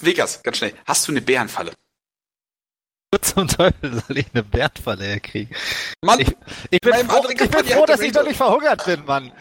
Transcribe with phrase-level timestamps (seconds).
[0.00, 0.74] Vegas, ganz schnell.
[0.86, 1.72] Hast du eine Bärenfalle?
[3.12, 5.54] Wo zum Teufel soll ich eine Bärtfalle herkriegen?
[6.02, 6.28] Mann, Ich,
[6.70, 9.32] ich bin froh, ich bin froh dass ich Ranger- nicht verhungert bin, Mann.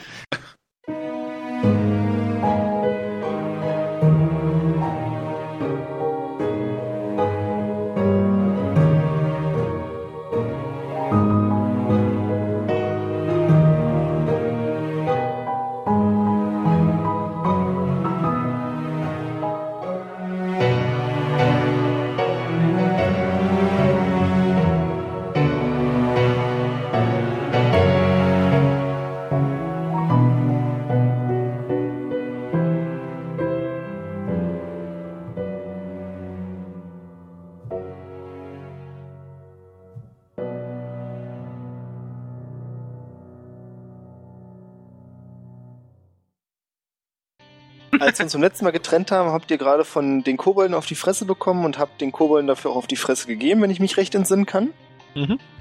[48.22, 51.26] Uns zum letzten Mal getrennt haben, habt ihr gerade von den Kobolden auf die Fresse
[51.26, 54.16] bekommen und habt den Kobolden dafür auch auf die Fresse gegeben, wenn ich mich recht
[54.16, 54.70] entsinnen kann.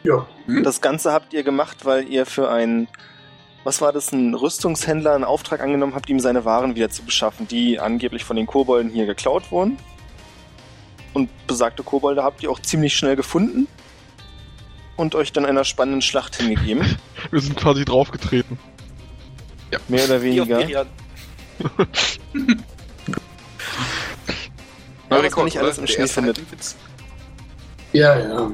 [0.03, 0.27] Ja.
[0.63, 2.89] Das Ganze habt ihr gemacht, weil ihr für einen,
[3.65, 7.49] was war das, einen Rüstungshändler einen Auftrag angenommen habt, ihm seine Waren wieder zu beschaffen,
[7.49, 9.79] die angeblich von den Kobolden hier geklaut wurden.
[11.13, 13.67] Und besagte Kobolde habt ihr auch ziemlich schnell gefunden
[14.97, 16.85] und euch dann einer spannenden Schlacht hingegeben.
[17.31, 18.59] Wir sind quasi draufgetreten.
[19.89, 20.87] Mehr oder weniger.
[21.61, 21.89] Miriam.
[25.11, 26.41] Ja, man nicht alles im Schnee findet.
[27.93, 28.51] Ja, ja.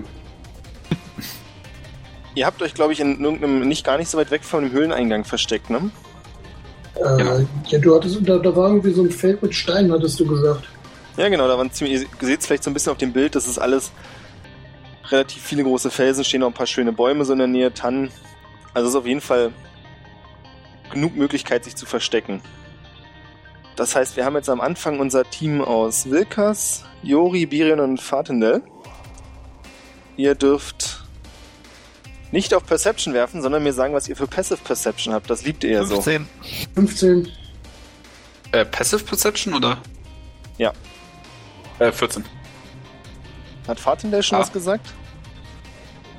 [2.35, 4.73] Ihr habt euch, glaube ich, in irgendeinem, nicht gar nicht so weit weg von dem
[4.73, 5.91] Höhleneingang versteckt, ne?
[6.95, 7.47] Äh, Genau.
[7.69, 10.65] ja, du hattest, da, da war irgendwie so ein Feld mit Steinen, hattest du gesagt.
[11.17, 13.35] Ja, genau, da waren ziemlich, ihr seht es vielleicht so ein bisschen auf dem Bild,
[13.35, 13.91] das ist alles
[15.11, 18.11] relativ viele große Felsen, stehen noch ein paar schöne Bäume so in der Nähe, Tannen.
[18.75, 19.53] Also es ist auf jeden Fall
[20.93, 22.43] genug Möglichkeit, sich zu verstecken.
[23.77, 28.63] Das heißt, wir haben jetzt am Anfang unser Team aus Wilkas, Jori, Birion und Fatendel.
[30.17, 31.05] Ihr dürft
[32.33, 35.29] nicht auf Perception werfen, sondern mir sagen, was ihr für Passive Perception habt.
[35.29, 36.01] Das liebt ihr ja so.
[36.01, 36.27] 15.
[36.75, 37.29] 15.
[38.53, 39.79] Äh, Passive Perception oder?
[40.57, 40.73] Ja.
[41.79, 42.25] Äh, 14.
[43.69, 44.41] Hat Fatendel schon Ah.
[44.41, 44.87] was gesagt?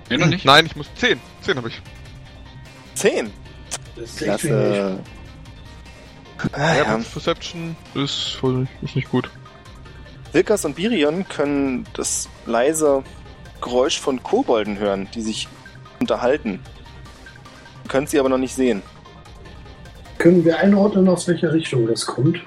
[0.09, 0.45] Nee, noch nicht.
[0.45, 1.19] Nein, ich muss 10.
[1.41, 1.81] 10 habe ich.
[2.93, 3.31] Zehn.
[3.95, 4.17] Das ist.
[4.19, 4.99] Klasse.
[6.53, 6.97] Ah, Ja.
[6.97, 8.39] Perception ist,
[8.81, 9.29] ist nicht gut.
[10.33, 13.03] Wilkas und Birion können das leise
[13.61, 15.47] Geräusch von Kobolden hören, die sich
[15.99, 16.59] unterhalten.
[17.83, 18.83] Ihr könnt sie aber noch nicht sehen.
[20.17, 22.39] Können wir einordnen, aus welcher Richtung das kommt?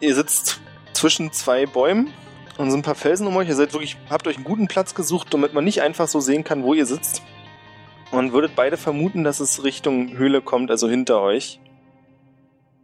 [0.00, 0.60] Ihr sitzt
[0.92, 2.12] zwischen zwei Bäumen
[2.56, 3.48] und sind ein paar Felsen um euch.
[3.48, 6.44] Ihr seid wirklich, habt euch einen guten Platz gesucht, damit man nicht einfach so sehen
[6.44, 7.22] kann, wo ihr sitzt.
[8.10, 11.60] Und würdet beide vermuten, dass es Richtung Höhle kommt, also hinter euch.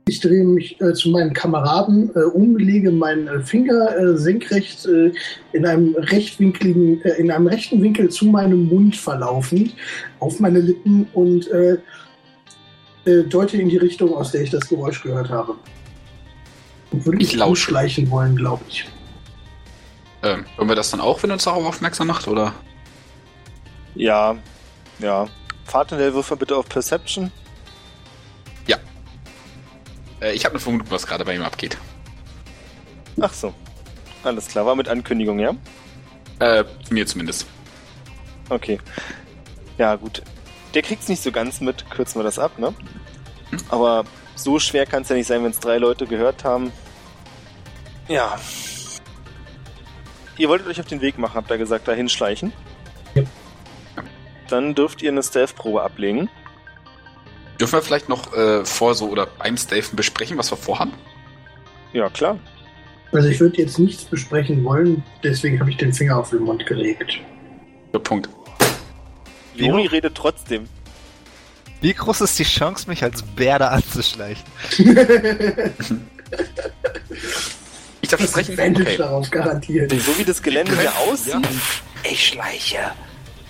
[0.07, 4.85] Ich drehe mich äh, zu meinen Kameraden äh, um, lege meinen äh, Finger äh, senkrecht
[4.85, 5.13] äh,
[5.53, 9.75] in einem rechtwinkligen, äh, in einem rechten Winkel zu meinem Mund verlaufend
[10.21, 11.79] auf meine Lippen und äh,
[13.07, 15.57] äh, deute in die Richtung, aus der ich das Geräusch gehört habe.
[16.91, 17.71] Und würde Ich mich lausche.
[17.71, 18.87] schleichen wollen, glaube ich.
[20.23, 22.53] Ähm, hören wir das dann auch, wenn uns darauf aufmerksam macht, oder?
[23.95, 24.37] Ja,
[24.99, 25.29] ja.
[25.65, 27.31] Fahrtenwell Würfer bitte auf Perception.
[30.21, 31.77] Äh, ich habe eine Vermutung, was gerade bei ihm abgeht.
[33.21, 33.55] Ach so.
[34.23, 35.55] Alles klar, war mit Ankündigung, ja?
[36.41, 37.47] Äh, mir zumindest.
[38.49, 38.79] Okay.
[39.79, 40.23] Ja, gut.
[40.75, 42.75] Der kriegt's nicht so ganz mit, kürzen wir das ab, ne?
[43.69, 44.05] Aber
[44.35, 46.73] so schwer kann es ja nicht sein, wenn es drei Leute gehört haben.
[48.09, 48.39] Ja.
[50.37, 52.53] Ihr wolltet euch auf den Weg machen, habt ihr gesagt, dahin schleichen.
[53.15, 53.23] Ja.
[54.49, 56.29] Dann dürft ihr eine Stealth-Probe ablegen.
[57.61, 60.93] Dürfen wir vielleicht noch äh, vor so oder beim Stafen besprechen, was wir vorhaben?
[61.93, 62.39] Ja, klar.
[63.13, 66.67] Also ich würde jetzt nichts besprechen wollen, deswegen habe ich den Finger auf den Mund
[66.67, 67.21] gelegt.
[67.93, 68.29] Der Punkt.
[69.55, 70.69] Juri redet trotzdem.
[71.81, 74.45] Wie groß ist die Chance, mich als Bär da anzuschleichen?
[78.05, 78.77] Ich darf Das sprechen.
[78.77, 78.97] Okay.
[78.99, 79.91] darauf garantiert.
[79.91, 81.33] So wie das Gelände hier aussieht.
[81.33, 82.11] Ja.
[82.11, 82.93] Ich schleiche.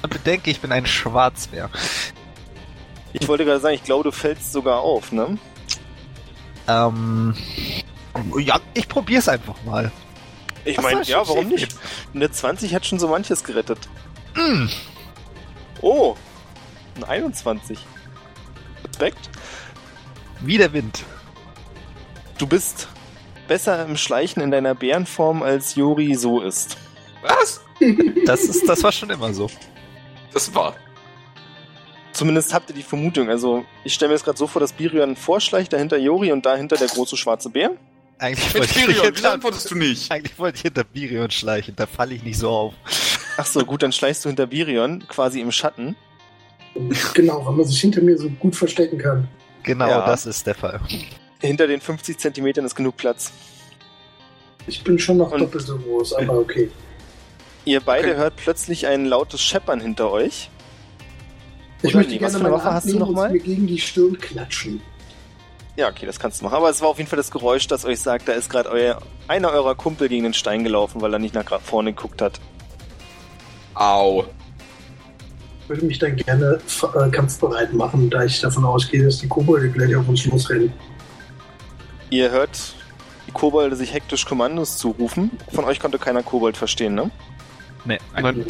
[0.00, 1.70] Und bedenke, ich bin ein Schwarzbär.
[3.14, 5.38] Ich wollte gerade sagen, ich glaube, du fällst sogar auf, ne?
[6.66, 7.34] Ähm.
[8.38, 9.90] Ja, ich probier's einfach mal.
[10.64, 11.60] Ich meine, ja, warum gehen?
[11.60, 11.76] nicht?
[12.14, 13.78] Eine 20 hat schon so manches gerettet.
[14.34, 14.66] Mm.
[15.80, 16.16] Oh,
[16.96, 17.78] ein 21.
[18.86, 19.30] Respekt.
[20.40, 21.04] Wie der Wind.
[22.38, 22.88] Du bist
[23.46, 26.76] besser im Schleichen in deiner Bärenform, als Jori so ist.
[27.22, 27.60] Was?
[28.26, 29.50] Das ist, das war schon immer so.
[30.32, 30.74] Das war.
[32.14, 33.28] Zumindest habt ihr die Vermutung.
[33.28, 36.76] Also, ich stelle mir jetzt gerade so vor, dass Birion vorschleicht, dahinter Jori und dahinter
[36.76, 37.72] der große schwarze Bär.
[38.18, 40.10] Eigentlich wollte ich, Tyrion, wieso hinter, antwortest du nicht?
[40.12, 42.74] eigentlich wollte ich hinter Birion schleichen, da falle ich nicht so auf.
[43.36, 45.96] Ach so, gut, dann schleichst du hinter Birion, quasi im Schatten.
[47.14, 49.28] Genau, weil man sich hinter mir so gut verstecken kann.
[49.64, 50.06] Genau, Ja.
[50.06, 50.80] das ist der Fall.
[51.40, 53.32] Hinter den 50 Zentimetern ist genug Platz.
[54.66, 56.70] Ich bin schon noch Und- doppelt so groß, aber okay.
[57.64, 58.16] Ihr beide Okay.
[58.18, 60.50] hört plötzlich ein lautes Scheppern hinter euch.
[61.84, 63.14] Ich Oder möchte nee, was gerne für eine meine Waffe Hand hast du noch und
[63.14, 63.30] mal?
[63.30, 64.80] mir gegen die Stirn klatschen.
[65.76, 66.54] Ja, okay, das kannst du machen.
[66.54, 69.02] Aber es war auf jeden Fall das Geräusch, das euch sagt, da ist gerade euer
[69.28, 72.40] einer eurer Kumpel gegen den Stein gelaufen, weil er nicht nach vorne geguckt hat.
[73.74, 74.24] Au.
[75.62, 76.58] Ich würde mich dann gerne
[76.94, 80.72] äh, kampfbereit machen, da ich davon ausgehe, dass die Kobolde gleich auf uns losrennen.
[82.08, 82.74] Ihr hört
[83.26, 85.32] die Kobolde sich hektisch Kommandos zurufen.
[85.52, 87.10] Von euch konnte keiner Kobold verstehen, ne?
[87.84, 87.98] Nee.
[88.14, 88.46] Nein,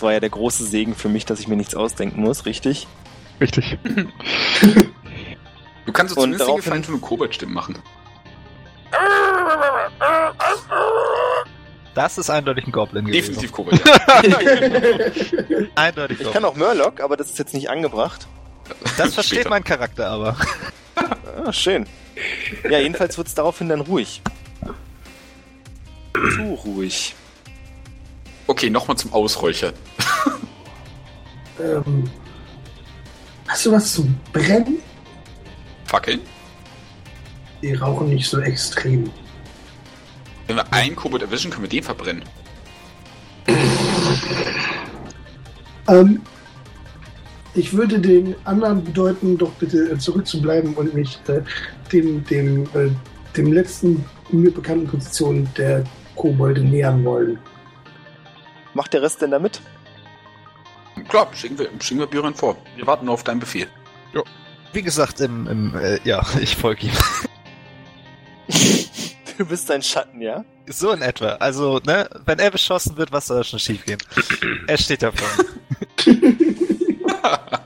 [0.00, 2.88] Das war ja der große Segen für mich, dass ich mir nichts ausdenken muss, richtig?
[3.38, 3.76] richtig.
[5.84, 7.78] Du kannst uns Und zumindest den daraufhin- Gefallen von eine Kobold-Stimme machen.
[11.94, 13.26] Das ist eindeutig ein Goblin gewesen.
[13.34, 13.98] Definitiv Kobold, ja.
[15.74, 18.26] Eindeutig Ich kann auch Murloc, aber das ist jetzt nicht angebracht.
[18.96, 19.50] Das versteht Später.
[19.50, 20.36] mein Charakter aber.
[21.44, 21.86] Ah, schön.
[22.70, 24.22] Ja, jedenfalls wird es daraufhin dann ruhig.
[26.36, 27.14] Zu ruhig.
[28.50, 29.74] Okay, nochmal zum Ausräuchern.
[31.62, 32.10] ähm,
[33.46, 34.78] hast du was zum Brennen?
[35.84, 36.18] Fackeln.
[37.62, 39.08] Die rauchen nicht so extrem.
[40.48, 42.24] Wenn wir einen Kobold erwischen, können wir den verbrennen.
[45.86, 46.20] Ähm,
[47.54, 51.42] ich würde den anderen bedeuten, doch bitte äh, zurückzubleiben und mich äh,
[51.92, 52.90] dem, dem, äh,
[53.36, 55.84] dem letzten mir bekannten Position der
[56.16, 57.38] Kobolde nähern wollen.
[58.74, 59.60] Macht der Rest denn damit?
[61.08, 62.56] Klar, schicken wir, schicken wir Björn vor.
[62.76, 63.68] Wir warten nur auf deinen Befehl.
[64.72, 66.92] Wie gesagt, im, im äh, ja, ich folge ihm.
[69.38, 70.44] Du bist ein Schatten, ja?
[70.66, 71.28] So in etwa.
[71.36, 73.96] Also, ne, wenn er beschossen wird, was soll da schon schief gehen?
[74.66, 75.48] er steht da vorne.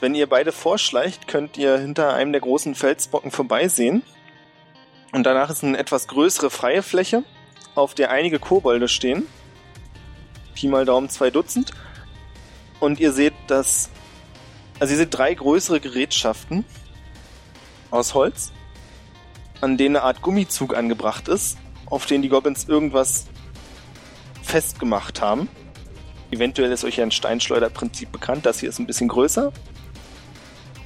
[0.00, 4.02] Wenn ihr beide vorschleicht, könnt ihr hinter einem der großen Felsbrocken vorbeisehen.
[5.12, 7.22] Und danach ist eine etwas größere freie Fläche,
[7.76, 9.28] auf der einige Kobolde stehen.
[10.56, 11.70] Pi mal Daumen zwei Dutzend.
[12.80, 13.90] Und ihr seht das.
[14.80, 16.64] Also ihr seht drei größere Gerätschaften
[17.90, 18.52] aus Holz,
[19.60, 21.56] an denen eine Art Gummizug angebracht ist,
[21.86, 23.26] auf denen die Goblins irgendwas
[24.42, 25.48] festgemacht haben.
[26.30, 28.44] Eventuell ist euch ja ein Steinschleuderprinzip bekannt.
[28.44, 29.52] Das hier ist ein bisschen größer.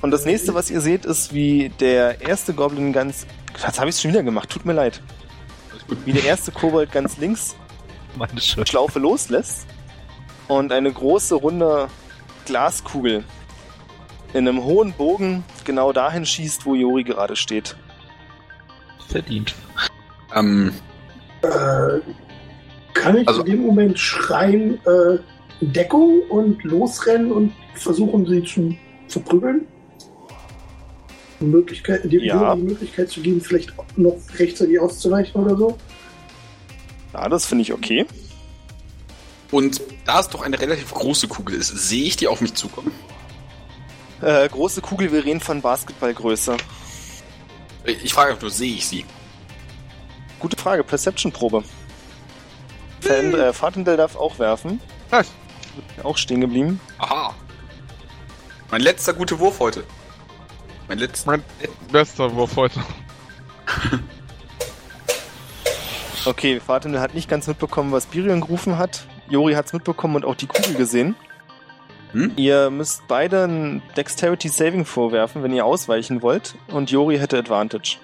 [0.03, 3.27] Und das nächste, was ihr seht, ist, wie der erste Goblin ganz.
[3.61, 5.03] Jetzt habe ich schon wieder gemacht, tut mir leid.
[6.05, 7.57] Wie der erste Kobold ganz links
[8.17, 8.69] Meine Schuld.
[8.69, 9.67] Schlaufe loslässt
[10.49, 11.89] und eine große runde
[12.47, 13.25] Glaskugel
[14.33, 17.77] in einem hohen Bogen genau dahin schießt, wo Jori gerade steht.
[19.09, 19.55] Verdient.
[20.35, 20.73] Ähm,
[21.43, 22.01] Äh,
[22.93, 25.19] kann ich Also- in dem Moment schreien, äh,
[25.63, 28.77] Deckung und losrennen und versuchen, sie zu
[29.09, 29.63] verprügeln?
[31.41, 32.55] Die Möglichkeit, die, Ja.
[32.55, 35.79] die Möglichkeit zu geben, vielleicht noch rechtzeitig auszuweichen oder so?
[37.13, 38.07] Ja, das finde ich okay.
[39.51, 42.93] und da es doch eine relativ große Kugel ist, sehe ich die auf mich zukommen.
[44.23, 46.57] Äh, große Kugel, wir reden von Basketballgröße.
[47.85, 49.05] Ich frage einfach nur, sehe ich sie?
[50.39, 51.65] Gute Frage, Perception-Probe.
[53.01, 54.81] Fan, äh, Fatendell darf auch werfen.
[55.11, 55.31] Nice.
[56.03, 56.81] Auch stehen geblieben.
[56.99, 57.35] Aha.
[58.71, 59.85] Mein letzter guter Wurf heute.
[60.89, 61.31] Mein letzter.
[61.31, 61.45] Mein
[61.91, 62.81] bester Wurf heute.
[66.27, 69.07] Okay, Fatendell hat nicht ganz mitbekommen, was Birion gerufen hat.
[69.29, 71.17] Jori hat's mitbekommen und auch die Kugel gesehen.
[72.13, 72.33] Hm?
[72.37, 76.57] Ihr müsst beide ein Dexterity Saving vorwerfen, wenn ihr ausweichen wollt.
[76.69, 77.97] Und Jori hätte Advantage.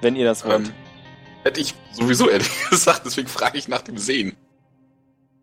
[0.00, 0.66] Wenn ihr das wollt.
[0.68, 0.72] Ähm,
[1.44, 4.34] hätte ich sowieso ehrlich gesagt, deswegen frage ich nach dem Sehen.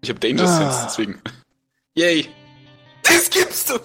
[0.02, 0.48] Ich habe Danger Ah.
[0.72, 1.22] Sense, deswegen.
[1.96, 2.28] Yay.
[3.04, 3.76] Das gibst du!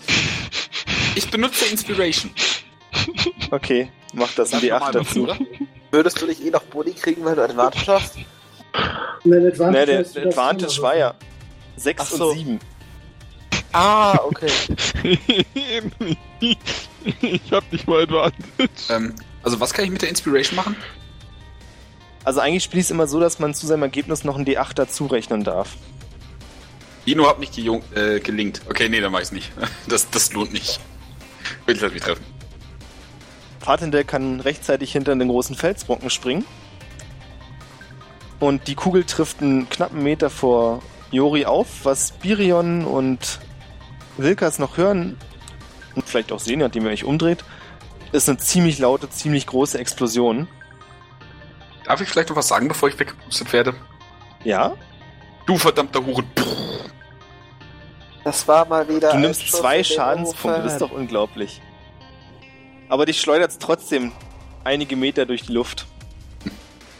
[1.14, 2.30] Ich benutze Inspiration.
[3.50, 5.20] Okay, mach das in D8 normal dazu.
[5.22, 5.67] machen, oder?
[5.90, 8.16] Würdest du nicht eh noch Boni kriegen, weil du Advantage hast?
[9.24, 11.14] Nein, Advantage, Ne, der der Advantage war ja
[11.76, 12.28] 6 Ach so.
[12.30, 12.60] und 7.
[13.72, 14.50] Ah, okay.
[17.20, 18.70] ich hab nicht mal Advantage.
[18.90, 20.76] Ähm, also was kann ich mit der Inspiration machen?
[22.24, 24.74] Also eigentlich spiele ich es immer so, dass man zu seinem Ergebnis noch ein D8
[24.74, 25.76] dazu rechnen darf.
[27.06, 28.60] Dino hat nicht äh, gelingt.
[28.68, 29.50] Okay, nee, dann mach ich's nicht.
[29.86, 30.80] Das, das lohnt nicht.
[31.64, 32.24] Will ich das nicht treffen.
[33.60, 36.44] Fatendell kann rechtzeitig hinter den großen Felsbrocken springen.
[38.40, 43.40] Und die Kugel trifft einen knappen Meter vor Jori auf, was Birion und
[44.16, 45.16] Wilkas noch hören
[45.94, 47.44] und vielleicht auch sehen, nachdem ihr euch umdreht,
[48.12, 50.46] ist eine ziemlich laute, ziemlich große Explosion.
[51.84, 53.74] Darf ich vielleicht noch was sagen, bevor ich weggepustet werde?
[54.44, 54.74] Ja,
[55.48, 56.26] Du verdammter Huren.
[58.22, 59.12] Das war mal wieder.
[59.12, 61.62] du nimmst zwei Schadenspunkte, das ist doch unglaublich.
[62.88, 64.12] Aber dich schleudert es trotzdem
[64.64, 65.86] einige Meter durch die Luft.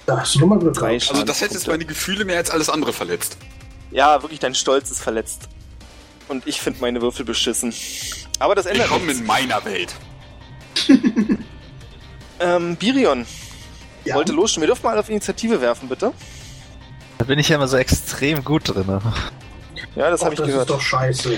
[0.07, 0.95] Da hast du nochmal Glück Drei.
[0.95, 3.37] Also das hätte jetzt meine Gefühle mehr als alles andere verletzt.
[3.91, 5.49] Ja, wirklich, dein Stolz ist verletzt.
[6.29, 7.73] Und ich finde meine Würfel beschissen.
[8.39, 9.21] Aber das ändert Willkommen nichts.
[9.21, 9.95] in meiner Welt.
[12.41, 13.27] Ähm, Birion
[14.05, 14.15] Ja.
[14.15, 14.63] wollte losschicken.
[14.63, 16.13] Wir dürfen mal auf Initiative werfen, bitte.
[17.19, 18.87] Da bin ich ja immer so extrem gut drin.
[19.97, 20.71] Ja, das habe ich das gehört.
[20.71, 21.37] ist doch scheiße.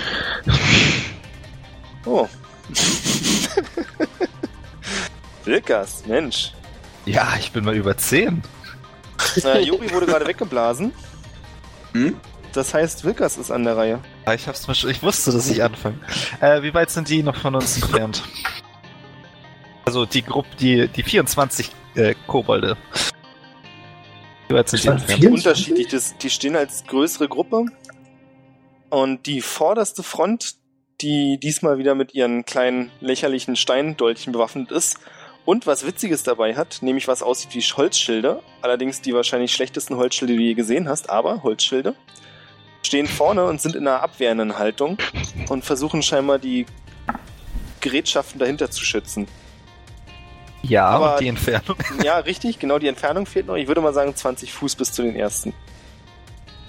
[2.05, 2.27] Oh.
[5.45, 6.53] Wilkas, Mensch.
[7.05, 8.41] Ja, ich bin mal über 10.
[9.43, 10.93] Äh, Juri wurde gerade weggeblasen.
[11.93, 12.15] Hm?
[12.53, 13.99] Das heißt, Wilkas ist an der Reihe.
[14.23, 15.99] Ah, Ich, hab's mir schon, ich wusste, dass ich anfange.
[16.39, 18.23] Äh, wie weit sind die noch von uns entfernt?
[19.83, 22.77] Also die Gruppe, die, die 24 äh, Kobolde.
[24.47, 25.19] Wie weit sind die entfernt?
[25.19, 25.33] 24?
[25.33, 25.87] Unterschiedlich.
[25.89, 27.65] Das, die stehen als größere Gruppe.
[28.89, 30.55] Und die vorderste Front,
[31.01, 34.97] die diesmal wieder mit ihren kleinen lächerlichen Steindolchen bewaffnet ist
[35.51, 40.31] und was Witziges dabei hat, nämlich was aussieht wie Holzschilde, allerdings die wahrscheinlich schlechtesten Holzschilde,
[40.31, 41.93] die du je gesehen hast, aber Holzschilde,
[42.83, 44.97] stehen vorne und sind in einer abwehrenden Haltung
[45.49, 46.65] und versuchen scheinbar die
[47.81, 49.27] Gerätschaften dahinter zu schützen.
[50.61, 51.75] Ja, Aber- die Entfernung.
[52.01, 53.55] Ja, richtig, genau die Entfernung fehlt noch.
[53.55, 55.53] Ich würde mal sagen 20 Fuß bis zu den ersten.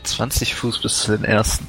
[0.02, 1.68] 20 Fuß bis zu den ersten.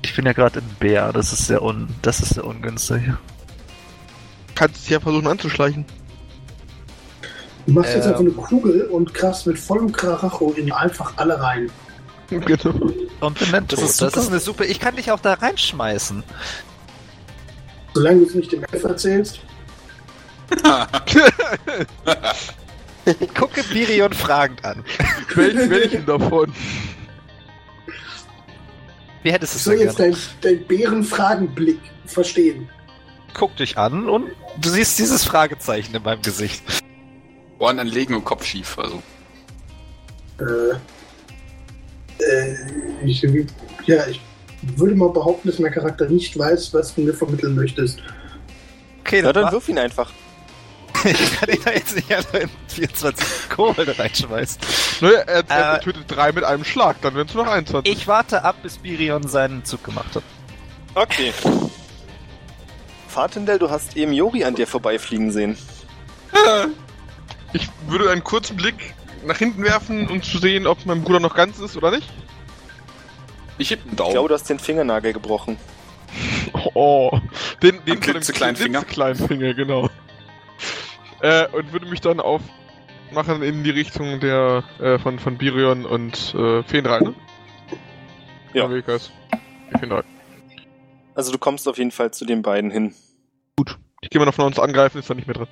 [0.00, 3.02] Ich bin ja gerade im Bär, das ist sehr un, das ist sehr ungünstig.
[4.54, 5.84] Kannst dich ja versuchen anzuschleichen.
[7.66, 8.10] Du machst jetzt Ähm.
[8.10, 11.70] einfach eine Kugel und krachst mit vollem Karacho in einfach alle rein.
[12.28, 12.56] Genau.
[12.56, 12.94] Tot.
[13.68, 14.64] Das ist Das ist eine super.
[14.64, 16.24] Ich kann dich auch da reinschmeißen.
[17.94, 19.40] Solange du es nicht dem Elf erzählst.
[23.04, 24.84] Ich gucke Birion fragend an.
[25.34, 26.52] Wel welchen davon?
[29.22, 32.68] Wie hättest du Ich es soll denn jetzt deinen dein Bärenfragenblick verstehen.
[33.34, 36.62] Guck dich an und du siehst dieses Fragezeichen in meinem Gesicht.
[37.58, 38.78] Ohren anlegen und Kopf schief.
[38.78, 39.02] Also.
[40.40, 40.74] Äh,
[42.24, 42.56] äh,
[43.04, 43.22] ich,
[43.86, 44.20] ja, ich
[44.62, 48.00] würde mal behaupten, dass mein Charakter nicht weiß, was du mir vermitteln möchtest.
[49.00, 50.10] Okay, dann, dann mach- wirf ihn einfach.
[51.04, 54.60] ich kann ihn da jetzt nicht alle in 24 Kobolde reinschmeißen.
[55.00, 55.80] Naja, er, er Äh.
[55.80, 57.90] tötet drei mit einem Schlag, dann wären es nur noch 21.
[57.92, 60.22] Ich warte ab, bis Birion seinen Zug gemacht hat.
[60.94, 61.32] Okay.
[63.12, 65.56] Fatendel, du hast eben Jori an dir vorbeifliegen sehen.
[67.52, 68.94] Ich würde einen kurzen Blick
[69.26, 72.08] nach hinten werfen, um zu sehen, ob mein Bruder noch ganz ist oder nicht.
[73.58, 74.12] Ich heb einen Ich Daumen.
[74.12, 75.56] glaube, du hast den Fingernagel gebrochen.
[76.74, 77.18] Oh,
[77.62, 78.82] den, den klitzekleinen Finger.
[78.84, 79.88] kleinen Finger, genau.
[81.20, 86.34] Äh, und würde mich dann aufmachen in die Richtung der äh, von, von Birion und
[86.34, 87.14] äh, Feenrei, ne?
[88.54, 88.64] Ja.
[88.64, 89.10] Amerikas.
[89.72, 90.02] Die Feenrei.
[91.14, 92.94] Also du kommst auf jeden Fall zu den beiden hin.
[94.00, 95.48] Ich gehe mal davon aus, angreifen ist da nicht mehr drin.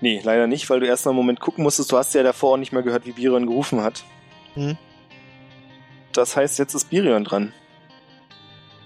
[0.00, 1.92] Nee, leider nicht, weil du erst mal einen Moment gucken musstest.
[1.92, 4.04] Du hast ja davor auch nicht mehr gehört, wie Birion gerufen hat.
[4.54, 4.76] Mhm.
[6.12, 7.52] Das heißt, jetzt ist Birion dran.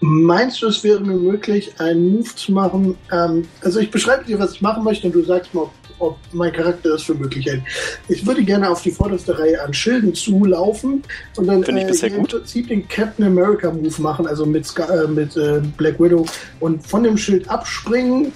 [0.00, 2.96] Meinst du, es wäre mir möglich, einen Move zu machen?
[3.10, 6.18] Ähm, also ich beschreibe dir, was ich machen möchte und du sagst mir, ob, ob
[6.32, 7.62] mein Charakter das für möglich hält.
[8.08, 11.02] Ich würde gerne auf die vorderste Reihe an Schilden zulaufen
[11.36, 12.24] und dann Finde ich bisher im.
[12.24, 16.26] Prinzip den Captain America Move machen, also mit, Ska äh, mit äh, Black Widow
[16.60, 18.32] und von dem Schild abspringen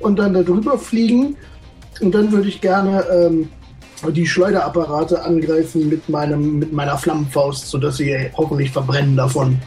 [0.00, 1.36] und dann da drüber fliegen
[2.00, 3.48] und dann würde ich gerne ähm,
[4.10, 9.60] die Schleuderapparate angreifen mit meinem mit meiner Flammenfaust, sodass sie hoffentlich verbrennen davon.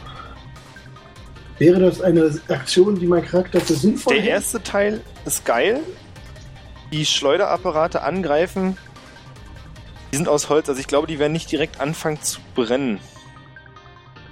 [1.58, 4.34] Wäre das eine Aktion, die mein Charakter für sinnvoll Der hält?
[4.34, 5.80] erste Teil ist geil.
[6.92, 8.76] Die Schleuderapparate angreifen.
[10.12, 13.00] Die sind aus Holz, also ich glaube, die werden nicht direkt anfangen zu brennen.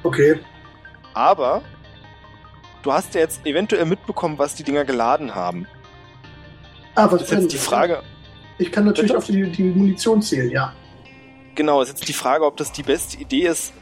[0.03, 0.39] Okay.
[1.15, 1.63] Aber
[2.83, 5.67] du hast ja jetzt eventuell mitbekommen, was die Dinger geladen haben.
[6.95, 8.03] Ah, was Das ist jetzt die Frage,
[8.59, 9.19] Ich kann natürlich Bitte?
[9.19, 10.73] auf die, die Munition zählen, ja.
[11.57, 13.73] genau, ist jetzt die Frage, ob das die beste Idee ist,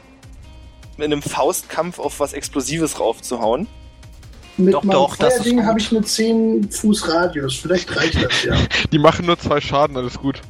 [0.97, 3.67] in einem Faustkampf auf was Explosives raufzuhauen.
[4.57, 7.55] Mit Doch, meinem doch, Feuerding habe ich eine 10 Fuß Radius.
[7.55, 8.55] Vielleicht reicht das ja.
[8.91, 10.41] Die machen nur zwei Schaden, alles gut.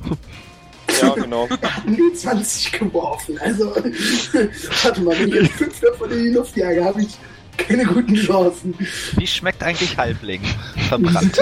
[1.01, 1.48] Ja, genau.
[1.86, 3.39] Nur 20 geworfen.
[3.39, 3.74] Also,
[4.83, 7.17] warte mal, wenn ich jetzt 5 davon in die Luft jage, habe ich
[7.57, 8.75] keine guten Chancen.
[9.15, 10.41] Wie schmeckt eigentlich Halbling?
[10.89, 11.39] Verbrannt.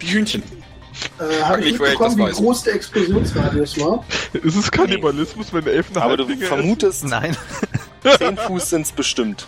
[0.00, 0.42] Die Hühnchen.
[1.18, 2.36] Äh, habe ich mitbekommen, wie weiß.
[2.36, 4.04] groß der Explosionsradius war?
[4.32, 7.36] Ist es Kannibalismus, wenn Elfen Aber du vermutest, Nein.
[8.18, 9.46] 10 Fuß sind es bestimmt.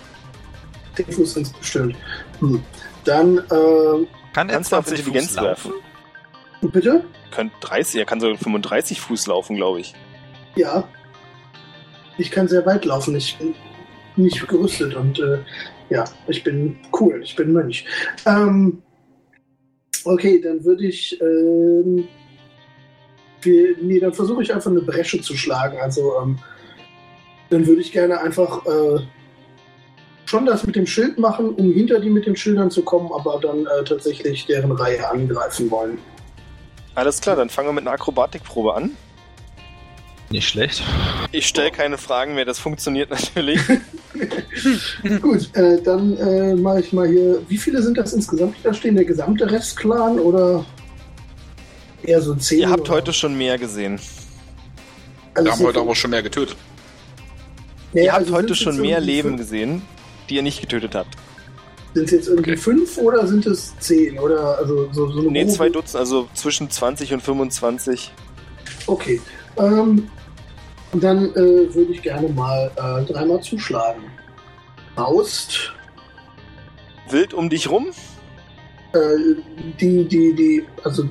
[0.96, 1.96] 10 Fuß sind es bestimmt.
[2.40, 2.62] Hm.
[3.04, 5.72] Dann äh, Kann er Kannst du auf 20 Intelligenz Fuß laufen?
[5.72, 6.72] werfen?
[6.72, 7.04] Bitte?
[7.30, 9.94] Könnt 30, er kann sogar 35 Fuß laufen, glaube ich.
[10.56, 10.88] Ja.
[12.16, 13.14] Ich kann sehr weit laufen.
[13.16, 13.54] Ich bin
[14.16, 15.38] nicht gerüstet und äh,
[15.90, 17.20] ja, ich bin cool.
[17.22, 17.84] Ich bin Mönch.
[18.24, 18.82] Ähm,
[20.04, 21.20] okay, dann würde ich.
[21.20, 22.08] Ähm,
[23.42, 25.78] wir, nee, dann versuche ich einfach eine Bresche zu schlagen.
[25.78, 26.38] Also, ähm,
[27.50, 29.00] dann würde ich gerne einfach äh,
[30.24, 33.38] schon das mit dem Schild machen, um hinter die mit den Schildern zu kommen, aber
[33.40, 35.98] dann äh, tatsächlich deren Reihe angreifen wollen.
[36.94, 38.92] Alles klar, dann fangen wir mit einer Akrobatikprobe an.
[40.30, 40.82] Nicht schlecht.
[41.32, 43.60] Ich stelle keine Fragen mehr, das funktioniert natürlich.
[45.20, 47.42] Gut, äh, dann äh, mache ich mal hier.
[47.48, 48.94] Wie viele sind das insgesamt, die da stehen?
[48.94, 50.64] Der gesamte Restclan oder
[52.02, 52.60] eher so zehn?
[52.60, 52.92] Ihr habt oder?
[52.92, 54.00] heute schon mehr gesehen.
[55.34, 56.56] Also Wir haben heute aber schon mehr getötet.
[57.92, 59.82] Nee, Ihr habt also heute schon mehr Leben gesehen,
[60.28, 61.16] die ihr nicht getötet habt.
[61.94, 62.60] Sind es jetzt irgendwie Okay.
[62.60, 64.18] fünf oder sind es zehn?
[64.18, 68.12] Oder also so, so eine Nee, zwei Dutzend, also zwischen 20 und 25.
[68.86, 69.20] Okay.
[69.56, 70.08] Ähm,
[70.92, 74.02] dann äh, würde ich gerne mal äh, dreimal zuschlagen.
[74.96, 75.72] Faust.
[77.10, 77.88] Wild um dich rum.
[78.92, 78.98] Äh,
[79.80, 81.08] die, die, die, also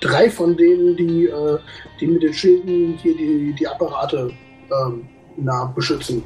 [0.00, 1.58] drei von denen, die, äh,
[2.00, 4.30] die mit den Schilden hier die, die Apparate
[4.70, 6.22] ähm, na, beschützen.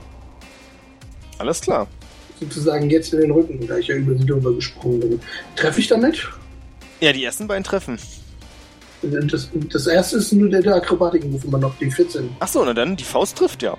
[1.38, 1.86] Alles klar.
[2.40, 5.20] Sozusagen jetzt in den Rücken, da ich ja über sie drüber gesprungen bin.
[5.56, 6.28] Treffe ich damit?
[7.00, 7.98] Ja, die ersten beiden treffen.
[9.02, 12.30] Das, das erste ist nur der, der Akrobatik-Move immer noch, die 14.
[12.40, 13.76] Achso, na dann, die Faust trifft ja.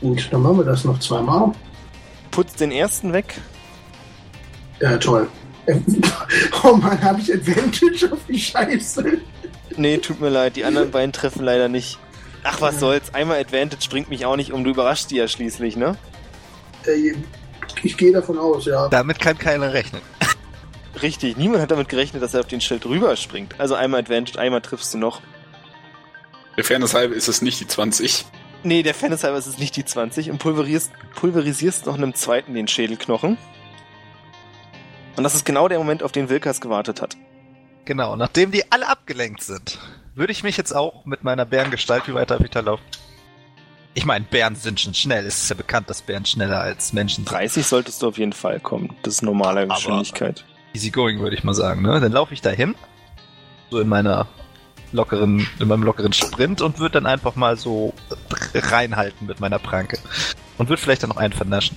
[0.00, 1.52] Gut, dann machen wir das noch zweimal.
[2.30, 3.34] Putzt den ersten weg.
[4.80, 5.28] Ja, toll.
[6.62, 9.18] Oh Mann, habe ich Advantage auf die Scheiße.
[9.76, 11.98] Nee, tut mir leid, die anderen beiden treffen leider nicht.
[12.42, 13.14] Ach, was soll's.
[13.14, 14.64] Einmal Advantage bringt mich auch nicht um.
[14.64, 15.96] Du überraschst die ja schließlich, ne?
[17.82, 18.88] Ich gehe davon aus, ja.
[18.88, 20.02] Damit kann keiner rechnen.
[21.02, 23.58] Richtig, niemand hat damit gerechnet, dass er auf den Schild rüberspringt.
[23.58, 25.20] Also einmal Advantage, einmal triffst du noch.
[26.56, 28.26] Der Fairness halber ist es nicht die 20.
[28.62, 32.54] Nee, der Fairness halber ist es nicht die 20 und pulverisierst, pulverisierst noch einem zweiten
[32.54, 33.38] den Schädelknochen.
[35.16, 37.16] Und das ist genau der Moment, auf den Wilkas gewartet hat.
[37.84, 39.78] Genau, nachdem die alle abgelenkt sind,
[40.14, 42.84] würde ich mich jetzt auch mit meiner Bärengestalt, wie weit darf ich da laufen?
[43.94, 45.26] Ich meine, Bären sind schon schnell.
[45.26, 47.30] Es ist ja bekannt, dass Bären schneller als Menschen sind.
[47.32, 48.94] 30 solltest du auf jeden Fall kommen.
[49.02, 50.44] Das ist normale Aber- Geschwindigkeit.
[50.72, 51.82] Easy going, würde ich mal sagen.
[51.82, 51.98] Ne?
[52.00, 52.76] Dann laufe ich dahin,
[53.70, 54.28] so in meiner
[54.92, 57.92] lockeren, in meinem lockeren Sprint und würde dann einfach mal so
[58.54, 59.98] reinhalten mit meiner Pranke.
[60.58, 61.76] Und würde vielleicht dann noch einen vernaschen.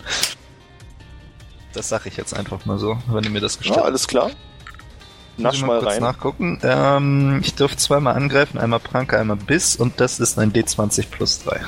[1.74, 3.84] Das sage ich jetzt einfach mal so, wenn ihr mir das Ja, gestattet.
[3.86, 4.30] alles klar.
[5.38, 6.02] Nasch ich mal kurz rein.
[6.02, 6.60] nachgucken.
[6.62, 11.40] Ähm, ich dürfte zweimal angreifen, einmal Pranke, einmal Biss und das ist ein D20 plus
[11.44, 11.60] 3.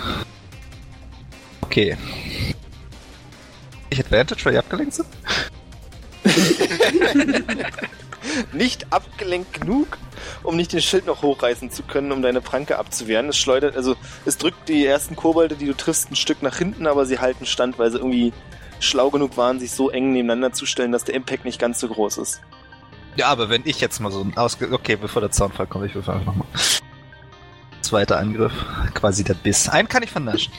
[1.66, 1.98] Okay.
[3.90, 5.08] Ich Advantage, weil ihr abgelenkt sind?
[8.54, 9.98] Nicht abgelenkt genug,
[10.44, 13.30] um nicht den Schild noch hochreißen zu können, um deine Pranke abzuwehren.
[13.30, 16.88] Es schleudert, also es drückt die ersten Kobolde, die du triffst, ein Stück nach hinten,
[16.88, 18.34] aber sie halten stand, weil sie irgendwie
[18.80, 21.88] schlau genug waren, sich so eng nebeneinander zu stellen, dass der Impact nicht ganz so
[21.88, 22.42] groß ist.
[23.16, 24.70] Ja, aber wenn ich jetzt mal so ein Ausge...
[24.72, 26.48] Okay, bevor der Zaunfall kommt, ich würfel einfach nochmal.
[27.82, 28.54] Zweiter Angriff,
[28.94, 29.70] quasi der Biss.
[29.70, 30.52] Einen kann ich vernaschen.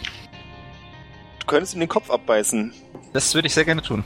[1.47, 2.73] Du könntest ihm den Kopf abbeißen.
[3.13, 4.03] Das würde ich sehr gerne tun.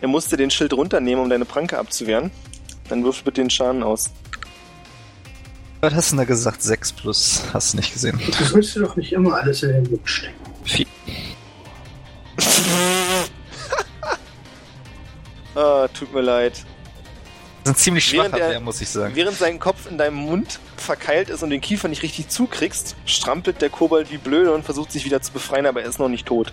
[0.00, 2.30] Er musste den Schild runternehmen, um deine Pranke abzuwehren.
[2.88, 4.10] Dann wirf bitte den Schaden aus.
[5.80, 6.62] Was hast du denn da gesagt?
[6.62, 7.42] 6 plus.
[7.52, 8.20] Hast du nicht gesehen.
[8.24, 10.36] Du sollst dir doch nicht immer alles in den Mund stecken.
[10.62, 10.86] Vier.
[15.56, 16.64] ah, tut mir leid.
[17.68, 19.14] Das ist ein ziemlich Während schwacher er- Bär, muss ich sagen.
[19.14, 23.60] Während sein Kopf in deinem Mund verkeilt ist und den Kiefer nicht richtig zukriegst, strampelt
[23.60, 26.26] der Kobold wie blöde und versucht sich wieder zu befreien, aber er ist noch nicht
[26.26, 26.52] tot.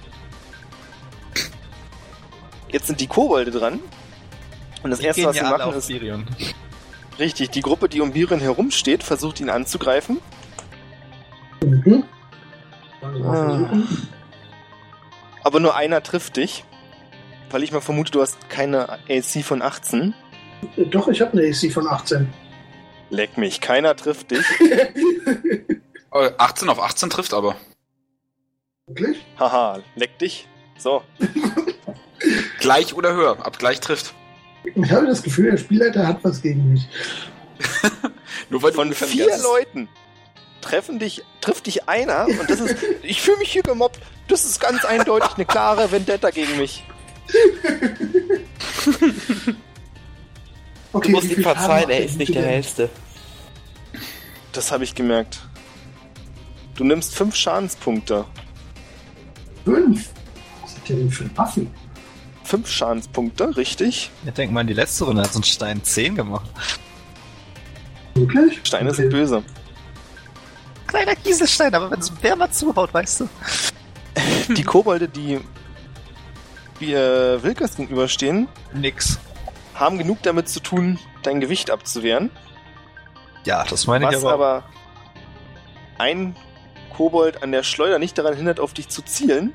[2.70, 3.80] Jetzt sind die Kobolde dran.
[4.84, 6.26] Und das Die erste, was sie machen, ist Birion.
[7.18, 10.20] richtig, die Gruppe, die um Biren herumsteht, versucht ihn anzugreifen.
[11.64, 12.04] Mhm.
[13.24, 13.70] Ah.
[15.44, 16.66] Aber nur einer trifft dich.
[17.52, 20.14] Weil ich mal vermute, du hast keine AC von 18.
[20.78, 22.28] Äh, Doch, ich habe eine AC von 18.
[23.10, 24.46] Leck mich, keiner trifft dich.
[26.14, 27.58] Äh, 18 auf 18 trifft aber.
[28.88, 29.26] Wirklich?
[29.38, 30.48] Haha, leck dich.
[30.78, 31.04] So,
[32.60, 33.46] Gleich oder höher.
[33.46, 34.14] Ab gleich trifft.
[34.64, 36.88] Ich habe das Gefühl, der Spielleiter hat was gegen mich.
[38.50, 39.88] Nur weil von vier Leuten
[40.62, 44.00] treffen dich, trifft dich einer und das ist, ich fühle mich hier gemobbt.
[44.28, 46.84] Das ist ganz eindeutig eine klare Vendetta gegen mich.
[50.96, 52.44] Okay, Du musst ihm verzeihen, er ist nicht der?
[52.46, 52.90] Hellste.
[54.54, 55.42] Das habe ich gemerkt.
[56.76, 58.24] Du nimmst fünf Schadenspunkte.
[59.66, 60.10] Fünf?
[60.62, 61.70] Was hat der denn für Waffen?
[62.46, 64.10] Fünf Schadenspunkte, richtig.
[64.26, 66.50] Ich denke mal, in die letzte Runde hat so ein Stein 10 gemacht.
[68.14, 68.62] Wirklich?
[68.64, 69.02] Steine Okay.
[69.02, 69.44] sind böse.
[70.88, 73.30] Kleiner Kieselstein, aber wenn es wer mal zuhaut, weißt du.
[74.56, 75.42] Die Kobolde, die
[76.80, 79.20] wir Wilkers gegenüberstehen, Nix.
[79.76, 82.32] Haben genug damit zu tun, dein Gewicht abzuwehren.
[83.46, 84.34] Ja, das meine ich Was aber.
[84.34, 84.64] aber
[85.98, 86.36] ein
[86.96, 89.54] Kobold an der Schleuder nicht daran hindert, auf dich zu zielen.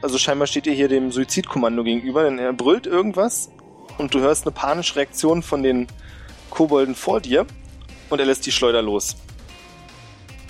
[0.00, 3.50] Also scheinbar steht ihr hier dem Suizidkommando gegenüber, denn er brüllt irgendwas
[3.98, 5.86] und du hörst eine panische Reaktion von den
[6.50, 7.46] Kobolden vor dir
[8.10, 9.16] und er lässt die Schleuder los.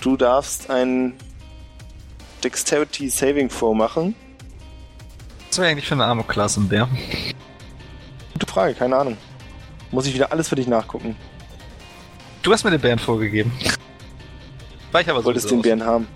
[0.01, 1.15] Du darfst ein
[2.43, 4.15] Dexterity Saving Throw machen.
[5.49, 6.87] Was wäre eigentlich für eine Armor-Klasse ein Bär?
[8.39, 9.17] Gute Frage, keine Ahnung.
[9.91, 11.17] Muss ich wieder alles für dich nachgucken.
[12.41, 13.51] Du hast mir den Bären vorgegeben.
[14.93, 16.07] War ich aber Du wolltest den Bären haben.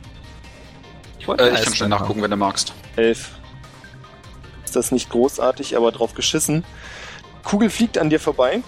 [1.19, 2.73] Ich, wollte Äh, ich kann schnell nachgucken, wenn du magst.
[2.95, 3.31] Elf.
[4.63, 6.63] Ist das nicht großartig, aber drauf geschissen.
[7.43, 8.61] Kugel fliegt an dir vorbei.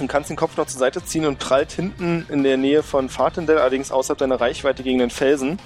[0.00, 3.08] Du kannst den Kopf noch zur Seite ziehen und prallt hinten in der Nähe von
[3.08, 5.60] Fartendell, allerdings außerhalb deiner Reichweite gegen den Felsen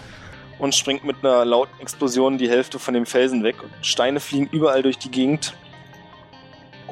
[0.58, 3.62] und springt mit einer lauten Explosion die Hälfte von dem Felsen weg.
[3.62, 5.54] Und Steine fliegen überall durch die Gegend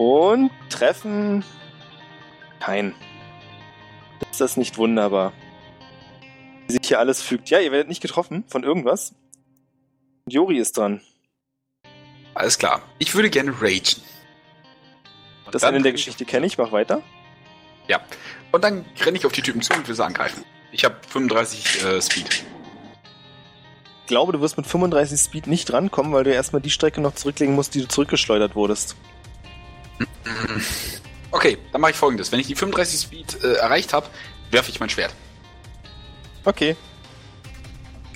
[0.00, 1.44] und treffen
[2.58, 2.94] keinen.
[4.30, 5.34] Ist das nicht wunderbar?
[6.66, 7.50] Wie sich hier alles fügt.
[7.50, 9.12] Ja, ihr werdet nicht getroffen von irgendwas.
[10.24, 11.02] Und Jori ist dran.
[12.32, 12.80] Alles klar.
[12.98, 14.00] Ich würde gerne ragen.
[15.44, 17.02] Und Das Ende der Geschichte kenne ich, mach weiter.
[17.86, 18.00] Ja.
[18.52, 20.46] Und dann renne ich auf die Typen zu und will sie angreifen.
[20.72, 22.44] Ich habe 35 äh, Speed.
[24.00, 27.16] Ich glaube, du wirst mit 35 Speed nicht rankommen, weil du erstmal die Strecke noch
[27.16, 28.96] zurücklegen musst, die du zurückgeschleudert wurdest.
[31.30, 32.32] Okay, dann mache ich folgendes.
[32.32, 34.06] Wenn ich die 35 Speed äh, erreicht habe,
[34.50, 35.14] werfe ich mein Schwert.
[36.44, 36.76] Okay.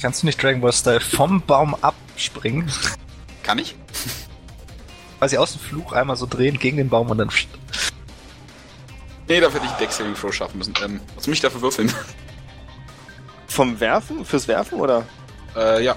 [0.01, 2.71] Kannst du nicht Dragon Ball Style vom Baum abspringen?
[3.43, 3.77] Kann ich?
[5.19, 7.31] Quasi aus dem Fluch einmal so drehen gegen den Baum und dann.
[9.29, 10.75] Nee, dafür hätte ich Dex Saving Throw schaffen müssen.
[10.83, 11.93] Ähm, was muss ich dafür würfeln?
[13.47, 14.25] Vom Werfen?
[14.25, 15.07] Fürs Werfen oder?
[15.57, 15.97] äh, ja.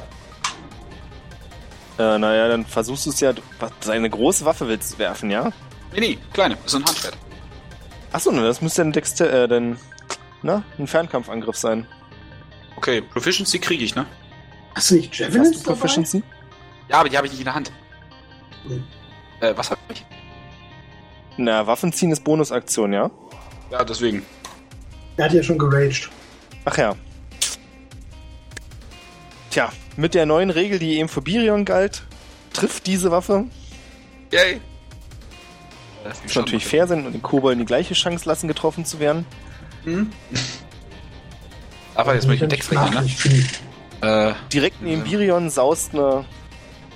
[1.98, 3.34] Äh, naja, dann versuchst du es ja.
[3.60, 5.52] Was, Deine große Waffe willst du werfen, ja?
[5.94, 6.56] Nee, nee, kleine.
[6.56, 7.18] Das ist ein Handschwert.
[8.12, 9.78] Achso, ne, das müsste ein Dexter, äh, dann,
[10.42, 11.88] na, ein Fernkampfangriff sein.
[12.76, 14.06] Okay, Proficiency kriege ich, ne?
[14.76, 16.24] Hast du nicht Hast Javelins du Proficiency?
[16.90, 17.72] Ja, aber die habe ich nicht in der Hand.
[18.68, 18.84] Hm.
[19.42, 20.06] Äh, was habe ich?
[21.38, 23.12] Na, Waffenziehen ist Bonusaktion, ja?
[23.72, 24.24] Ja, deswegen.
[25.18, 26.10] Er hat ja schon geraged.
[26.66, 26.96] Ach ja.
[29.50, 32.04] Tja, mit der neuen Regel, die eben für Birion galt,
[32.54, 33.46] trifft diese Waffe.
[34.32, 34.62] Yay!
[36.24, 39.26] Muss natürlich fair sein und den Kobolden die gleiche Chance lassen, getroffen zu werden.
[39.84, 40.12] Hm?
[41.96, 42.94] Aber jetzt mal ich Dex rechnen,
[44.02, 44.30] ne?
[44.30, 45.08] Äh, Direkt neben Ja.
[45.08, 46.26] Birion saust eine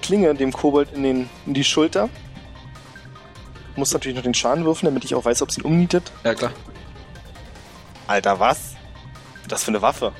[0.02, 2.10] Klinge dem Kobold in, den, in die Schulter.
[3.76, 6.12] Muss natürlich noch den Schaden würfen, damit ich auch weiß, ob sie ihn umnietet.
[6.24, 6.52] ja klar.
[8.08, 8.76] Alter, was?
[9.48, 10.12] Das für eine Waffe.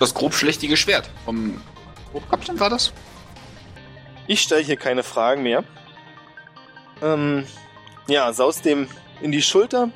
[0.00, 1.60] Das grobschlächtige Schwert vom
[2.10, 2.92] Grobkapitän war das?
[4.26, 5.62] Ich stelle hier keine Fragen mehr.
[7.02, 7.44] Ähm,
[8.12, 8.88] ja, saust dem
[9.20, 9.90] in die Schulter,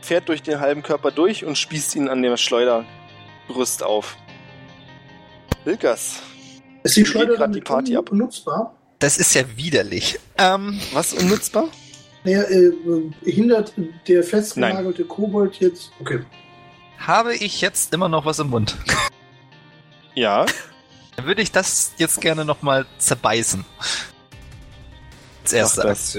[0.00, 4.16] fährt durch den halben Körper durch und spießt ihn an der Schleuderbrust auf.
[5.64, 6.20] Wilkas,
[6.82, 8.06] Ist die Schleuder dann die Party ab?
[8.10, 8.74] benutzbar?
[8.98, 10.18] Das ist ja widerlich.
[10.38, 11.68] Ähm, was unnutzbar?
[12.24, 12.72] Naja, äh,
[13.24, 13.72] hindert
[14.08, 15.90] der festgenagelte Kobold jetzt.
[16.00, 16.20] Okay.
[16.98, 18.76] habe ich jetzt immer noch was im Mund?
[20.14, 20.46] Ja,
[21.16, 23.64] Dann würde ich das jetzt gerne nochmal zerbeißen.
[25.42, 26.16] Als erste Mach das.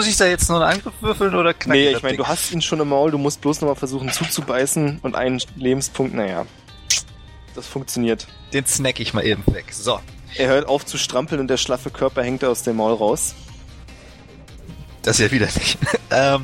[0.00, 2.52] Muss ich da jetzt nur einen Angriff würfeln oder knack nee, ich meine, du hast
[2.52, 6.46] ihn schon im Maul, du musst bloß nochmal versuchen zuzubeißen und einen Lebenspunkt, naja.
[7.54, 8.26] Das funktioniert.
[8.54, 9.66] Den snack ich mal eben weg.
[9.72, 10.00] So.
[10.36, 13.34] Er hört auf zu strampeln und der schlaffe Körper hängt aus dem Maul raus.
[15.02, 15.76] Das ist ja widerlich.
[16.10, 16.40] ähm,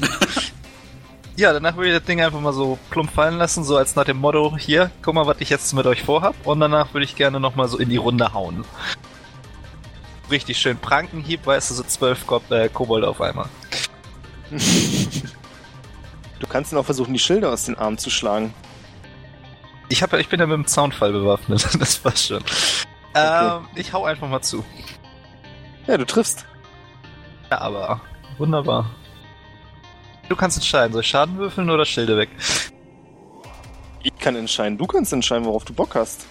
[1.37, 4.05] ja, danach würde ich das Ding einfach mal so plump fallen lassen, so als nach
[4.05, 6.35] dem Motto, hier, guck mal, was ich jetzt mit euch vorhab.
[6.45, 8.66] Und danach würde ich gerne nochmal so in die Runde hauen.
[10.31, 13.49] Richtig schön Prankenhieb, weißt du, so zwölf Ko äh, Kobold auf einmal.
[16.39, 18.53] Du kannst ihn auch versuchen, die Schilder aus den Armen zu schlagen.
[19.89, 22.45] Ich, hab, ich bin ja mit dem Soundfall bewaffnet, das passt schon.
[23.15, 24.65] Ähm, ich hau einfach mal zu.
[25.87, 26.45] Ja, du triffst.
[27.51, 28.01] Ja, aber
[28.39, 28.91] wunderbar.
[30.29, 32.29] Du kannst entscheiden, soll ich Schaden würfeln oder Schilde weg?
[34.03, 34.77] Ich kann entscheiden.
[34.77, 36.27] Du kannst entscheiden, worauf du Bock hast.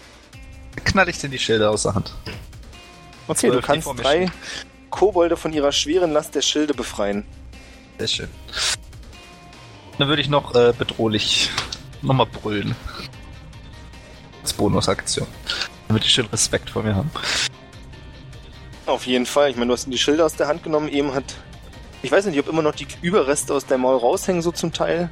[0.84, 2.14] Knall ich denn die Schilde aus der Hand.
[3.28, 4.30] Okay, du kannst drei
[4.90, 7.26] Kobolde von ihrer schweren Last der Schilde befreien.
[7.98, 8.30] Sehr schön.
[9.98, 11.50] Dann würde ich noch äh, bedrohlich
[12.02, 12.76] nochmal brüllen.
[14.42, 15.28] Als Bonusaktion.
[15.88, 17.10] Damit die schön Respekt vor mir haben.
[18.86, 19.50] Auf jeden Fall.
[19.50, 20.90] Ich meine, du hast die Schilder aus der Hand genommen.
[20.90, 21.24] Eben hat.
[22.02, 25.10] Ich weiß nicht, ob immer noch die Überreste aus der Maul raushängen, so zum Teil.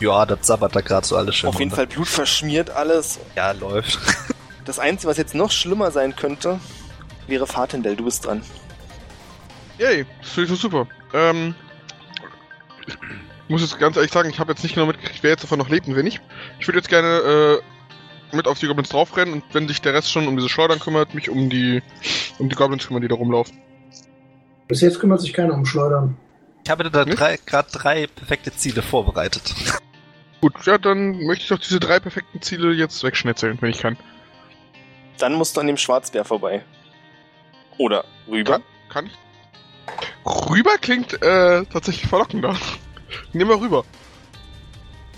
[0.00, 1.48] Ja, das sabbert da gerade so alles schön.
[1.48, 1.76] Auf jeden runter.
[1.76, 3.20] Fall Blut verschmiert alles.
[3.36, 3.98] Ja, läuft.
[4.64, 6.60] Das Einzige, was jetzt noch schlimmer sein könnte,
[7.26, 7.96] wäre Fatendell.
[7.96, 8.42] Du bist dran.
[9.78, 10.86] Yay, das finde ich so super.
[11.12, 11.54] Ähm,
[12.86, 15.58] ich muss jetzt ganz ehrlich sagen, ich habe jetzt nicht genau mitgekriegt, wer jetzt davon
[15.58, 16.20] noch lebt und wer nicht.
[16.58, 17.60] Ich würde jetzt gerne
[18.32, 20.78] äh, mit auf die Goblins draufrennen und wenn sich der Rest schon um diese Schleudern
[20.78, 21.82] kümmert, mich um die
[22.38, 23.58] um die Goblins kümmern, die da rumlaufen.
[24.68, 26.16] Bis jetzt kümmert sich keiner um Schleudern.
[26.64, 29.54] Ich habe da gerade drei perfekte Ziele vorbereitet.
[30.40, 33.96] Gut, ja, dann möchte ich doch diese drei perfekten Ziele jetzt wegschnetzeln, wenn ich kann.
[35.18, 36.64] Dann musst du an dem Schwarzbär vorbei.
[37.78, 38.52] Oder rüber.
[38.52, 39.12] Kann, kann ich?
[40.50, 42.56] Rüber klingt äh, tatsächlich verlockender.
[43.32, 43.84] Nimm mal rüber.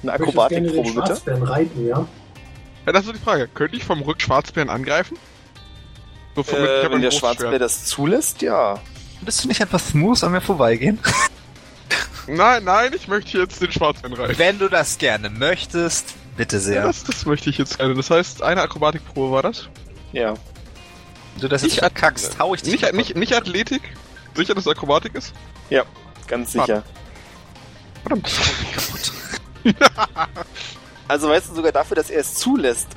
[0.02, 0.92] Eine Akrobatikprobe bitte.
[0.92, 2.06] Schwarzbären reiten, ja?
[2.86, 3.48] Ja, das ist so die Frage.
[3.48, 5.16] Könnte ich vom Rückschwarzbären angreifen?
[6.34, 8.78] So Äh, wenn der Schwarzbär das zulässt, ja.
[9.22, 10.98] Bist du nicht etwas smooth an mir vorbeigehen?
[12.26, 14.38] Nein, nein, ich möchte jetzt den Schwarzbären reißen.
[14.38, 16.82] Wenn du das gerne möchtest, bitte Ja, sehr.
[16.84, 17.94] das, das möchte ich jetzt gerne.
[17.94, 19.68] Das heißt, eine Akrobatikprobe war das?
[20.12, 20.32] Ja.
[21.40, 23.82] Du das jetzt Nicht verkackst, hau ich dich Nicht, nicht, nicht Athletik?
[24.34, 25.32] Sicher, dass es Akrobatik ist?
[26.26, 26.82] Ganz sicher.
[28.02, 28.30] Verdammt.
[31.06, 32.88] Also weißt du, sogar dafür, dass er es zulässt,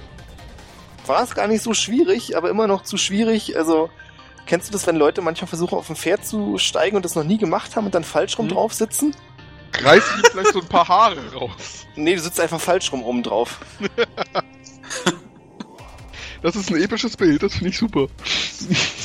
[1.05, 3.57] war es gar nicht so schwierig, aber immer noch zu schwierig.
[3.57, 3.89] Also,
[4.45, 7.25] kennst du das, wenn Leute manchmal versuchen, auf ein Pferd zu steigen und das noch
[7.25, 8.51] nie gemacht haben und dann falsch rum Mhm.
[8.51, 9.13] drauf sitzen?
[9.81, 11.85] Reiß ich ihm vielleicht so ein paar Haare raus.
[11.95, 13.59] Nee, du sitzt einfach falsch rum oben drauf.
[16.41, 18.07] Das ist ein episches Bild, das finde ich super.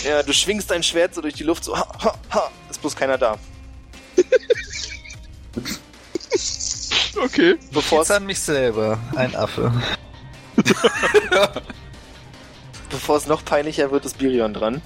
[0.05, 2.95] Ja, du schwingst dein Schwert so durch die Luft, so ha, ha, ha, ist bloß
[2.97, 3.39] keiner da.
[7.17, 7.57] Okay.
[7.73, 8.99] Bevor es, an mich selber.
[9.15, 9.73] Ein Affe.
[12.91, 14.83] bevor es noch peinlicher wird, ist Birion dran.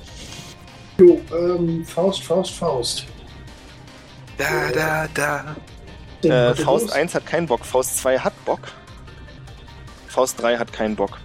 [0.99, 3.07] Jo, ähm, Faust, Faust, Faust.
[4.39, 5.57] Da, da, da.
[6.23, 6.93] Äh, Faust los.
[6.93, 8.61] 1 hat keinen Bock, Faust 2 hat Bock.
[10.09, 11.19] Faust 3 hat keinen Bock.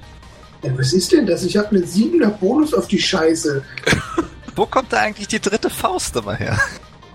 [0.63, 1.43] Ja, was ist denn das?
[1.43, 3.63] Ich habe einen 7er Bonus auf die Scheiße.
[4.55, 6.59] Wo kommt da eigentlich die dritte Faust immer her?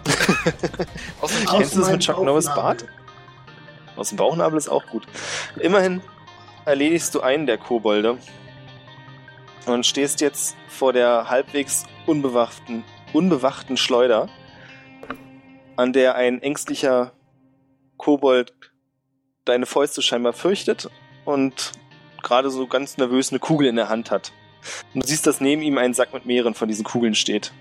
[1.20, 2.46] Außerdem kennst du das mit Chuck Norris.
[2.46, 2.87] Bart?
[3.94, 5.06] Aus dem Bauchnabel ist auch gut.
[5.61, 6.00] Immerhin
[6.64, 8.18] erledigst du einen der Kobolde
[9.66, 14.28] und stehst jetzt vor der halbwegs unbewachten, unbewachten Schleuder,
[15.76, 17.12] an der ein ängstlicher
[17.96, 18.52] Kobold
[19.44, 20.90] deine Fäuste scheinbar fürchtet
[21.24, 21.72] und
[22.26, 24.32] gerade so ganz nervös eine Kugel in der Hand hat.
[24.92, 27.52] Und du siehst, dass neben ihm ein Sack mit mehreren von diesen Kugeln steht.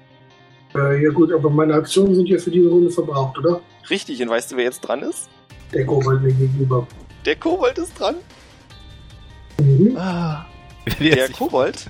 [0.73, 3.61] Äh, ja gut, aber meine Aktionen sind ja für diese Runde verbraucht, oder?
[3.89, 5.29] Richtig, und weißt du, wer jetzt dran ist?
[5.71, 6.87] Der Kobold mir gegenüber.
[7.25, 8.15] Der Kobold ist dran.
[9.61, 9.95] Mhm.
[9.97, 10.45] Ah.
[10.99, 11.85] Der Kobold?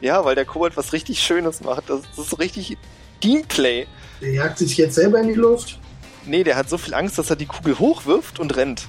[0.00, 1.90] Ja, weil der Kobold was richtig Schönes macht.
[1.90, 2.78] Das, das ist so richtig
[3.20, 3.86] Teamplay.
[4.20, 5.78] Der jagt sich jetzt selber in die Luft.
[6.24, 8.88] Nee, der hat so viel Angst, dass er die Kugel hochwirft und rennt.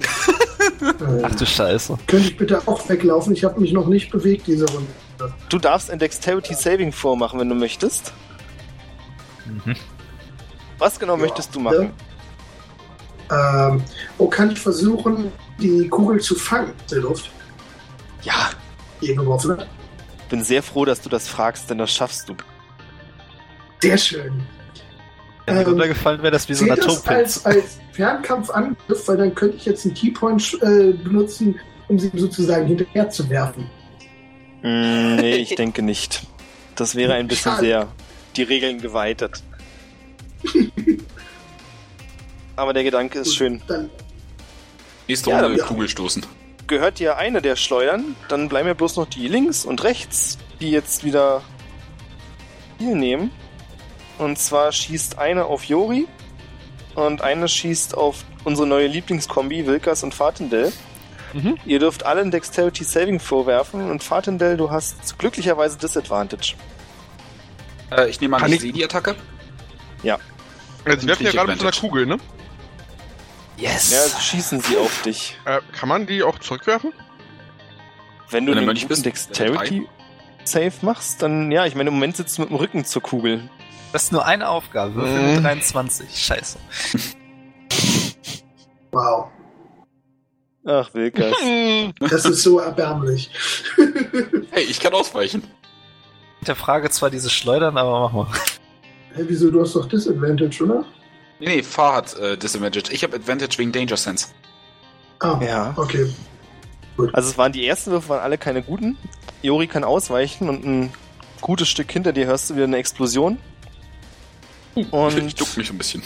[0.80, 1.98] Äh, Ach du Scheiße.
[2.06, 3.32] könnte ich bitte auch weglaufen?
[3.32, 4.88] Ich habe mich noch nicht bewegt diese Runde.
[5.48, 8.12] Du darfst ein Dexterity Saving vormachen, wenn du möchtest.
[9.46, 9.76] Mhm.
[10.78, 11.92] Was genau Ja, möchtest du machen?
[13.30, 13.82] Ähm,
[14.18, 17.30] wo kann ich versuchen, die Kugel zu fangen in der Luft?
[18.22, 18.50] Ja,
[19.00, 19.66] Die ihr geworfen hat.
[20.28, 22.34] bin sehr froh, dass du das fragst, denn das schaffst du.
[23.80, 24.42] Sehr schön.
[25.46, 27.06] Wenn mir Ähm, runtergefallen wäre, das wie so ein Atompilz.
[27.06, 32.66] als, als Fernkampfangriff, weil dann könnte ich jetzt einen Keypoint äh, benutzen, um sie sozusagen
[32.66, 33.70] hinterher zu werfen.
[34.62, 36.26] Mm, nee, ich denke nicht.
[36.76, 37.66] Das wäre ein bisschen Schade.
[37.66, 37.88] sehr
[38.36, 39.42] die Regeln geweitet.
[42.56, 43.60] Aber der Gedanke ist schön.
[43.68, 43.90] Dann
[45.08, 45.64] Nächste Ja, Runde ja.
[45.66, 46.24] Kugel stoßen.
[46.66, 50.70] gehört dir eine der Schleudern, dann bleiben ja bloß noch die links und rechts, die
[50.70, 51.42] jetzt wieder
[52.78, 53.30] viel nehmen.
[54.18, 56.06] Und zwar schießt eine auf Jori
[56.94, 60.72] und eine schießt auf unsere neue Lieblingskombi, Wilkas und Fatendell.
[61.32, 61.58] Mhm.
[61.64, 66.54] Ihr dürft alle ein Dexterity Saving vorwerfen und Fatendell, du hast glücklicherweise Disadvantage.
[67.90, 69.16] Äh, ich nehme an, Kann ich sehe die Attacke.
[70.84, 71.76] Also, Sie werfen ja gerade mit so einer.
[71.76, 72.18] Kugel, ne?
[73.56, 73.90] Yes!
[73.92, 75.36] Ja, also schießen sie auf dich.
[75.44, 76.92] Äh, kann man die auch zurückwerfen?
[78.30, 79.88] Wenn du Wenn guten bist, Dexterity
[80.44, 83.48] Save machst, dann ja, ich meine, im Moment sitzt du mit dem Rücken zur Kugel.
[83.94, 84.96] Das ist nur eine Aufgabe.
[84.96, 85.34] Würfel Mhm.
[85.36, 86.08] mit 23.
[86.18, 86.58] Scheiße.
[88.90, 89.28] wow.
[90.66, 91.32] Ach, Wilkas.
[92.00, 93.30] Das ist so erbärmlich.
[94.50, 95.42] Hey, ich kann ausweichen.
[96.40, 98.26] Mit der Frage zwar diese Schleudern, aber mach mal.
[99.14, 99.50] Hä, wieso?
[99.50, 100.84] Du hast doch Disadvantage, oder?
[101.40, 102.92] Nee, nee, Fahr hat äh, Disadvantage.
[102.92, 104.28] Ich habe Advantage wegen Danger Sense.
[105.20, 105.72] Ah, Ja.
[105.76, 106.12] okay.
[107.12, 108.96] Also es waren die ersten Würfe waren alle keine guten.
[109.42, 110.92] Jori kann ausweichen und ein
[111.40, 113.38] gutes Stück hinter dir hörst du wieder eine Explosion.
[114.74, 116.02] Ich Und duck mich ein bisschen.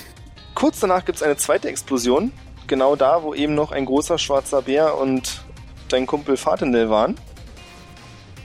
[0.55, 2.33] kurz danach gibt es eine zweite Explosion.
[2.67, 5.43] Genau da, wo eben noch ein großer schwarzer Bär und
[5.89, 7.17] dein Kumpel Fatendel waren.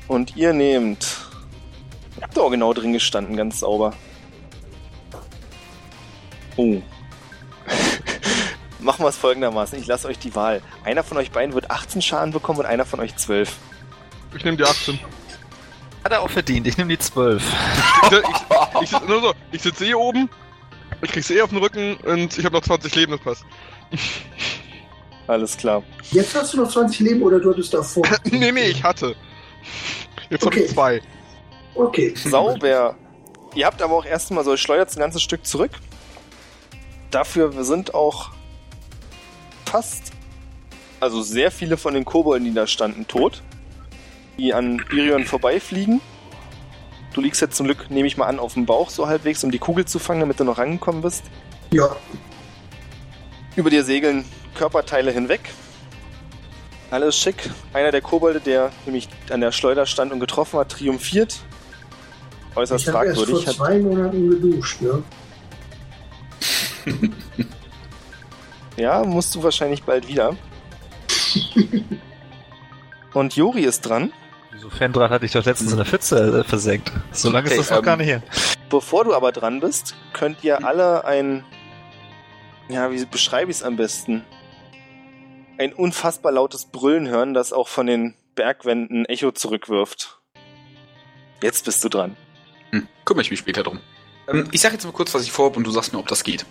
[0.08, 1.18] Und ihr nehmt.
[2.18, 3.94] Ihr habt da auch genau drin gestanden, ganz sauber.
[6.56, 6.82] Oh.
[8.80, 9.80] Machen wir es folgendermaßen.
[9.80, 10.62] Ich lasse euch die Wahl.
[10.84, 13.56] Einer von euch beiden wird 18 Schaden bekommen und einer von euch 12.
[14.36, 15.00] Ich nehme die 18.
[16.04, 17.42] Hat er auch verdient, ich nehme die 12.
[17.44, 20.30] Ich, ich, ich, nur so, ich sitze eh oben,
[21.02, 23.46] ich krieg's eh auf den Rücken und ich habe noch 20 Leben, das passt.
[25.28, 25.84] Alles klar.
[26.12, 28.04] Jetzt hast du noch 20 Leben oder du hattest davor?
[28.26, 29.16] nee, nee, ich hatte.
[30.30, 30.64] Jetzt hab Okay.
[30.66, 31.02] ich zwei.
[31.76, 32.14] Okay.
[32.16, 32.96] Sauber.
[33.56, 35.72] Ihr habt aber auch erstmal so, ihr schleudert ein ganzes Stück zurück.
[37.12, 38.32] Dafür sind auch
[39.66, 40.12] fast,
[41.00, 43.42] also sehr viele von den Kobolden, die da standen, tot.
[44.38, 46.02] Die an Irion vorbeifliegen.
[47.14, 49.52] Du liegst jetzt zum Glück, nehme ich mal an, auf dem Bauch so halbwegs, um
[49.52, 51.24] die Kugel zu fangen, damit du noch rangekommen bist.
[51.72, 51.96] Ja.
[53.56, 55.42] Über dir segeln Körperteile hinweg.
[56.90, 57.50] Alles schick.
[57.72, 61.40] Einer der Kobolde, der nämlich an der Schleuder stand und getroffen hat, triumphiert.
[62.56, 63.56] Äußerst Ich habe erst vor fragwürdig.
[63.56, 65.04] Zwei Monaten geduscht, ne?
[68.78, 70.36] ja, musst du wahrscheinlich bald wieder.
[73.14, 74.12] und Jori ist dran.
[74.64, 76.90] Wieso Fendrat hatte ich doch letztens in der Pfütze äh, versenkt.
[77.12, 78.24] So lange Okay, ist das noch ähm, gar nicht her.
[78.70, 81.44] Bevor du aber dran bist, könnt ihr alle ein.
[82.70, 84.24] Ja, wie beschreibe ich es am besten?
[85.58, 90.20] Ein unfassbar lautes Brüllen hören, das auch von den Bergwänden Echo zurückwirft.
[91.42, 92.16] Jetzt bist du dran.
[92.72, 93.82] Hm, kümmere ich mich später drum.
[94.30, 96.24] Ähm, ich sag jetzt mal kurz, was ich vorhabe und du sagst mir, ob das
[96.24, 96.46] geht.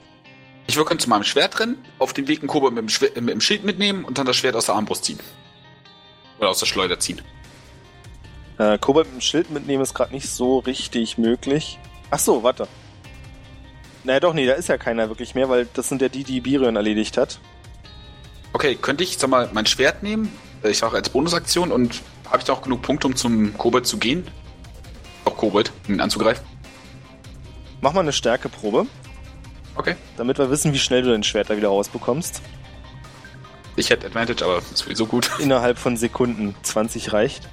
[0.66, 3.30] Ich würde zu meinem Schwert rennen, auf dem Weg einen Kobold mit dem, Schwer- mit
[3.32, 5.18] dem Schild mitnehmen und dann das Schwert aus der Armbrust ziehen.
[6.38, 7.22] Oder aus der Schleuder ziehen.
[8.58, 11.78] Äh, Kobold mit dem Schild mitnehmen ist gerade nicht so richtig möglich.
[12.10, 12.68] Ach so, warte.
[14.04, 16.40] Naja, doch, nee, da ist ja keiner wirklich mehr, weil das sind ja die, die
[16.40, 17.38] Birion erledigt hat.
[18.52, 20.30] Okay, könnte ich, sag mal, mein Schwert nehmen?
[20.62, 23.98] Ich sage als Bonusaktion und habe ich da auch genug Punkte, um zum Kobold zu
[23.98, 24.26] gehen?
[25.24, 26.44] Auch Kobold, um ihn anzugreifen.
[27.80, 28.86] Mach mal eine Stärkeprobe,
[29.74, 29.96] Okay.
[30.16, 32.42] damit wir wissen, wie schnell du dein Schwert da wieder rausbekommst.
[33.76, 35.30] Ich hätte Advantage, aber ist sowieso gut.
[35.38, 36.54] Innerhalb von Sekunden.
[36.62, 37.48] 20 reicht.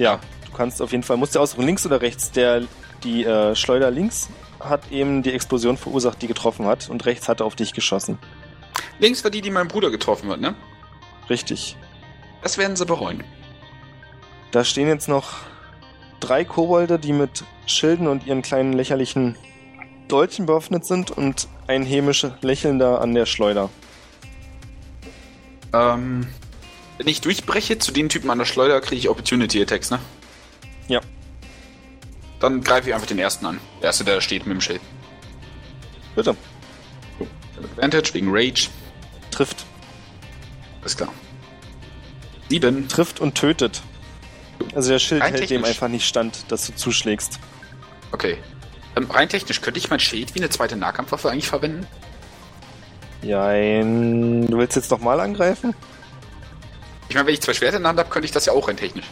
[0.00, 2.32] Ja, du kannst auf jeden Fall, musst du aussuchen, links oder rechts.
[2.32, 2.62] Der,
[3.04, 7.40] die äh, Schleuder links hat eben die Explosion verursacht, die getroffen hat, und rechts hat
[7.40, 8.18] er auf dich geschossen.
[8.98, 10.54] Links war die, die mein Bruder getroffen hat, ne?
[11.28, 11.76] Richtig.
[12.42, 13.22] Das werden sie bereuen.
[14.52, 15.34] Da stehen jetzt noch
[16.18, 19.36] drei Kobolde, die mit Schilden und ihren kleinen lächerlichen
[20.08, 23.68] Dolchen bewaffnet sind und ein hämisch lächelnder an der Schleuder.
[25.74, 26.26] Ähm,
[27.00, 29.98] wenn ich durchbreche zu den Typen an der Schleuder, kriege ich Opportunity Attacks, ne?
[30.86, 31.00] Ja.
[32.40, 33.58] Dann greife ich einfach den ersten an.
[33.78, 34.82] Der erste, der steht mit dem Schild.
[36.14, 36.36] Bitte.
[37.56, 38.68] Advantage wegen Rage.
[39.30, 39.64] Trifft.
[40.82, 41.10] Alles klar.
[42.50, 42.86] Sieben.
[42.88, 43.80] Trifft und tötet.
[44.74, 45.68] Also der Schild Rein hält dem technisch.
[45.70, 47.40] einfach nicht stand, dass du zuschlägst.
[48.12, 48.36] Okay.
[48.94, 51.86] Ähm, rein technisch, könnte ich mein Schild wie eine zweite Nahkampfwaffe eigentlich verwenden?
[53.22, 54.46] Jein.
[54.48, 55.74] Du willst jetzt nochmal angreifen?
[57.10, 58.68] Ich meine, wenn ich zwei Schwerter in der Hand habe, könnte ich das ja auch
[58.68, 59.06] rein technisch.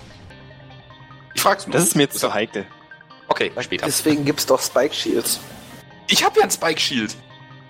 [1.35, 1.73] Ich frag's nur.
[1.73, 2.65] Das ist mir jetzt zu heikel.
[3.27, 3.87] Okay, später.
[3.87, 5.41] Deswegen gibt's doch Spike Shields.
[6.07, 7.17] Ich habe ja ein Spike Shield.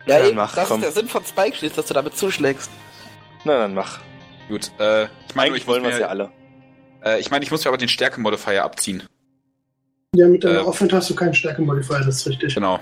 [0.04, 0.80] Ja, dann eben, mach, das komm.
[0.80, 2.70] ist der Sinn von Spike Shields, dass du damit zuschlägst.
[3.44, 4.00] Na, dann mach.
[4.50, 6.30] Gut, äh, ich meine, ich muss wollen wir ja alle.
[7.02, 9.02] Äh, ich meine, ich muss mir aber den Stärke-Modifier abziehen.
[10.14, 12.54] Ja, mit deiner Äh, Offense hast du keinen Stärke-Modifier, das ist richtig.
[12.54, 12.80] Genau.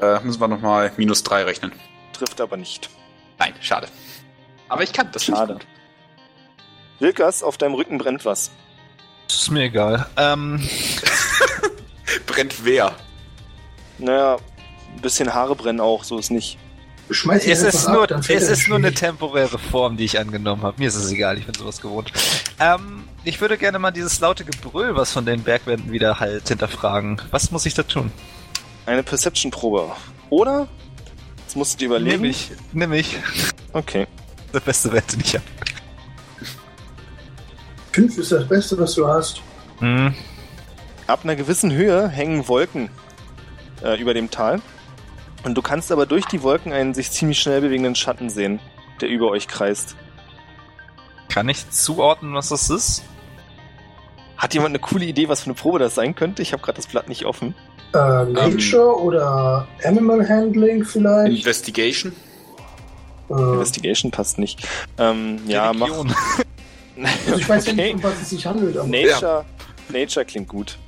[0.00, 1.72] Äh, müssen wir nochmal minus drei rechnen.
[2.12, 2.88] Trifft aber nicht.
[3.40, 3.88] Nein, schade.
[4.68, 5.24] Aber ich kann das.
[5.24, 5.58] Schade.
[7.00, 8.50] Wilkas, auf deinem Rücken brennt was.
[9.28, 10.06] Das ist mir egal.
[10.16, 10.66] Ähm.
[12.26, 12.94] Brennt wer?
[13.98, 14.36] Naja,
[14.94, 16.58] ein bisschen Haare brennen auch, so ist nicht.
[17.10, 20.78] Schmeiß es ist, ab, nur, es ist nur eine temporäre Form, die ich angenommen habe.
[20.78, 22.12] Mir ist es egal, ich bin sowas gewohnt.
[22.58, 27.20] Ähm, ich würde gerne mal dieses laute Gebrüll, was von den Bergwänden wieder halt hinterfragen.
[27.30, 28.10] Was muss ich da tun?
[28.86, 29.92] Eine Perception-Probe.
[30.30, 30.68] Oder?
[31.42, 32.22] Jetzt musst du dir überlegen.
[32.22, 33.18] Nimm ich, nimm ich.
[33.72, 34.06] Okay.
[34.52, 35.44] Der beste Wert, den ich habe.
[37.92, 39.42] Fünf ist das Beste, was du hast.
[39.78, 40.14] Hm.
[41.06, 42.88] Ab einer gewissen Höhe hängen Wolken
[43.82, 44.60] äh, über dem Tal.
[45.44, 48.60] Und du kannst aber durch die Wolken einen sich ziemlich schnell bewegenden Schatten sehen,
[49.00, 49.96] der über euch kreist.
[51.28, 53.04] Kann ich zuordnen, was das ist?
[54.36, 56.42] Hat jemand eine coole Idee, was für eine Probe das sein könnte?
[56.42, 57.54] Ich habe gerade das Blatt nicht offen.
[57.94, 61.38] Äh, Nature oder Animal Handling vielleicht.
[61.38, 62.12] Investigation?
[63.28, 64.66] Äh, Investigation passt nicht.
[64.98, 65.88] Ähm, ja, mach.
[67.26, 67.82] Also ich weiß ja okay.
[67.84, 69.44] nicht, um was es sich handelt, aber Nature,
[69.88, 70.78] Nature klingt gut.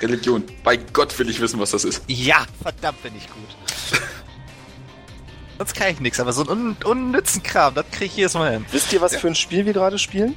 [0.00, 0.42] Religion.
[0.64, 2.02] Bei Gott will ich wissen, was das ist.
[2.08, 4.00] Ja, verdammt bin ich gut.
[5.58, 8.52] Sonst kann ich nichts, aber so einen un unnützen Kram, das krieg ich jedes Mal
[8.52, 8.66] hin.
[8.72, 10.34] Wisst ihr, was für ein Spiel wir gerade spielen?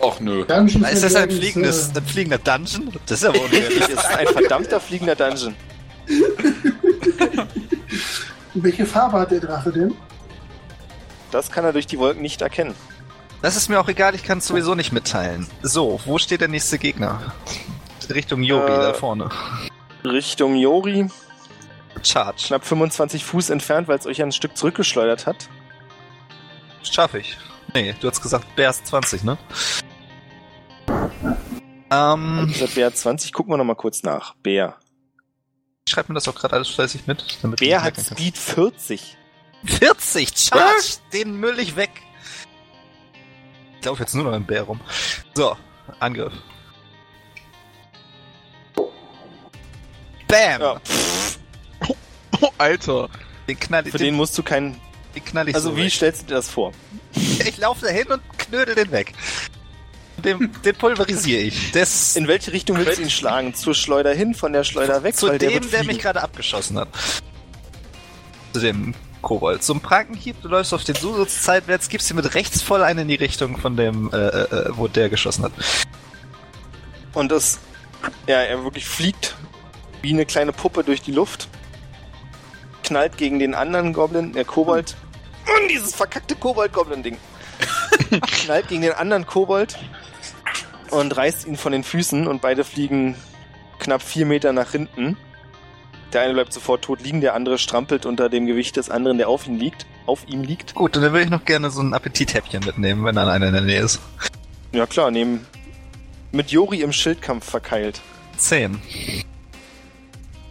[0.00, 0.44] Och nö.
[0.44, 2.92] Dungeons Ist das ein fliegendes, Dragons, ein fliegender Dungeon?
[3.06, 5.54] Das ist ja wohl Richtig, es ist ein verdammter fliegender Dungeon.
[6.08, 6.14] äh,
[8.54, 9.94] welche Farbe hat der Drache denn?
[11.30, 12.74] Das kann er durch die Wolken nicht erkennen.
[13.44, 15.46] Das ist mir auch egal, ich kann es sowieso nicht mitteilen.
[15.60, 17.34] So, wo steht der nächste Gegner?
[18.08, 19.28] Richtung Yobi, Äh, da vorne.
[20.02, 21.10] Richtung Jori,
[22.02, 22.44] Charge.
[22.46, 25.50] knapp 25 Fuß entfernt, weil es euch ein Stück zurückgeschleudert hat.
[26.84, 27.36] Schaff ich.
[27.74, 29.36] Nee, du hast gesagt, Bär ist 20, ne?
[31.90, 34.36] Ähm, Dieser Bär 20, gucken wir nochmal kurz nach.
[34.36, 34.78] Bär.
[35.86, 37.22] ich schreib mir das auch gerade alles fleißig mit.
[37.42, 38.00] Damit Bär hat.
[38.00, 39.18] Speed 40.
[39.66, 40.30] 40!
[40.34, 40.96] Charge!
[41.12, 41.90] Den Müll ich weg!
[43.84, 44.80] Ich laufe jetzt nur noch im Bär rum.
[45.34, 45.54] So,
[46.00, 46.32] Angriff.
[50.26, 50.60] Bam!
[50.62, 50.80] Ja,
[52.40, 53.10] Oh, Alter.
[53.46, 54.80] Den knall für den, den musst du keinen.
[55.14, 55.92] den knall ich Also so wie weg.
[55.92, 56.72] stellst du dir das vor?
[57.14, 59.12] Ich laufe dahin und knödel den weg.
[60.16, 61.72] Den, den pulverisiere ich.
[61.72, 63.52] Das In welche Richtung willst du ihn schlagen?
[63.52, 65.14] Zur Schleuder hin, von der Schleuder weg?
[65.14, 66.88] zu dem, der, der, mich gerade abgeschossen hat.
[68.54, 68.94] Zu dem
[69.24, 69.64] Kobold.
[69.64, 73.08] Zum Prankenhieb, du läufst auf den Susutz zeitwärts, gibst ihm mit rechts voll einen in
[73.08, 75.52] die Richtung von dem, äh, äh, wo der geschossen hat.
[77.14, 77.58] Und das,
[78.28, 79.34] ja, er wirklich fliegt
[80.02, 81.48] wie eine kleine Puppe durch die Luft,
[82.84, 84.94] knallt gegen den anderen Goblin, der Kobold,
[85.46, 87.16] und dieses verkackte Kobold-Goblin-Ding,
[88.44, 89.78] knallt gegen den anderen Kobold
[90.90, 93.16] und reißt ihn von den Füßen und beide fliegen
[93.78, 95.16] knapp vier Meter nach hinten.
[96.14, 99.28] Der eine bleibt sofort tot liegen, der andere strampelt unter dem Gewicht des anderen, der
[99.28, 99.84] auf ihm liegt.
[100.06, 100.74] Auf ihm liegt.
[100.74, 103.52] Gut, und dann würde ich noch gerne so ein Appetithäppchen mitnehmen, wenn dann einer in
[103.52, 104.00] der Nähe ist.
[104.72, 105.46] Ja klar, nehmen
[106.30, 108.00] mit Jori im Schildkampf verkeilt.
[108.36, 108.80] Zehn.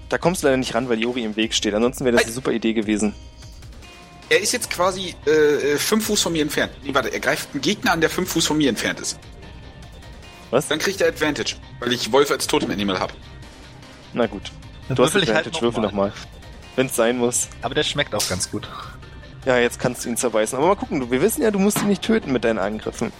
[0.09, 1.74] Da kommst du leider nicht ran, weil Jori im Weg steht.
[1.74, 3.14] Ansonsten wäre das eine super Idee gewesen.
[4.30, 6.72] Er ist jetzt quasi äh, fünf Fuß von mir entfernt.
[6.84, 9.20] Nee, warte, er greift einen Gegner an, der fünf Fuß von mir entfernt ist.
[10.49, 10.68] Was?
[10.68, 13.14] Dann kriegt er Advantage, weil ich Wolf als Totem Animal habe.
[14.14, 14.51] Na gut.
[14.88, 16.07] Dann Du hast würfel ich halt würfel noch mal.
[16.07, 16.13] nochmal.
[16.75, 17.49] Wenn es sein muss.
[17.61, 18.67] Aber der schmeckt auch ganz gut.
[19.45, 20.57] Ja, jetzt kannst du ihn zerbeißen.
[20.57, 23.11] Aber mal gucken, du, wir wissen ja, du musst ihn nicht töten mit deinen Angriffen.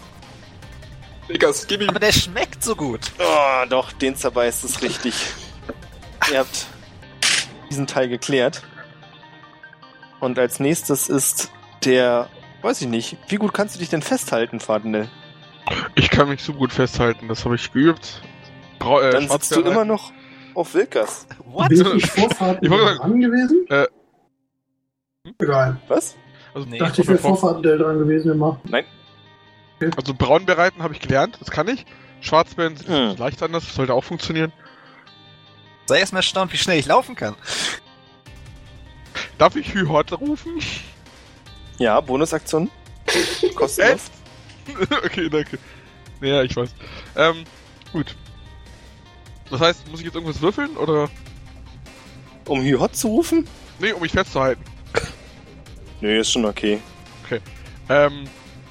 [1.30, 1.89] Diggas, gib ihm.
[1.89, 3.11] Aber der schmeckt so gut.
[3.20, 5.14] Oh, doch, den zerbeißt es richtig.
[6.32, 6.66] Ihr habt
[7.70, 8.64] diesen Teil geklärt.
[10.20, 11.51] Und als nächstes ist
[11.84, 12.30] der,
[12.61, 15.09] weiß ich nicht, wie gut kannst du dich denn festhalten, Fardinell?
[15.95, 18.22] Ich kann mich so gut festhalten, das habe ich geübt.
[18.80, 20.11] Brau äh, Dann sitzt du immer noch
[20.56, 21.26] auf Wilkas.
[21.45, 21.70] What?
[21.70, 23.66] Bin ich Vorfahrt Ich wollte sagen- dran gewesen?
[23.70, 23.88] Äh.
[25.39, 25.78] Egal.
[25.88, 26.16] Was?
[26.54, 26.78] Also, Nee.
[26.78, 28.60] Dachte ich, wäre Vorfahrt dran gewesen immer.
[29.97, 31.86] also Braunbär reiten habe ich gelernt, das kann ich.
[32.22, 33.18] Schwarzbären sind Hm.
[33.18, 34.54] leicht anders, das sollte auch funktionieren.
[35.88, 37.36] Sei erstmal erstaunt, wie schnell ich laufen kann.
[39.38, 40.60] Darf ich Hühorte rufen?
[41.78, 42.70] Ja, Bonusaktion.
[43.56, 44.10] Kostenlos.
[45.06, 45.58] okay, danke.
[46.22, 46.74] Ja, ich weiß.
[47.18, 47.43] Ähm,
[47.91, 48.16] gut.
[49.54, 51.12] Das heißt, muss ich jetzt irgendwas würfeln oder?
[52.47, 53.47] Um Hyhot zu rufen?
[53.78, 54.64] Nee, um mich festzuhalten.
[56.01, 56.80] Nö, ist schon okay.
[57.88, 58.24] Ähm,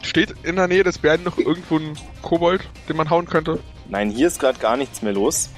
[0.03, 3.61] steht in der Nähe des Bären noch irgendwo ein Kobold, den man hauen könnte?
[3.89, 5.51] Nein, hier ist gerade gar nichts mehr los.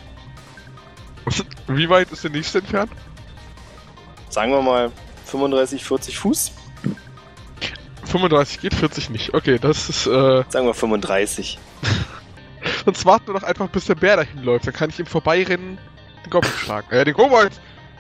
[1.69, 2.93] Wie weit ist der nächste entfernt?
[4.29, 4.93] Sagen wir mal
[5.25, 6.53] 35, 40 Fuß.
[8.05, 9.33] 35 geht, 40 nicht.
[9.33, 11.59] Okay, das ist, äh, Sagen wir 35.
[12.85, 14.67] sonst warten wir doch einfach, bis der Bär dahin läuft.
[14.67, 15.79] Dann kann ich ihm vorbeirennen,
[16.25, 16.87] den Goblin schlagen.
[16.91, 17.53] Äh, den Kobold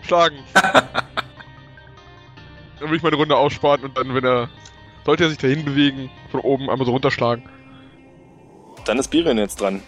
[0.03, 0.37] schlagen.
[2.80, 4.49] dann will ich meine Runde aussparen und dann, wenn er,
[5.05, 7.45] sollte er sich dahin bewegen, von oben einmal so runterschlagen.
[8.85, 9.80] Dann ist Birion jetzt dran.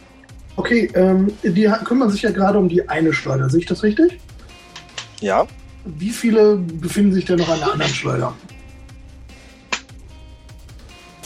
[0.57, 3.51] Okay, ähm, die kümmern sich ja gerade um die eine Schleuder.
[3.51, 4.19] Sehe ich das richtig?
[5.21, 5.47] Ja,
[5.85, 8.35] Wie viele befinden sich denn noch an der anderen Schleuder?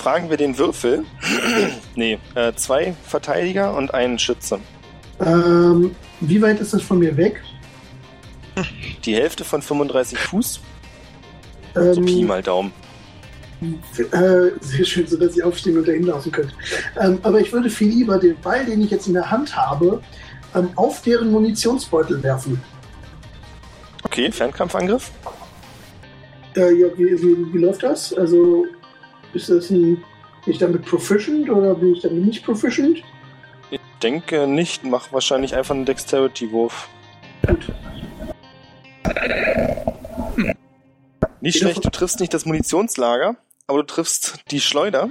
[0.00, 1.04] Fragen wir den Würfel.
[1.94, 4.58] nee, äh, zwei Verteidiger und einen Schütze.
[5.20, 7.42] Ähm, wie weit ist das von mir weg?
[9.04, 10.60] Die Hälfte von 35 Fuß.
[11.76, 12.72] Ähm, So Pi mal Daumen.
[13.60, 16.54] Äh, sehr schön, so dass ich aufstehen und dahin laufen könnte.
[16.98, 20.02] Ähm, aber ich würde viel lieber den Ball, den ich jetzt in der Hand habe,
[20.54, 22.58] ähm, auf deren Munitionsbeutel werfen.
[24.02, 25.10] Okay, Fernkampfangriff.
[26.56, 28.14] Äh, ja, wie, wie, wie läuft das?
[28.14, 28.64] Also
[29.34, 30.02] ist das ein.
[30.44, 33.02] Bin ich damit proficient oder bin ich damit nicht proficient?
[33.70, 36.88] Ich denke nicht, mach wahrscheinlich einfach einen Dexterity-Wurf.
[37.46, 37.70] Gut.
[41.42, 45.10] Nicht schlecht, du triffst nicht das Munitionslager, aber du triffst die Schleuder.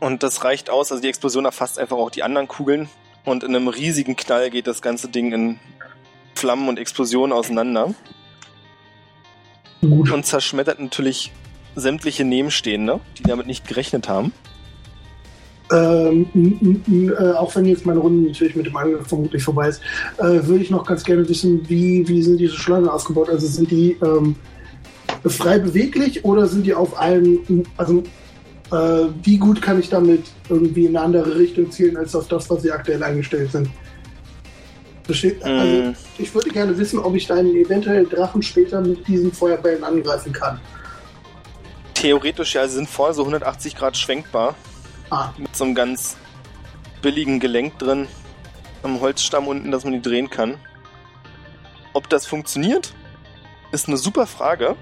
[0.00, 2.88] Und das reicht aus, also die Explosion erfasst einfach auch die anderen Kugeln.
[3.24, 5.60] Und in einem riesigen Knall geht das ganze Ding in
[6.34, 7.94] Flammen und Explosionen auseinander
[9.80, 10.10] Gut.
[10.10, 11.32] und zerschmettert natürlich
[11.80, 14.32] sämtliche Nebenstehende, die damit nicht gerechnet haben.
[15.70, 19.82] Ähm, äh, auch wenn jetzt meine Runde natürlich mit dem Angriff vermutlich vorbei ist,
[20.16, 23.28] äh, würde ich noch ganz gerne wissen, wie, wie sind diese Schlangen aufgebaut?
[23.28, 24.36] Also sind die ähm,
[25.26, 28.02] frei beweglich oder sind die auf einem, also
[28.72, 32.48] äh, wie gut kann ich damit irgendwie in eine andere Richtung zielen als auf das,
[32.48, 33.68] was sie aktuell eingestellt sind?
[35.04, 35.42] Versteht?
[35.42, 39.82] Also, Mm, ich würde gerne wissen, ob ich deinen eventuell Drachen später mit diesen Feuerbällen
[39.82, 40.60] angreifen kann.
[42.00, 44.54] Theoretisch ja, sie sind vorne so 180 Grad schwenkbar,
[45.10, 46.16] Ah, mit so einem ganz
[47.00, 48.06] billigen Gelenk drin,
[48.82, 50.58] am Holzstamm unten, dass man die drehen kann.
[51.94, 52.92] Ob das funktioniert,
[53.72, 54.76] ist eine super Frage.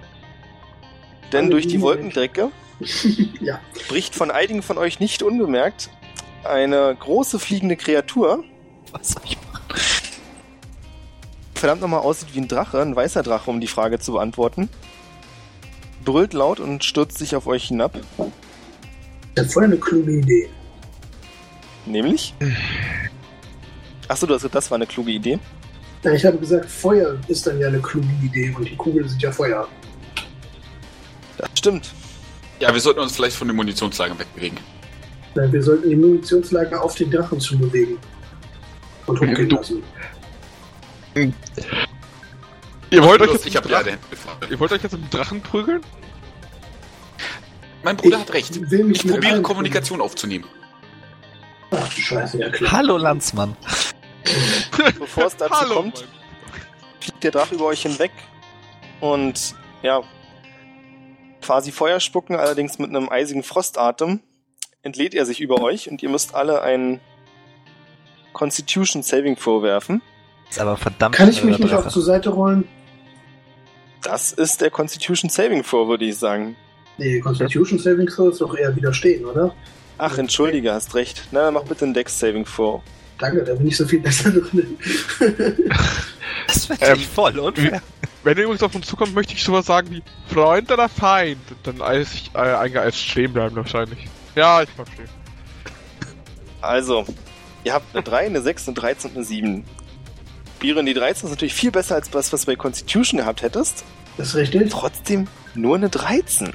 [1.33, 2.51] Denn Alle durch die Wolkendrecke
[3.41, 3.61] ja.
[3.89, 5.91] bricht von einigen von euch nicht unbemerkt
[6.45, 8.45] eine große fliegende Kreatur,
[8.93, 9.63] Was soll ich machen?
[11.55, 14.69] verdammt nochmal aussieht wie ein Drache, ein weißer Drache, um die Frage zu beantworten.
[16.07, 17.99] Brüllt laut und stürzt sich auf euch hinab.
[19.35, 20.49] Das ist voll eine kluge Idee.
[21.85, 22.33] Nämlich?
[24.09, 25.39] Achso, du hast gesagt, das war eine kluge Idee.
[26.05, 29.21] Ja, ich habe gesagt, Feuer ist dann ja eine kluge Idee und die Kugeln sind
[29.21, 29.69] ja Feuer.
[31.39, 31.93] Das stimmt.
[32.61, 34.59] Ja, wir sollten uns vielleicht von den Munitionslagern wegbewegen.
[35.35, 37.99] Nein, wir sollten die Munitionslager auf den Drachen zu bewegen.
[39.07, 39.83] Und hochgehen Du- lassen.
[42.97, 43.99] Ihr wollt euch jetzt ich ja Drachen,
[44.49, 45.83] ihr wollt euch jetzt mit dem Drachen prügeln?
[47.83, 48.57] Mein Bruder Ich hat recht.
[48.57, 50.47] Ich probiere Kommunikation aufzunehmen.
[51.71, 52.73] Ach du Scheiße, ja klar.
[52.73, 53.55] Hallo Landsmann.
[54.99, 56.05] Bevor es dazu Hallo, kommt, Mann.
[57.01, 58.13] fliegt der Drache über euch hinweg
[59.01, 60.03] und ja,
[61.43, 64.21] quasi Feuer spucken, allerdings mit einem eisigen Frostatem,
[64.83, 67.01] entlädt er sich über euch und ihr müsst alle einen
[68.33, 70.01] Constitution Saving vorwerfen.
[70.49, 71.87] Ist aber verdammt Kann ich mich nicht Drache.
[71.87, 72.67] auch zur Seite rollen?
[74.07, 76.55] Das ist der Constitution Saving Throw, würde ich sagen.
[76.97, 79.53] Nee, Constitution Saving Throw ist doch eher widerstehen, oder?
[79.99, 81.25] Ach, entschuldige, hast recht.
[81.33, 82.83] Na, dann mach bitte einen Dex Saving Throw.
[83.19, 84.79] Danke, da bin ich so viel besser drin.
[86.47, 87.83] Das wird Ähm, voll unfair.
[88.23, 90.03] Wenn ihr übrigens auf uns zukommt, möchte ich sowas sagen wie
[90.33, 91.41] Freund oder Feind.
[91.65, 94.07] Dann als ich äh, eingeeist stehen bleiben wahrscheinlich.
[94.37, 95.09] Ja, ich bleib stehen.
[96.61, 97.05] Also,
[97.65, 99.65] ihr habt eine 3, eine 6, eine 13 und eine 7.
[100.59, 103.85] Biren, die 13 ist natürlich viel besser als das, was du bei Constitution gehabt hättest.
[104.17, 104.71] Das ist richtig.
[104.71, 106.53] Trotzdem nur eine 13.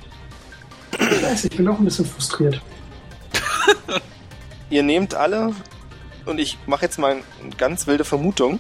[1.00, 2.62] Ich weiß, ich bin auch ein bisschen frustriert.
[4.70, 5.54] Ihr nehmt alle,
[6.26, 8.60] und ich mache jetzt mal eine ganz wilde Vermutung,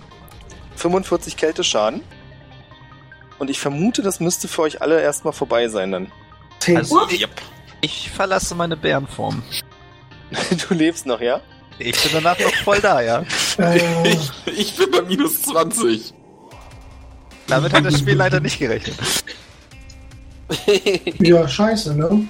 [0.75, 2.01] 45 Kälteschaden.
[3.39, 6.11] Und ich vermute, das müsste für euch alle erstmal vorbei sein dann.
[6.75, 7.29] Also- Yep.
[7.83, 9.41] Ich verlasse meine Bärenform.
[10.69, 11.41] Du lebst noch, ja?
[11.81, 13.23] Ich bin danach noch voll da, ja.
[13.57, 13.79] äh,
[14.11, 16.13] Ich, ich bin bei minus 20.
[17.47, 18.95] Damit hat das Spiel leider nicht gerechnet.
[21.19, 22.27] ja, scheiße, ne?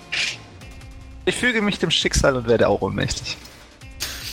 [1.25, 3.37] Ich füge mich dem Schicksal und werde auch ohnmächtig.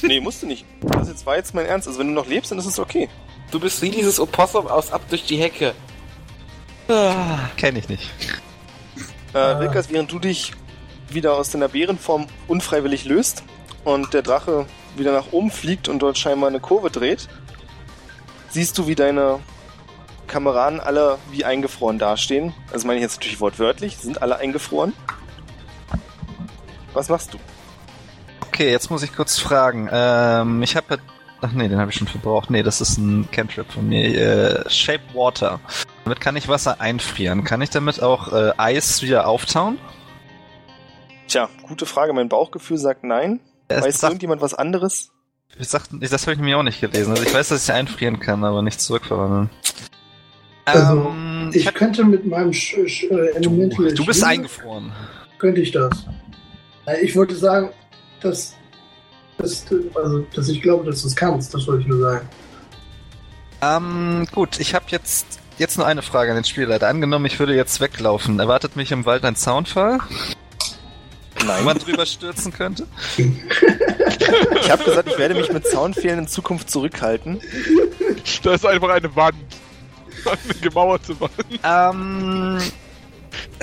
[0.02, 0.64] Nee, musst du nicht.
[0.80, 1.86] Das jetzt war jetzt mein Ernst.
[1.88, 3.08] Also wenn du noch lebst, dann ist es okay.
[3.50, 5.74] Du bist wie dieses Opossum aus Ab durch die Hecke.
[6.88, 8.10] Ah, Kenne ich nicht.
[9.34, 9.60] Äh, Ah.
[9.60, 10.52] Wilkas, während du dich
[11.10, 13.42] wieder aus deiner Bärenform unfreiwillig löst
[13.84, 14.64] und der Drache
[14.96, 17.28] wieder nach oben fliegt und dort scheinbar eine Kurve dreht,
[18.48, 19.40] siehst du, wie deine
[20.26, 22.54] Kameraden alle wie eingefroren dastehen.
[22.72, 24.92] Also meine ich jetzt natürlich wortwörtlich, sind alle eingefroren.
[26.92, 27.38] Was machst du?
[28.46, 29.88] Okay, jetzt muss ich kurz fragen.
[29.90, 30.98] Ähm, ich habe
[31.40, 32.50] Ach nee, den habe ich schon verbraucht.
[32.50, 34.64] Nee, das ist ein Cantrip von mir.
[34.66, 35.60] Äh, Shape Water.
[36.04, 37.44] Damit kann ich Wasser einfrieren.
[37.44, 39.78] Kann ich damit auch äh, Eis wieder auftauen?
[41.28, 42.12] Tja, gute Frage.
[42.12, 43.38] Mein Bauchgefühl sagt nein.
[43.68, 45.10] Es Weiß sagt, irgendjemand was anderes?
[45.58, 47.10] ich sag, das habe ich nämlich auch nicht gelesen.
[47.12, 49.50] Also ich weiß, dass ich einfrieren kann, aber nicht zurückverwandeln.
[50.64, 54.92] Also, Ähm, Ich könnte mit meinem Sch Sch äh, Elemental du, du bist eingefroren.
[55.38, 55.90] Könnte ich das.
[56.86, 57.70] Äh, Ich wollte sagen,
[58.20, 58.54] dass,
[59.38, 61.54] dass, du- also, dass ich glaube, dass du es kannst.
[61.54, 62.28] Das wollte ich nur sagen.
[63.62, 66.86] Ähm, gut, ich habe jetzt jetzt nur eine Frage an den Spielleiter.
[66.88, 68.38] Angenommen, ich würde jetzt weglaufen.
[68.38, 69.34] Erwartet mich im Wald ein
[71.38, 71.64] Zaunfall, wo Nein.
[71.64, 72.86] man drüber stürzen könnte?
[74.60, 77.40] Ich habe gesagt, ich werde mich mit Zaunfehlen in Zukunft zurückhalten.
[78.42, 79.36] Da ist einfach eine Wand.
[80.26, 81.32] Eine gemauerte Wand.
[81.64, 82.58] Ähm,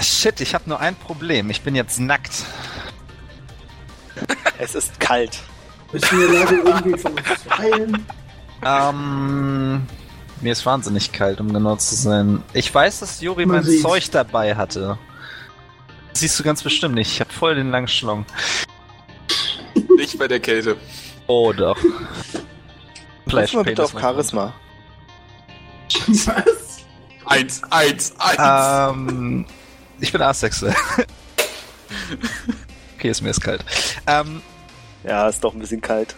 [0.02, 1.50] shit, ich habe nur ein Problem.
[1.52, 2.44] Ich bin jetzt nackt.
[4.58, 5.38] Es ist kalt.
[5.92, 8.06] Bist du in der Lage, irgendwie von uns zu heilen?
[8.66, 9.84] Ähm,
[10.42, 12.42] mir ist wahnsinnig kalt, um genau zu sein.
[12.54, 13.84] Ich weiß, dass Juri Man mein sieht's.
[13.84, 14.98] Zeug dabei hatte.
[16.16, 17.12] Das siehst du ganz bestimmt nicht.
[17.12, 18.26] Ich habe voll den langen Schlong.
[19.98, 20.78] Nicht bei der Kälte.
[21.28, 21.78] Oh doch.
[23.30, 24.54] Ruf mal bitte auf Charisma.
[26.08, 26.86] Was?
[27.26, 28.94] Eins, eins, eins.
[28.96, 29.46] Ähm,
[30.00, 30.74] ich bin asexuell.
[32.96, 33.66] okay, ist mir ist kalt.
[34.08, 34.42] Ähm,
[35.04, 36.16] Ja, ist doch ein bisschen kalt.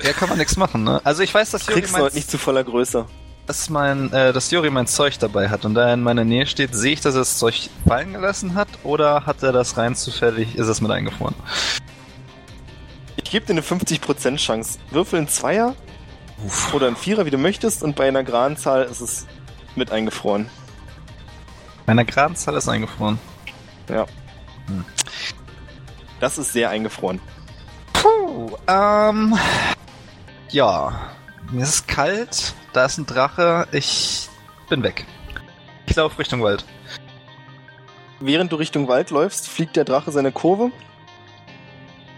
[0.00, 1.00] ja, kann man nichts machen, ne?
[1.02, 3.04] Also ich weiß, dass Juri, Kriegst du mein, heute nicht zu voller Größe.
[3.46, 6.46] Dass, mein, äh, dass Juri mein Zeug dabei hat und da er in meiner Nähe
[6.46, 9.94] steht, sehe ich, dass er das Zeug fallen gelassen hat oder hat er das rein
[9.94, 11.34] zufällig, ist es mit eingefroren?
[13.16, 14.78] Ich gebe dir eine 50% Chance.
[14.90, 15.74] Würfel ein Zweier
[16.72, 19.26] oder ein Vierer, wie du möchtest, und bei einer geraden Zahl ist es
[19.76, 20.48] mit eingefroren.
[21.86, 23.18] Meiner geraden Zahl ist eingefroren.
[26.20, 27.20] Das ist sehr eingefroren.
[27.92, 29.36] Puh, ähm,
[30.50, 31.10] ja,
[31.50, 34.28] mir ist es kalt, da ist ein Drache, ich
[34.68, 35.06] bin weg.
[35.86, 36.64] Ich laufe Richtung Wald.
[38.20, 40.70] Während du Richtung Wald läufst, fliegt der Drache seine Kurve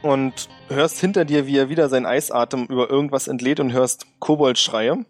[0.02, 5.04] und hörst hinter dir, wie er wieder seinen Eisatem über irgendwas entlädt und hörst Koboldschreie.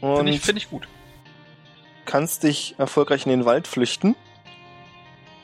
[0.00, 0.88] Finde ich, find ich gut.
[2.04, 4.16] kannst dich erfolgreich in den Wald flüchten.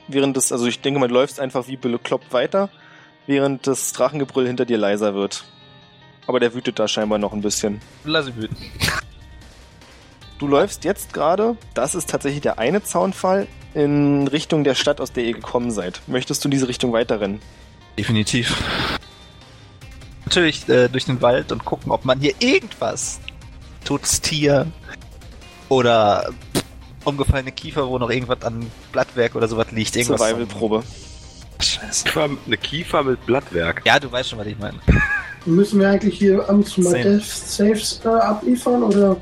[0.09, 2.71] Während des, also ich denke du läufst einfach wie bekloppt weiter,
[3.27, 5.45] während das Drachengebrüll hinter dir leiser wird.
[6.27, 7.81] Aber der wütet da scheinbar noch ein bisschen.
[8.05, 8.57] Lass ihn wüten.
[10.39, 15.13] Du läufst jetzt gerade, das ist tatsächlich der eine Zaunfall, in Richtung der Stadt, aus
[15.13, 16.01] der ihr gekommen seid.
[16.07, 17.41] Möchtest du in diese Richtung weiterrennen?
[17.99, 18.57] Definitiv.
[20.25, 23.21] Natürlich äh, durch den Wald und gucken, ob man hier irgendwas,
[23.85, 24.67] totes Tier
[25.69, 26.65] oder pff,
[27.05, 29.95] umgefallene Kiefer, wo noch irgendwas an Blattwerk oder sowas liegt.
[29.97, 30.83] Irgendwas Survival-Probe.
[31.61, 32.07] Scheiße.
[32.47, 33.83] Eine Kiefer mit Blattwerk.
[33.85, 34.79] Ja, du weißt schon, was ich meine.
[35.47, 37.03] Müssen wir eigentlich hier ab und zu mal.
[37.03, 39.17] Death Saves äh, abliefern oder?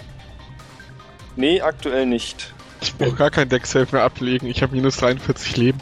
[1.37, 2.55] Nee, aktuell nicht.
[2.81, 4.47] Ich brauche gar kein Deck-Safe mehr ablegen.
[4.47, 5.79] Ich habe minus 43 Leben.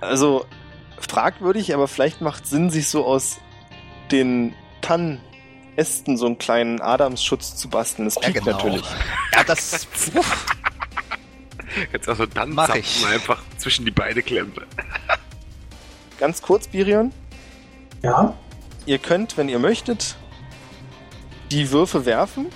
[0.00, 0.44] Also,
[0.98, 3.38] fragwürdig, aber vielleicht macht Sinn, sich so aus
[4.10, 8.06] den Tannenästen so einen kleinen Adamsschutz zu basteln.
[8.06, 8.50] Das Ja, genau.
[8.50, 8.84] natürlich.
[9.32, 9.86] Ja, das.
[11.92, 13.06] Jetzt also dann Mach ich.
[13.06, 14.52] einfach zwischen die Beine klemmen.
[16.18, 17.12] Ganz kurz, Birion.
[18.02, 18.34] Ja.
[18.86, 20.16] Ihr könnt, wenn ihr möchtet,
[21.50, 22.46] die Würfe werfen.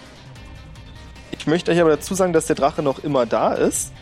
[1.31, 3.93] Ich möchte euch aber dazu sagen, dass der Drache noch immer da ist.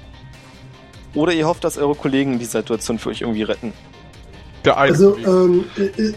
[1.14, 3.72] Oder ihr hofft, dass eure Kollegen die Situation für euch irgendwie retten.
[4.64, 4.92] Der eine.
[4.92, 6.14] Also, ähm, äh, äh,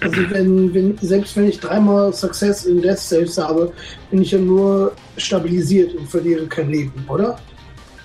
[0.00, 3.72] also wenn, wenn, selbst wenn ich dreimal Success in Death Saves habe,
[4.10, 7.38] bin ich ja nur stabilisiert und verliere kein Leben, oder?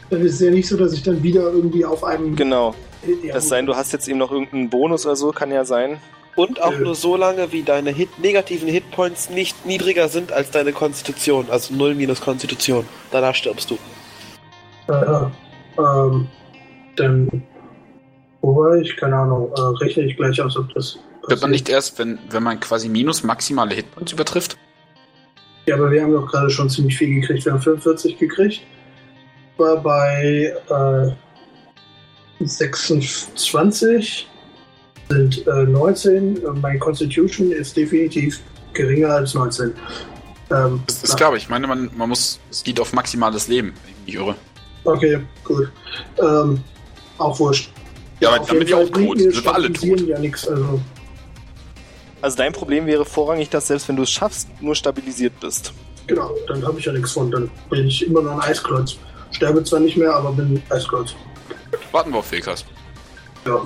[0.09, 2.35] Dann ist es ja nicht so, dass ich dann wieder irgendwie auf einem.
[2.35, 2.75] Genau.
[3.23, 5.65] Ja, Es sei denn, du hast jetzt eben noch irgendeinen Bonus oder so, kann ja
[5.65, 5.97] sein.
[6.35, 6.79] Und auch Äh.
[6.79, 11.45] nur so lange, wie deine Hit negativen Hitpoints nicht niedriger sind als deine Konstitution.
[11.49, 12.85] Also 0 minus Konstitution.
[13.11, 13.77] Danach stirbst du.
[14.91, 16.27] Äh, ähm,
[16.97, 17.43] dann.
[18.41, 18.95] Wo war ich?
[18.97, 19.51] Keine Ahnung.
[19.55, 20.99] Äh, rechne ich gleich aus, ob das.
[21.27, 24.57] Wird man nicht erst, wenn, wenn man quasi minus maximale Hitpoints übertrifft?
[25.65, 27.45] Ja, aber wir haben doch gerade schon ziemlich viel gekriegt.
[27.45, 28.61] Wir haben 45 gekriegt.
[29.57, 31.11] War bei äh,
[32.45, 34.27] 26
[35.09, 36.37] sind äh, 19.
[36.43, 38.39] Äh, Mein Constitution ist definitiv
[38.73, 39.73] geringer als 19.
[40.51, 43.73] Ähm, Das ist klar, aber ich meine, man, man muss, es geht auf maximales Leben,
[43.85, 44.35] wenn ich irre.
[44.83, 45.71] Okay, gut.
[46.21, 46.63] Ähm,
[47.17, 47.71] auch wurscht.
[48.19, 49.19] Ja, aber bin jeden ich Fall auch tot.
[49.19, 50.07] Sind wir alle Stabilisieren tot.
[50.09, 50.47] ja nichts.
[50.47, 50.81] Also,
[52.21, 55.73] Also dein Problem wäre vorrangig, dass selbst wenn du es schaffst, nur stabilisiert bist.
[56.07, 57.31] genau, dann habe ich ja nichts von.
[57.31, 58.97] Dann bin ich immer noch ein Eisklotz.
[59.35, 61.13] Sterbe zwar nicht mehr, aber bin Eisklotz.
[61.91, 62.63] Warten wir auf Wilkas.
[63.45, 63.61] Ja.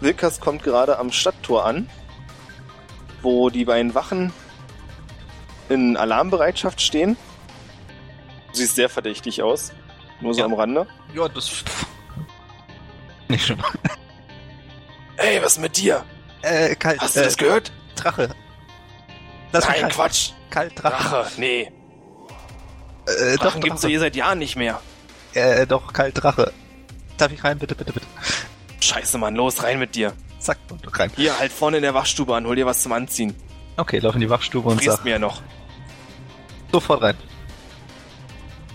[0.00, 1.88] Wilkas kommt gerade am Stadttor an,
[3.22, 4.32] wo die beiden Wachen
[5.70, 7.16] in Alarmbereitschaft stehen.
[8.52, 9.72] Du siehst sehr verdächtig aus.
[10.20, 10.46] Nur so Ja.
[10.46, 10.86] am Rande.
[11.14, 11.50] ja, das.
[13.28, 13.62] Nicht schlimm.
[15.16, 16.04] Ey, was ist mit dir?
[16.42, 17.00] Äh, kalt.
[17.00, 17.72] Hast du äh, das gehört?
[17.96, 18.30] Drache.
[19.52, 19.92] Lass Nein, kalt.
[19.94, 20.30] Quatsch.
[20.50, 21.08] Kalt, Drache.
[21.08, 21.72] Drache, nee.
[23.08, 24.80] Äh, doch, Drachen gibt's doch hier seit Jahren nicht mehr.
[25.34, 26.52] Äh, doch, kalt, Drache.
[27.16, 27.58] Darf ich rein?
[27.58, 28.06] Bitte, bitte, bitte.
[28.80, 30.12] Scheiße, Mann, los, rein mit dir.
[30.38, 31.10] Zack, und rein.
[31.16, 33.34] Hier, halt vorne in der Wachstube an, hol dir was zum Anziehen.
[33.76, 35.42] Okay, lauf in die Wachstube und sag mir ja noch.
[36.72, 37.16] sofort rein.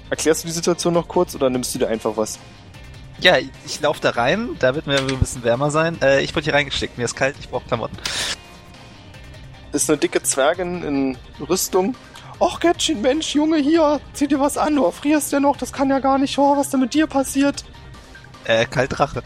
[0.09, 2.37] Erklärst du die Situation noch kurz oder nimmst du dir einfach was?
[3.19, 6.01] Ja, ich, ich laufe da rein, da wird mir ein bisschen wärmer sein.
[6.01, 7.97] Äh, ich wurde hier reingesteckt, mir ist kalt, ich brauche Klamotten.
[9.71, 11.17] Ist eine dicke Zwergin in
[11.49, 11.95] Rüstung.
[12.39, 15.89] Och, Kätzchen, Mensch, Junge, hier, zieh dir was an, du frierst ja noch, das kann
[15.89, 17.63] ja gar nicht, oh, was denn mit dir passiert?
[18.45, 19.23] Äh, kalt, Drache.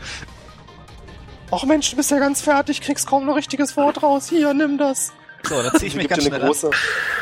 [1.50, 4.78] Och, Mensch, du bist ja ganz fertig, kriegst kaum ein richtiges Wort raus, hier, nimm
[4.78, 5.14] das.
[5.44, 6.72] So, dann zieh ich Sie mich gibt ganz dir eine schnell große,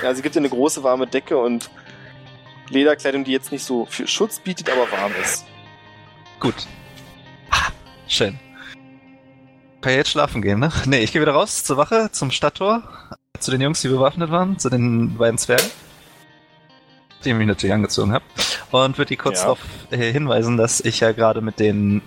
[0.04, 1.70] ja, sie gibt dir eine große warme Decke und
[2.70, 5.44] Lederkleidung, die jetzt nicht so viel Schutz bietet, aber warm ist.
[5.44, 5.50] an.
[6.40, 6.68] Gut.
[7.52, 7.70] Ah,
[8.08, 8.40] schön.
[9.86, 10.72] Kann ich jetzt schlafen gehen, ne?
[10.88, 12.82] Nee, ich gehe wieder raus zur Wache, zum Stadttor,
[13.40, 15.68] zu den Jungs, die bewaffnet waren, zu den beiden Zwergen,
[17.24, 18.26] die ich mich natürlich angezogen habe,
[18.72, 19.44] und würde die kurz Ja.
[19.44, 19.60] darauf
[19.92, 22.02] äh, hinweisen, dass ich ja gerade mit den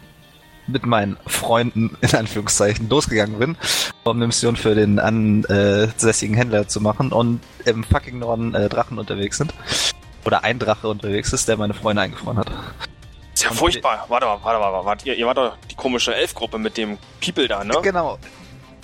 [0.66, 3.57] mit meinen Freunden in Anführungszeichen losgegangen bin,
[4.03, 8.99] um eine Mission für den ansässigen Händler zu machen und im fucking Norden äh, Drachen
[8.99, 9.55] unterwegs sind.
[10.24, 12.51] Oder ein Drache unterwegs ist, der meine Freunde eingefroren hat.
[13.39, 14.05] Ist ja Und- furchtbar.
[14.09, 15.07] Warte mal, warte mal, warte.
[15.07, 17.78] Ihr, ihr wart doch die komische Elfgruppe mit dem People da, ne?
[17.84, 18.18] Genau.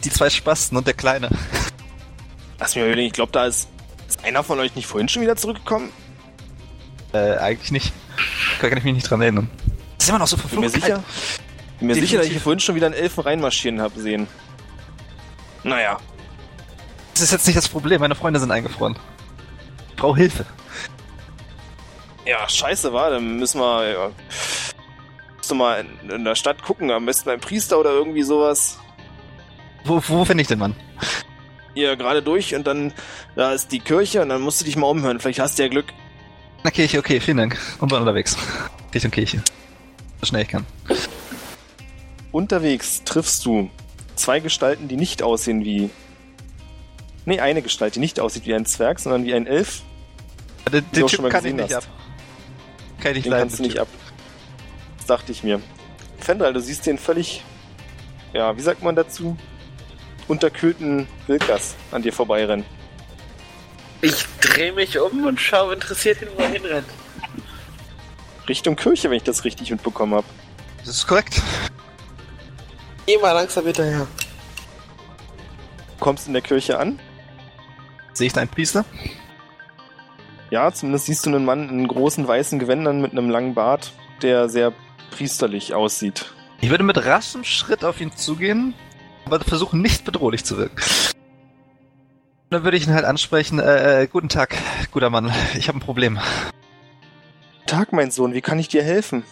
[0.04, 1.28] Die zwei Spasten und der Kleine.
[2.60, 3.68] Lass mich mal überlegen, ich glaube, da ist,
[4.06, 5.90] ist einer von euch nicht vorhin schon wieder zurückgekommen?
[7.12, 7.92] Äh, eigentlich nicht.
[8.60, 9.50] Da kann ich mich nicht dran erinnern.
[9.98, 10.62] Das ist immer noch so Bin verflucht.
[10.62, 11.02] mir sicher.
[11.80, 14.28] Bin mir sicher, dass ich hier vorhin schon wieder einen Elfen reinmarschieren habe sehen.
[15.64, 15.98] Naja,
[17.14, 18.00] Das ist jetzt nicht das Problem.
[18.00, 18.96] Meine Freunde sind eingefroren.
[19.90, 20.46] Ich brauche Hilfe.
[22.26, 24.10] Ja, scheiße, war, dann müssen wir, ja,
[25.48, 28.78] du mal in, in der Stadt gucken, am besten beim Priester oder irgendwie sowas.
[29.84, 30.74] Wo, wo finde ich den Mann?
[31.74, 32.92] Hier gerade durch und dann,
[33.36, 35.20] da ist die Kirche und dann musst du dich mal umhören.
[35.20, 35.86] Vielleicht hast du ja Glück.
[36.62, 37.58] Na Kirche, okay, vielen Dank.
[37.80, 38.36] Und bin unterwegs.
[38.94, 39.42] Richtung Kirche.
[40.20, 40.64] So schnell ich kann.
[42.32, 43.70] Unterwegs triffst du
[44.14, 45.90] zwei Gestalten, die nicht aussehen wie.
[47.26, 49.82] Nee, eine Gestalt, die nicht aussieht wie ein Zwerg, sondern wie ein Elf.
[50.72, 51.88] Den, den Typ mal kann ich gesehen nicht hast.
[51.88, 52.03] ab.
[53.04, 53.42] Kann ich Den leiden.
[53.42, 53.88] kannst du nicht ab.
[54.96, 55.60] Das dachte ich mir.
[56.18, 57.44] Fendral, du siehst den völlig,
[58.32, 59.36] ja, wie sagt man dazu?
[60.26, 62.64] Unterkühlten Wilkas an dir vorbeirennen.
[64.00, 66.86] Ich drehe mich um und schaue interessiert hin, wo er hinrennt.
[68.48, 70.26] Richtung Kirche, wenn ich das richtig mitbekommen habe.
[70.78, 71.42] Das ist korrekt.
[73.04, 74.06] Geh mal langsam hinterher.
[75.98, 76.98] Du kommst in der Kirche an.
[78.14, 78.86] Sehe ich da einen Priester?
[80.54, 83.92] Ja, zumindest siehst du einen Mann in großen weißen Gewändern mit einem langen Bart,
[84.22, 84.72] der sehr
[85.10, 86.32] priesterlich aussieht.
[86.60, 88.72] Ich würde mit raschem Schritt auf ihn zugehen,
[89.24, 90.76] aber versuchen nicht bedrohlich zu wirken.
[92.50, 94.56] Dann würde ich ihn halt ansprechen, äh, äh, guten Tag,
[94.92, 96.20] guter Mann, ich habe ein Problem.
[97.66, 99.24] Tag, mein Sohn, wie kann ich dir helfen?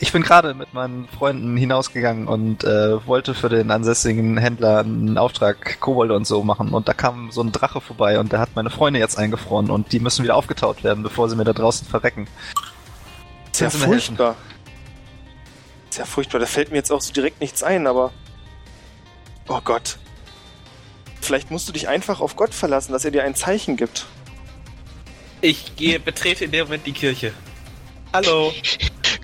[0.00, 5.18] Ich bin gerade mit meinen Freunden hinausgegangen und äh, wollte für den ansässigen Händler einen
[5.18, 8.50] Auftrag Kobolde und so machen und da kam so ein Drache vorbei und der hat
[8.54, 11.86] meine Freunde jetzt eingefroren und die müssen wieder aufgetaut werden, bevor sie mir da draußen
[11.86, 12.28] verrecken.
[13.52, 13.86] Sehr helfen?
[13.86, 14.36] furchtbar.
[15.90, 16.38] Sehr furchtbar.
[16.38, 18.12] Da fällt mir jetzt auch so direkt nichts ein, aber.
[19.48, 19.98] Oh Gott.
[21.20, 24.06] Vielleicht musst du dich einfach auf Gott verlassen, dass er dir ein Zeichen gibt.
[25.40, 27.32] Ich gehe, betrete in dem Moment die Kirche.
[28.12, 28.52] Hallo.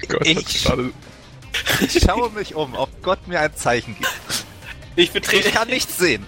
[0.09, 0.67] Gott, Ich-
[1.81, 4.45] Ich schaue mich um, ob Gott mir ein Zeichen gibt.
[4.97, 5.49] Ich betrete.
[5.49, 6.25] Ich kann nichts sehen.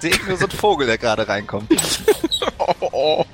[0.00, 1.70] Sehe ich nur so einen Vogel, der gerade reinkommt.
[2.80, 3.24] oh,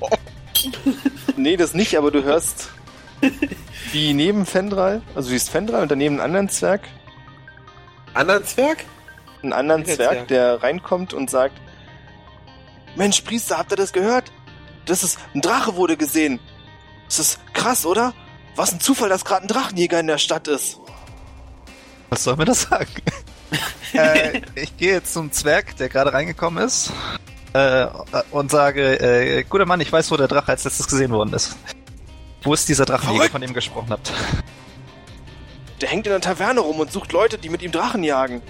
[1.35, 2.69] Nee, das nicht, aber du hörst,
[3.91, 6.81] wie neben Fendral, also du siehst Fendral und daneben einen anderen Zwerg,
[8.13, 8.85] Anderen Zwerg?
[9.41, 10.27] einen anderen Zwerg, Zwerg?
[10.27, 11.55] der reinkommt und sagt:
[12.95, 14.31] Mensch, Priester, habt ihr das gehört?
[14.85, 16.39] Das ist ein Drache wurde gesehen.
[17.07, 18.13] Das ist krass, oder?
[18.55, 20.79] Was ein Zufall, dass gerade ein Drachenjäger in der Stadt ist.
[22.09, 22.89] Was soll mir das sagen?
[23.93, 26.91] äh, ich gehe jetzt zum Zwerg, der gerade reingekommen ist,
[27.53, 27.87] äh,
[28.31, 31.55] und sage, äh, guter Mann, ich weiß, wo der Drache als letztes gesehen worden ist.
[32.43, 33.31] Wo ist dieser Drachenjäger, Verrückt!
[33.31, 34.11] von dem ihr gesprochen habt?
[35.81, 38.41] Der hängt in der Taverne rum und sucht Leute, die mit ihm Drachen jagen.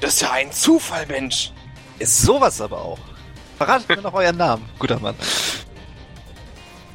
[0.00, 1.52] Das ist ja ein Zufall, Mensch.
[1.98, 2.98] Ist sowas aber auch.
[3.56, 5.16] Verratet mir noch euren Namen, guter Mann.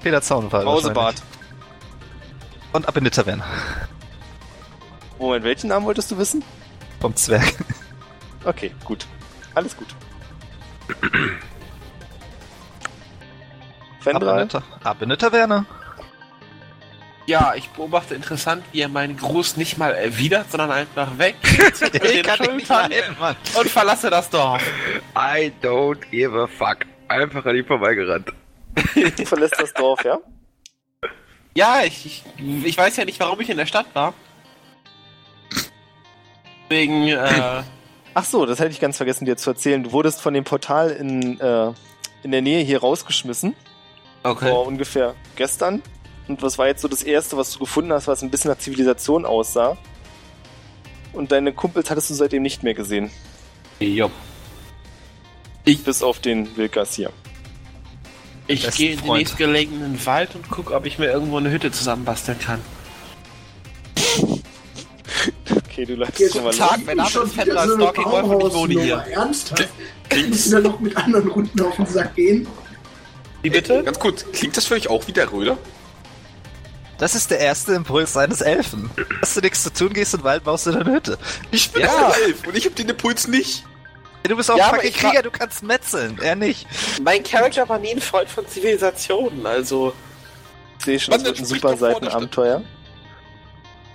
[0.02, 0.64] Peter Zaunfall.
[0.64, 1.16] Brausebart.
[2.74, 3.44] Und ab in die Taverne.
[5.20, 6.44] Moment, welchen Namen wolltest du wissen?
[7.00, 7.54] Vom Zwerg.
[8.46, 9.06] Okay, gut.
[9.56, 9.88] Alles gut.
[10.90, 11.40] Ab in,
[14.02, 14.44] Fendral?
[14.44, 15.66] die Ta- ab in die Taverne.
[17.26, 21.36] Ja, ich beobachte interessant, wie er meinen Gruß nicht mal erwidert, sondern einfach weg.
[21.80, 23.36] mit den Schultern Mann.
[23.58, 24.62] und verlasse das Dorf.
[25.16, 26.80] I don't give a fuck.
[27.08, 28.34] Einfach an ihm vorbeigerannt.
[29.16, 30.18] Du verlässt das Dorf, ja?
[31.56, 32.24] Ja, ich, ich,
[32.66, 34.14] ich weiß ja nicht, warum ich in der Stadt war.
[36.70, 37.64] Deswegen, äh,
[38.16, 39.84] Ach so, das hätte ich ganz vergessen dir zu erzählen.
[39.84, 41.72] Du wurdest von dem Portal in, äh,
[42.24, 43.56] in der Nähe hier rausgeschmissen.
[44.24, 44.50] okay.
[44.50, 45.82] Vor ungefähr gestern.
[46.28, 48.58] Und was war jetzt so das Erste, was du gefunden hast, was ein bisschen nach
[48.58, 49.78] Zivilisation aussah?
[51.12, 53.12] Und deine Kumpels hattest du seitdem nicht mehr gesehen.
[53.80, 54.10] Jo.
[55.66, 57.12] Bis auf den Wilkas hier.
[58.48, 62.40] Ich gehe in den nächstgelegenen Wald und gucke, ob ich mir irgendwo eine Hütte zusammenbasteln
[62.40, 62.60] kann.
[65.56, 68.54] Okay, du läufst Jetzt schon mal Tag, wenn wieder so eine Stalking Wolf und ich
[68.54, 68.96] wohne hier.
[69.12, 69.70] Ernsthaft?
[70.10, 72.48] Kannst du dann noch mit anderen Runden auf den Sack gehen?
[73.42, 73.84] Wie bitte?
[73.84, 75.58] Ganz kurz, klingt das für euch auch wie der Röder?
[76.98, 78.90] Das ist der erste Impuls eines Elfen.
[79.22, 81.18] Hast du nichts zu tun, gehst in den Wald, baust du deine Hütte.
[81.52, 81.88] Ich bin Ja.
[81.88, 82.16] ja.
[82.26, 83.66] elf und ich hab den Impuls nicht.
[84.24, 86.18] Du bist auch Ja, fucking Krieger, du kannst metzeln.
[86.22, 86.66] Er nicht.
[87.02, 89.94] Mein Charakter war nie ein Freund von Zivilisationen, also.
[90.80, 92.64] Ich sehe schon, das wird ein super Seitenabenteuer.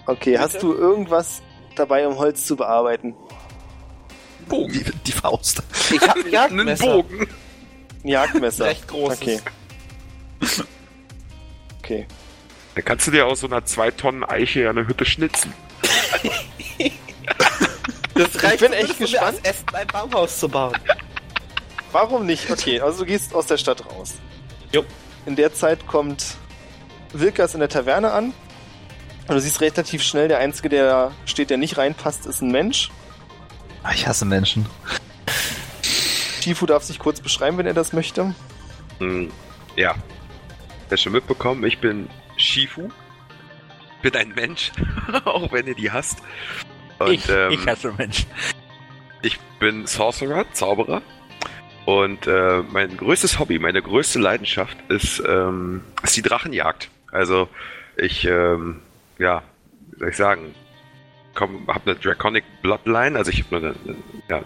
[0.07, 0.41] Okay, Bitte?
[0.43, 1.43] hast du irgendwas
[1.77, 3.15] dabei, um Holz zu bearbeiten?
[4.49, 4.73] Bogen.
[4.73, 5.63] Die, die Faust.
[5.91, 6.87] Ich hab ein Einen Jagdmesser.
[6.87, 7.29] Bogen.
[8.05, 8.65] Ein Jagdmesser.
[8.67, 9.21] Recht großes.
[9.21, 9.41] Okay.
[11.79, 12.07] Okay.
[12.75, 15.53] Da kannst du dir aus so einer 2 Tonnen Eiche eine Hütte schnitzen.
[18.19, 19.37] Das reicht bin echt gespannt.
[19.39, 20.77] aus Ästen ein Baumhaus zu bauen.
[21.93, 22.51] Warum nicht?
[22.51, 24.15] Okay, also du gehst aus der Stadt raus.
[24.73, 24.85] Jo.
[25.27, 26.37] In der Zeit kommt
[27.13, 28.33] Wilkas in der Taverne an.
[29.27, 32.51] Und du siehst relativ schnell, der Einzige, der da steht, der nicht reinpasst, ist ein
[32.51, 32.91] Mensch.
[33.83, 34.67] Ah, Ich hasse Menschen.
[36.43, 38.35] Shifu darf sich kurz beschreiben, wenn er das möchte.
[38.99, 39.31] Hm,
[39.77, 39.95] ja.
[40.89, 42.89] Wer schon mitbekommen, ich bin Shifu.
[44.01, 44.73] Bin ein Mensch,
[45.25, 46.19] auch wenn ihr die hasst.
[46.99, 48.27] Und, ähm, hasse Menschen.
[49.23, 51.03] Ich bin Sorcerer, Zauberer.
[51.85, 56.91] Und äh, mein größtes Hobby, meine größte Leidenschaft ist, ähm, ist die Drachenjagd.
[57.11, 57.49] Also
[57.97, 58.83] ich, ähm,
[59.19, 59.43] ja,
[59.93, 60.55] wie soll ich sagen,
[61.35, 63.97] komm, habe eine Draconic Bloodline, also ich habe eine, eine
[64.29, 64.43] ja,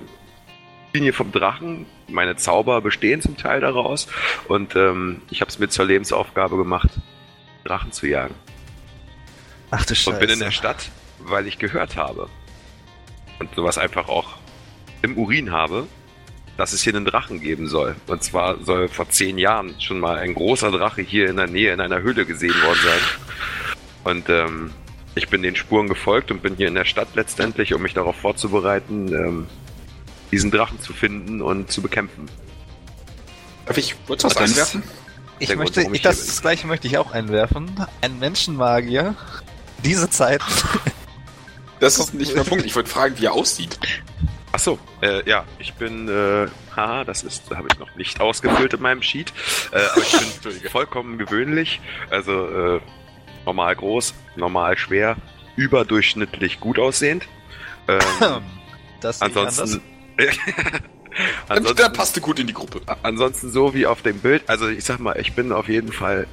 [0.94, 1.86] Linie vom Drachen.
[2.09, 4.07] Meine Zauber bestehen zum Teil daraus.
[4.46, 6.90] Und ähm, ich habe es mir zur Lebensaufgabe gemacht,
[7.64, 8.34] Drachen zu jagen.
[9.72, 10.11] Ach du Scheiße.
[10.11, 12.28] Und bin in der Stadt, weil ich gehört habe
[13.43, 14.36] und sowas einfach auch
[15.03, 15.86] im Urin habe,
[16.57, 17.97] dass es hier einen Drachen geben soll.
[18.07, 21.72] Und zwar soll vor zehn Jahren schon mal ein großer Drache hier in der Nähe
[21.72, 23.01] in einer Höhle gesehen worden sein.
[24.05, 24.70] Und ähm,
[25.14, 28.16] ich bin den Spuren gefolgt und bin hier in der Stadt letztendlich, um mich darauf
[28.16, 29.47] vorzubereiten, ähm,
[30.30, 32.28] diesen Drachen zu finden und zu bekämpfen.
[33.66, 34.82] Darf ich kurz was einwerfen?
[35.38, 37.70] Ich Grund, möchte, ich, das, das gleiche möchte ich auch einwerfen.
[38.01, 39.14] Ein Menschenmagier.
[39.84, 40.40] Diese Zeit.
[41.83, 42.64] Das ist nicht der Punkt.
[42.64, 43.76] Ich wollte fragen, wie er aussieht.
[44.53, 48.74] Ach so, äh, ja, ich bin, äh, haha, das ist, habe ich noch nicht ausgefüllt
[48.74, 49.33] in meinem Sheet,
[49.72, 52.80] äh, aber ich bin vollkommen gewöhnlich, also äh,
[53.45, 55.16] normal groß, normal schwer,
[55.57, 57.26] überdurchschnittlich gut aussehend.
[57.89, 58.01] Ähm,
[59.01, 59.83] Das ansonsten,
[61.49, 62.80] ansonsten, dann passt du gut in die Gruppe.
[63.03, 66.28] ansonsten so wie auf dem Bild, also ich sag mal, ich bin auf jeden Fall,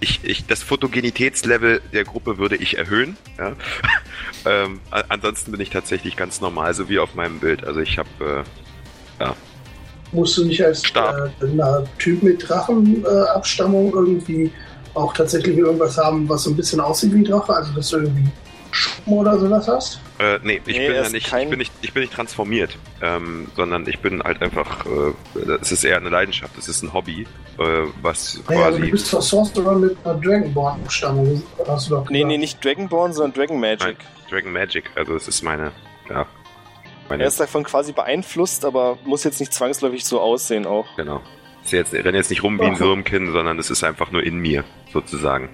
[0.00, 3.52] ich, ich, das Photogenitätslevel der Gruppe würde ich erhöhen, ja.
[4.46, 8.44] ähm, ansonsten bin ich tatsächlich ganz normal, so wie auf meinem Bild, also ich habe,
[9.18, 9.32] äh,
[10.12, 14.52] Musst du nicht als äh, na, Typ mit Drachenabstammung äh, irgendwie
[14.94, 17.54] auch tatsächlich irgendwas haben, was so ein bisschen aussieht wie Drache?
[17.54, 18.26] Also, dass du irgendwie
[18.72, 20.00] Schuppen oder sowas hast?
[20.18, 22.76] Äh, nee, ich Nee, bin ja nicht, kein- ich bin nicht, ich bin nicht transformiert,
[23.02, 26.92] ähm, sondern ich bin halt einfach, äh, es ist eher eine Leidenschaft, es ist ein
[26.92, 27.26] Hobby,
[27.58, 27.64] äh,
[28.02, 31.42] was Naja, also du quasi, bist doch Sorcerer mit einer Dragonborn-Abstammung.
[31.66, 32.28] Hast du doch Nee, gesagt.
[32.28, 33.96] nee, nicht Dragonborn, sondern Dragon Magic.
[34.30, 35.72] Dragon Magic, also es ist meine,
[36.08, 36.26] ja,
[37.08, 40.86] meine, Er ist davon quasi beeinflusst, aber muss jetzt nicht zwangsläufig so aussehen auch.
[40.96, 41.20] genau.
[41.62, 42.78] Ich renne jetzt nicht rum wie ein.
[42.80, 44.64] Würmchen, sondern es ist einfach nur in mir,
[44.94, 45.50] sozusagen.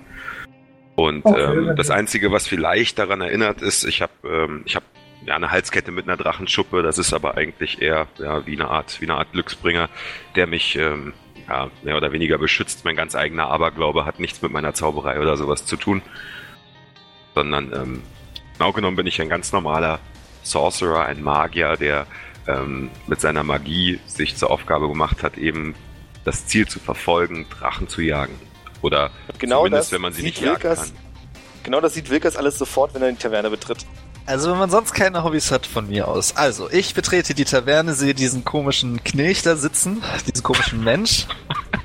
[0.97, 4.83] Und Okay, ähm, das Einzige, was vielleicht daran erinnert, ist, ich habe ähm, ich hab,
[5.27, 9.01] ja, eine Halskette mit einer Drachenschuppe, das ist aber eigentlich eher ja, wie, eine Art,
[9.01, 9.91] wie eine Art Glücksbringer,
[10.37, 11.13] der mich ähm,
[11.49, 12.85] ja, mehr oder weniger beschützt.
[12.85, 16.01] Mein ganz eigener Aberglaube hat nichts mit meiner Zauberei oder sowas zu tun,
[17.35, 18.03] sondern ähm,
[18.57, 20.01] genau genommen bin ich ein ganz normaler
[20.43, 22.07] Sorcerer, ein Magier, der
[22.47, 25.75] ähm, mit seiner Magie sich zur Aufgabe gemacht hat, eben
[26.25, 28.35] das Ziel zu verfolgen, Drachen zu jagen.
[28.87, 30.93] Oder Genau zumindest, das wenn man sie sieht nicht jagen Wilkas- kann.
[31.65, 33.85] Genau das sieht Wilkas alles sofort, wenn er die Taverne betritt.
[34.27, 36.37] Also wenn man sonst keine Hobbys hat von mir aus.
[36.37, 41.27] Also, ich betrete die Taverne, sehe diesen komischen Knilch da sitzen, diesen komischen Mensch.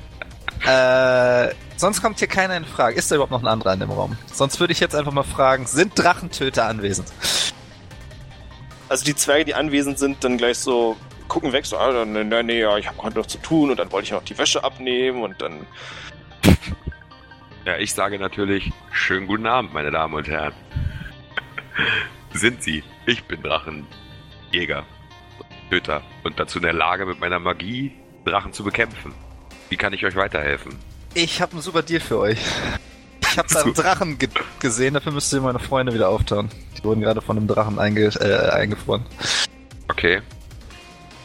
[0.66, 2.96] äh, sonst kommt hier keiner in Frage.
[2.96, 4.16] Ist da überhaupt noch ein anderer in dem Raum?
[4.32, 7.08] Sonst würde ich jetzt einfach mal fragen, sind Drachentöter anwesend?
[8.88, 10.96] Also die Zwerge, die anwesend sind, dann gleich so
[11.28, 13.78] gucken weg, so, ah, nee, nee, nee, ja, ich habe heute noch zu tun und
[13.78, 15.66] dann wollte ich noch die Wäsche abnehmen und dann
[17.64, 20.52] Ja, ich sage natürlich, schönen guten Abend, meine Damen und Herren.
[22.32, 22.82] Sind Sie?
[23.06, 24.84] Ich bin Drachenjäger,
[25.70, 27.92] Töter und dazu in der Lage, mit meiner Magie
[28.24, 29.14] Drachen zu bekämpfen.
[29.68, 30.76] Wie kann ich euch weiterhelfen?
[31.14, 32.38] Ich habe einen super Deal für euch.
[33.20, 33.74] Ich habe da einen.
[33.74, 34.28] Drachen ge
[34.60, 36.48] gesehen, dafür müsst ihr meine Freunde wieder auftauen.
[36.76, 39.04] Die wurden gerade von einem Drachen einge äh, eingefroren.
[39.88, 40.20] Okay.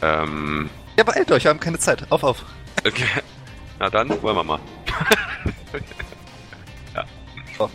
[0.02, 2.10] Ähm, Ja, beeilt euch, wir haben keine Zeit.
[2.10, 2.44] Auf, auf.
[2.86, 3.06] okay.
[3.80, 4.60] Na dann, wollen wir mal.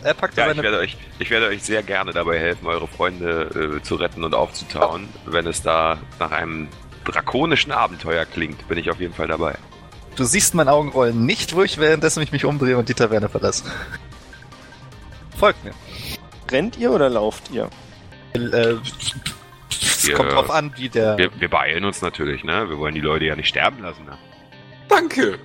[0.03, 2.87] Er packt Ja, ja ich werde euch, ich werde euch sehr gerne dabei helfen, eure
[2.87, 5.09] Freunde äh, zu retten und aufzutauen.
[5.25, 6.67] Wenn es da nach einem
[7.05, 9.55] drakonischen Abenteuer klingt, bin ich auf jeden Fall dabei.
[10.15, 13.65] Du siehst meinen Augenrollen nicht, wo ich währenddessen ich mich umdrehe und die Taverne verlasse.
[15.37, 15.73] Folgt mir.
[16.51, 17.69] Rennt ihr oder lauft ihr?
[18.33, 18.75] Äh,
[19.69, 21.17] es Wir- kommt drauf an, wie der.
[21.17, 22.69] Wir, wir beeilen uns natürlich, ne?
[22.69, 24.05] Wir wollen die Leute ja nicht sterben lassen.
[24.05, 24.17] Ne?
[24.87, 25.39] Danke.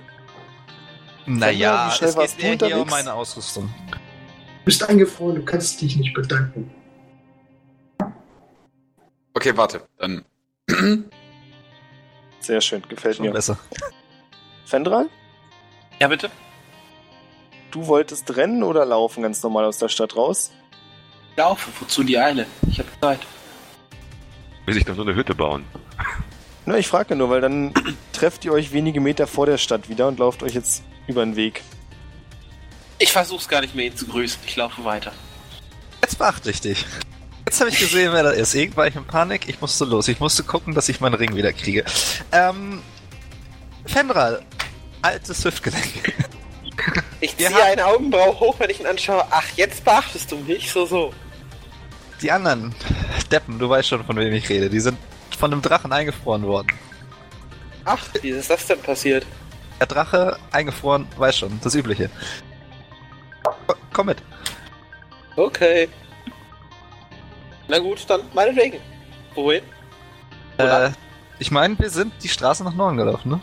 [1.25, 3.73] naja, schnell es geht eher hier um meine Ausrüstung.
[4.59, 6.69] Du bist eingefroren, du kannst dich nicht bedanken.
[9.33, 9.81] Okay, warte.
[9.97, 10.25] Dann.
[12.39, 13.31] Sehr schön, gefällt Schon mir.
[13.33, 13.57] besser.
[14.65, 15.09] Fendral,
[15.99, 16.29] Ja, bitte?
[17.71, 20.51] du wolltest rennen oder laufen ganz normal aus der Stadt raus?
[21.35, 22.45] Laufe, wozu die Eile?
[22.67, 23.19] Ich habe Zeit.
[24.65, 25.63] Will sich doch nur eine Hütte bauen.
[26.65, 27.73] Na, ich frage nur, weil dann
[28.13, 31.35] trefft ihr euch wenige Meter vor der Stadt wieder und lauft euch jetzt über den
[31.35, 31.63] Weg.
[32.99, 34.39] Ich versuch's gar nicht mehr, ihn zu grüßen.
[34.45, 35.11] Ich laufe weiter.
[36.01, 36.85] Jetzt beachte ich dich.
[37.45, 38.53] Jetzt habe ich gesehen, wer da ist.
[38.53, 39.47] Irgendwann war ich in Panik.
[39.49, 40.07] Ich musste los.
[40.07, 41.83] Ich musste gucken, dass ich meinen Ring wieder kriege.
[42.31, 42.81] Ähm,
[43.85, 44.41] Fendral,
[45.01, 46.13] altes Hüftgelenk.
[47.21, 49.25] Ich ziehe haben- eine Augenbraue hoch, wenn ich ihn anschaue.
[49.31, 50.71] Ach, jetzt beachtest du mich?
[50.71, 51.13] So, so.
[52.21, 52.73] Die anderen
[53.29, 54.69] Deppen, du weißt schon, von wem ich rede.
[54.69, 54.97] Die sind
[55.37, 56.67] von einem Drachen eingefroren worden.
[57.83, 59.25] Ach, wie ist das denn passiert?
[59.81, 62.09] Der Drache eingefroren, weiß schon, das Übliche.
[63.43, 64.21] Ko- Komm mit.
[65.35, 65.87] Okay.
[67.67, 68.79] Na gut, dann meinetwegen.
[69.35, 69.63] Wohin?
[70.57, 70.89] Äh,
[71.39, 73.39] ich meine, wir sind die Straße nach Norden gelaufen, ne?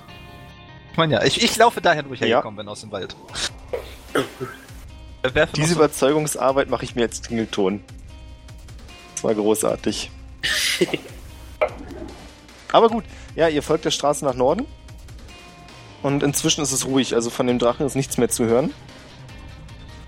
[0.92, 2.26] Ich meine ja, ich, ich laufe dahin, wo ich Ja.
[2.26, 3.14] hergekommen bin, aus dem Wald.
[5.22, 7.82] Äh, Diese so- Überzeugungsarbeit mache ich mir jetzt Klingelton.
[9.14, 10.10] Das war großartig.
[12.72, 14.66] Aber gut, ja, ihr folgt der Straße nach Norden.
[16.02, 18.72] Und inzwischen ist es ruhig, also von dem Drachen ist nichts mehr zu hören.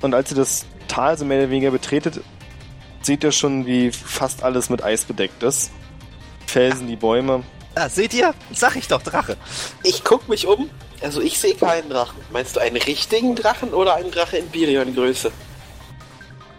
[0.00, 2.20] Und als ihr das Tal so mehr oder weniger betretet,
[3.02, 5.70] seht ihr schon, wie fast alles mit Eis bedeckt ist.
[6.46, 7.42] Felsen, die Bäume.
[7.74, 8.34] Ah, seht ihr?
[8.52, 9.36] Sag ich doch, Drache.
[9.84, 10.70] Ich guck mich um.
[11.00, 12.16] Also ich sehe keinen Drachen.
[12.32, 15.30] Meinst du einen richtigen Drachen oder einen Drache in Birion-Größe?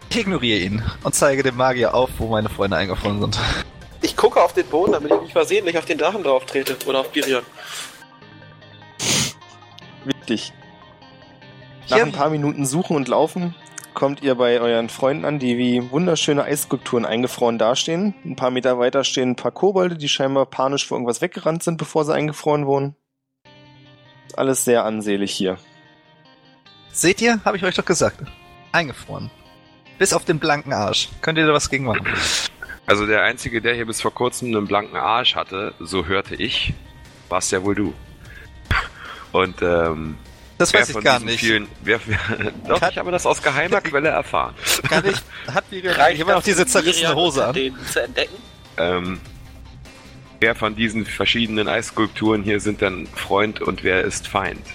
[0.09, 3.39] Ich ignoriere ihn und zeige dem Magier auf, wo meine Freunde eingefroren sind.
[4.01, 6.77] Ich gucke auf den Boden, damit ich nicht versehentlich auf den Drachen drauf trete.
[6.87, 7.43] Oder auf Birion.
[10.05, 10.53] Wichtig.
[11.89, 13.55] Nach Hier- ein paar Minuten Suchen und Laufen
[13.93, 18.13] kommt ihr bei euren Freunden an, die wie wunderschöne Eisskulpturen eingefroren dastehen.
[18.23, 21.77] Ein paar Meter weiter stehen ein paar Kobolde, die scheinbar panisch vor irgendwas weggerannt sind,
[21.77, 22.95] bevor sie eingefroren wurden.
[24.35, 25.57] Alles sehr ansehlich hier.
[26.91, 27.39] Seht ihr?
[27.43, 28.21] Habe ich euch doch gesagt.
[28.71, 29.31] Eingefroren.
[29.97, 31.09] Bis auf den blanken Arsch.
[31.21, 32.07] Könnt ihr da was gegen machen?
[32.85, 36.73] Also der Einzige, der hier bis vor kurzem einen blanken Arsch hatte, so hörte ich,
[37.27, 37.93] warst ja wohl du.
[39.31, 40.17] Und ähm,
[40.59, 41.39] Das wer weiß ich gar nicht.
[41.39, 41.99] Vielen, wer,
[42.67, 44.53] doch, Kann- ich habe das aus geheimer Quelle erfahren.
[44.89, 45.15] Kann ich,
[45.53, 47.53] hat Miriam immer noch diese zerrissene Hose an?
[47.53, 48.35] denen zu entdecken?
[48.77, 49.21] Ähm,
[50.41, 54.65] wer von diesen verschiedenen Eisskulpturen hier sind dann Freund und wer ist Feind?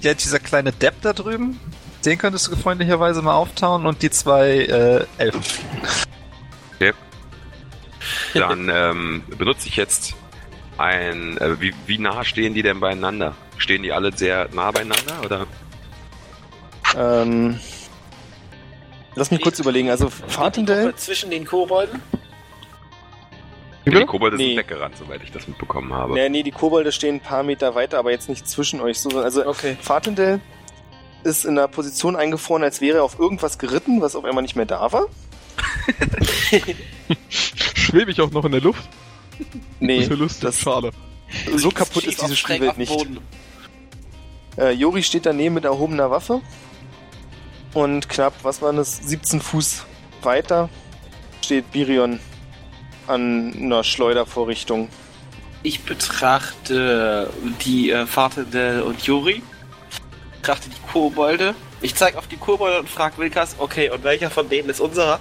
[0.00, 1.58] Ja, dieser kleine Depp da drüben,
[2.04, 5.42] den könntest du freundlicherweise mal auftauen und die zwei äh, Elfen.
[8.34, 10.14] Dann ähm, benutze ich jetzt
[10.78, 11.36] ein.
[11.38, 13.34] Äh, wie, wie nah stehen die denn beieinander?
[13.58, 15.46] Stehen die alle sehr nah beieinander oder?
[16.96, 17.58] Ähm,
[19.14, 19.90] lass mich kurz überlegen.
[19.90, 22.00] Also Die Fartendell, Zwischen den Kobolden?
[23.86, 24.04] Die?
[24.04, 24.48] Kobolde Nee.
[24.48, 26.14] sind weggerannt, soweit ich das mitbekommen habe.
[26.14, 28.98] nee, nee, die Kobolde stehen ein paar Meter weiter, aber jetzt nicht zwischen euch.
[29.00, 29.76] So, also Okay.
[29.80, 30.40] Fartendell
[31.22, 34.56] ist in einer Position eingefroren, als wäre er auf irgendwas geritten, was auf einmal nicht
[34.56, 35.06] mehr da war.
[37.28, 38.88] Schwebe ich auch noch in der Luft?
[39.80, 40.40] Nee, das ist ja lustig.
[40.42, 40.90] das- Schade.
[41.56, 42.92] so kaputt ist diese Spielwelt nicht.
[44.58, 46.40] Äh, Jori steht daneben mit erhobener Waffe.
[47.74, 49.84] Und knapp, was waren das, 17 Fuß
[50.22, 50.68] weiter
[51.44, 52.18] steht Birion
[53.06, 54.88] an einer Schleudervorrichtung.
[55.62, 57.30] Ich betrachte
[57.64, 59.42] die äh, Fartendell und Juri.
[60.40, 61.54] Betrachte die Kobolde.
[61.82, 65.20] Ich zeige auf die Kobolde und frage Wilkas, okay, und welcher von denen ist unserer?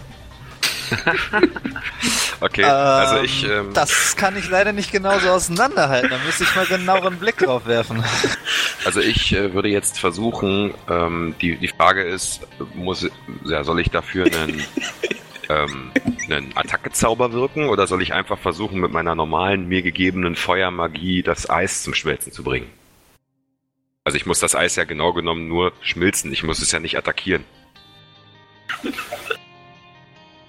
[2.41, 3.43] Okay, also ich.
[3.45, 6.09] Ähm, Ähm, das kann ich leider nicht genauso auseinanderhalten.
[6.09, 8.03] Da müsste ich mal genaueren Blick drauf werfen.
[8.83, 12.41] Also ich äh, würde jetzt versuchen, ähm, die, die Frage ist,
[12.73, 13.07] muss,
[13.45, 14.63] ja, soll ich dafür einen,
[15.49, 15.91] ähm,
[16.29, 21.49] einen Attackezauber wirken oder soll ich einfach versuchen, mit meiner normalen, mir gegebenen Feuermagie das
[21.49, 22.67] Eis zum Schmelzen zu bringen?
[24.03, 26.97] Also ich muss das Eis ja genau genommen nur schmilzen, ich muss es ja nicht
[26.97, 27.43] attackieren.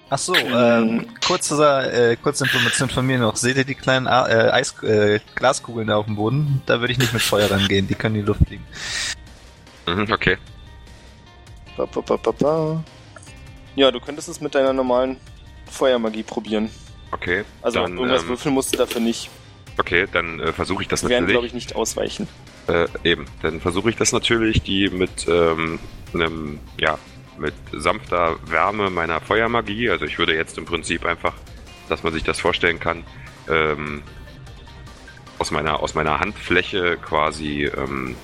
[0.09, 1.55] Ach so, ähm, kurze,
[1.91, 3.35] äh, kurze Information von mir noch.
[3.35, 6.61] Seht ihr die kleinen A äh, Eis äh, Glaskugeln da auf dem Boden?
[6.65, 8.65] Da würde ich nicht mit Feuer rangehen, die können in die Luft fliegen.
[9.85, 10.37] Mhm, okay.
[11.75, 12.83] Ba, ba, ba, ba, ba.
[13.75, 15.17] Ja, du könntest es mit deiner normalen
[15.69, 16.69] Feuermagie probieren.
[17.11, 17.43] Okay.
[17.61, 19.29] Also dann, irgendwas ähm, würfeln musst du dafür nicht.
[19.77, 21.33] okay, dann äh, versuche ich das Die werden, natürlich.
[21.33, 22.27] glaube ich, nicht ausweichen.
[22.67, 25.79] Äh, eben, dann versuche ich das natürlich, die mit ähm,
[26.13, 26.97] einem, ja,
[27.39, 29.89] mit sanfter Wärme meiner Feuermagie.
[29.89, 31.33] Also ich würde jetzt im Prinzip einfach,
[31.89, 33.03] dass man sich das vorstellen kann,
[33.49, 34.03] ähm,
[35.39, 38.15] aus meiner aus meiner Handfläche quasi ähm,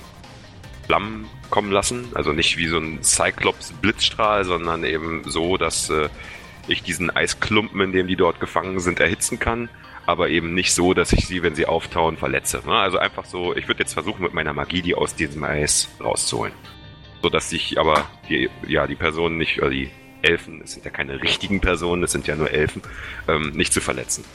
[0.86, 2.08] Flammen kommen lassen.
[2.14, 6.08] Also nicht wie so ein Cyclops-Blitzstrahl, sondern eben so, dass äh,
[6.66, 9.68] ich diesen Eisklumpen, in dem die dort gefangen sind, erhitzen kann.
[10.06, 12.62] Aber eben nicht so, dass ich sie, wenn sie auftauen, verletze.
[12.66, 12.74] Ne?
[12.74, 16.52] Also einfach so, ich würde jetzt versuchen, mit meiner Magie die aus diesem Eis rauszuholen.
[17.24, 19.88] So dass sich aber die, ja, die Personen nicht, oder die
[20.20, 22.82] Elfen, es sind ja keine richtigen Personen, es sind ja nur Elfen,
[23.26, 24.26] ähm, nicht zu verletzen.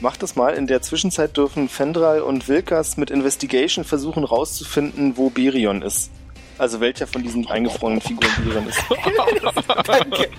[0.00, 0.54] Mach das mal.
[0.54, 6.10] In der Zwischenzeit dürfen Fendral und Wilkas mit Investigation versuchen rauszufinden, wo Berion ist.
[6.56, 8.80] Also welcher von diesen eingefrorenen Figuren Berion ist.
[9.86, 10.30] Danke.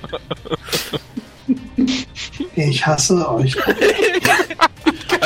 [2.55, 3.55] Ich hasse euch.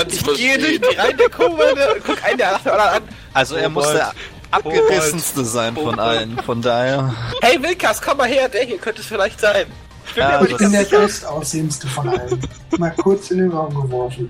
[0.10, 3.04] Ich gehe durch die Reihen der und guck einen der anderen an.
[3.34, 4.12] Also er muss der
[4.52, 7.14] abgerissenste sein von allen, von daher.
[7.42, 9.66] Hey Wilkas, komm mal her, der hier könnte es vielleicht sein.
[10.08, 12.42] Ich bin Ja, aber Ich bin der bestaussehendste von allen.
[12.78, 14.30] Mal kurz in den Raum geworfen.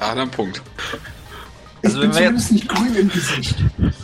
[0.00, 0.62] Ah, dann Punkt.
[1.82, 3.56] Ich Also bin wenn wir zumindest nicht grün im Gesicht.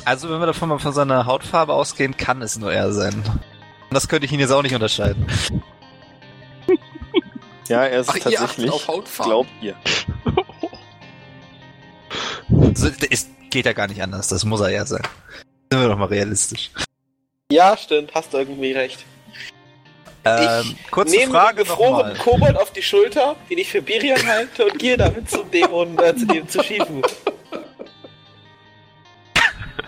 [0.04, 3.14] Also wenn wir davon mal von seiner Hautfarbe ausgehen, kann es nur er sein.
[3.14, 5.26] Und das könnte ich ihn jetzt auch nicht unterscheiden.
[7.68, 8.70] Ja, er ist Ach, ihr achtet tatsächlich.
[8.72, 9.30] auf Hautfarben.
[9.30, 9.74] Glaubt ihr.
[12.50, 15.02] Also, es geht ja gar nicht anders, das muss er er sein.
[15.72, 16.70] Sind wir doch mal realistisch.
[17.50, 19.06] Ja, stimmt, hast du irgendwie recht.
[20.24, 22.16] Ähm, kurze Nehme Frage den gefrorenen nochmal.
[22.16, 26.14] Kobold auf die Schulter, den ich für Birion halte, und gehe damit zum Dämon, äh,
[26.14, 27.00] zu dem zu schiefen.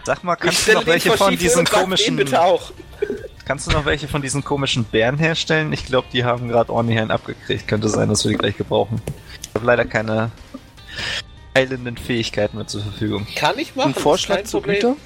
[0.05, 2.73] Sag mal, Ich kannst du noch welche von diesen komischen, bitte auch.
[3.45, 5.71] kannst du noch welche von diesen komischen Bären herstellen?
[5.75, 7.69] Ich glaube, die haben gerade ordentlich einen abgekriegt.
[7.69, 9.03] Könnte sein, dass wir die gleich gebrauchen.
[9.43, 10.31] Ich habe leider keine
[11.55, 13.27] heilenden Fähigkeiten mehr zur Verfügung.
[13.37, 13.95] Kann ich machen.
[13.95, 14.97] Ein Vorschlag zur Problem.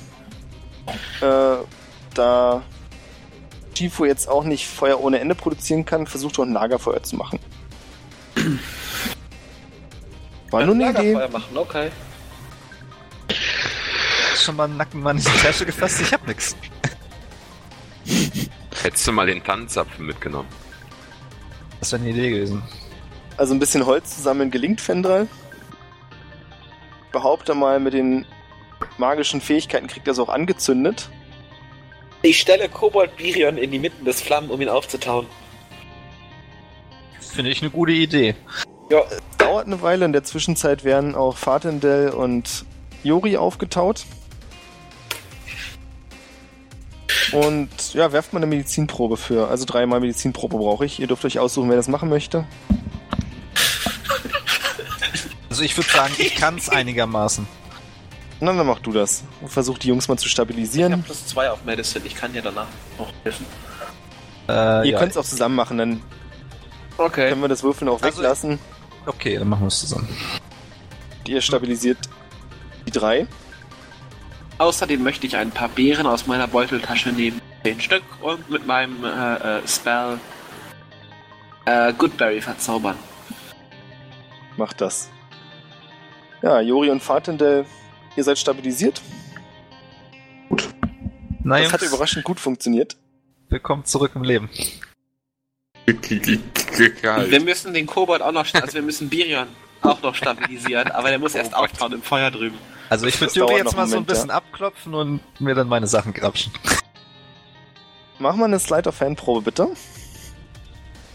[1.21, 1.57] Äh,
[2.15, 2.63] da
[3.75, 7.39] Chifu jetzt auch nicht Feuer ohne Ende produzieren kann, versucht doch ein Lagerfeuer zu machen.
[10.51, 11.13] War nur eine Idee.
[11.13, 11.91] Lagerfeuer machen, okay.
[14.37, 16.01] Schon mal einen Nacken mal in die Tasche gefasst?
[16.01, 16.57] Ich hab nix.
[18.83, 20.49] Hättest du mal den Tannenzapfen mitgenommen.
[21.81, 22.63] Das wäre eine Idee gewesen.
[23.37, 25.29] Also ein bisschen Holz zusammen gelingt Fendral.
[27.13, 28.27] Behaupte mal, mit den
[28.97, 31.09] magischen Fähigkeiten kriegt er es auch angezündet.
[32.23, 35.27] Ich stelle Kobold Birion in die Mitten des Flammen, um ihn aufzutauen.
[37.21, 38.35] Finde ich eine gute Idee.
[38.91, 39.03] Ja,
[39.49, 42.67] Dauert eine Weile, in der Zwischenzeit werden auch Fatendel und
[43.03, 44.05] Jori aufgetaut.
[47.33, 49.49] Und ja, werft mal eine Medizinprobe für.
[49.49, 51.01] Also dreimal Medizinprobe brauche ich.
[51.01, 52.47] Ihr dürft euch aussuchen, wer das machen möchte.
[55.49, 57.47] Also ich würde sagen, ich kann es einigermaßen.
[58.41, 59.25] Na, dann mach du das.
[59.47, 60.93] Versuch die Jungs mal zu ich stabilisieren.
[60.93, 62.69] habe plus zwei auf Medicine, ich kann dir danach
[62.99, 63.47] noch helfen.
[64.49, 64.99] Äh, Ihr ja.
[64.99, 66.01] könnt es auch zusammen machen, dann
[66.97, 67.29] Okay.
[67.29, 68.59] können wir das Würfeln auch Also- weglassen.
[69.07, 70.09] Okay, dann machen wir es zusammen.
[71.27, 71.99] Ihr stabilisiert
[72.87, 73.27] die drei.
[74.59, 77.41] Außerdem möchte ich ein paar Beeren aus meiner Beuteltasche nehmen.
[77.65, 80.19] Zehn Stück und mit meinem äh, äh, Spell
[81.65, 82.97] äh, Goodberry verzaubern.
[84.57, 85.11] Macht das.
[86.43, 87.67] Ja, Jori und Fatendel,
[88.19, 89.01] ihr seid stabilisiert.
[91.45, 92.97] Na, Das hat überraschend gut funktioniert.
[93.49, 94.51] willkommen zurück im Leben.
[95.87, 99.47] Wir müssen den Kobold auch noch, also wir müssen Birion
[99.81, 102.59] auch noch stabilisieren, aber der muss erst auftauen im Feuer drüben.
[102.91, 105.69] Also ich würde Juri jetzt mal einen so ein Moment, bisschen abklopfen und mir dann
[105.69, 106.53] meine Sachen grapschen.
[108.19, 109.69] Mach mal eine Slide of Fanprobe, bitte.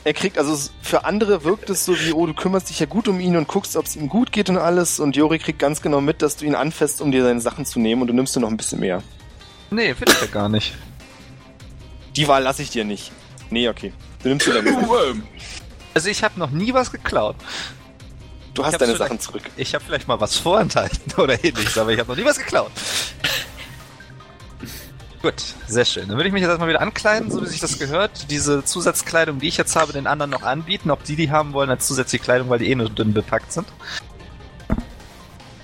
[0.05, 3.07] Er kriegt, also für andere wirkt es so wie, oh, du kümmerst dich ja gut
[3.07, 4.99] um ihn und guckst, ob es ihm gut geht und alles.
[4.99, 7.79] Und Jori kriegt ganz genau mit, dass du ihn anfasst, um dir seine Sachen zu
[7.79, 9.01] nehmen und du nimmst dir noch ein bisschen mehr.
[9.71, 10.73] Nee, will ich ja gar nicht.
[12.17, 13.11] Die Wahl lasse ich dir nicht.
[13.49, 13.93] Nee, okay.
[14.21, 15.23] Du nimmst dir deine Sachen.
[15.93, 17.35] Also ich habe noch nie was geklaut.
[18.53, 19.43] Du hast deine Sachen zurück.
[19.57, 22.71] Ich habe vielleicht mal was vorenthalten oder ähnliches, aber ich habe noch nie was geklaut.
[25.23, 26.07] Gut, sehr schön.
[26.09, 28.29] Dann würde ich mich jetzt erstmal wieder ankleiden, so wie sich das gehört.
[28.29, 31.69] Diese Zusatzkleidung, die ich jetzt habe, den anderen noch anbieten, ob die die haben wollen
[31.69, 33.65] als zusätzliche Kleidung, weil die eh nur dünn bepackt sind.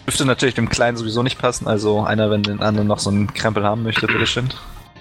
[0.08, 3.32] Dürfte natürlich dem Kleinen sowieso nicht passen, also einer, wenn den anderen noch so einen
[3.34, 4.50] Krempel haben möchte, bitteschön.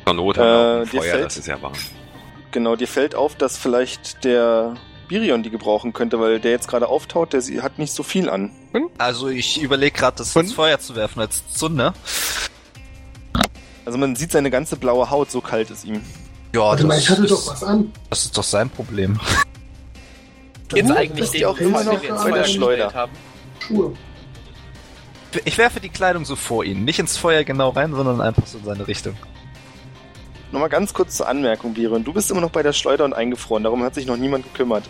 [0.05, 1.73] Zur Not Äh, Feuer, fällt- das ist ja warm.
[2.51, 4.75] Genau, dir fällt auf, dass vielleicht der
[5.07, 8.51] Birion die gebrauchen könnte, weil der jetzt gerade auftaut, der hat nicht so viel an.
[8.99, 11.95] Also ich überlege gerade, das ins Feuer zu werfen als Zunder.
[13.89, 16.03] Also man sieht seine ganze blaue Haut, so kalt ist ihm.
[16.55, 17.91] Ja, Warte mal, das, ich hatte ist, doch was an.
[18.11, 19.19] das ist doch sein Problem.
[20.75, 22.93] Jetzt eigentlich die auch immer noch bei der Schleuder.
[22.93, 23.13] haben.
[23.61, 23.95] Schuhe.
[25.47, 26.85] Ich werfe die Kleidung so vor ihn.
[26.85, 29.15] Nicht ins Feuer genau rein, sondern einfach so in seine Richtung.
[30.53, 32.05] Nochmal ganz kurz zur Anmerkung, Biron.
[32.05, 34.85] Du bist immer noch bei der Schleuder und eingefroren, darum hat sich noch niemand gekümmert.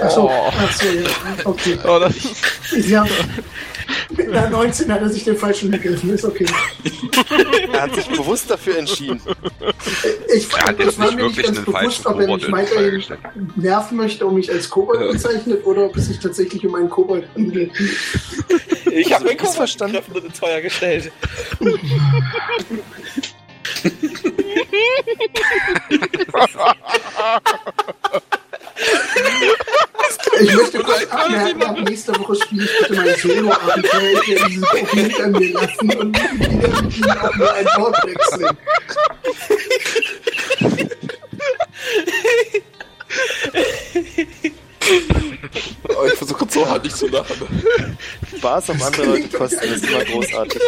[0.00, 0.48] Achso, Oh.
[0.64, 1.08] achso, ja.
[1.44, 1.76] Okay.
[1.84, 2.36] Oh, das ist,
[2.70, 3.10] Sie haben,
[4.10, 6.46] mit einer 19 hat er sich den falschen gegriffen, ist okay.
[7.72, 9.20] Er hat sich bewusst dafür entschieden.
[10.34, 12.26] Ich, Er hat jetzt war nicht mir nicht wirklich ganz einen bewusst, falschen ob er
[12.26, 13.02] Kobold mich weiterhin
[13.56, 15.12] nerven möchte und mich als Kobold Ja.
[15.12, 17.70] bezeichnet oder ob es sich tatsächlich um einen Kobold handelt.
[18.90, 19.98] Ich habe Also, ist Kobold verstanden.
[20.14, 21.12] und ins Feuer gestellt.
[30.40, 34.22] Ich möchte kurz anmerken, ab nächster Woche spiele ich bitte mein Solo-Abenteuer.
[34.22, 36.16] Ich werde dieses Buch hinter mir lassen und
[36.96, 38.56] wieder mit auch nur ein Wort wechseln.
[45.94, 47.62] Oh, ich versuche so hart nicht zu lachen.
[48.38, 50.60] Spaß am andere Leute kosten, das ist immer großartig.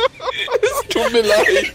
[0.63, 1.73] Es tut mir leid.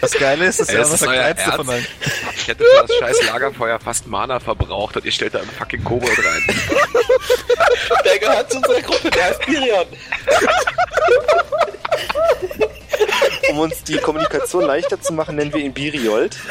[0.00, 1.56] Das Geile ist, dass Ey, er das ist kleinste Ernst?
[1.56, 1.86] von allen.
[2.36, 5.84] Ich hätte für das scheiß Lagerfeuer fast Mana verbraucht und ihr stellt da einen fucking
[5.84, 6.42] Kobold rein.
[8.04, 9.86] Der gehört zu unserer Gruppe, der heißt Miriam.
[13.50, 16.36] Um uns die Kommunikation leichter zu machen, nennen wir ihn Biriold.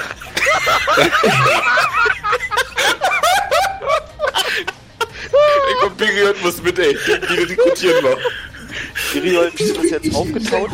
[5.31, 6.97] Ey, komm, Birion muss mit, ey.
[7.05, 8.17] Die rekrutieren wir.
[9.13, 10.69] Biriold ist jetzt aufgetaut.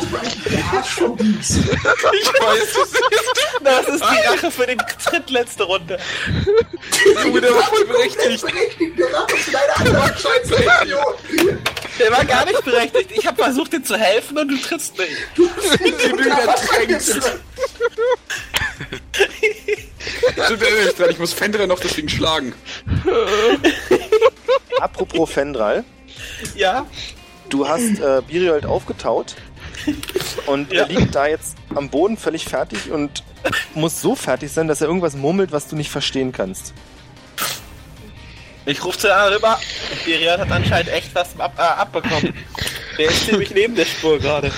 [0.50, 1.58] Der Arsch vom Biest.
[1.58, 3.04] Ich weiß es nicht.
[3.64, 5.98] Das ist die Rache für den drittletzte Runde.
[7.24, 8.44] Junge, der war voll berechtigt.
[9.52, 10.56] Deine andere Scheiße.
[11.98, 13.12] Der war gar nicht berechtigt.
[13.14, 15.08] Ich habe versucht, dir zu helfen und du trittst mich.
[15.34, 17.20] Die du ertränkst.
[20.44, 22.54] Stimmt, erinnere mich dran, ich muss Fendra noch deswegen schlagen.
[24.80, 25.84] Apropos Fendral,
[26.54, 26.86] Ja?
[27.48, 29.34] du hast äh, Biriold aufgetaut
[30.46, 30.82] und Ja.
[30.82, 33.22] er liegt da jetzt am Boden völlig fertig und
[33.74, 36.72] muss so fertig sein, dass er irgendwas murmelt, was du nicht verstehen kannst.
[38.64, 39.58] Ich rufe zu einer rüber.
[40.06, 42.34] Miriam hat anscheinend echt was ab, äh, abbekommen.
[42.98, 44.50] Der ist ziemlich neben der Spur gerade.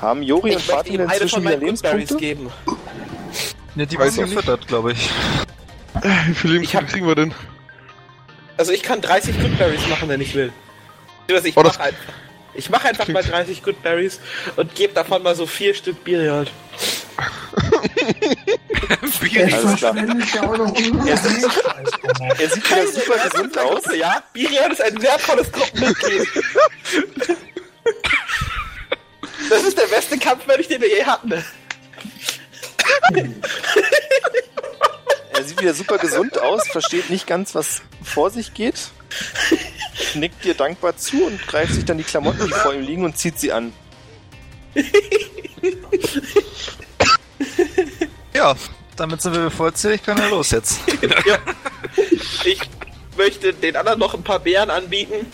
[0.00, 2.16] Haben Jori und Ich ihm eine inzwischen wieder Lebenspunkte?
[2.16, 2.50] geben.
[3.76, 4.36] Ne, die Weiß wurden ich nicht.
[4.46, 5.08] gefüttert, glaube ich.
[6.02, 7.34] Wie viele Lebenspunkte kriegen wir denn?
[8.56, 10.52] Also ich kann 30 Goodberries machen, wenn ich will.
[11.44, 12.12] Ich Oh, das- mach einfach.
[12.54, 14.18] Ich mache einfach mal 30 Goodberries
[14.56, 16.46] und gebe davon mal so vier Stück Biriol.
[18.80, 19.20] Er Alles
[19.78, 19.94] klar.
[19.94, 21.90] verschwendet ja auch noch unsere Scheiß.
[22.38, 23.82] Er sieht wieder super gesund aus.
[23.96, 26.26] Ja, Biriol ist ein wertvolles Gruppenmitglied.
[29.50, 31.44] Das ist der beste Kampfmensch, den wir je hatten.
[35.38, 38.90] Er sieht wieder super gesund aus, versteht nicht ganz, was vor sich geht.
[40.14, 43.16] Nickt dir dankbar zu und greift sich dann die Klamotten, die vor ihm liegen, und
[43.16, 43.72] zieht sie an.
[48.34, 48.56] Ja,
[48.96, 50.80] damit sind wir vollzählig, können wir los jetzt.
[52.44, 52.60] Ich
[53.16, 55.30] möchte den anderen noch ein paar Beeren anbieten.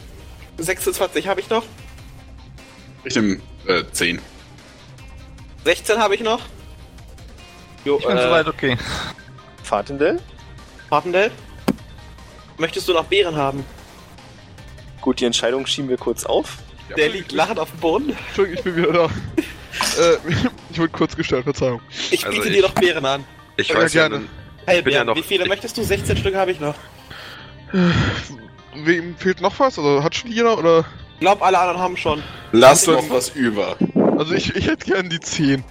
[0.58, 1.64] 26 habe ich noch.
[3.04, 4.20] Ich nehme äh, 10.
[5.64, 6.40] 16 habe ich noch.
[7.86, 8.76] Jo, Ich bin äh, soweit okay.
[9.64, 10.20] Fatendell?
[10.90, 11.30] Martindale?
[12.58, 13.64] Möchtest du noch Beeren haben?
[15.00, 16.58] Gut, die Entscheidung schieben wir kurz auf.
[16.96, 18.16] Der liegt lachend auf dem Boden.
[18.28, 19.04] Entschuldigung, ich bin wieder da.
[20.02, 20.16] äh,
[20.70, 21.80] ich wurde kurz gestellt, Verzeihung.
[22.10, 23.24] Ich Also biete ich- dir noch Beeren an.
[23.56, 24.26] Ich Ja, weiß ja, gerne.
[24.66, 24.96] Heilbeeren.
[24.98, 25.82] ja noch- Wie viele ich- möchtest du?
[25.82, 26.74] 16 Stück habe ich noch.
[28.74, 29.78] Wem fehlt noch was?
[29.78, 30.58] Oder hat schon jeder?
[30.58, 30.84] Oder?
[31.14, 32.22] Ich glaube, alle anderen haben schon.
[32.52, 33.76] Lass noch was über.
[34.18, 35.64] Also ich, ich hätte gern die 10.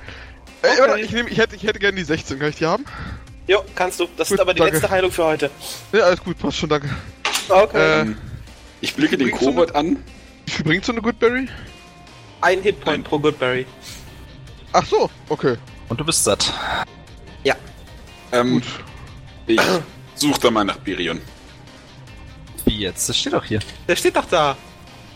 [0.61, 0.79] Ey, Okay.
[0.79, 2.39] warte, ich, nehm, ich, hätte, ich hätte gern die 16.
[2.39, 2.85] Kann ich die haben?
[3.47, 4.07] Jo, kannst du.
[4.17, 4.75] Das Gut, ist aber die danke.
[4.75, 5.51] letzte Heilung für heute.
[5.91, 6.89] Ja, alles gut, passt schon, danke.
[7.49, 8.01] Okay.
[8.01, 8.15] Äh,
[8.81, 9.97] Ich blicke den Kobold an.
[10.45, 11.47] wie viel bringt so eine Goodberry?
[12.41, 13.65] Ein Hitpoint pro Goodberry.
[14.71, 15.57] Ach so, okay.
[15.89, 16.51] Und du bist satt.
[18.33, 18.63] Ähm, Gut.
[19.45, 19.61] ich
[20.15, 21.21] suche da mal nach Birion.
[22.65, 23.07] Wie jetzt?
[23.07, 23.59] Das steht doch hier.
[23.87, 24.57] Der steht doch da.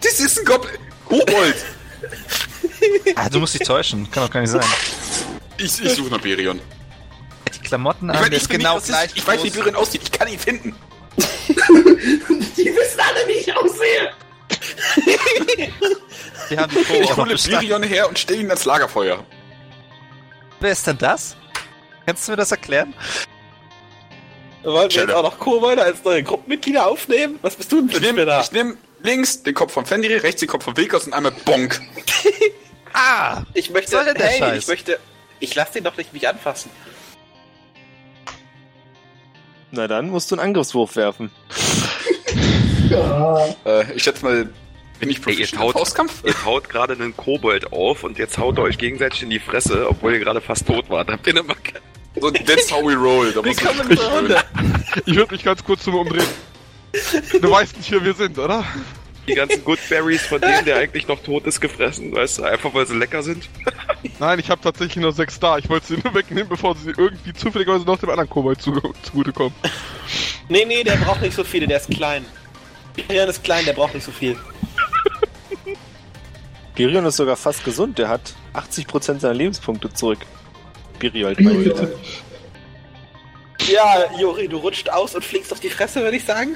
[0.01, 0.77] Das ist ein Goblin.
[1.03, 1.55] Kobold.
[3.15, 4.07] Ah, du musst dich täuschen.
[4.11, 4.61] Kann doch gar nicht sein.
[5.57, 6.61] Ich, ich suche nach Birion.
[7.67, 9.17] Klamotten Ich, an, mein, ich, ist bin genau nicht gleich Rassist.
[9.17, 9.49] ich weiß, wie.
[9.49, 10.01] Birion aussieht.
[10.03, 10.75] Ich kann ihn finden.
[11.17, 14.11] Die wissen alle, wie ich aussehe.
[16.49, 17.35] Wir haben die Pro Ich hole.
[17.35, 19.23] Birion her und stelle ihn ans Lagerfeuer.
[20.59, 21.35] Wer ist denn das?
[22.05, 22.93] Kannst du mir das erklären?
[24.63, 27.37] Wollen wir jetzt auch noch Kobolde als neue Gruppenmitglieder aufnehmen?
[27.41, 28.41] Was bist du denn für Ich nehme Spinner?
[28.41, 31.79] ich nehm links den Kopf von Fenrir, rechts den Kopf von Wilkos und einmal Bonk.
[32.93, 33.43] Ah!
[33.53, 34.57] Ich möchte, soll denn der hey, Scheiß?
[34.63, 34.99] ich möchte,
[35.39, 36.71] ich lass den doch nicht mich anfassen.
[39.77, 41.29] Na dann musst du einen Angriffswurf werfen.
[42.89, 44.49] Ja, Äh, ich schätze mal
[44.99, 46.23] Bin ich Ey, ihr Professional taut, im Faustkampf?
[46.25, 49.87] ihr taut gerade einen Kobold auf und jetzt haut ihr euch gegenseitig in die Fresse,
[49.87, 51.09] obwohl ihr gerade fast tot wart.
[51.09, 51.73] Habt ihr eine Macke?
[52.19, 53.31] So, that's how we roll.
[53.31, 54.37] Da muss der Runde.
[55.05, 56.25] Ich würde mich ganz kurz zu mir umdrehen.
[57.39, 58.63] Du weißt nicht, wer wir sind, oder?
[59.27, 62.87] Die ganzen Goodberries von dem, der eigentlich noch tot ist, gefressen, weißt du, einfach weil
[62.87, 63.49] sie lecker sind.
[64.19, 65.57] Nein, ich habe tatsächlich nur sechs da.
[65.57, 68.73] Ich wollte sie nur wegnehmen, bevor sie irgendwie zufälligerweise noch dem anderen Kobold zu,
[69.03, 69.53] zugutekommen.
[70.49, 72.23] Nee, nee, der braucht nicht so viele, der ist klein.
[72.95, 74.37] Birion ist klein, der braucht nicht so viel.
[76.75, 77.99] Birion ist sogar fast gesund.
[77.99, 80.19] Der hat 80% seiner Lebenspunkte zurück.
[80.99, 81.97] Biriold, meine Güte.
[83.67, 86.55] Ja, Jori, du rutscht aus und fliegst auf die Fresse, würde ich sagen.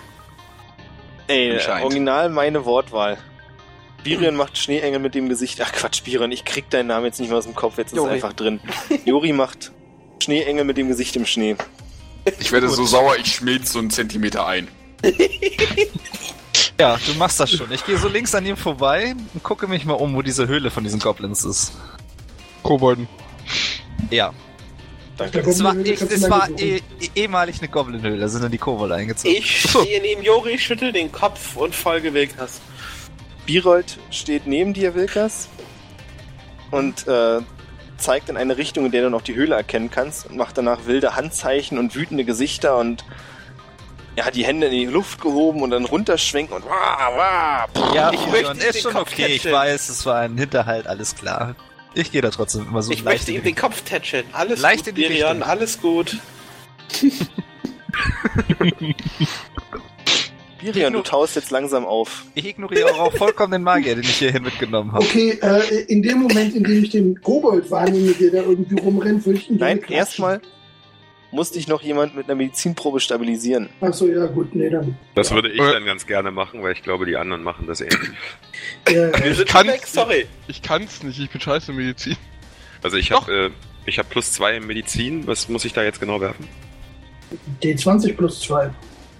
[1.27, 1.85] Ey, Anscheinend.
[1.85, 3.17] original meine Wortwahl.
[4.03, 5.61] Birion macht Schneeengel mit dem Gesicht.
[5.61, 7.93] Ach Quatsch, Birion, ich krieg deinen Namen jetzt nicht mehr aus dem Kopf, jetzt ist
[7.93, 8.11] es Jori.
[8.13, 8.59] einfach drin.
[9.05, 9.71] Jori macht
[10.23, 11.55] Schneeengel mit dem Gesicht im Schnee.
[12.39, 14.67] Ich werde so sauer, ich schmilze so einen Zentimeter ein.
[16.79, 17.71] Ja, du machst das schon.
[17.71, 20.71] Ich gehe so links an ihm vorbei und gucke mich mal um, wo diese Höhle
[20.71, 21.73] von diesen Goblins ist.
[22.63, 23.07] Kobolden.
[24.09, 24.33] Ja.
[25.21, 25.49] Danke.
[25.49, 26.81] Es war, ich, es war eh, eh,
[27.15, 29.35] ehemalig eine Goblin-Höhle, da sind dann die Kobolde eingezogen.
[29.35, 32.61] Ich stehe neben Jori, schüttel den Kopf und folge Wilkas.
[33.45, 35.49] Birold steht neben dir, Wilkas,
[36.69, 37.41] und äh,
[37.97, 40.85] zeigt in eine Richtung, in der du noch die Höhle erkennen kannst und macht danach
[40.85, 43.05] wilde Handzeichen und wütende Gesichter und
[44.15, 47.95] er hat die Hände in die Luft gehoben und dann runterschwenken und wah, wah, pff.
[47.95, 51.55] Ja, Ich möchte ist schon Kopf okay, ich weiß, es war ein Hinterhalt, alles klar.
[51.93, 54.25] Ich gehe da trotzdem immer so Ich leicht möchte in ihm den Kopf tätscheln.
[54.31, 55.43] Alles Leicht gut, in die Birion, Richtung.
[55.49, 56.17] alles gut.
[60.61, 62.25] Birion, du taust jetzt langsam auf.
[62.35, 65.03] Ich ignoriere auch vollkommen den Magier, den ich hierhin mitgenommen habe.
[65.03, 69.25] Okay, äh, in dem Moment, in dem ich den Kobold wahrnehme, der da irgendwie rumrennt,
[69.25, 70.39] würde ich ihn gerne Nein, erstmal
[71.31, 73.69] muss dich noch jemand mit einer Medizinprobe stabilisieren.
[73.79, 74.97] Achso, ja, gut, nee, dann.
[75.15, 75.71] Das würde ich Äh.
[75.73, 77.97] dann ganz gerne machen, weil ich glaube, die anderen machen das eh nicht.
[78.85, 80.27] Äh, Wir sind kann- weg, sorry.
[80.47, 82.17] Ich kann's nicht, ich bin scheiße in Medizin.
[82.83, 83.49] Also ich habe äh,
[83.85, 85.25] ich hab plus zwei in Medizin.
[85.27, 86.47] Was muss ich da jetzt genau werfen?
[87.63, 88.69] D20 plus 2.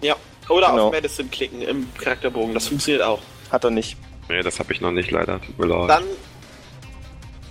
[0.02, 0.16] Ja.
[0.50, 0.88] Oder Genau.
[0.88, 3.22] auf Medicine klicken im Charakterbogen, das funktioniert auch.
[3.52, 3.96] Hat er nicht.
[4.28, 5.40] Nee, das habe ich noch nicht leider.
[5.42, 5.90] Tut mir leid.
[5.90, 6.04] Dann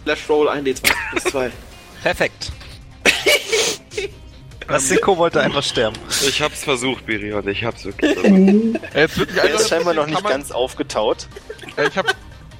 [0.04, 1.50] Flash Roll 1d20 plus 2.
[2.02, 2.52] Perfekt.
[4.70, 5.96] Lass den Kobold da einfach sterben.
[6.26, 7.46] Ich hab's versucht, Birion.
[7.48, 8.94] Ich hab's wirklich versucht.
[8.94, 11.26] Äh, Jetzt wird Er ist scheinbar noch kann nicht man- ganz aufgetaut.
[11.76, 12.06] Äh, ich hab,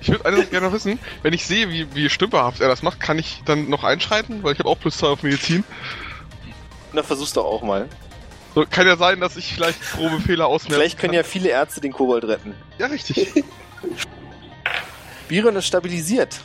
[0.00, 3.18] ich würde eines gerne wissen, wenn ich sehe, wie, wie stümperhaft er das macht, kann
[3.18, 4.42] ich dann noch einschreiten?
[4.42, 5.62] Weil ich habe auch plus zwei auf Medizin.
[6.92, 7.88] Na, versuch's doch auch mal.
[8.54, 11.80] So, kann ja sein, dass ich vielleicht grobe Fehler ausmerzen Vielleicht können ja viele Ärzte
[11.80, 12.54] den Kobold retten.
[12.78, 13.44] Ja, richtig.
[15.28, 16.40] Birion ist stabilisiert.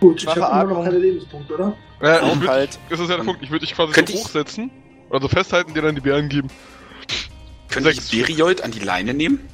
[0.00, 1.76] Gut, ich Schwache habe immer noch keine Lebenspunkte, oder?
[2.00, 2.78] Äh, ich würd, halt.
[2.90, 3.42] das ist ja der Punkt.
[3.42, 4.70] Ich würde dich quasi so ich- hochsetzen.
[5.10, 6.48] Also festhalten, dir dann die Bären geben.
[7.70, 8.10] Könnte ich Sechs.
[8.10, 9.48] Beriold an die Leine nehmen?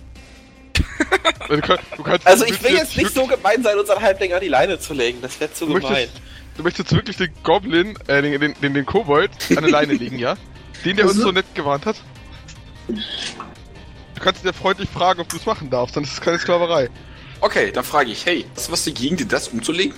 [1.40, 4.00] Also, du, kann, du kannst, Also du ich will jetzt nicht so gemein sein, unseren
[4.02, 5.18] Halbling an die Leine zu legen.
[5.22, 5.92] Das wäre zu Du gemein.
[5.92, 6.20] möchtest,
[6.56, 10.18] du möchtest wirklich den Goblin, äh, den, den, den, den Kobold an der Leine legen,
[10.18, 10.36] ja?
[10.84, 11.96] Den, der uns Also- so nett gewarnt hat.
[12.88, 16.38] Du kannst ihn ja freundlich fragen, ob du es machen darfst, dann ist es keine
[16.38, 16.88] Sklaverei.
[17.40, 19.94] Okay, dann frage ich, hey, hast du was dagegen, dir das umzulegen?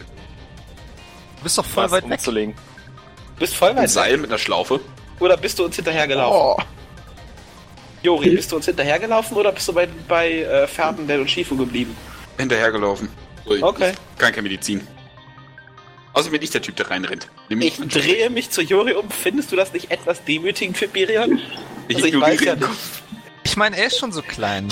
[1.38, 2.12] Du bist doch voll Was weit weg.
[2.12, 2.54] umzulegen.
[2.54, 3.90] Du bist voll Ein weit weg.
[3.90, 4.80] Seil mit einer Schlaufe?
[5.20, 6.38] Oder bist du uns hinterhergelaufen?
[6.38, 6.56] Oh.
[8.02, 11.96] Jori, bist du uns hinterhergelaufen oder bist du bei, bei äh, Ferdinand und Shifu geblieben?
[12.38, 13.08] Hinterhergelaufen.
[13.44, 13.92] So, Okay.
[14.12, 14.86] Ich kann keine Medizin.
[16.12, 17.28] Außerdem bin ich der Typ, der reinrennt.
[17.48, 19.10] Nimm Ich drehe mich zu Jori um.
[19.10, 21.40] Findest du das nicht etwas demütigend für Birion?
[21.88, 22.68] ich Also ich weiß ja nicht.
[23.44, 24.68] Ich meine, er ist schon so klein.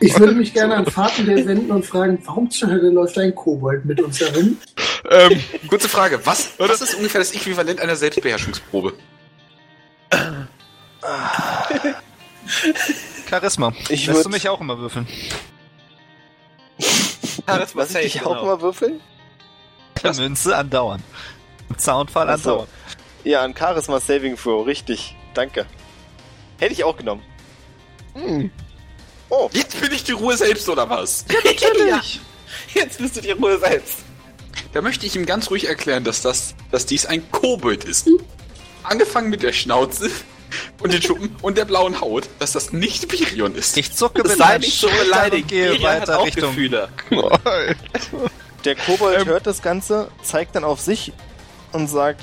[0.00, 3.34] Ich würde mich gerne an Fahrten der wenden und fragen, warum zur Hölle läuft ein
[3.34, 4.56] Kobold mit uns herum?
[5.10, 8.94] Ähm, Kurze Frage, was, was ist ungefähr das Äquivalent einer Selbstbeherrschungsprobe?
[13.28, 13.72] Charisma.
[13.88, 15.06] Ich Lässt würd- du mich auch immer würfeln?
[17.46, 18.46] Charisma Lass ich dich auch genau.
[18.46, 19.00] mal würfeln?
[19.94, 21.02] Per Münze andauern.
[21.68, 22.50] Im Zaunfall Ach so.
[22.52, 22.68] andauern.
[23.24, 25.16] Ja, ein Charisma Saving Throw, richtig.
[25.34, 25.66] Danke.
[26.58, 27.22] Hätte ich auch genommen.
[28.14, 28.50] hm.
[29.28, 31.24] Oh, Jetzt bin ich die Ruhe selbst, oder was?
[31.28, 32.20] Natürlich.
[32.74, 33.98] Jetzt bist du die Ruhe selbst.
[34.72, 38.08] Da möchte ich ihm ganz ruhig erklären, dass das, dass dies ein Kobold ist.
[38.82, 40.10] Angefangen mit der Schnauze
[40.80, 43.76] und den Schuppen und der blauen Haut, dass das nicht Birion ist.
[43.76, 45.48] Ich zucke mit sei nicht so Schultern beleidigt.
[45.48, 46.50] gehe Birion hat weiter auch Richtung...
[46.50, 46.88] Gefühle.
[48.64, 49.26] Der Kobold Ähm.
[49.26, 51.12] hört das Ganze, zeigt dann auf sich
[51.72, 52.22] und sagt,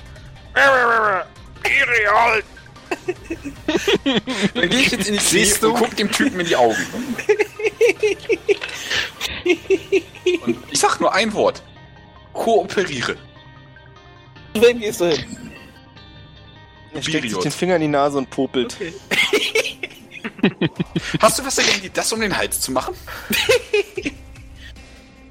[4.53, 6.75] Dann gehe ich jetzt in die Siehst und guck dem Typen in die Augen.
[10.45, 11.63] Und ich sag nur ein Wort.
[12.33, 13.17] Kooperiere.
[14.53, 15.25] Zu wem gehst du hin?
[16.93, 18.75] er steckt sich den Finger in die Nase und popelt.
[18.75, 18.93] Okay.
[21.21, 22.95] Hast du was dagegen, dir das um den Hals zu machen?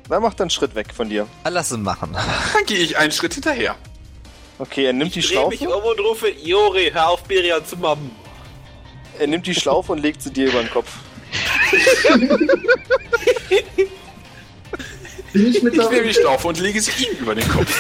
[0.08, 1.26] Na, mach dann einen Schritt weg von dir.
[1.48, 2.12] Lass ihn machen.
[2.12, 3.76] Dann gehe ich einen Schritt hinterher.
[4.60, 5.74] Okay, er nimmt die Ich drehe mich Schlaufe.
[5.78, 8.10] um und rufe, Jori, hör auf, Birion zu mobben.
[9.18, 10.98] Er nimmt die Schlaufe und legt sie dir über den Kopf.
[15.32, 17.74] Bin ich Ich nehme die Schlaufe und lege sie ihm über den Kopf.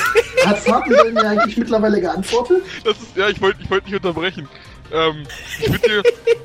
[0.46, 2.62] Hat Fabian mir eigentlich mittlerweile geantwortet?
[2.84, 4.48] Das ist, ja, ich wollte ich wollte nicht unterbrechen.
[4.90, 5.26] Ähm,
[5.60, 6.02] ich würde dir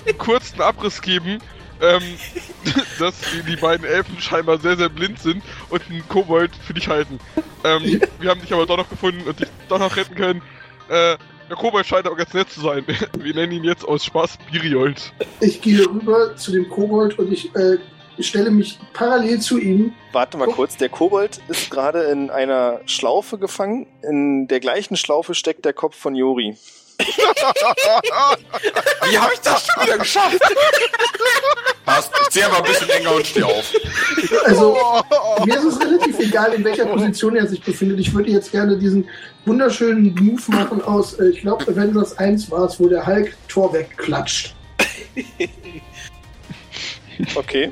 [0.07, 1.39] einen kurzen Abriss geben,
[1.81, 2.01] ähm,
[2.99, 6.87] dass die, die beiden Elfen scheinbar sehr, sehr blind sind und einen Kobold für dich
[6.87, 7.19] halten.
[7.63, 10.41] Ähm, wir haben dich aber doch noch gefunden und dich doch noch retten können.
[10.89, 11.17] Äh,
[11.49, 12.83] der Kobold scheint aber ganz nett zu sein.
[13.19, 15.13] Wir nennen ihn jetzt aus Spaß Biriold.
[15.41, 17.77] Ich gehe rüber zu dem Kobold und ich äh,
[18.19, 19.93] stelle mich parallel zu ihm.
[20.11, 20.53] Warte mal Oh.
[20.53, 23.85] kurz, der Kobold ist gerade in einer Schlaufe gefangen.
[24.01, 26.57] In der gleichen Schlaufe steckt der Kopf von Jori.
[29.09, 30.39] Wie habe ich das schon wieder geschafft?
[31.85, 32.11] Passt.
[32.23, 33.73] Ich ziehe aber ein bisschen enger und stehe auf.
[34.45, 34.77] Also,
[35.45, 37.99] mir ist es relativ egal, in welcher Position er sich befindet.
[37.99, 39.07] Ich würde jetzt gerne diesen
[39.45, 43.73] wunderschönen Move machen aus, äh, ich glaube, Avengers 1 war es, wo der Hulk Tor
[43.73, 44.55] wegklatscht.
[47.35, 47.71] Okay.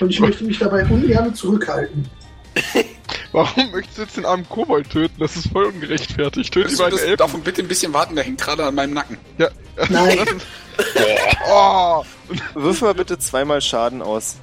[0.00, 2.08] Und ich möchte mich dabei ungern zurückhalten.
[3.36, 5.20] Warum möchtest du jetzt den armen Kobold töten?
[5.20, 6.54] Das ist voll ungerechtfertigt.
[6.54, 7.16] Töte die beiden Elfen.
[7.18, 8.14] davon bitte ein bisschen warten?
[8.16, 9.18] Der hängt gerade an meinem Nacken.
[9.36, 9.50] Ja.
[9.90, 10.26] Nein.
[11.48, 12.04] Oh,
[12.54, 14.36] Wirf mal bitte zweimal Schaden aus.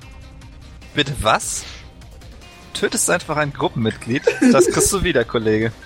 [0.96, 1.64] Bitte was?
[2.74, 4.24] Tötest einfach ein Gruppenmitglied?
[4.52, 5.72] Das kriegst du wieder, Kollege.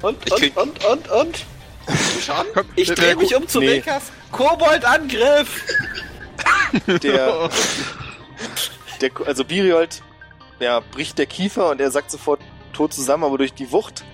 [0.00, 1.44] Und, Ich und, krieg- und, und, und.
[2.24, 2.50] Schaden?
[2.54, 3.68] komm, Ich der- drehe der mich um zu Nee.
[3.68, 4.04] Wilkas.
[4.32, 5.62] Kobold-Angriff!
[6.86, 6.94] Der,
[9.00, 10.02] der also Biriold,
[10.62, 12.40] ja, bricht der Kiefer und er sagt sofort
[12.72, 14.04] tot zusammen, aber durch die Wucht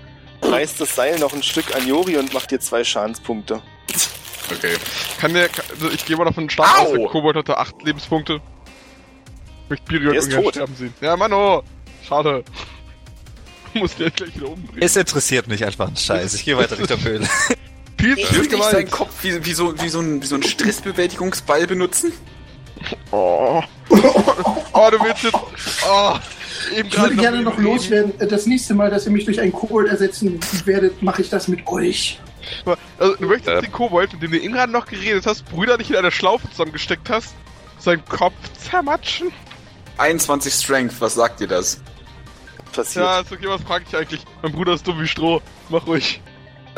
[0.43, 3.63] reißt das Seil noch ein Stück an Jori und macht dir zwei Schadenspunkte.
[4.51, 4.77] Okay.
[5.21, 6.83] Kann der, also ich gehe mal davon stark Au!
[6.83, 8.41] aus, der Kobold hatte acht Lebenspunkte.
[9.65, 10.55] Ich möchte Birion Der ist ungern tot.
[10.55, 10.95] sterben sehen.
[11.01, 11.63] Ja, Mano!
[12.07, 12.45] Schade.
[13.75, 14.83] Muss der gleich wieder umbringen.
[14.83, 16.35] Es interessiert mich einfach ein Scheiß.
[16.35, 17.29] Ich gehe weiter Richtung Höhle.
[18.01, 18.91] Viel zu viel Dürfte ich seinen.
[18.91, 22.13] Kopf wie, wie, so, wie, so ein, wie so ein Stressbewältigungsball benutzen?
[23.11, 23.61] Oh.
[23.91, 25.37] oh, du willst jetzt...
[25.85, 26.17] Oh.
[26.77, 28.19] Eben Ich würde gerade gerne noch loswerden.
[28.21, 31.49] Äh, Das nächste Mal, dass ihr mich durch einen Kobold ersetzen werdet, mache ich das
[31.49, 32.21] mit euch.
[32.99, 33.61] Also, du möchtest Ja.
[33.61, 37.11] den Kobold, mit dem du eben gerade noch geredet hast, brüderlich in einer Schlaufe zusammengesteckt
[37.11, 37.35] hast,
[37.79, 38.35] seinen Kopf
[38.71, 39.31] zermatschen?
[39.99, 41.81] 21 Strength, was sagt ihr das?
[42.73, 43.05] Passiert.
[43.05, 44.23] Ja, ist okay, was frag ich eigentlich?
[44.43, 45.41] Mein Bruder ist dumm wie Stroh.
[45.69, 46.21] Mach ruhig.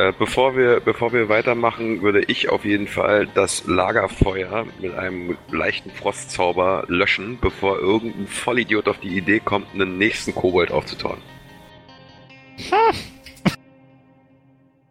[0.00, 5.36] Äh, bevor wir, bevor wir weitermachen, würde ich auf jeden Fall das Lagerfeuer mit einem
[5.50, 11.20] leichten Frostzauber löschen, bevor irgendein Vollidiot auf die Idee kommt, einen nächsten Kobold aufzutauen.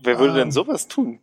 [0.01, 0.37] Wer würde Ähm.
[0.37, 1.19] denn sowas tun?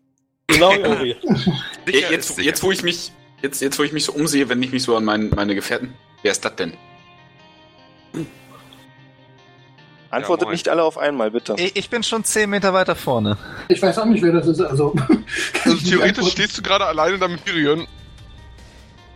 [0.49, 1.17] Genau, Jori.
[1.87, 4.83] Jetzt, jetzt, wo ich mich, jetzt, jetzt, wo ich mich so umsehe, wenn ich mich
[4.83, 5.95] so an mein, meine Gefährten.
[6.23, 6.73] Wer ist das denn?
[10.11, 10.53] Antwortet moin.
[10.55, 11.55] nicht alle auf einmal, bitte.
[11.59, 13.37] Ich ich bin schon 10 Meter weiter vorne.
[13.69, 14.61] Ich weiß auch nicht, wer das ist.
[14.61, 14.95] Also,
[15.65, 17.41] Also theoretisch stehst du gerade alleine da mit.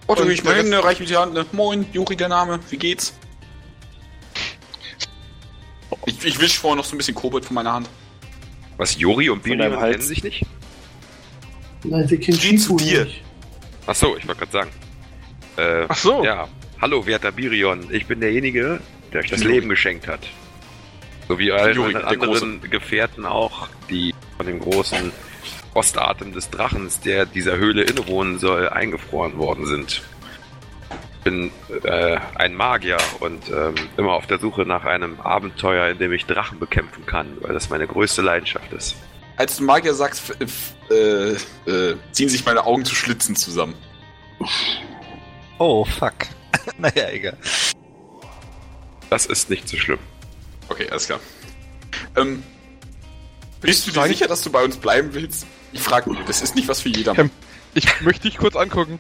[0.07, 1.47] Oh, Und geh ich mal der hin, Rest- ne, reich mir die Hand, ne?
[1.53, 3.15] Moin, Juri der Name, wie geht's?
[6.07, 7.89] Ich, ich wisch vorher noch so ein bisschen Kobold von meiner Hand.
[8.77, 9.97] Was, Jori und Birion Hals.
[9.97, 10.47] kennen sich nicht?
[11.85, 13.05] nein, wir kennen Geh zu dir.
[13.05, 13.23] nicht.
[13.87, 14.71] Ach so, ich wollte gerade sagen.
[15.57, 16.25] Äh, Ach so.
[16.25, 16.49] Ja,
[16.81, 17.87] hallo, werter Birion.
[17.93, 18.81] Ich bin derjenige,
[19.13, 19.53] der euch das Juri.
[19.55, 20.21] Leben geschenkt hat.
[21.31, 25.13] So wie all Juri, anderen Gefährten auch, die von dem großen
[25.75, 30.03] Ostatem des Drachens, der dieser Höhle innewohnen soll, eingefroren worden sind.
[30.91, 31.53] Ich bin
[31.85, 36.27] äh, ein Magier und ähm, immer auf der Suche nach einem Abenteuer, in dem ich
[36.27, 38.97] Drachen bekämpfen kann, weil das meine größte Leidenschaft ist.
[39.37, 40.35] Als du Magier sagst,
[40.91, 41.35] äh,
[41.71, 43.77] äh, ziehen sich meine Augen zu Schlitzen zusammen.
[45.59, 46.27] Oh, fuck.
[46.77, 47.37] naja, egal.
[49.11, 50.01] Das ist nicht so schlimm.
[50.71, 51.21] Okay, alles klar.
[52.17, 52.43] Ähm,
[53.61, 55.47] bist du dir sicher, dass du bei uns bleiben willst?
[55.73, 57.17] Ich frage nur, das ist nicht was für jeder.
[57.19, 57.31] Ähm,
[57.75, 58.99] Ich möchte dich kurz angucken.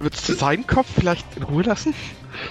[0.00, 1.94] Würdest du seinen Kopf vielleicht in Ruhe lassen?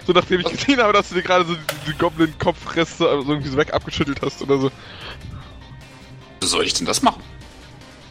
[0.05, 3.57] So nachdem ich gesehen habe, dass du dir gerade so diese Goblin-Kopfreste also irgendwie so
[3.57, 4.71] weg abgeschüttelt hast oder so.
[6.39, 7.21] Wieso soll ich denn das machen?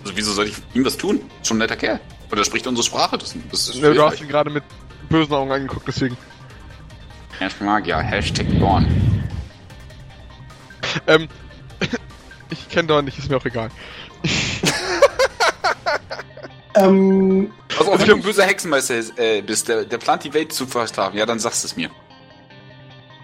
[0.02, 1.20] Also wieso soll ich ihm was tun?
[1.44, 2.00] Schon ein netter Kerl.
[2.30, 3.16] Und er spricht unsere Sprache.
[3.16, 4.64] Das, das ist Ja, du hast ihn gerade mit
[5.08, 6.16] bösen Augen angeguckt, deswegen.
[7.40, 8.86] Erst Magier, Hashtag born.
[11.06, 11.28] Ähm,
[12.50, 13.70] ich kenne doch nicht, ist mir auch egal.
[16.74, 20.66] Ähm, Also, wenn du ein böser Hexenmeister äh, bist, der, der plant die Welt zu
[20.66, 21.90] versklaven, ja, dann sagst es mir.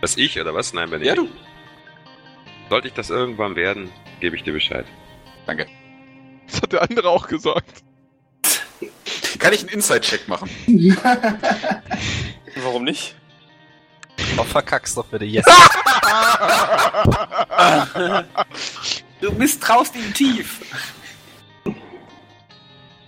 [0.00, 0.72] Das ich oder was?
[0.72, 1.28] Nein, wenn ich Ja, du.
[2.68, 4.86] Sollte ich das irgendwann werden, gebe ich dir Bescheid.
[5.46, 5.66] Danke.
[6.48, 7.84] Das hat der andere auch gesagt.
[9.38, 10.48] Kann ich einen Inside-Check machen?
[12.62, 13.14] Warum nicht?
[14.36, 15.44] Oh, verkackst doch bitte, yes.
[19.20, 20.60] Du misstraust ihm tief.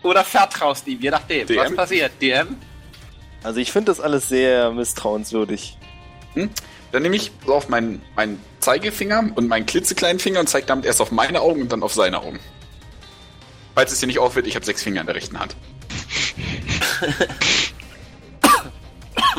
[0.02, 1.46] Oder vertraust ihm, je nachdem.
[1.46, 1.58] DM?
[1.58, 2.12] Was passiert?
[2.22, 2.56] DM?
[3.42, 5.76] Also ich finde das alles sehr misstrauenswürdig.
[6.92, 10.84] Dann nehme ich so auf meinen, meinen Zeigefinger und meinen klitzekleinen Finger und zeige damit
[10.84, 12.40] erst auf meine Augen und dann auf seine Augen.
[13.74, 15.56] Falls es dir nicht auffällt, ich habe sechs Finger in der rechten Hand.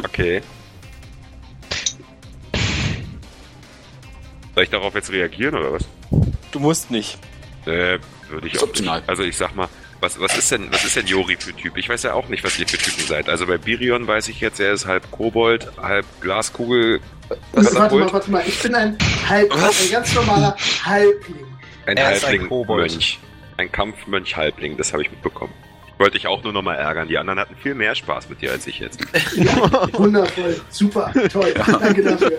[0.04, 0.42] Okay.
[4.58, 5.86] Soll ich darauf jetzt reagieren oder was?
[6.50, 7.20] Du musst nicht.
[7.68, 9.02] Äh, würde ich auch optional.
[9.02, 9.08] nicht.
[9.08, 9.70] Also ich sag mal,
[10.00, 11.78] was, was ist denn, was ist denn Jori für Typ?
[11.78, 13.30] Ich weiß ja auch nicht, was ihr für Typen seid.
[13.30, 17.02] Also bei Birion weiß ich jetzt, er ist halb Kobold, halb Glaskugel,
[17.52, 18.44] warte mal, warte mal.
[18.48, 18.98] Ich bin ein
[19.30, 19.80] halb, Was?
[19.86, 21.46] ein ganz normaler Halbling.
[21.86, 22.92] ein Er ist ein Halbling Kobold.
[22.94, 23.20] Mönch.
[23.58, 25.54] Ein Kampfmönch-Halbling, das habe ich mitbekommen.
[25.98, 27.08] Ich wollte dich auch nur noch mal ärgern.
[27.08, 29.00] Die anderen hatten viel mehr Spaß mit dir als ich jetzt.
[29.36, 30.62] Ja, wundervoll.
[30.70, 31.12] Super.
[31.34, 31.52] Toll.
[31.56, 32.34] Danke dafür.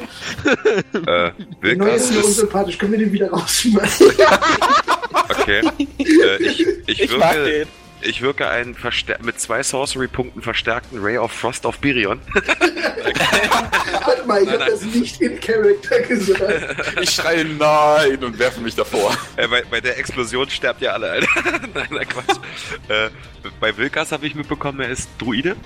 [0.94, 1.32] äh,
[1.64, 2.78] Der neue ist mir unsympathisch.
[2.78, 4.12] Können wir den wieder rausschmeißen?
[5.28, 5.62] okay.
[5.98, 7.68] Äh, ich, ich, Ich mag wirke, den.
[8.00, 12.20] Ich wirke einen verstär mit zwei Sorcery-Punkten verstärkten Ray of Frost auf Birion.
[12.34, 16.76] Warte mal, ich Nein, habe das nicht in Character gesagt.
[17.00, 19.16] Ich schreie nein und werfe mich davor.
[19.36, 21.28] Äh, bei, bei der Explosion sterbt ihr alle, Alter.
[21.74, 22.38] nein, nein, Quatsch.
[22.88, 23.10] äh,
[23.60, 25.56] bei Wilkas habe ich mitbekommen, er ist Druide.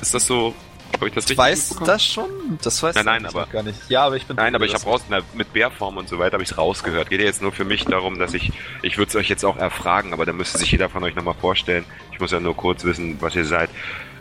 [0.00, 0.54] Ist das so?
[0.94, 2.58] Habe ich das Ich richtig weiß das schon?
[2.62, 3.78] Das weiß Nein, nein, ich aber- gar nicht.
[3.90, 4.36] Ja, aber ich bin.
[4.36, 7.10] Nein, aber ich habe raus, na, mit Bärform und so weiter habe ich es rausgehört.
[7.10, 8.52] Geht ja jetzt nur für mich darum, dass ich,
[8.82, 11.34] ich würde es euch jetzt auch erfragen, aber da müsste sich jeder von euch nochmal
[11.34, 11.84] vorstellen.
[12.12, 13.70] Ich muss ja nur kurz wissen, was ihr seid.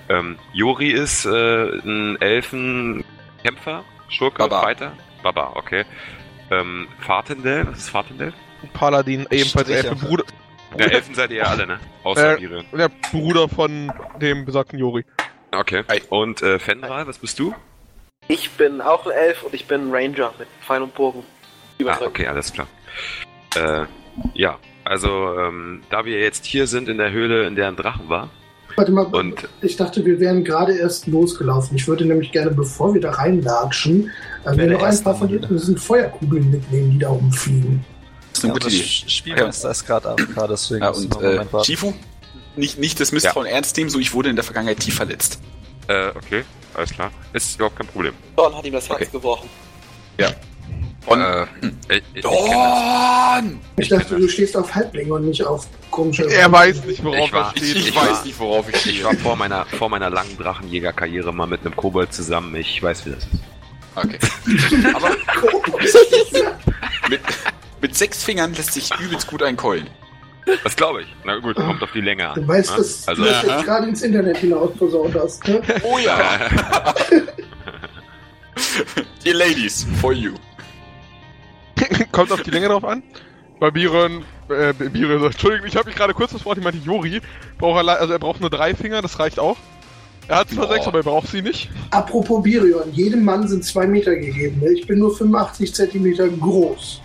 [0.10, 1.30] Ähm, Jori ist äh,
[1.86, 4.62] ein Elfenkämpfer, Schurke, Baba.
[4.62, 4.91] Fighter.
[5.22, 5.86] Baba, okay.
[6.52, 8.34] Ähm, Fartendel, was ist Fartendel?
[8.74, 9.88] Paladin, ebenfalls Striche.
[9.90, 10.24] Elfe, Bruder,
[10.78, 11.80] Ja, Elfen seid ihr ja alle, ne?
[12.04, 12.66] Außer Äh, Birion.
[12.74, 15.06] der Bruder von dem besagten Jori.
[15.54, 15.84] Okay.
[15.88, 16.02] Ei.
[16.10, 17.54] Und äh, Fenral, was bist du?
[18.28, 21.24] Ich bin auch ein Elf und ich bin ein Ranger mit Pfeil und Bogen.
[21.24, 22.08] Ah, Überdrücken.
[22.08, 22.68] okay, alles klar.
[23.56, 23.86] Äh,
[24.34, 28.10] ja, also ähm, da wir jetzt hier sind in der Höhle, in der ein Drachen
[28.10, 28.30] war,
[28.76, 31.78] Warte mal, und ich dachte, wir wären gerade erst losgelaufen.
[31.78, 34.10] Ich würde nämlich gerne, bevor wir da reinlatschen,
[34.46, 37.86] äh, mir noch ein paar von diesen Feuerkugeln mitnehmen, die da rumfliegen.
[38.32, 39.10] Das ist eine Ja, gute das Idee.
[39.10, 41.66] Spielmeister ist gerade AFK, deswegen Ja, und einen äh, Moment warten.
[41.66, 41.94] Shifu,
[42.56, 45.40] nicht, nicht das Misstrauen ernst nehmen, so ich wurde in der Vergangenheit tief verletzt.
[45.88, 46.44] äh, okay,
[46.74, 47.12] alles klar.
[47.34, 48.14] Ist überhaupt kein Problem.
[48.36, 49.10] Dorn hat ihm das Herz Okay.
[49.12, 49.50] gebrochen.
[51.06, 51.48] Und Äh, ich,
[51.98, 52.22] ich, ich.
[52.22, 53.60] Dorn!
[53.76, 56.24] Ich dachte, du stehst auf Halblinge und nicht auf komische.
[56.32, 57.76] Er weiß nicht, worauf Ich war- er Ich, steht.
[57.76, 59.04] ich, Ich weiß war- nicht, worauf ich Ich stehe.
[59.04, 62.56] war vor meiner, vor meiner langen Drachenjägerkarriere mal mit einem Kobold zusammen.
[62.56, 63.42] Ich weiß, wie das ist.
[63.96, 64.18] Okay.
[64.96, 65.10] Aber
[67.10, 67.22] mit,
[67.82, 69.88] mit sechs Fingern lässt sich übelst gut einkeulen.
[70.64, 71.07] Das glaube ich.
[71.24, 72.36] Na gut, kommt auf die Länge an.
[72.36, 72.78] Du weißt, ne?
[72.78, 75.48] dass Also, du das jetzt gerade ins Internet hinaus versaut hast.
[75.48, 75.61] Ne?
[75.84, 76.15] Oh ja!
[79.26, 80.34] Die Ladies, for you.
[82.11, 83.02] Kommt auf die Länge drauf an.
[83.60, 87.22] Bei Biren, äh, Biren Entschuldigung, ich habe mich gerade kurz das Wort, ich meinte Jori,
[87.57, 89.57] braucht er, also er braucht nur drei Finger, das reicht auch.
[90.28, 91.70] Er hat zwar sechs, aber er braucht sie nicht.
[91.91, 94.61] Apropos Birion, jedem Mann sind zwei Meter gegeben.
[94.61, 94.72] Ne?
[94.72, 97.02] Ich bin nur 85 Zentimeter groß.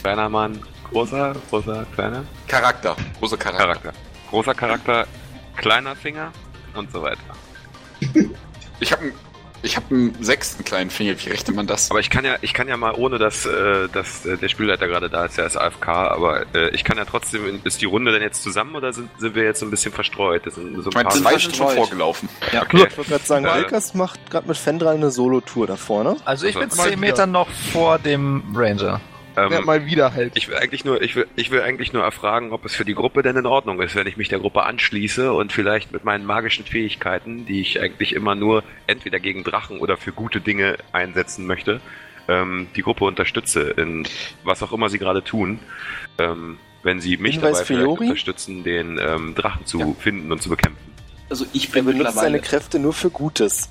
[0.01, 2.95] Kleiner Mann, großer, großer, kleiner Charakter.
[3.19, 3.65] Großer Charakter.
[3.65, 3.93] Charakter.
[4.29, 5.07] Großer Charakter,
[5.55, 6.31] kleiner Finger
[6.73, 7.21] und so weiter.
[8.79, 9.13] Ich habe
[9.65, 11.15] ich hab einen sechsten kleinen Finger.
[11.17, 11.89] Wie rechnet man das?
[11.91, 14.87] Aber ich kann ja, ich kann ja mal, ohne dass, äh, dass äh, der Spielleiter
[14.87, 18.11] gerade da ist, der ist AFK, aber äh, ich kann ja trotzdem, ist die Runde
[18.11, 20.45] denn jetzt zusammen oder sind, sind wir jetzt so ein bisschen verstreut?
[20.45, 21.17] Das sind so ein ich meine, paar.
[21.17, 22.29] zwei sind schon vorgelaufen.
[22.47, 22.85] Okay.
[22.89, 26.15] Ich wollte gerade sagen, Äh, Wilkas macht gerade mit Fendral eine Solo-Tour da vorne.
[26.25, 29.01] Also ich bin Also, 10 Meter noch vor dem Ranger.
[29.35, 30.31] Ja, Ähm, mal wieder halt.
[30.35, 32.95] ich will eigentlich nur, ich will, ich will eigentlich nur erfragen, ob es für die
[32.95, 36.25] Gruppe denn in Ordnung ist, wenn ich mich der Gruppe anschließe und vielleicht mit meinen
[36.25, 41.45] magischen Fähigkeiten, die ich eigentlich immer nur entweder gegen Drachen oder für gute Dinge einsetzen
[41.45, 41.81] möchte,
[42.27, 44.07] ähm, die Gruppe unterstütze in
[44.43, 45.59] was auch immer sie gerade tun.
[46.17, 50.49] Ähm, wenn sie mich Hinweis dabei vielleicht unterstützen, den ähm, Drachen zu finden und zu
[50.49, 50.93] bekämpfen.
[51.29, 52.39] Also ich Er bin benutzt seine.
[52.39, 53.69] Kräfte nur für Gutes.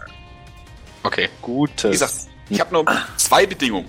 [1.05, 1.29] Okay.
[1.41, 1.85] Gutes.
[1.85, 2.15] Wie gesagt,
[2.51, 2.85] ich habe nur
[3.17, 3.89] zwei Bedingungen.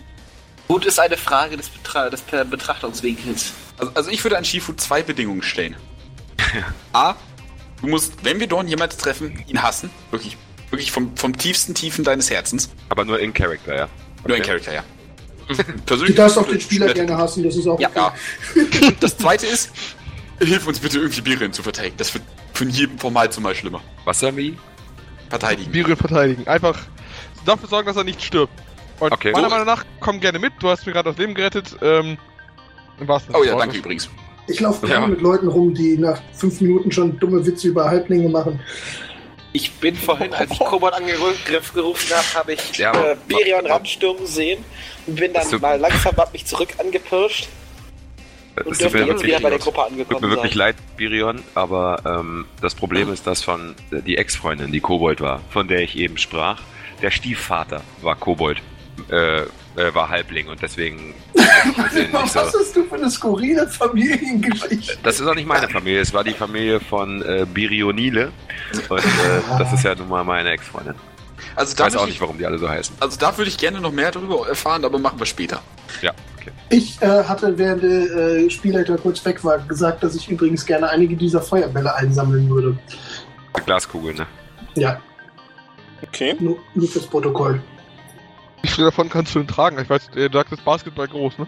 [0.68, 3.54] Gut ist eine Frage des, Betra des Betrachtungswinkels.
[3.78, 5.76] Also, also ich würde an Shifu zwei Bedingungen stellen.
[6.94, 7.16] A,
[7.82, 9.90] du musst, wenn wir Dorn jemals treffen, ihn hassen.
[10.12, 10.38] Wirklich,
[10.72, 12.70] wirklich vom, vom tiefsten Tiefen deines Herzens.
[12.90, 13.90] Aber nur in Character, ja.
[14.26, 14.50] Nur ein Okay.
[14.50, 14.84] Charakter, ja.
[15.48, 15.56] Du
[15.86, 16.16] Persönlich.
[16.16, 18.12] darfst auch den Spieler gerne hassen, das ist auch Ja, okay.
[18.56, 18.92] ja.
[19.00, 19.70] Das zweite ist,
[20.40, 21.98] hilf uns bitte irgendwie Biren zu verteidigen.
[21.98, 22.24] Das wird
[22.54, 23.82] von jedem Formal zumal schlimmer.
[24.06, 24.54] Was haben wir?
[25.30, 25.72] Verteidigen.
[25.72, 26.48] Biren verteidigen.
[26.48, 26.80] Einfach
[27.46, 28.54] dafür sorgen, dass er nicht stirbt.
[29.00, 29.32] Und Okay.
[29.34, 30.54] meiner Meinung nach, komm gerne mit.
[30.60, 31.76] Du hast mir gerade das Leben gerettet.
[31.82, 32.18] Ähm,
[33.00, 34.10] im wahrsten Oh ja, des danke übrigens.
[34.48, 34.94] Ich laufe Ja.
[35.00, 38.60] gerne mit Leuten rum, die nach fünf Minuten schon dumme Witze über Halblinge machen.
[39.54, 44.26] Ich bin vorhin, als ich Kobold angegriffen gerufen habe, habe ich Ja, äh, Birion ranstürmen
[44.28, 44.64] sehen
[45.08, 47.48] und bin dann mal langsam, hab mich zurück angepirscht
[48.58, 50.52] Es und tut dürfte mir jetzt wieder wirklich, bei der Gruppe tut mir angekommen wirklich
[50.52, 50.60] sein.
[50.60, 55.42] leid, Birion, aber ähm, das Problem ist, dass von äh, die Ex-Freundin, die Kobold war,
[55.50, 56.62] von der ich eben sprach,
[57.02, 58.62] der Stiefvater war Kobold,
[59.10, 62.14] äh, äh, war Halbling und deswegen nicht so.
[62.14, 64.98] Was hast du für eine skurrile Familiengeschichte?
[65.04, 68.32] Das ist auch nicht meine Familie, es war die Familie von äh, Birionile
[68.90, 69.04] und äh,
[69.60, 70.96] das ist ja nun mal meine Ex-Freundin.
[71.56, 72.96] Also Ich weiß auch nicht, ich, warum die alle so heißen.
[73.00, 75.62] also da würde ich gerne noch mehr darüber erfahren, aber machen wir später.
[76.02, 76.52] Ja, okay.
[76.70, 80.90] Ich äh, hatte, während der äh, Spielleiter kurz weg war, gesagt, dass ich übrigens gerne
[80.90, 82.78] einige dieser Feuerbälle einsammeln würde.
[83.66, 84.26] Glaskugel, ne?
[84.76, 85.00] Ja,
[86.04, 86.36] Okay.
[86.40, 87.62] nur, nur fürs Protokoll.
[88.66, 89.78] Wie viel davon kannst du denn tragen?
[89.80, 91.48] Ich weiß, ihr sagt das Basketball groß, ne?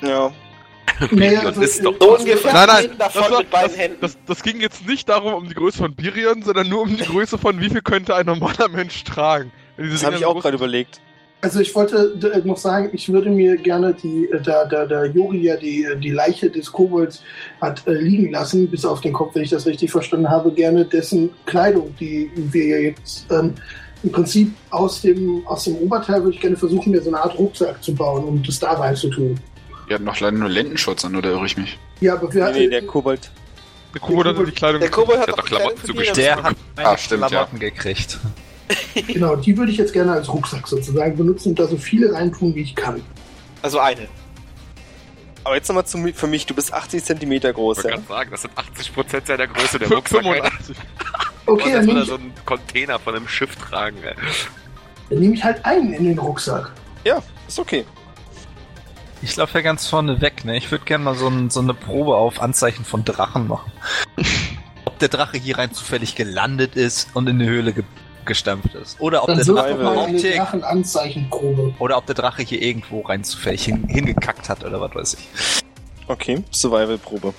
[0.00, 0.32] Ja.
[1.10, 3.98] Naja, Das ist doch- So ungefähr Nein, nein, das, war- mit beiden das, Händen.
[4.00, 7.04] das, das ging jetzt nicht darum, um die Größe von Birion, sondern nur um die
[7.04, 9.52] Größe von, wie viel könnte ein normaler Mensch tragen.
[9.76, 11.00] Das habe ich auch gerade überlegt.
[11.42, 15.42] Also ich wollte noch sagen, ich würde mir gerne die, äh, da, da, da Jori
[15.42, 17.22] ja die, äh, die Leiche des Kobolds
[17.62, 20.84] hat äh, liegen lassen, bis auf den Kopf, wenn ich das richtig verstanden habe, gerne
[20.86, 23.54] dessen Kleidung, die wir jetzt ähm,
[24.02, 27.38] im Prinzip aus dem, aus dem Oberteil würde ich gerne versuchen, mir so eine Art
[27.38, 29.38] Rucksack zu bauen, um das da rein zu tun.
[29.86, 31.78] Wir hatten noch leider nur Lendenschutz an, oder irre ich mich?
[32.00, 33.30] Ja, aber wir Nee, nee, der Kobold.
[33.92, 34.80] Der Kobold hatte die Kleidung.
[34.80, 36.16] Der Kobold hat hat doch Klamotten zugestellt.
[36.16, 38.18] Der hat Ah, stimmt, Klamotten gekriegt.
[39.06, 42.54] genau, die würde ich jetzt gerne als Rucksack sozusagen benutzen und da so viele reintun,
[42.54, 43.02] wie ich kann.
[43.62, 44.08] Also eine.
[45.42, 46.46] Aber jetzt nochmal zu, für mich.
[46.46, 48.02] Du bist 80 Zentimeter Ich groß, wollte ja?
[48.08, 50.24] sagen, das sind 80% seiner Größe der Rucksack.
[50.24, 50.50] Alter.
[50.50, 50.76] 85.
[51.50, 53.96] Okay, Und dann nehme würde er ich, so einen Container von einem Schiff tragen.
[54.02, 54.14] Ey.
[55.08, 56.70] dann nehme ich halt einen in den Rucksack.
[57.04, 57.84] Ja, ist okay.
[59.22, 60.56] Ich laufe ja ganz vorne weg, ne?
[60.56, 63.72] Ich würde gerne mal so, ein, so eine Probe auf Anzeichen von Drachen machen.
[64.84, 67.84] Ob der Drache hier rein zufällig gelandet ist und in die Höhle ge
[68.26, 69.00] gestampft ist.
[69.00, 71.74] Oder ob Dann der Drache hier, Drachenanzeichenprobe.
[71.78, 75.62] oder ob der Drache hier irgendwo rein zufällig hin, hingekackt hat oder was weiß ich.
[76.06, 77.32] Okay, Survival-Probe.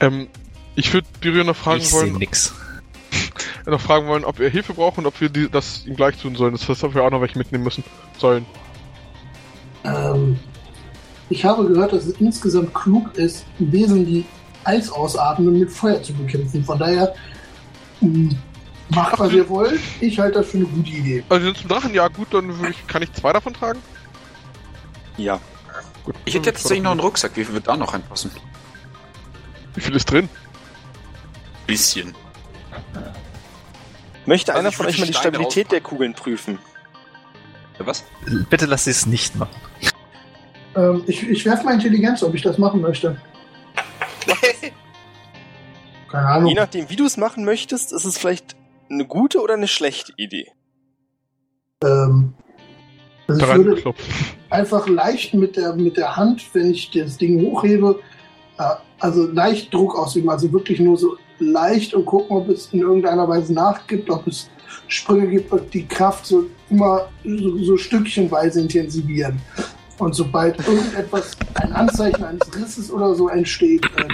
[0.00, 0.28] Ähm,
[0.76, 2.54] ich würde Birion noch fragen ich sehe wollen, nix.
[3.70, 6.36] Noch fragen wollen, ob er Hilfe braucht und ob wir die, das ihm gleich tun
[6.36, 6.52] sollen.
[6.52, 7.84] Das heißt, ob wir auch noch welche mitnehmen müssen
[8.18, 8.46] sollen.
[9.84, 10.38] Ähm,
[11.30, 14.24] ich habe gehört, dass es insgesamt klug ist, Wesen, die
[14.64, 16.64] Eis ausatmen, mit Feuer zu bekämpfen.
[16.64, 17.14] Von daher,
[18.00, 18.34] mh,
[18.90, 19.80] macht was ihr wollt.
[20.00, 21.24] Ich halte das für eine gute Idee.
[21.28, 23.80] Also, sind zum Drachen, ja gut, dann würde ich, kann ich zwei davon tragen?
[25.16, 25.40] Ja.
[26.04, 26.14] Gut.
[26.24, 27.32] Ich hätte jetzt tatsächlich noch einen Rucksack.
[27.34, 28.30] Wie viel wird da noch reinpassen?
[29.74, 30.28] Wie viel ist drin?
[31.66, 32.14] Bisschen.
[34.28, 36.58] Möchte Also einer von euch mal die Steine Stabilität der Kugeln prüfen?
[37.78, 38.04] Was?
[38.50, 39.56] Bitte lass sie es nicht machen.
[40.76, 43.18] Ähm, ich ich werfe mal Intelligenz, ob ich das machen möchte.
[46.10, 46.54] Keine Je Ahnung.
[46.54, 48.54] nachdem, wie du es machen möchtest, ist es vielleicht
[48.90, 50.52] eine gute oder eine schlechte Idee.
[51.82, 52.34] Ähm,
[53.28, 54.14] also ich würde klopfen.
[54.50, 57.98] einfach leicht mit der, mit der Hand, wenn ich das Ding hochhebe,
[58.58, 62.80] äh, also leicht Druck ausüben, also wirklich nur so leicht und gucken, ob es in
[62.80, 64.48] irgendeiner Weise nachgibt, ob es
[64.88, 69.40] Sprünge gibt und die Kraft so immer so, so stückchenweise intensivieren.
[69.98, 74.08] Und sobald irgendetwas, ein Anzeichen eines Risses oder so entsteht, äh,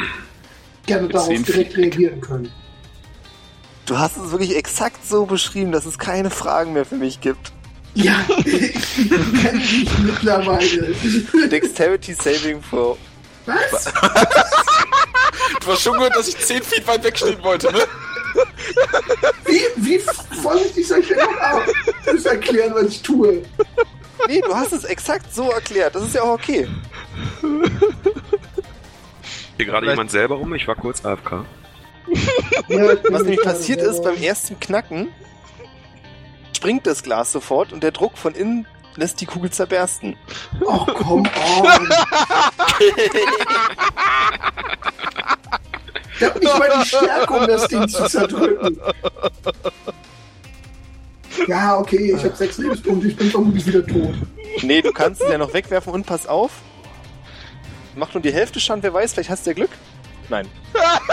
[0.86, 2.50] gerne darauf direkt reagieren können.
[3.86, 7.52] Du hast es wirklich exakt so beschrieben, dass es keine Fragen mehr für mich gibt.
[7.94, 10.94] Ja, ich kenne dich mittlerweile.
[11.48, 12.96] Dexterity Saving Throw.
[13.46, 13.92] Was?
[15.60, 17.80] Du hast schon gehört, dass ich 10 Feet weit wegstehen wollte, ne?
[19.46, 19.98] Wie, wie
[20.42, 21.62] vorsichtig soll ich denn auch
[22.04, 23.42] das erklären, was ich tue?
[24.26, 25.94] Nee, du hast es exakt so erklärt.
[25.94, 26.68] Das ist ja auch okay.
[29.56, 31.44] Hier gerade jemand selber rum, ich war kurz AFK.
[33.10, 35.12] Was nämlich passiert ist, beim ersten Knacken
[36.56, 38.66] springt das Glas sofort und der Druck von innen
[38.96, 40.16] lässt die Kugel zerbersten.
[40.64, 41.88] Oh, komm on.
[46.16, 48.80] Ich hab nicht mal die Stärke, um das Ding zu zerdrücken.
[51.48, 54.14] Ja, okay, ich habe sechs Lebenspunkte, ich bin vermutlich wieder tot.
[54.62, 56.52] Nee, du kannst es ja noch wegwerfen und pass auf.
[57.96, 59.70] Macht nur die Hälfte Schaden, wer weiß, vielleicht hast du ja Glück.
[60.28, 60.46] Nein.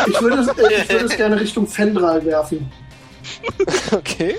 [0.08, 2.72] Ich würde es, äh, ich würde es gerne Richtung Fendral werfen.
[3.91, 4.38] Okay.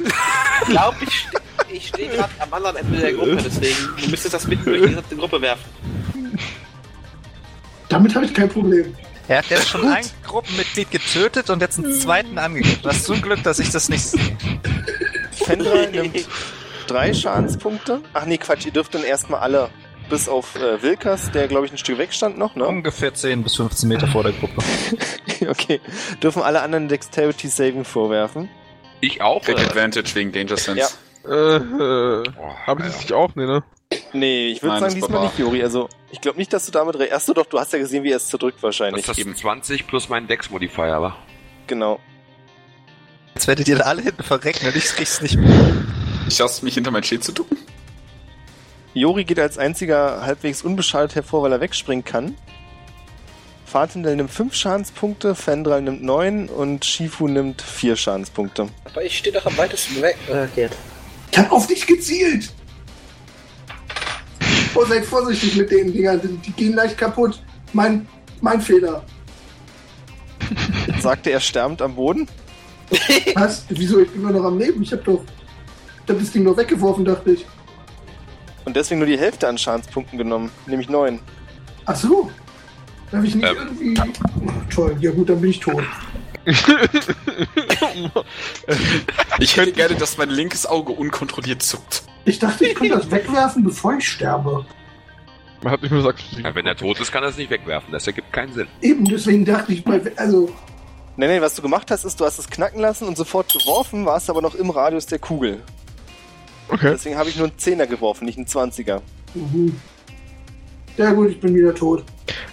[0.00, 1.26] Ich glaube, ich,
[1.70, 4.88] ich stehe gerade am anderen Ende der Gruppe, deswegen du müsstest das mitten durch die
[4.88, 5.64] gesamte Gruppe werfen.
[7.88, 8.94] Damit habe ich kein Problem.
[9.28, 12.82] Er hat jetzt schon ein Gruppenmitglied getötet und jetzt einen zweiten angegriffen.
[12.82, 14.36] Du hast zum Glück, dass ich das nicht sehe.
[15.32, 16.26] Fendra nimmt
[16.86, 18.02] drei Schadenspunkte.
[18.12, 19.70] Ach nee, Quatsch, ihr dürft dann erstmal alle,
[20.10, 22.66] bis auf äh, Wilkas, der glaube ich ein Stück weg stand noch, ne?
[22.66, 24.62] Ungefähr 10 bis 15 Meter vor der Gruppe.
[25.48, 25.80] okay.
[26.22, 28.50] Dürfen alle anderen Dexterity Saving vorwerfen.
[29.04, 29.46] Ich auch?
[29.46, 29.58] Oder?
[29.58, 30.80] Advantage wegen Danger Sense.
[30.80, 31.30] Ja.
[31.30, 32.32] Äh, äh, sie
[32.66, 32.90] Alter.
[32.90, 33.64] sich auch, ne, ne?
[34.12, 35.62] Nee, ich würde sagen das diesmal nicht, Juri.
[35.62, 37.12] Also, ich glaube nicht, dass du damit recht.
[37.12, 39.06] Achso, doch, du hast ja gesehen, wie er es zerdrückt Das wahrscheinlich.
[39.06, 41.16] ist das 20 plus mein Dex-Modifier, aber.
[41.66, 42.00] Genau.
[43.34, 45.50] Jetzt werdet ihr da alle hinten verrecken und ich krieg's nicht mehr.
[46.28, 47.58] Ich lasse mich hinter mein Schild zu ducken.
[48.94, 52.36] Jori geht als einziger halbwegs unbeschadet hervor, weil er wegspringen kann.
[53.64, 58.68] Fatindel nimmt 5 Schadenspunkte, Fendral nimmt 9 und Shifu nimmt 4 Schadenspunkte.
[58.84, 60.16] Aber ich stehe doch am weitesten weg.
[60.28, 60.76] Äh, Gerd.
[61.32, 62.52] Ich hab auf dich gezielt.
[64.74, 66.20] Oh, seid vorsichtig mit den Dingern.
[66.20, 67.42] Die, die gehen leicht kaputt.
[67.72, 68.06] Mein,
[68.40, 69.02] mein Fehler.
[71.00, 72.28] Sagte er sterbend am Boden.
[73.34, 73.64] Was?
[73.68, 74.00] Wieso?
[74.00, 74.82] Ich bin nur noch am Leben.
[74.82, 75.22] Ich hab doch.
[76.04, 77.46] Ich hab das Ding nur weggeworfen, dachte ich.
[78.64, 81.20] Und deswegen nur die Hälfte an Schadenspunkten genommen, nämlich 9.
[81.86, 82.30] Ach so.
[83.10, 83.56] Darf ich nicht Ähm.
[83.56, 84.00] irgendwie.
[84.00, 84.96] Oh, toll.
[85.00, 85.84] Ja, gut, dann bin ich tot.
[89.38, 92.02] Ich hätte gerne, dass mein linkes Auge unkontrolliert zuckt.
[92.24, 94.64] Ich dachte, ich könnte das wegwerfen, bevor ich sterbe.
[95.62, 97.92] Man hat nicht nur gesagt, Ja, wenn er tot ist, kann er es nicht wegwerfen.
[97.92, 98.66] Das ergibt keinen Sinn.
[98.82, 100.50] Eben, deswegen dachte ich, bei, also.
[101.16, 104.04] Nee, nee, was du gemacht hast, ist, du hast es knacken lassen und sofort geworfen,
[104.04, 105.62] warst aber noch im Radius der Kugel.
[106.68, 106.90] Okay.
[106.92, 109.00] Deswegen habe ich nur einen Zehner geworfen, nicht einen 20er.
[109.34, 109.76] Mhm.
[110.96, 112.04] Ja, gut, ich bin wieder tot.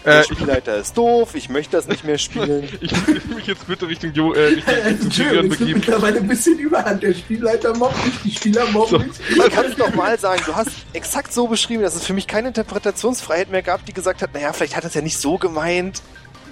[0.03, 2.67] Der Äh, Spielleiter ist doof, ich möchte das nicht mehr spielen.
[2.81, 5.79] ich will mich jetzt bitte Richtung, jo äh, Richtung, es wird begeben.
[5.79, 7.03] mittlerweile ein bisschen überhand.
[7.03, 8.97] Der Spielleiter mobbt mich, die Spieler mobben So.
[8.99, 9.11] mich.
[9.29, 12.47] Ich kann es nochmal sagen, du hast exakt so beschrieben, dass es für mich keine
[12.47, 16.01] Interpretationsfreiheit mehr gab, die gesagt hat, naja, vielleicht hat er es ja nicht so gemeint.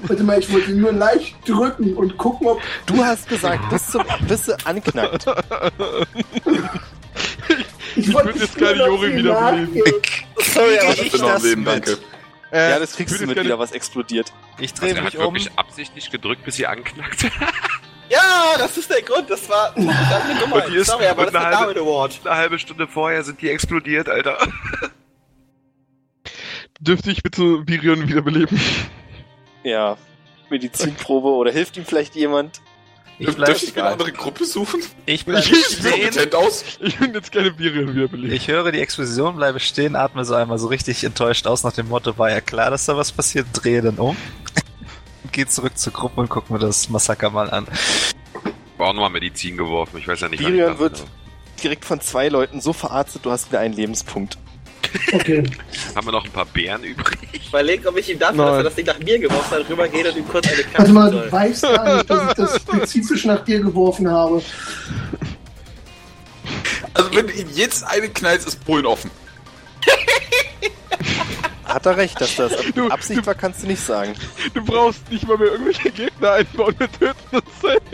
[0.04, 2.62] Warte mal, ich wollte ihn nur leicht drücken und gucken, ob.
[2.86, 5.26] Du hast gesagt, bis zum bis sie anknackt.
[7.96, 9.82] Ich, würd jetzt gerne Jori wiederbeleben.
[10.38, 11.98] Sorry, aber Ich Ich bin noch am das Leben, danke.
[12.52, 14.34] Äh, Ja, das kriegst ich du mit wieder, was explodiert.
[14.60, 15.34] Ich Also drehe er hat mich um.
[15.34, 17.26] wirklich absichtlich gedrückt, bis sie anknackt.
[18.12, 19.30] Ja, das ist der Grund.
[19.30, 22.20] Das war, das war eine die ist- Sorry, aber das ist eine ein Award.
[22.24, 24.36] Eine halbe Stunde vorher sind die explodiert, Alter.
[26.80, 28.60] Dürfte ich bitte Virion wiederbeleben?
[29.64, 29.98] Ja.
[30.50, 32.62] Medizinprobe oder hilft ihm vielleicht jemand?
[33.20, 34.82] Ich bleib, ich mir eine andere Gruppe suchen?
[35.06, 35.92] ich bleib Ich- Sieht stehen.
[35.92, 36.64] kompetent aus.
[36.80, 38.34] Ich würde jetzt gerne Virion wiederbeleben.
[38.34, 41.90] Ich höre die Explosion, bleibe stehen, atme so einmal so richtig enttäuscht aus nach dem
[41.90, 44.16] Motto, war ja klar, dass da was passiert, drehe dann um.
[45.34, 47.68] Geh zurück zur Gruppe und guck mir das Massaker mal an.
[48.78, 49.98] War auch nochmal Medizin geworfen.
[50.00, 51.06] Ich weiß ja nicht, da wird- bin,
[51.62, 54.38] Direkt von zwei Leuten so verarztet, du hast wieder einen Lebenspunkt.
[55.14, 55.44] Okay.
[55.96, 57.18] Haben wir noch ein paar Bären übrig?
[57.32, 58.48] Ich überlege, ob ich ihm dafür, Nein.
[58.48, 60.92] dass er das Ding nach mir geworfen hat, rübergehe und ihm kurz eine Warte Karte
[60.92, 61.26] mal, soll.
[61.26, 64.42] du weißt gar nicht, dass ich das spezifisch nach dir geworfen habe.
[66.94, 69.12] Also wenn du ihn jetzt eine knallst, ist Polen offen.
[71.66, 74.14] Hat er recht, dass das Du- Absicht du- war, kannst du nicht sagen.
[74.56, 77.86] Du brauchst nicht mal mehr irgendwelche Gegner einbauen, wir töten uns selbst.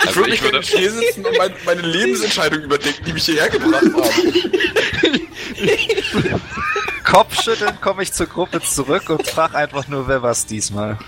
[0.00, 3.24] Ich Also würde ich mich gerne hier sitzen und mein, meine Lebensentscheidung überdenken, die mich
[3.24, 5.20] hierher gebracht haben.
[7.04, 10.98] Kopfschütteln komme ich zur Gruppe zurück und frag einfach nur, wer war's diesmal.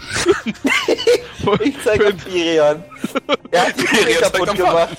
[1.61, 2.85] Ich zeig auf Virion.
[3.51, 4.98] Er hat Virion Tür kaputt gemacht.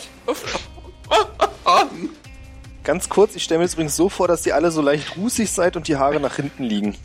[2.84, 5.52] Ganz kurz, ich stelle mir das übrigens so vor, dass ihr alle so leicht rußig
[5.52, 6.96] seid und die Haare nach hinten liegen.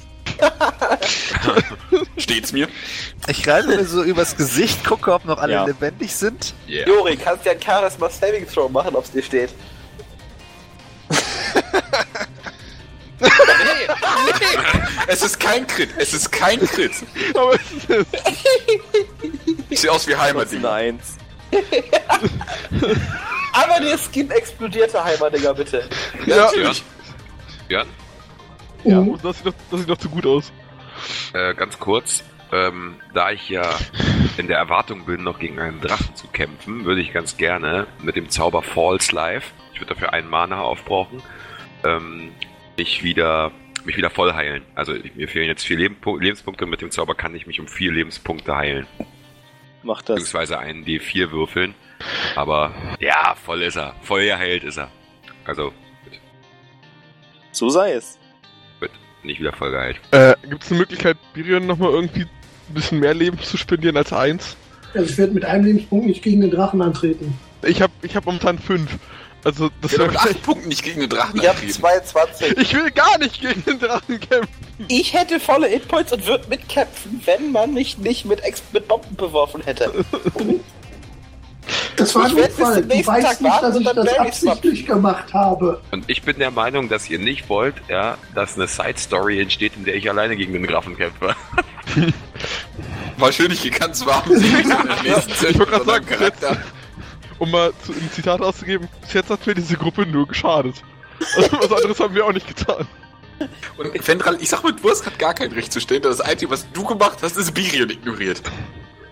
[2.16, 2.68] Steht's mir?
[3.28, 5.64] Ich reibe mir so übers Gesicht, gucke, ob noch alle Ja.
[5.64, 6.54] lebendig sind.
[6.68, 6.88] Yeah.
[6.88, 9.50] Jori, kannst ja ein Charisma Saving Throw machen, ob's dir steht.
[15.06, 15.90] Es ist kein Crit.
[15.98, 16.92] Es ist kein Crit.
[17.34, 18.06] Aber es ist,
[19.70, 20.58] Ich sehe aus wie Heimatding.
[20.60, 21.16] eine Eins.
[23.52, 25.88] Aber der Skin explodierte Heimerdinger, bitte.
[26.26, 26.44] Ja, Ja.
[26.46, 26.82] natürlich.
[27.68, 27.88] Björn,
[28.84, 29.00] Ja.
[29.00, 29.08] Mhm.
[29.10, 30.52] oh, das, sieht doch, das sieht doch zu gut aus.
[31.34, 32.22] äh, ganz kurz.
[32.54, 33.62] Ähm, da ich ja
[34.36, 38.14] in der Erwartung bin, noch gegen einen Drachen zu kämpfen, würde ich ganz gerne mit
[38.14, 41.22] dem Zauber False Life, ich würde dafür einen Mana aufbrauchen,
[41.84, 42.32] ähm,
[42.76, 43.52] mich wieder
[43.84, 44.62] mich wieder voll heilen.
[44.74, 47.66] Also ich, mir fehlen jetzt vier Lebenpu Lebenspunkte, mit dem Zauber kann ich mich um
[47.66, 48.86] vier Lebenspunkte heilen.
[49.82, 50.16] Macht das.
[50.16, 51.74] Beziehungsweise einen D4 würfeln.
[52.36, 53.94] Aber ja, voll ist er.
[54.02, 54.88] Voll geheilt ist er.
[55.44, 55.72] Also
[57.50, 58.18] So sei es.
[58.80, 58.92] wird
[59.24, 60.00] nicht wieder voll geheilt.
[60.12, 64.12] Äh, gibt es eine Möglichkeit, Virion nochmal irgendwie ein bisschen mehr Leben zu spendieren als
[64.12, 64.56] eins?
[64.94, 67.36] Also ich werde mit einem Lebenspunkt nicht gegen den Drachen antreten.
[67.64, 68.98] Ich hab, ich hab momentan fünf.
[69.44, 71.72] Also, das Ich werde wäre mit acht Punkten nicht gegen den Drachen Ich hab antreten.
[71.72, 72.58] 22.
[72.58, 74.48] Ich will gar nicht gegen den Drachen kämpfen.
[74.88, 79.16] Ich hätte volle Hitpoints und würde mitkämpfen, wenn man mich nicht mit, Ex mit Bomben
[79.16, 79.92] beworfen hätte.
[81.96, 83.80] Das war Ich ein werd bis zum Du nächsten weißt Tag nicht, warten dass und
[83.82, 84.52] ich dann das Barry swap.
[84.56, 85.80] absichtlich gemacht habe.
[85.92, 89.84] Und ich bin der Meinung, dass ihr nicht wollt, ja, dass eine Side-Story entsteht, in
[89.84, 91.34] der ich alleine gegen den Grafen kämpfe.
[93.18, 94.32] War schön nicht gekannt zu haben.
[94.34, 96.56] Ich wollte gerade sagen, Charakter.
[97.42, 100.76] Um mal zu, ein Zitat auszugeben, bis jetzt hat mir diese Gruppe nur geschadet.
[101.36, 102.86] Also was anderes haben wir auch nicht getan.
[103.76, 106.02] Und Fendral, ich sag mal, hast gerade gar kein Recht zu stellen.
[106.02, 108.40] Das Einzige, was du gemacht hast, ist Birion ignoriert.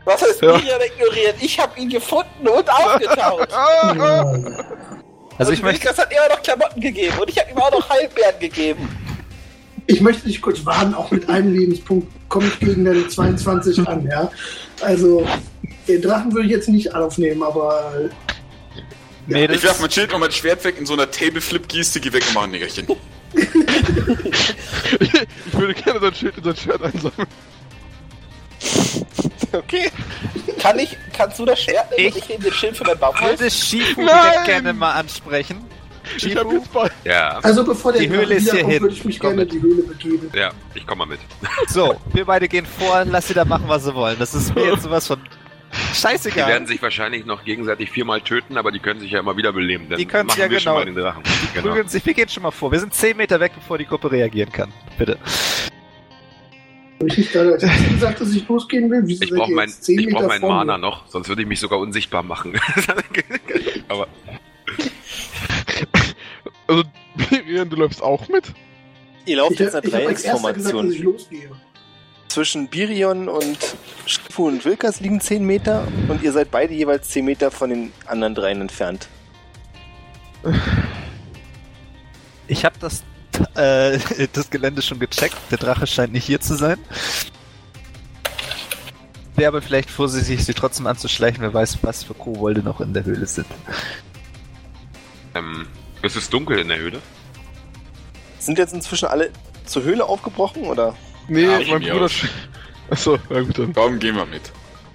[0.04, 0.56] Was heißt Ja.
[0.58, 1.34] Miriam ignoriert?
[1.40, 3.48] Ich habe ihn gefunden und aufgetaucht.
[3.50, 4.24] Ja.
[5.38, 7.88] Also ich möchte, Das hat immer noch Klamotten gegeben und ich habe ihm auch noch
[7.88, 8.88] Heilbeeren gegeben.
[9.86, 14.06] Ich möchte dich kurz warnen, auch mit einem Lebenspunkt komme ich gegen deine 22 an,
[14.06, 14.30] ja.
[14.80, 15.26] Also,
[15.88, 18.10] den Drachen würde ich jetzt nicht aufnehmen, aber
[19.26, 22.24] Mädels, Ich werf mein Schild und mein Schwert weg in so einer Table-Flip-Geste, geh weg
[22.28, 22.86] und mach ein Nickerchen.
[24.92, 27.28] Ich würde gerne sein Schild und sein Schwert einsammeln.
[29.52, 29.90] Okay.
[30.58, 33.20] Kann ich, kannst du das Schwert nehmen Ich- ich nehme den Schild für dein Bauch?
[33.20, 34.00] würde Shifu
[34.44, 35.58] gerne mal ansprechen.
[36.16, 36.90] Ich Shifu, jetzt bei.
[37.04, 38.80] Ja, also bevor der Die Höhle ist hier hin.
[38.82, 39.52] würde ich mich Komm gerne mit.
[39.54, 40.30] in die Höhle begeben.
[40.34, 41.20] ja, ich komme mal mit.
[41.68, 44.16] so, wir beide gehen vor, lass sie da machen, was sie wollen.
[44.18, 46.48] Das ist mir jetzt sowas von Die scheißegal.
[46.48, 49.86] werden sich wahrscheinlich noch gegenseitig viermal töten, aber die können sich ja immer wieder beleben.
[49.88, 50.60] Dann Die können machen ja wir genau.
[50.60, 51.22] schon mal den Drachen.
[51.54, 51.68] Genau.
[51.68, 52.72] Prügeln sich, wir gehen schon mal vor.
[52.72, 54.72] Wir sind 10 Meter weg, bevor die Gruppe reagieren kann.
[54.98, 55.16] Bitte.
[56.98, 59.00] Habe ich nicht gesagt, dass ich losgehen will?
[59.06, 60.42] Wieso Ich brauche mein, jetzt 10 ich brauch meinen?
[60.46, 62.60] Mana noch, sonst würde ich mich sogar unsichtbar machen.
[63.88, 64.06] aber
[66.70, 66.84] Also,
[67.46, 68.52] Miriam, du läufst auch mit?
[69.26, 71.16] Ihr lauft Ich, jetzt eine Dreiecksformation.
[72.28, 73.58] Zwischen Birion und
[74.06, 77.92] Stifu und Wilkas liegen 10 Meter und ihr seid beide jeweils 10 Meter von den
[78.06, 79.08] anderen dreien entfernt.
[82.46, 83.02] Ich habe das,
[83.56, 83.98] äh,
[84.32, 85.36] das Gelände schon gecheckt.
[85.50, 86.78] Der Drache scheint nicht hier zu sein.
[89.34, 91.42] Wäre aber vielleicht vorsichtig, sie trotzdem anzuschleichen.
[91.42, 93.48] Wer weiß, was für Kobolde noch in der Höhle sind.
[95.34, 95.66] ähm,
[96.02, 97.00] es ist dunkel in der Höhle.
[98.38, 99.30] Sind jetzt inzwischen alle
[99.66, 100.96] zur Höhle aufgebrochen oder?
[101.28, 102.04] Nee, Ja, mein Bruder.
[102.06, 102.12] aus.
[102.90, 103.72] Achso, ja gut dann.
[103.72, 104.42] Komm, gehen wir mit.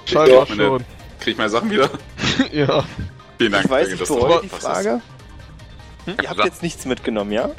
[0.05, 0.83] Scheinbar Ja, schon.
[1.19, 1.89] Krieg ich meine Sachen wieder?
[2.51, 2.83] ja.
[3.37, 3.65] Vielen Dank.
[3.65, 5.01] ich weiß, ich dass du bereue die Frage.
[6.21, 7.49] Ihr habt jetzt nichts mitgenommen, ja?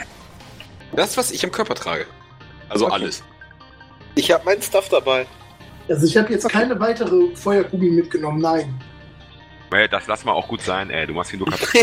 [0.92, 2.06] Das, was ich im Körper trage.
[2.68, 2.94] Also Okay.
[2.94, 3.22] alles.
[4.14, 5.26] Ich habe meinen Stuff dabei.
[5.88, 8.74] Also ich habe jetzt keine weitere Feuerkugel mitgenommen, nein.
[9.72, 11.06] Ey, das lass mal auch gut sein, ey.
[11.06, 11.68] Du machst ihn nur kaputt.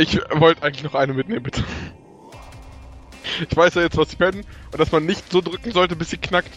[0.00, 1.64] Ich wollte eigentlich noch eine mitnehmen, bitte.
[3.50, 6.10] Ich weiß ja jetzt, was sie pennen und dass man nicht so drücken sollte, bis
[6.10, 6.50] sie knackt.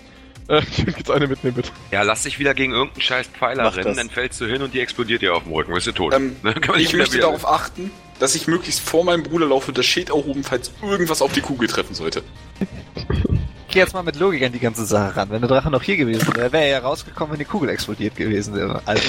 [0.48, 1.72] Äh, ich will jetzt eine mitnehmen, bitte.
[1.92, 3.98] Ja, lass dich wieder gegen irgendeinen scheiß Pfeiler Mach rennen, das.
[3.98, 5.74] dann fällst du hin und die explodiert dir auf dem Rücken.
[5.74, 6.14] Bist du tot.
[6.14, 6.36] Ähm?
[6.44, 7.90] Kann man Ich möchte wieder- darauf achten,
[8.20, 11.42] dass ich möglichst vor meinem Bruder laufe und das Schild erhoben, falls irgendwas auf die
[11.42, 12.22] Kugel treffen sollte.
[12.60, 15.32] Ich geh jetzt mal mit Logik an die ganze Sache ran.
[15.32, 18.16] Wenn der Drache noch hier gewesen wäre, wäre er ja rausgekommen, wenn die Kugel explodiert
[18.16, 18.82] gewesen wäre.
[18.86, 19.02] Also,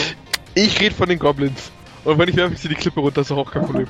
[0.55, 1.73] Ich rede von den Goblins.
[2.05, 3.89] Und wenn ich werfe ich sie die Klippe runter, ist doch auch kein Problem.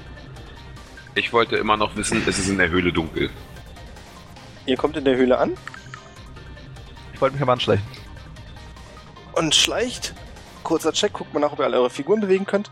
[1.15, 3.31] Ich wollte immer noch wissen, ist es in der Höhle dunkel?
[4.67, 5.57] Ihr kommt in der Höhle an
[7.15, 7.87] ich wollte mich aber anschleichen.
[9.35, 10.13] und schleicht.
[10.65, 12.71] Kurzer Check, guckt mal nach, ob ihr alle eure Figuren bewegen könnt.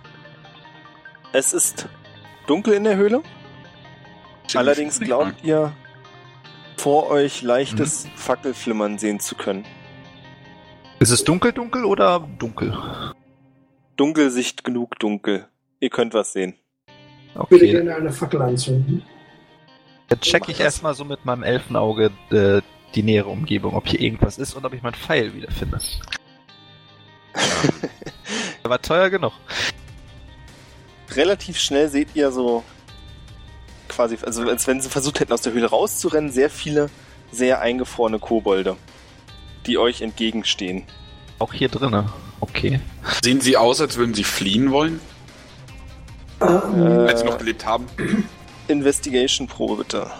[1.33, 1.89] Es ist
[2.49, 3.23] dunkel in der Höhle.
[4.55, 5.73] Allerdings glaubt ihr,
[6.77, 9.65] vor euch leichtes Fackelflimmern sehen zu können.
[10.99, 12.77] Ist es dunkel, dunkel oder dunkel?
[14.01, 15.47] Dunkelsicht genug dunkel.
[15.79, 16.55] Ihr könnt was sehen.
[17.29, 17.71] Ich würde Okay.
[17.71, 19.03] gerne eine Fackel anzünden.
[20.09, 22.63] Dann check Mach ich erstmal so mit meinem Elfenauge äh,
[22.95, 25.79] die nähere Umgebung, ob hier irgendwas ist und ob ich meinen Pfeil wiederfinde.
[28.65, 29.35] Der war teuer genug.
[31.15, 32.65] Relativ schnell seht ihr so
[33.87, 36.89] quasi, also als wenn sie versucht hätten, aus der Höhle rauszurennen, sehr viele
[37.33, 38.79] sehr eingefrorene Kobolde,
[39.67, 40.85] die euch entgegenstehen.
[41.39, 42.11] Auch hier drinne.
[42.41, 42.81] Okay.
[43.23, 45.01] Sehen sie aus, als würden sie fliehen wollen,
[46.41, 46.49] Ähm,
[47.07, 47.87] als sie Äh, noch gelebt haben?
[48.69, 50.11] Investigation-Probe bitte.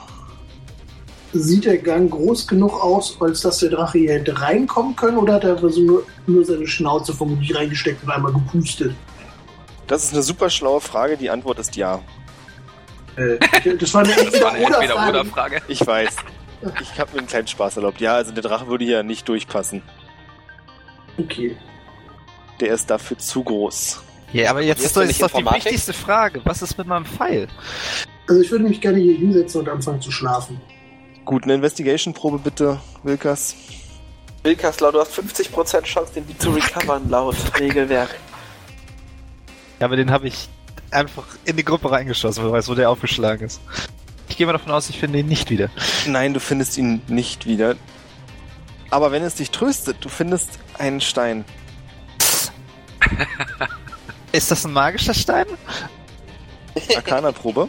[1.33, 5.35] Sieht der Gang groß genug aus, als dass der Drache hier hätte reinkommen können, oder
[5.35, 8.95] hat er einfach so nur, nur seine Schnauze vermutlich reingesteckt und einmal gepustet?
[9.87, 12.01] Das ist eine super schlaue Frage, die Antwort ist ja.
[13.17, 13.39] Äh,
[13.79, 14.13] das war eine.
[14.13, 15.63] Entweder-Oder-Frage.
[15.69, 16.17] Ich weiß.
[16.83, 18.01] Ich habe mir einen kleinen Spaß erlaubt.
[18.01, 19.83] Ja, also der Drache würde hier nicht durchpassen.
[21.17, 21.57] Okay.
[22.61, 24.01] Der ist dafür zu groß.
[24.33, 26.41] Ja, aber jetzt Jetzt ist doch, ist doch die wichtigste Frage.
[26.45, 27.49] Was ist mit meinem Pfeil?
[28.29, 30.61] Also ich würde mich gerne hier hinsetzen und anfangen zu schlafen.
[31.25, 33.57] Gut, eine Investigation-Probe bitte, Wilkas.
[34.43, 38.17] Wilkaslau, du hast 50% Chance, den zu recovern, laut Regelwerk.
[39.79, 40.49] Ja, aber den habe ich
[40.91, 43.61] einfach in die Gruppe reingeschossen, wer weiß, wo der aufgeschlagen ist.
[44.29, 45.71] Ich gehe mal davon aus, ich finde ihn nicht wieder.
[46.07, 47.77] Nein, du findest ihn nicht wieder.
[48.91, 51.45] Aber wenn es dich tröstet, du findest einen Stein.
[54.33, 55.47] Ist das ein magischer Stein?
[56.95, 57.69] Arcana-Probe.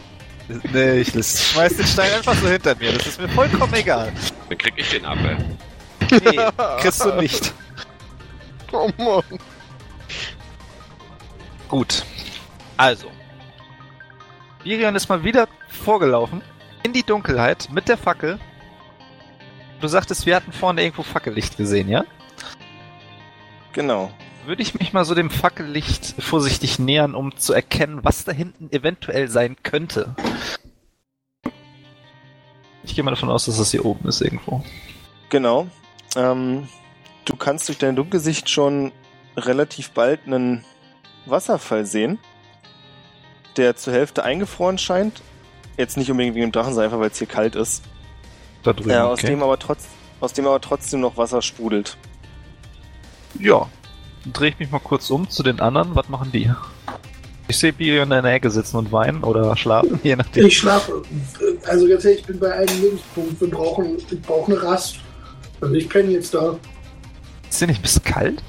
[0.72, 2.92] Nee, ich schmeiß den Stein einfach so hinter mir.
[2.92, 4.12] Das ist mir vollkommen egal.
[4.48, 5.36] Dann krieg ich den ab, ey.
[6.10, 6.38] Nee,
[6.80, 7.52] kriegst du nicht.
[8.72, 9.38] Oh Mann.
[11.68, 12.04] Gut.
[12.76, 13.10] Also.
[14.62, 16.42] Virion ist mal wieder vorgelaufen.
[16.82, 18.38] In die Dunkelheit mit der Fackel.
[19.80, 22.04] Du sagtest, wir hatten vorne irgendwo Fackellicht gesehen, ja?
[23.72, 24.12] Genau.
[24.44, 28.72] Würde ich mich mal so dem Fackellicht vorsichtig nähern, um zu erkennen, was da hinten
[28.72, 30.16] eventuell sein könnte.
[32.82, 34.64] Ich gehe mal davon aus, dass das hier oben ist irgendwo.
[35.28, 35.68] Genau.
[36.16, 36.68] Ähm,
[37.24, 38.90] du kannst durch deine Dunkelsicht schon
[39.36, 40.64] relativ bald einen
[41.26, 42.18] Wasserfall sehen,
[43.56, 45.22] der zur Hälfte eingefroren scheint.
[45.76, 47.84] Jetzt nicht unbedingt wegen dem Drachen, sondern einfach, weil es hier kalt ist.
[48.62, 48.90] Da drüben.
[48.90, 49.28] Ja, aus, okay.
[49.28, 49.86] dem aber trotz,
[50.20, 51.96] aus dem aber trotzdem noch Wasser sprudelt.
[53.38, 53.68] Ja.
[54.24, 55.94] Dann drehe ich mich mal kurz um zu den anderen.
[55.94, 56.50] Was machen die?
[57.48, 60.46] Ich sehe Virion in der Ecke sitzen und weinen oder schlafen, je nachdem.
[60.46, 61.02] Ich schlafe.
[61.66, 63.40] Also ganz ehrlich, ich bin bei einem Lebenspunkt.
[63.40, 64.96] Wir brauchen, ich brauche eine Rast.
[65.60, 66.56] Also ich penne jetzt da.
[67.50, 68.42] Ist dir nicht ein bisschen kalt?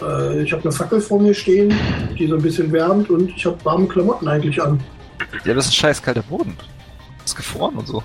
[0.00, 1.74] Äh, ich habe eine Fackel vor mir stehen,
[2.18, 4.80] die so ein bisschen wärmt und ich habe warme Klamotten eigentlich an.
[5.44, 6.56] Ja, das ist ein scheiß kalter Boden.
[7.24, 8.02] Ist gefroren und so.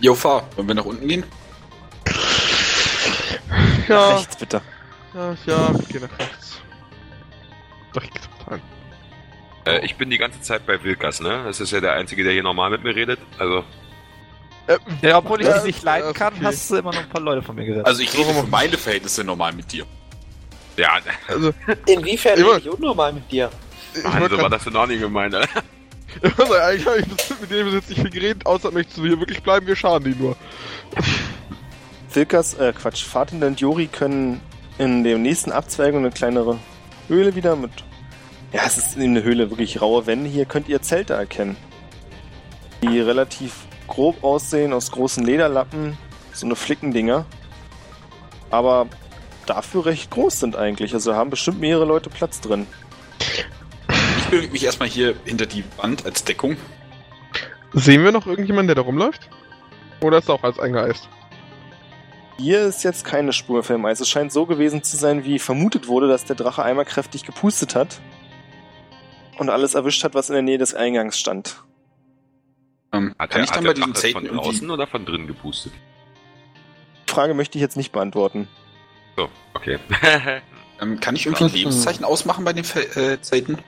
[0.00, 0.42] Jo, fahr.
[0.56, 1.24] Wollen wir nach unten gehen?
[3.88, 4.60] Ja, Rechts bitte.
[5.14, 6.60] Ja, ja, wir gehen nach rechts.
[7.94, 8.62] Rechts, nein.
[9.66, 11.42] Äh, ich bin die ganze Zeit bei Wilkas, ne?
[11.44, 13.18] Das ist ja der Einzige, der hier normal mit mir redet.
[13.38, 13.64] Also,
[14.66, 16.44] Äh, Ja, obwohl ich dich nicht leiden kann, okay.
[16.44, 17.86] hast du immer noch ein paar Leute von mir gerettet.
[17.86, 19.84] Also ich rede für meine Verhältnisse normal mit dir.
[20.76, 21.52] ja, also,
[21.86, 23.50] Inwiefern Immer- bin ich unnormal mit dir?
[24.04, 25.62] Mann, wollte so war das denn auch nicht gemeint, Alter.
[26.22, 29.42] Also, eigentlich habe ich mit dem jetzt nicht viel geredet, außer möchtest du hier wirklich
[29.44, 30.36] bleiben, wir schaden die nur.
[32.12, 34.40] Wilkas, äh, Quatsch, Fatin und Jori können
[34.80, 36.58] in der nächsten Abzweigung eine kleinere
[37.06, 37.70] Höhle wieder mit.
[38.50, 40.30] Ja, es ist eine Höhle, wirklich raue Wände.
[40.30, 41.56] Hier könnt ihr Zelte erkennen.
[42.82, 45.98] Die relativ grob aussehen, aus großen Lederlappen,
[46.32, 47.26] so eine Flickendinger.
[48.48, 48.86] Aber
[49.44, 50.94] dafür recht groß sind eigentlich.
[50.94, 52.66] Also haben bestimmt mehrere Leute Platz drin.
[54.18, 56.56] Ich bewege mich erstmal hier hinter die Wand als Deckung.
[57.74, 59.28] Sehen wir noch irgendjemanden, der da rumläuft?
[60.00, 61.06] Oder ist er auch alles eingeeist?
[62.40, 64.00] Hier ist jetzt keine Spur für Eis.
[64.00, 67.74] Es scheint so gewesen zu sein, wie vermutet wurde, dass der Drache einmal kräftig gepustet
[67.74, 68.00] hat
[69.36, 71.62] und alles erwischt hat, was in der Nähe des Eingangs stand.
[72.92, 75.26] Ähm, Hat kann der, ich dann hat bei Drache Zelten von draußen oder von drinnen
[75.26, 75.72] gepustet?
[77.06, 78.48] Die Frage möchte ich jetzt nicht beantworten.
[79.16, 79.78] So, okay.
[80.82, 83.58] Ähm, kann ich irgendwie ein Lebenszeichen ausmachen bei den äh, Zelten?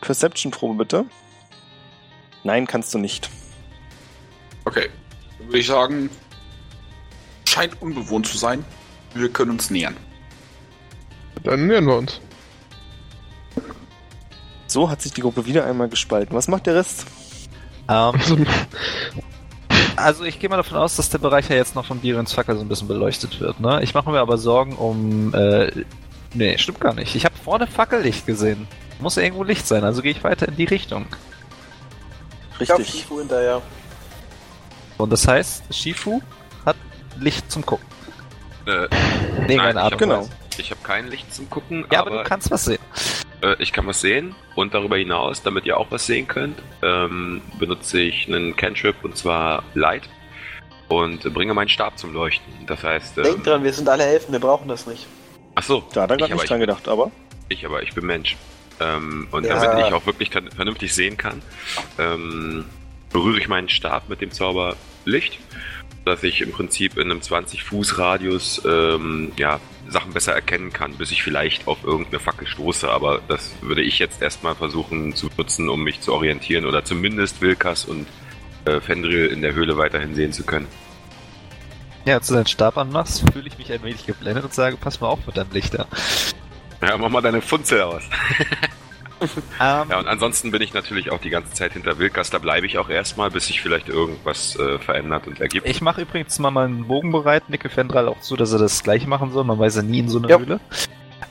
[0.00, 1.04] Perception-Probe bitte.
[2.42, 3.28] Nein, kannst du nicht.
[4.64, 4.88] Okay.
[5.38, 6.08] Dann würde ich sagen,
[7.56, 8.64] scheint unbewohnt zu sein.
[9.14, 9.96] Wir können uns nähern.
[11.42, 12.20] Dann nähern wir uns.
[14.66, 16.36] So hat sich die Gruppe wieder einmal gespalten.
[16.36, 17.06] Was macht der Rest?
[17.88, 18.14] Ähm,
[19.96, 22.54] Also, ich gehe mal davon aus, dass der Bereich ja jetzt noch von Birions Fackel
[22.56, 23.60] so ein bisschen beleuchtet wird.
[23.60, 23.80] Ne?
[23.82, 25.32] Ich mache mir aber Sorgen um...
[25.32, 25.70] Äh,
[26.34, 27.14] nee, stimmt gar nicht.
[27.14, 28.68] Ich habe vorne Fackellicht gesehen.
[29.00, 31.06] Muss ja irgendwo Licht sein, also gehe ich weiter in die Richtung.
[32.60, 33.00] Ich hab Richtig.
[33.00, 33.62] Shifu hinterher.
[34.98, 36.20] Und das heißt, Shifu
[37.20, 37.86] Licht zum Gucken.
[38.66, 38.88] äh,
[39.48, 40.18] Nee, Nein, keine Art genau.
[40.20, 40.30] Weise.
[40.58, 42.78] ich habe kein Licht zum Gucken, Ja, aber, aber, du kannst was sehen.
[43.42, 44.34] äh, ich kann was sehen.
[44.54, 49.16] Und darüber hinaus, damit ihr auch was sehen könnt, ähm, benutze ich einen Cantrip und
[49.16, 50.08] zwar Light
[50.88, 52.52] und bringe meinen Stab zum Leuchten.
[52.66, 55.06] Das heißt, ähm, Denk dran, wir sind alle Helfen, wir brauchen das nicht.
[55.54, 57.10] ach so, Da hat er ich, gerade aber, nicht dran gedacht, aber.
[57.48, 58.36] ich, aber ich bin Mensch.
[58.80, 59.58] Ähm, und Ja.
[59.58, 61.40] damit ich auch wirklich vernünftig sehen kann,
[61.98, 62.64] ähm,
[63.10, 64.76] berühre ich meinen Stab mit dem Zauber
[65.06, 65.38] Licht,
[66.06, 69.58] dass ich im Prinzip in einem 20 Fuß Radius ähm, ja,
[69.88, 72.88] Sachen besser erkennen kann, bis ich vielleicht auf irgendeine Fackel stoße.
[72.88, 77.42] Aber das würde ich jetzt erstmal versuchen zu nutzen, um mich zu orientieren oder zumindest
[77.42, 78.06] Wilkas und
[78.66, 80.68] äh, Fendril in der Höhle weiterhin sehen zu können.
[82.04, 85.00] Ja, als du deinen Stab anmachst, fühle ich mich ein wenig geblendet und sage, pass
[85.00, 85.88] mal auf mit deinem Licht da.
[86.80, 88.04] Ja, mach mal deine Funzel aus.
[89.20, 92.30] Ähm, Ja, und ansonsten bin ich natürlich auch die ganze Zeit hinter Wilkas.
[92.30, 95.66] Da bleibe ich auch erstmal, bis sich vielleicht irgendwas äh, verändert und ergibt.
[95.66, 99.08] Ich mache übrigens mal meinen Bogen bereit, nicke Fendral auch zu, dass er das gleiche
[99.08, 99.44] machen soll.
[99.44, 100.38] Man weiß ja nie in so einer Ja.
[100.38, 100.60] Höhle.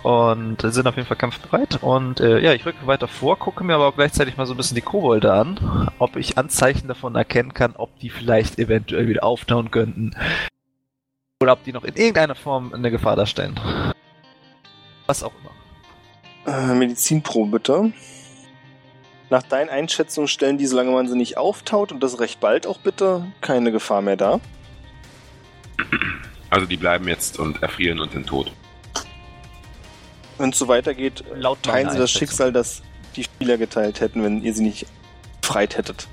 [0.01, 1.81] Und sind auf jeden Fall kampfbereit.
[1.81, 4.57] Und äh, ja, ich rücke weiter vor, gucke mir aber auch gleichzeitig mal so ein
[4.57, 9.23] bisschen die Kobolde an, ob ich Anzeichen davon erkennen kann, ob die vielleicht eventuell wieder
[9.23, 10.15] auftauen könnten.
[11.41, 13.59] Oder ob die noch in irgendeiner Form eine Gefahr darstellen.
[15.07, 15.54] Was auch immer.
[16.45, 17.93] Äh, Medizinprobe bitte.
[19.29, 22.77] Nach deinen Einschätzungen stellen die, solange man sie nicht auftaut und das recht bald auch
[22.79, 24.39] bitte, keine Gefahr mehr da.
[26.51, 28.51] Also die bleiben jetzt und erfrieren und sind tot.
[30.37, 32.11] wenn es so weitergeht, Laut teilen sie das.
[32.11, 32.81] Schicksal, das
[33.15, 34.85] die Spieler geteilt hätten, wenn ihr sie nicht
[35.41, 36.07] befreit hättet.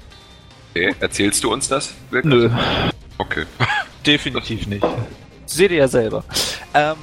[0.70, 1.92] Okay, erzählst du uns das?
[2.10, 2.30] Wilkas?
[2.32, 2.50] Nö,
[3.18, 3.44] Okay.
[4.06, 4.84] definitiv nicht.
[5.46, 6.24] Seht ihr ja selber.
[6.74, 6.96] Ähm,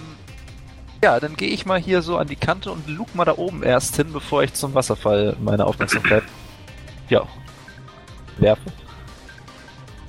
[1.04, 3.64] ja, dann gehe ich mal hier so an die Kante und luke mal da oben
[3.64, 6.24] erst hin, bevor ich zum Wasserfall meine Aufmerksamkeit
[7.10, 7.28] ja,
[8.38, 8.72] werfe.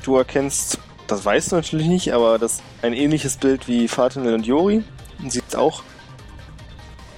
[0.03, 4.47] Du erkennst, das weißt du natürlich nicht, aber das ein ähnliches Bild wie Fatinel und
[4.47, 4.83] Jori.
[5.21, 5.83] Und siehst auch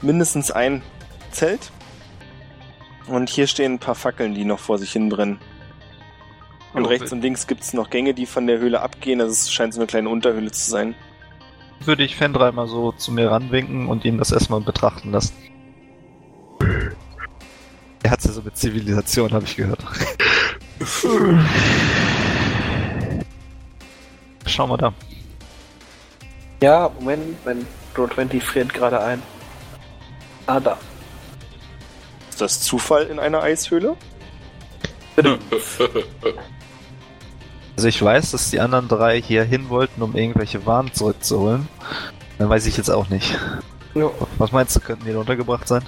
[0.01, 0.83] mindestens ein
[1.31, 1.71] Zelt.
[3.07, 5.39] Und hier stehen ein paar Fackeln, die noch vor sich hin brennen.
[6.73, 9.21] Und Jo, rechts will- und links gibt's noch Gänge, die von der Höhle abgehen.
[9.21, 10.95] Also es scheint so eine kleine Unterhöhle zu sein.
[11.85, 15.35] Würde ich Fendra mal so zu mir ranwinken und ihn das erstmal betrachten lassen.
[18.03, 19.85] Er hat's ja so mit Zivilisation, habe ich gehört.
[24.47, 24.93] Schau mal da.
[26.61, 29.23] Ja, Moment, mein Roll 20 friert gerade ein.
[30.47, 30.79] Ah, da.
[32.31, 33.97] Ist das Zufall in einer Eishöhle?
[37.77, 41.69] Also ich weiß, dass die anderen drei hier hin wollten, um irgendwelche Waren zurückzuholen.
[42.39, 43.39] Dann weiß ich jetzt auch nicht.
[43.95, 44.11] Ja.
[44.39, 45.83] Was meinst du, könnten die da untergebracht sein?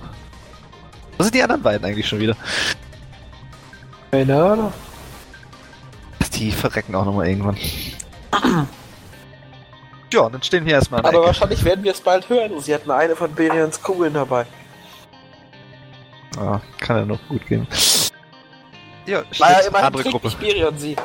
[1.16, 2.36] Was sind die anderen beiden eigentlich schon wieder?
[4.10, 4.72] Keine Ahnung.
[6.34, 7.56] Die verrecken auch nochmal irgendwann.
[10.12, 11.26] Ja, dann stehen wir erstmal Aber Ecke.
[11.26, 12.60] wahrscheinlich werden wir es bald hören.
[12.60, 14.46] Sie hatten eine von Berians Kugeln dabei.
[16.36, 17.66] Ah, kann ja noch gut gehen.
[19.06, 20.30] Ja, steht Naja, immerhin Gruppe.
[20.40, 20.96] Berion sie.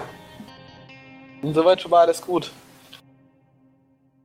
[1.42, 2.52] Und soweit schon mal alles gut.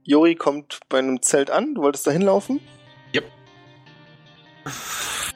[0.02, 1.74] Jori kommt bei einem Zelt an.
[1.74, 2.60] Du wolltest da hinlaufen?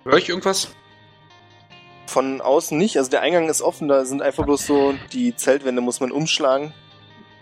[0.05, 0.69] Hör ich irgendwas?
[2.07, 2.97] Von außen nicht.
[2.97, 3.89] Also der Eingang ist offen.
[3.89, 6.73] Da sind einfach bloß so die Zeltwände muss man umschlagen.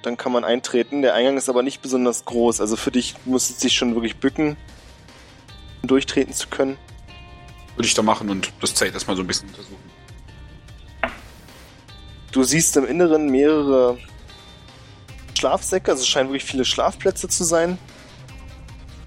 [0.02, 1.02] Dann kann man eintreten.
[1.02, 2.60] Der Eingang ist aber nicht besonders groß.
[2.60, 4.56] Also für dich musstest du dich schon wirklich bücken,
[5.82, 6.76] um durchtreten zu können.
[7.76, 9.90] Würde ich da machen und das Zelt erstmal so ein bisschen untersuchen.
[12.32, 13.98] Du siehst im Inneren mehrere
[15.36, 17.78] Schlafsäcke, also es scheinen wirklich viele Schlafplätze zu sein.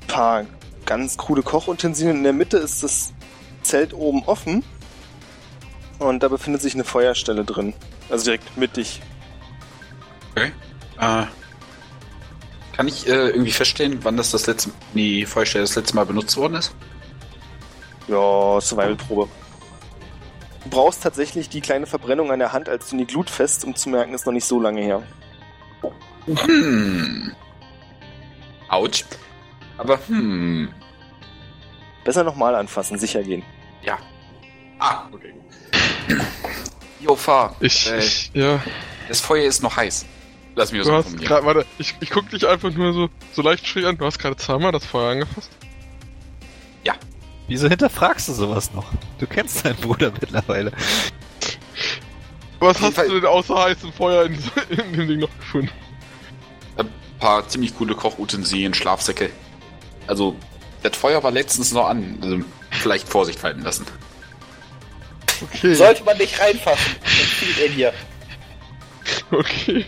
[0.01, 0.45] Ein paar
[0.85, 2.17] ganz krude Kochutensilien.
[2.17, 3.13] In der Mitte ist das
[3.61, 4.63] Zelt oben offen.
[5.99, 7.73] Und da befindet sich eine Feuerstelle drin.
[8.09, 9.01] Also direkt mittig.
[10.31, 10.51] Okay.
[10.99, 11.25] Äh,
[12.73, 16.37] kann ich äh, irgendwie feststellen, wann das das letzte die Feuerstelle das letzte Mal benutzt
[16.37, 16.73] worden ist?
[18.07, 19.29] Ja, Survival-Probe.
[20.63, 23.65] Du brauchst tatsächlich die kleine Verbrennung an der Hand als du in die Glut fest,
[23.65, 25.03] um zu merken, ist noch nicht so lange her.
[26.25, 27.31] Hm.
[28.67, 29.03] Autsch.
[29.77, 30.69] Aber hm.
[32.03, 33.43] Besser nochmal anfassen, sicher gehen.
[33.83, 33.97] Ja.
[34.79, 35.33] Ah, okay.
[36.99, 37.55] Jo, fahr.
[37.59, 38.61] Ich, Äh, ich ja.
[39.07, 40.05] Das Feuer ist noch heiß.
[40.55, 43.09] Lass mich das Du mal hast gerade, warte, ich, ich guck dich einfach nur so,
[43.33, 43.97] so leicht schräg an.
[43.97, 45.49] Du hast gerade zweimal das Feuer angefasst.
[47.51, 48.85] Wieso hinterfragst du sowas noch?
[49.17, 50.71] Du kennst deinen Bruder mittlerweile.
[52.59, 54.33] Was hast Fall- du denn außer heißem Feuer in,
[54.69, 55.71] in dem Ding noch gefunden?
[56.79, 56.89] Ein
[57.19, 59.29] paar ziemlich coole Kochutensilien, Schlafsäcke.
[60.07, 60.35] Also,
[60.83, 62.17] das Feuer war letztens noch an.
[62.21, 62.39] Also,
[62.71, 63.85] vielleicht Vorsicht walten lassen.
[65.41, 66.95] Okay, Sollte man nicht reinfassen.
[67.01, 67.93] Empfiehlt er dir.
[69.31, 69.85] okay.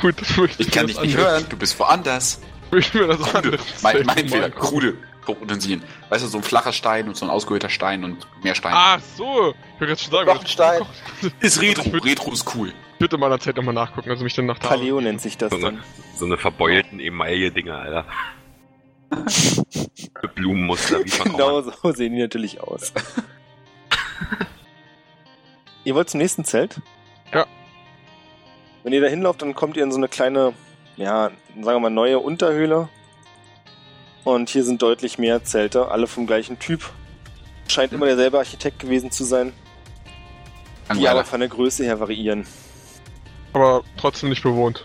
[0.00, 2.40] Gut, das möchte Ich kann mir dich nicht hören, du bist woanders.
[2.70, 3.58] Möchte mir das Krude.
[3.82, 4.96] Mein, mein Fehler, krude
[5.26, 5.82] Kochutensilien.
[6.08, 8.76] Weißt du, so ein flacher Stein und so ein ausgehöhlter Stein und mehr Steine.
[8.76, 10.82] Ach so, ich wollte jetzt schon sagen, Noch ein Stein.
[11.40, 11.82] ist Retro.
[11.96, 12.72] ich Retro ist cool.
[13.00, 14.68] Bitte mal Zeit nochmal nachgucken, also mich dann nach da.
[14.68, 15.76] Paleo nennt sich das So dann.
[15.76, 18.04] eine, so eine verbeulten Emaille-Dinger, Alter.
[20.36, 22.92] Blumenmuster, wie von Genau so sehen die natürlich aus.
[25.84, 26.80] ihr wollt zum nächsten Zelt?
[27.32, 27.46] Ja.
[28.84, 30.52] Wenn ihr da hinlauft, dann kommt ihr in so eine kleine,
[30.96, 32.88] ja, sagen wir mal, neue Unterhöhle.
[34.24, 36.90] Und hier sind deutlich mehr Zelte, alle vom gleichen Typ.
[37.66, 39.54] Scheint immer derselbe Architekt gewesen zu sein,
[40.94, 42.46] die aber von der Größe her variieren.
[43.52, 44.84] Aber trotzdem nicht bewohnt.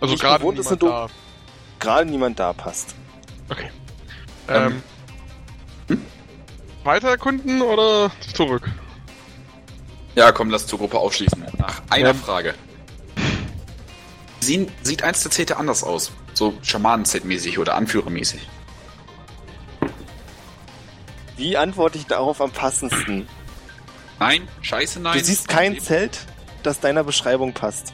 [0.00, 0.90] Also Nicht gerade bewohnt ist niemand eine
[1.78, 2.94] Gerade niemand da passt.
[3.48, 3.54] da.
[3.54, 3.70] Okay.
[4.48, 4.82] Ähm,
[5.88, 6.02] Ähm.
[6.84, 8.68] Weiter erkunden oder zurück?
[10.16, 11.44] Ja, komm, lass zur Gruppe aufschließen.
[11.58, 12.14] Nach einer Ja.
[12.14, 12.54] Frage.
[14.40, 16.10] Sehen, sieht eins der Zelte anders aus?
[16.34, 18.48] So Schamanen-Set-mäßig oder Anführermäßig?
[21.36, 23.28] Wie antworte ich darauf am passendsten?
[24.18, 24.48] Nein?
[24.60, 25.18] Scheiße, nein?
[25.18, 26.26] Du siehst kein Zelt,
[26.62, 27.92] das deiner Beschreibung passt.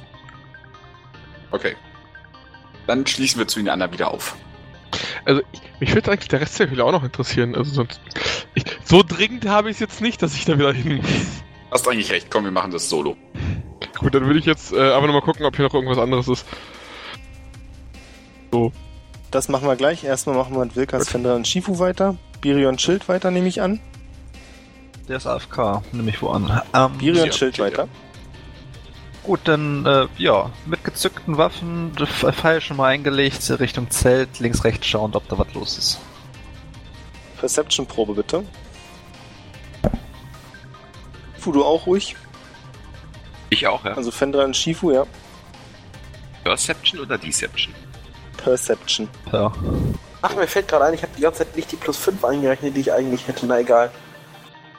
[1.51, 1.77] Okay.
[2.86, 4.36] Dann schließen wir zu den anderen wieder auf.
[5.24, 7.55] Also, ich, mich würde eigentlich der Rest der Höhle auch noch interessieren.
[7.55, 8.01] Also sonst.
[8.55, 11.07] Ich, so dringend habe ich es jetzt nicht, dass ich da wieder hin muss.
[11.70, 13.16] Hast eigentlich recht, komm, wir machen das solo.
[13.99, 16.47] Gut, dann würde ich jetzt äh, einfach nochmal gucken, ob hier noch irgendwas anderes ist.
[19.31, 20.05] Das machen wir gleich.
[20.05, 22.16] Erstmal machen wir mit Wilkas, Fender und Shifu weiter.
[22.40, 23.81] Birion chillt weiter, nehme ich an.
[25.09, 26.62] Der ist AFK, nehme ich wo an.
[26.74, 27.89] Ähm, Birion ja, chillt, weiter.
[29.28, 34.64] Gut, dann, äh, ja, mit gezückten Waffen, der Pfeil schon mal eingelegt, Richtung Zelt, links,
[34.64, 36.00] rechts schauend, ob da was los ist.
[37.38, 38.42] Perception-Probe bitte.
[41.36, 42.16] Fu, du auch ruhig.
[43.50, 43.92] Ich auch, ja.
[43.92, 45.05] Also Fendra und Shifu, ja.
[46.42, 47.74] Perception oder Deception?
[48.38, 49.10] Perception.
[49.30, 49.52] Ja.
[50.22, 52.74] Ach, mir fällt gerade ein, ich habe die ganze Zeit nicht die plus 5 eingerechnet,
[52.74, 53.44] die ich eigentlich hätte.
[53.44, 53.90] Na egal.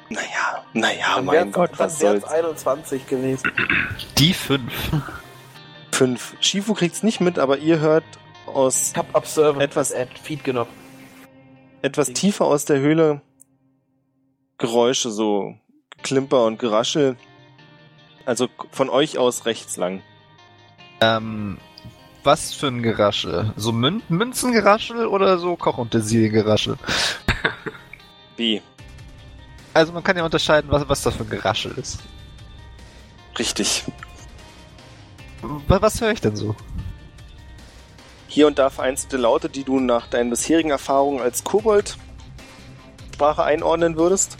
[0.09, 2.23] Naja, naja, Dann mein wären's- Gott, was soll's.
[2.23, 3.51] 21 gewesen.
[4.17, 4.71] Die fünf.
[5.91, 6.35] Fünf.
[6.39, 8.03] Shifu kriegt's nicht mit, aber ihr hört
[8.47, 10.71] aus Ich hab Observe Etwas- Add Feed genommen.
[11.81, 13.21] etwas tiefer aus der Höhle
[14.57, 15.55] Geräusche, so
[16.03, 17.15] Klimper und Geraschel.
[18.25, 20.01] Also von euch aus rechts lang.
[21.01, 21.57] Ähm,
[22.23, 23.53] was für ein Geraschel?
[23.55, 26.77] So Mün Münzengeraschel oder so Kochutensilien-Geraschel?
[28.35, 28.61] B.
[29.73, 31.99] Also man kann ja unterscheiden, was, was das für ein Geraschel ist.
[33.37, 33.85] Richtig.
[35.41, 36.55] Wa- Was höre ich denn so?
[38.27, 41.97] Hier und da vereinzelte Laute, die du nach deinen bisherigen Erfahrungen als Kobold
[43.13, 44.37] Sprache einordnen würdest.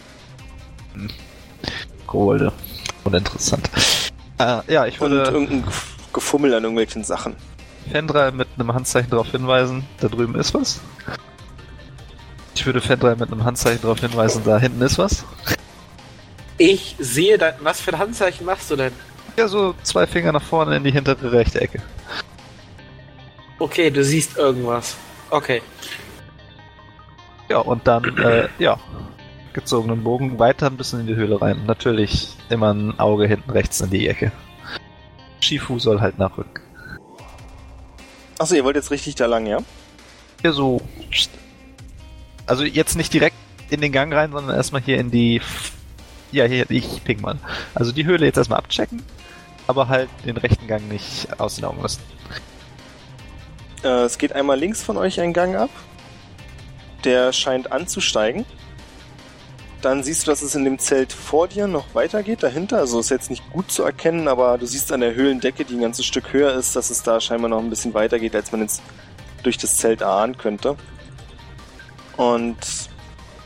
[2.08, 2.52] Kobolde.
[3.04, 3.70] Uninteressant.
[4.40, 7.36] Äh, ja, ich Und würde irgendein Gef- Gefummel an irgendwelchen Sachen.
[7.92, 10.80] Fendra mit einem Handzeichen darauf hinweisen, da drüben ist was.
[12.60, 15.23] Ich würde Fendra mit einem Handzeichen darauf hinweisen, da hinten ist was.
[16.57, 17.53] Ich sehe dein.
[17.61, 18.91] Was für ein Handzeichen machst du denn?
[19.38, 21.81] Ja, so zwei Finger nach vorne in die hintere rechte Ecke.
[23.60, 24.98] Okay, du siehst irgendwas.
[25.30, 25.61] Okay.
[27.48, 28.77] Ja, und dann, äh, ja,
[29.53, 31.65] gezogenen Bogen weiter ein bisschen in die Höhle rein.
[31.65, 34.34] Natürlich immer ein Auge hinten rechts in die Ecke.
[35.40, 36.61] Shifu soll halt nachrücken.
[38.38, 39.60] Achso, ihr wollt jetzt richtig da lang, ja?
[40.41, 40.81] Hier so.
[42.50, 43.36] Also jetzt nicht direkt
[43.70, 45.40] in den Gang rein, sondern erstmal hier in die.
[46.32, 47.38] Ja, hier, ich ping mal.
[47.76, 49.04] Also die Höhle jetzt erstmal abchecken,
[49.68, 52.02] aber halt den rechten Gang nicht aus den Augen lassen.
[53.84, 55.70] Äh, es geht einmal links von euch ein Gang ab.
[57.04, 58.46] Der scheint anzusteigen.
[59.84, 62.80] Dann siehst du, dass es in dem Zelt vor dir noch weitergeht, dahinter.
[62.80, 65.82] Also ist jetzt nicht gut zu erkennen, aber du siehst an der Höhlendecke, die ein
[65.82, 68.82] ganzes Stück höher ist, dass es da scheinbar noch ein bisschen weitergeht, als man jetzt
[69.44, 70.76] durch das Zelt erahnen könnte.
[72.20, 72.90] Und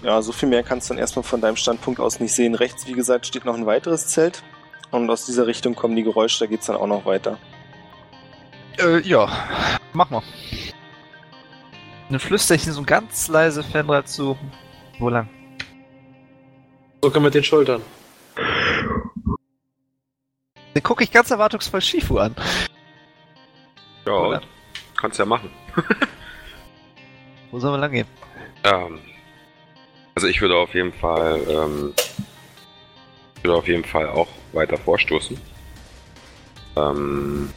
[0.01, 2.55] ja, so viel mehr kannst du dann erstmal von deinem Standpunkt aus nicht sehen.
[2.55, 4.41] Rechts, wie gesagt, steht noch ein weiteres Zelt.
[4.89, 7.37] Und aus dieser Richtung kommen die Geräusche, da geht's dann auch noch weiter.
[8.79, 9.29] Äh, ja.
[9.93, 10.23] Mach mal.
[12.09, 14.35] Dann flüster ich so ganz leise Fenra zu.
[14.97, 15.29] Wo lang?
[17.03, 17.83] So können mit den Schultern.
[20.73, 22.35] Dann gucke ich ganz erwartungsvoll Shifu an.
[24.07, 24.41] Ja, Oder?
[24.99, 25.51] kannst ja machen.
[27.51, 28.07] Wo sollen wir lang gehen?
[28.63, 28.99] Ähm,
[30.15, 31.93] also ich würde auf jeden Fall, ähm,
[33.37, 35.37] ich würde auf jeden Fall auch weiter vorstoßen.
[36.75, 37.49] Ähm,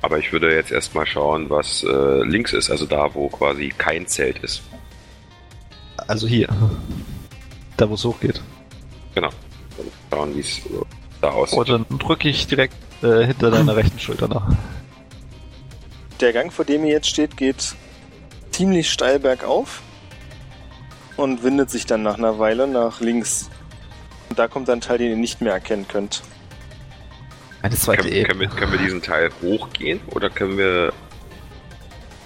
[0.00, 4.06] aber ich würde jetzt erstmal schauen, was äh, links ist, also da, wo quasi kein
[4.06, 4.62] Zelt ist.
[6.06, 6.48] Also hier.
[7.76, 8.40] Da, wo es hochgeht.
[9.14, 9.30] Genau.
[9.76, 10.60] Und schauen, wie es
[11.20, 11.58] da aussieht.
[11.58, 14.48] Oh, dann drücke ich direkt äh, hinter deiner rechten Schulter nach.
[16.20, 17.74] Der Gang, vor dem ihr jetzt steht, geht
[18.58, 19.82] ziemlich steil bergauf
[21.16, 23.50] und windet sich dann nach einer Weile nach links.
[24.28, 26.22] Und da kommt ein Teil, den ihr nicht mehr erkennen könnt.
[27.62, 28.26] Eine zweite können, Ebene.
[28.26, 30.92] können, wir, können wir diesen Teil hochgehen oder können wir.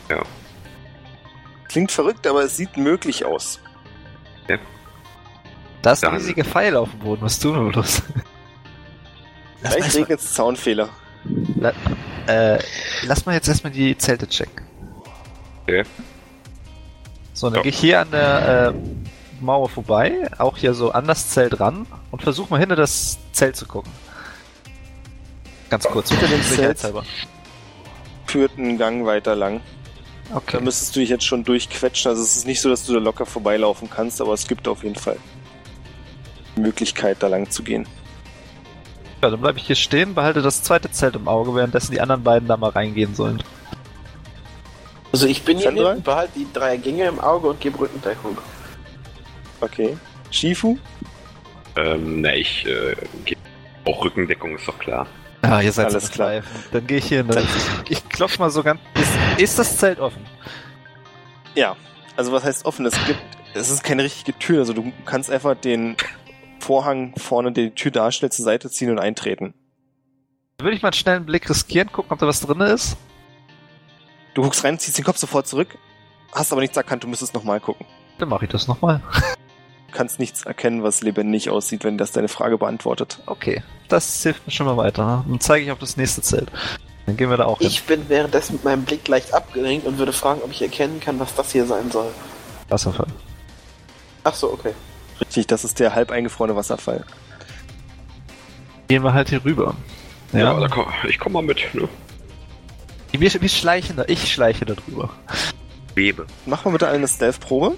[0.09, 0.23] Ja.
[1.69, 3.61] Klingt verrückt, aber es sieht möglich aus.
[5.83, 7.23] Da ist ein riesiger Pfeil auf dem Boden.
[7.23, 8.03] Was tun wir bloß?
[9.63, 10.89] Mal, regnet es Zaunfehler.
[11.57, 11.73] la,
[12.27, 12.59] äh,
[13.03, 14.65] lass mal jetzt erstmal die Zelte checken.
[15.65, 15.85] Okay.
[17.43, 21.31] So, dann gehe ich hier an der äh, Mauer vorbei, auch hier so an das
[21.31, 23.91] Zelt ran und versuche mal hinter das Zelt zu gucken.
[25.69, 27.03] Ganz kurz, Hinter dem sicherheitshalber.
[28.27, 29.61] Führt einen Gang weiter lang.
[30.31, 30.61] Da Okay.
[30.61, 32.11] müsstest du dich jetzt schon durchquetschen.
[32.11, 34.85] Also es ist nicht so, dass du da locker vorbeilaufen kannst, aber es gibt auf
[34.85, 35.17] jeden Fall
[36.57, 37.89] die Möglichkeit, da lang zu gehen.
[39.21, 42.23] Ja, dann bleibe ich hier stehen, behalte das zweite Zelt im Auge, währenddessen die anderen
[42.23, 43.43] beiden da mal reingehen sollen.
[45.13, 45.91] Also ich bin hier Sandra?
[45.91, 48.37] hinten, behalte die drei Gänge im Auge und gebe Rückendeckung.
[49.61, 49.97] Okay.
[50.31, 50.79] Shifu?
[51.77, 52.95] Ähm, na, ich äh,
[53.25, 53.41] gebe
[53.85, 55.07] auch Rückendeckung, ist doch klar.
[55.43, 56.41] Ah, ihr seid Alles klar.
[56.41, 56.43] klar.
[56.73, 57.45] Dann gehe ich hier in das,
[57.89, 58.81] Ich klopfe mal so ganz.
[58.95, 60.25] Ist, ist das Zelt offen?
[61.55, 61.77] Ja.
[62.17, 62.87] Also was heißt offen?
[62.87, 63.19] Es gibt,
[63.55, 64.61] es ist keine richtige Tür.
[64.61, 65.97] Also du kannst einfach den
[66.61, 69.55] Vorhang vorne, der die Tür darstellt, zur Seite ziehen und eintreten.
[70.61, 72.97] Würde ich mal einen schnellen Blick riskieren, gucken, ob da was drin ist?
[74.35, 75.77] Du guckst rein, ziehst den Kopf sofort zurück,
[76.33, 77.87] hast aber nichts erkannt, du müsstest nochmal gucken.
[78.19, 79.01] Dann mache ich das nochmal.
[79.93, 83.19] Du kannst nichts erkennen, was lebendig aussieht, wenn das deine Frage beantwortet.
[83.27, 85.23] Okay, das hilft mir schon mal weiter.
[85.29, 86.51] Dann zeige ich auf das nächste Zelt.
[87.05, 87.67] Dann gehen wir da auch hin.
[87.67, 91.21] Ich bin währenddessen mit meinem Blick leicht abgelenkt und würde fragen, ob ich erkennen kann,
[91.21, 92.07] was das hier sein soll.
[92.71, 93.09] Wasserfall.
[94.25, 94.73] Ach so, okay.
[95.21, 97.05] Richtig, das ist der halb eingefrorene Wasserfall.
[98.89, 99.75] Gehen wir halt hier rüber.
[100.33, 101.87] Ja, Ja, da komm, ich komm mal mit, ne?
[103.21, 104.05] Wir, wir schleichen da.
[104.09, 105.11] Ich schleiche da drüber.
[105.95, 106.27] Webe.
[106.47, 107.77] Machen wir bitte eine Stealth-Probe.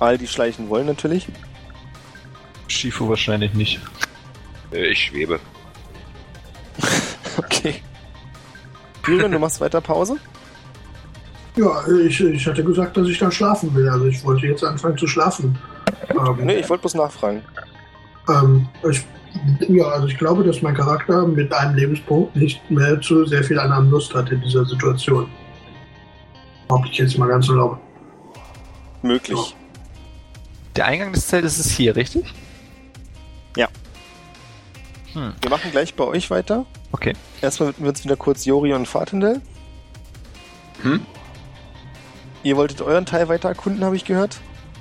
[0.00, 1.26] All die schleichen wollen natürlich.
[2.68, 3.80] Shifu wahrscheinlich nicht.
[4.72, 5.40] Äh, Ich schwebe.
[7.36, 7.82] Okay.
[9.06, 10.16] Julian, du machst weiter Pause?
[11.56, 13.88] Ja, ich, ich hatte gesagt, dass ich da schlafen will.
[13.88, 15.56] Also ich wollte jetzt anfangen zu schlafen.
[16.10, 17.42] Ähm, Nee, ich wollte bloß nachfragen.
[18.28, 19.04] ähm, ich,
[19.68, 23.58] ja, also ich glaube, dass mein Charakter mit einem Lebenspunkt nicht mehr zu sehr viel
[23.58, 25.28] anderen Lust hat in dieser Situation.
[26.68, 27.80] Behaupte ich jetzt mal ganz erlaubt.
[29.02, 29.54] Möglich.
[30.76, 32.24] Der Eingang des Zeltes ist hier, richtig?
[33.56, 33.68] Ja.
[35.12, 36.66] Hm, Wir machen gleich bei euch weiter.
[36.92, 37.14] okay.
[37.40, 39.40] Erstmal widmen wir uns wieder kurz Jori und Fatendel.
[40.82, 41.00] Hm?
[42.42, 44.40] Ihr wolltet euren Teil weiter erkunden, habe ich gehört.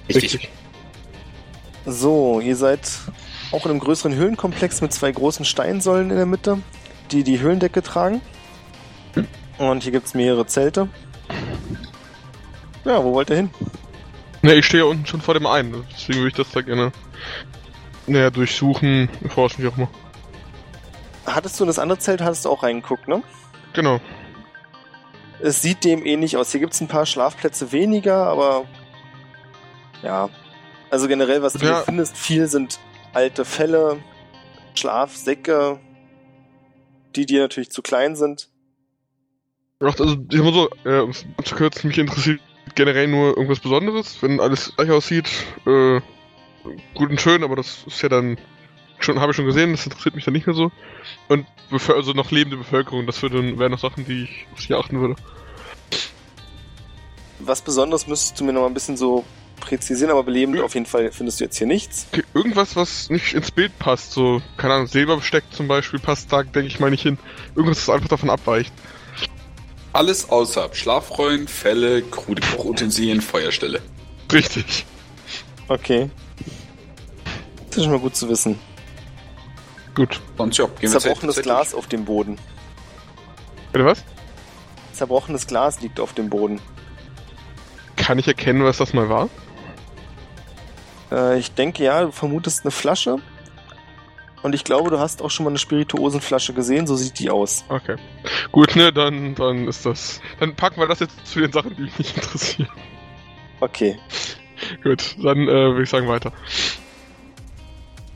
[0.09, 0.49] Richtig.
[1.85, 2.81] So, ihr seid
[3.51, 6.59] auch in einem größeren Höhlenkomplex mit zwei großen Steinsäulen in der Mitte,
[7.11, 8.21] die die Höhlendecke tragen.
[9.57, 10.89] Und hier gibt's mehrere Zelte.
[12.85, 13.49] Ja, wo wollt ihr hin?
[14.41, 16.91] Ne, ich stehe ja unten schon vor dem einen, deswegen würde ich das da gerne
[18.05, 19.89] näher durchsuchen, erforschen, wie auch immer.
[21.25, 23.21] Hattest du in das andere Zelt, hattest du auch reingeguckt, ne?
[23.73, 23.99] Genau.
[25.41, 26.51] Es sieht dem ähnlich aus.
[26.51, 28.65] Hier gibt's ein paar Schlafplätze weniger, aber
[30.03, 30.29] ja.
[30.89, 31.75] Also generell, was du Ja.
[31.77, 32.79] hier findest, viel sind
[33.17, 33.97] alte Fälle,
[34.75, 35.79] Schlafsäcke,
[37.15, 38.47] die dir natürlich zu klein sind.
[39.79, 42.41] Ach, Also, ich mal so, äh, um es zu kürzen, mich interessiert
[42.75, 44.21] generell nur irgendwas Besonderes.
[44.21, 45.27] Wenn alles gleich aussieht,
[45.65, 45.99] äh,
[46.93, 48.37] gut und schön, aber das ist ja dann
[48.99, 50.71] schon, habe ich schon gesehen, das interessiert mich dann nicht mehr so.
[51.27, 55.01] Und also noch lebende Bevölkerung, das würde, wären noch Sachen, die ich auf die achten
[55.01, 55.15] würde.
[57.39, 59.25] Was Besonderes müsstest du mir noch mal ein bisschen so
[59.59, 60.63] präzisieren, aber belebend Ja.
[60.63, 62.07] auf jeden Fall findest du jetzt hier nichts.
[62.11, 66.43] Okay, irgendwas, was nicht ins Bild passt, so, keine Ahnung, Silberbesteck zum Beispiel passt da,
[66.43, 67.17] denke ich mal, nicht hin.
[67.55, 68.73] Irgendwas, das einfach davon abweicht.
[69.93, 73.81] Alles außer Schlafrollen, Fälle, krude Kochutensilien, Feuerstelle.
[74.31, 74.85] Richtig.
[75.67, 76.09] Okay.
[77.69, 78.59] Das ist schon mal gut zu wissen.
[79.95, 80.21] Gut.
[80.37, 82.37] Sonst ja, gehen Zerbrochenes Glas auf dem Boden.
[83.71, 84.03] Bitte was?
[84.93, 86.59] Zerbrochenes Glas liegt auf dem Boden.
[87.95, 89.29] Kann ich erkennen, was das mal war?
[91.11, 93.17] Äh, ich denke ja, du vermutest eine Flasche.
[94.43, 97.65] Und ich glaube, du hast auch schon mal eine Spirituosenflasche gesehen, so sieht die aus.
[97.69, 97.95] Okay.
[98.51, 100.21] Gut, ne, dann, dann ist das.
[100.39, 102.69] Dann packen wir das jetzt zu den Sachen, die mich nicht interessieren.
[103.59, 103.97] Okay.
[104.83, 106.31] Gut, dann äh, würde ich sagen weiter.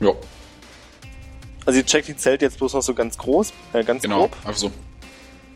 [0.00, 0.10] Ja,
[1.66, 4.20] Also ihr checkt die Zelte jetzt bloß noch so ganz groß, äh, ganz genau.
[4.20, 4.36] grob.
[4.44, 4.70] Einfach so.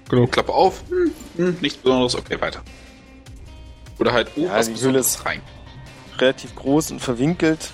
[0.08, 0.30] Genug.
[0.32, 0.82] Klappe auf.
[0.88, 2.14] Hm, hm, nichts Besonderes.
[2.16, 2.62] Okay, weiter.
[3.98, 5.40] Oder halt, oh, Ja, was die Besonderes rein.
[6.18, 7.72] Relativ groß und verwinkelt.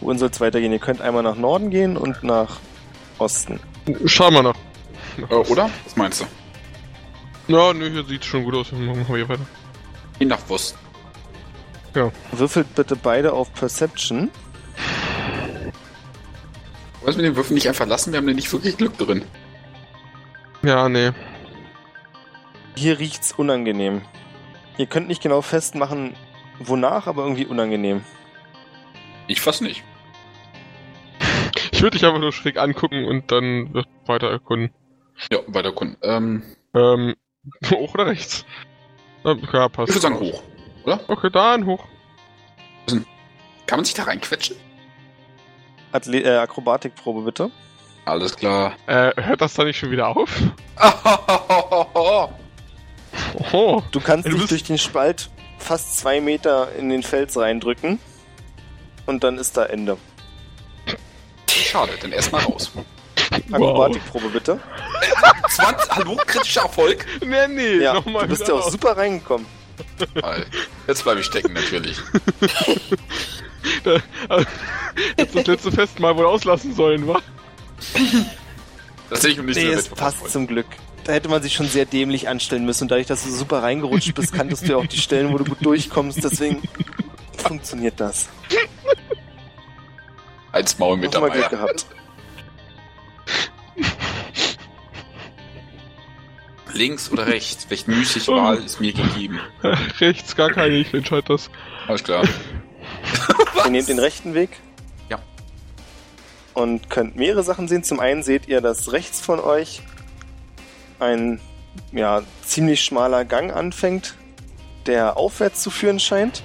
[0.00, 0.72] Wohin soll es weitergehen?
[0.72, 2.58] Ihr könnt einmal nach Norden gehen und nach
[3.18, 3.60] Osten.
[4.04, 4.56] Schauen wir nach.
[5.30, 5.70] Äh, oder?
[5.84, 6.26] Was meinst du?
[7.48, 8.70] Ja, nö, hier sieht schon gut aus.
[8.70, 9.46] Dann Machen wir hier weiter.
[10.18, 10.76] Geh nach Wurst.
[12.32, 14.30] Würfelt bitte beide auf Perception.
[17.02, 18.12] Wollen wir den Würfel nicht einfach lassen?
[18.12, 19.24] Wir haben da nicht wirklich Glück drin.
[20.62, 21.12] Ja, nee.
[22.74, 24.02] Hier riecht's unangenehm.
[24.76, 26.14] Ihr könnt nicht genau festmachen,
[26.58, 28.02] wonach, aber irgendwie unangenehm.
[29.26, 29.82] Ich fast nicht.
[31.72, 34.72] Ich würde dich einfach nur schräg angucken und dann weiter erkunden.
[35.30, 35.96] Ja, weiter Kunden.
[36.02, 36.42] Ähm,
[36.74, 37.14] Ähm,
[37.70, 38.44] hoch oder rechts?
[39.24, 39.34] Ja,
[39.68, 39.88] passt.
[39.90, 40.42] ich würde sagen hoch.
[40.84, 41.00] Oder?
[41.08, 41.84] Okay, dann hoch.
[43.66, 44.56] Kann man sich da reinquetschen?
[45.92, 47.50] Atle äh, Akrobatikprobe bitte.
[48.04, 48.74] Alles klar.
[48.86, 50.30] Äh, hört das da nicht schon wieder auf?
[53.52, 57.98] Oh, Du kannst Du dich durch den Spalt fast zwei Meter in den Fels reindrücken.
[59.06, 59.96] Und dann ist da Ende.
[61.50, 62.70] Schade, dann erstmal raus.
[63.50, 64.60] Akrobatikprobe bitte.
[65.50, 67.04] 20, hallo, kritischer Erfolg?
[67.24, 68.22] Nee, nee, Ja, nochmal.
[68.22, 69.46] du bist ja auch super reingekommen.
[70.86, 71.98] Jetzt bleibe ich stecken, natürlich.
[75.18, 77.20] Jetzt das letzte Festmahl wohl auslassen sollen, wa?
[79.10, 80.66] Das hätte ich um nicht Nee, mehr es passt zum Glück.
[81.04, 82.84] Da hätte man sich schon sehr dämlich anstellen müssen.
[82.84, 85.38] Und dadurch, dass du so super reingerutscht bist, kanntest du ja auch die Stellen, wo
[85.38, 86.24] du gut durchkommst.
[86.24, 86.62] Deswegen
[87.36, 88.28] funktioniert das.
[90.50, 91.28] Als Maul mit dabei.
[91.30, 91.86] Glück gehabt.
[96.72, 97.66] Links oder rechts?
[97.68, 99.38] Welche müßige Wahl ist mir gegeben?
[100.00, 101.50] Rechts gar keine, ich entscheide das.
[101.86, 102.24] Alles klar.
[103.64, 104.50] Ihr nehmt den rechten Weg.
[105.08, 105.20] Ja.
[106.52, 107.84] Und könnt mehrere Sachen sehen.
[107.84, 109.82] Zum einen seht ihr, dass rechts von euch
[110.98, 111.40] ein
[111.92, 114.14] ja, ziemlich schmaler Gang anfängt,
[114.86, 116.42] der aufwärts zu führen scheint.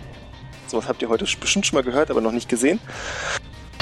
[0.68, 2.80] Sowas habt ihr heute bestimmt schon mal gehört, aber noch nicht gesehen.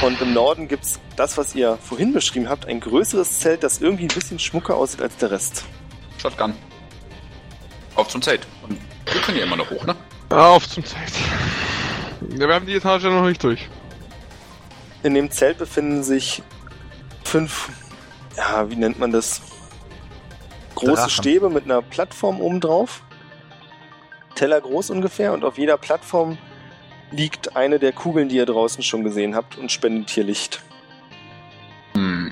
[0.02, 4.03] Und im Norden gibt's das, was ihr vorhin beschrieben habt, ein größeres Zelt, das irgendwie
[4.03, 5.64] ein bisschen schmucker aussieht als der Rest.
[6.22, 6.53] Shotgun.
[7.95, 8.45] Auf zum Zelt.
[8.61, 8.77] Und
[9.11, 9.95] wir können ja immer noch hoch, ne?
[10.30, 11.11] Auf zum Zelt.
[12.38, 13.68] Ja, wir haben die Etage noch nicht durch.
[15.03, 16.44] In dem Zelt befinden sich
[17.23, 17.69] fünf,
[18.35, 19.41] ja, wie nennt man das?
[20.77, 21.09] Große Drachen.
[21.09, 23.03] Stäbe mit einer Plattform oben drauf.
[24.35, 26.37] Teller groß ungefähr und auf jeder Plattform
[27.09, 30.61] liegt eine der Kugeln, die ihr draußen schon gesehen habt und spendet hier Licht.
[31.93, 32.31] Hm.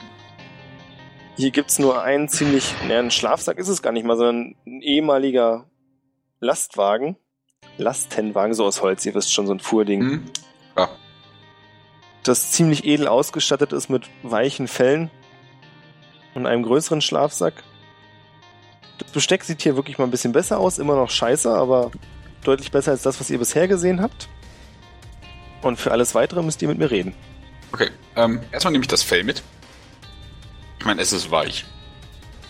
[1.38, 4.81] Hier gibt's nur einen ziemlich, naja, ein Schlafsack ist es gar nicht mal, sondern ein
[4.81, 5.65] ehemaliger
[6.39, 7.17] Lastwagen.
[7.77, 10.01] Lastenwagen, so aus Holz, ihr wisst schon, so ein Fuhrding.
[10.01, 10.23] Hm.
[10.77, 10.89] Ja.
[12.23, 15.09] das ziemlich edel ausgestattet ist mit weichen Fellen
[16.35, 17.63] und einem größeren Schlafsack.
[18.97, 21.91] Das Besteck sieht hier wirklich mal ein bisschen besser aus, immer noch scheiße, aber
[22.43, 24.30] deutlich besser als das, was ihr bisher gesehen habt.
[25.61, 27.13] Und für alles weitere müsst ihr mit mir reden.
[27.72, 27.89] Okay.
[28.15, 29.43] Ähm, erstmal nehme ich das Fell mit.
[30.80, 31.65] Ich meine, es ist weich.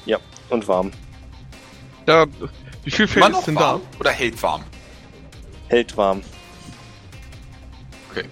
[0.05, 0.19] Ja,
[0.49, 0.91] und warm.
[2.07, 2.26] Ja,
[2.84, 4.63] wie viel Fell ist denn warm oder hält warm?
[5.69, 6.22] Hält warm.
[8.11, 8.26] Okay.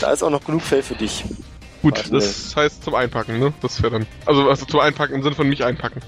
[0.00, 1.24] Da ist auch noch genug Fell für dich.
[1.28, 1.34] da?
[1.82, 3.52] Gut, Warte, das heißt zum Einpacken, ne?
[3.60, 4.06] Das wäre dann.
[4.24, 6.00] Also, also zum Einpacken im Sinne von mich einpacken.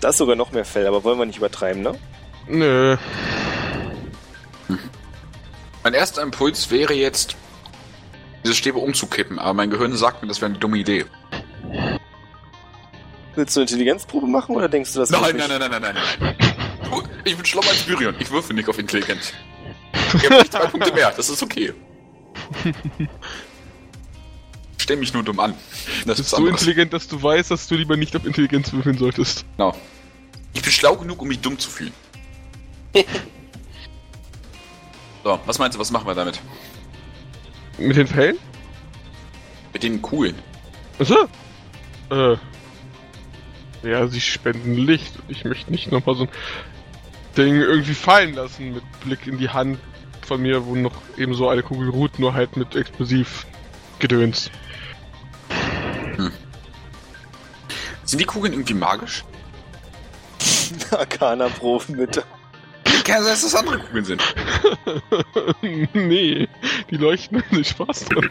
[0.00, 1.98] Da ist sogar noch mehr Fell, aber wollen wir nicht übertreiben, ne?
[2.46, 2.96] Nö.
[5.82, 7.36] Mein erster Impuls wäre jetzt,
[8.44, 11.06] diese Stäbe umzukippen, aber mein Gehirn sagt mir, das wäre eine dumme Idee.
[13.34, 15.94] Willst du eine Intelligenzprobe machen oder denkst du das Nein, nein, nein, nein, nein, nein,
[16.20, 17.02] nein.
[17.24, 18.14] Ich bin schlauer als Byrion.
[18.18, 19.32] Ich würfe nicht auf Intelligenz.
[20.14, 21.12] Ich habe nicht zwei Punkte mehr.
[21.16, 21.74] Das ist okay.
[24.86, 25.52] Stell mich nur dumm an.
[26.04, 26.60] Das Du ist bist so anderes.
[26.60, 29.44] intelligent, dass du weißt, dass du lieber nicht auf Intelligenz würfeln solltest.
[29.56, 29.74] Genau.
[30.54, 31.92] Ich bin schlau genug, um mich dumm zu fühlen.
[35.24, 36.40] So, was meinst du, was machen wir damit?
[37.78, 38.36] Mit den Fällen?
[39.72, 40.36] Mit den coolen.
[41.00, 41.26] Achso.
[42.12, 42.36] Äh.
[43.82, 45.12] Ja, sie spenden Licht.
[45.26, 46.28] Ich möchte nicht nochmal so ein
[47.36, 49.80] Ding irgendwie fallen lassen mit Blick in die Hand
[50.24, 54.52] von mir, wo noch eben so eine Kugel ruht, nur halt mit Explosivgedöns.
[58.06, 59.24] Sind die Kugeln irgendwie magisch?
[60.90, 62.24] Arcana-Proben, bitte.
[63.04, 64.22] Kann sein, dass das andere Kugeln sind.
[65.92, 66.48] nee,
[66.90, 68.30] die leuchten nicht Spaß dran.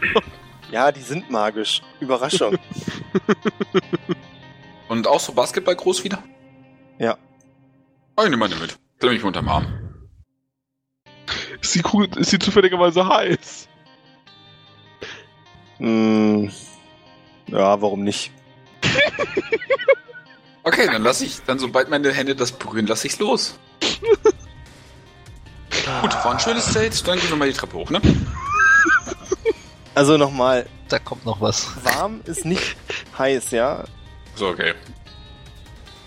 [0.72, 1.82] Ja, die sind magisch.
[2.00, 2.58] Überraschung.
[4.88, 6.24] Und auch so Basketball groß wieder?
[6.98, 7.18] Ja.
[8.18, 8.78] Oh, ich nehme meine mit.
[9.00, 9.66] Klemme mich unterm Arm.
[11.62, 13.68] Ist die Kugel, ist sie zufälligerweise heiß?
[15.78, 16.52] Hm.
[17.48, 18.32] Ja, warum nicht?
[20.64, 23.60] Okay, dann lasse ich, dann sobald meine Hände das berühren, lasse ich's los.
[26.02, 28.02] Gut, war ein schönes Zelt, dann gehen wir mal die Treppe hoch, ne?
[29.94, 31.68] Also nochmal, Da kommt noch was.
[31.84, 32.76] warm ist nicht
[33.18, 33.84] heiß, ja?
[34.36, 34.74] So, okay.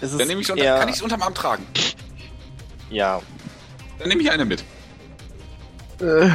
[0.00, 1.66] Es ist Dann nehme ich unter, eher, kann ich's unterm Arm tragen.
[2.90, 3.20] Ja.
[3.98, 4.64] Dann nehme ich eine mit.
[5.98, 6.34] Wollen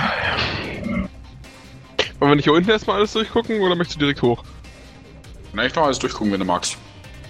[2.19, 4.43] wir nicht hier unten erstmal alles durchgucken oder möchtest du direkt hoch?
[5.53, 6.77] Na, ich noch alles durchgucken, wenn du magst.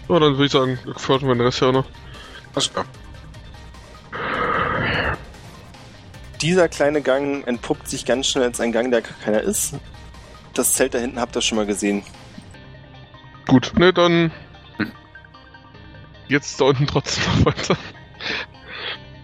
[0.08, 1.86] So, dann würde ich sagen, forschen wir den Rest ja noch.
[2.56, 2.86] Alles klar.
[6.42, 9.76] Dieser kleine Gang entpuppt sich ganz schnell als ein Gang, der gar keiner ist.
[10.54, 12.04] Das Zelt da hinten habt ihr schon mal gesehen.
[13.48, 14.32] Gut, ne, dann.
[16.28, 17.78] Jetzt da unten trotzdem noch weiter.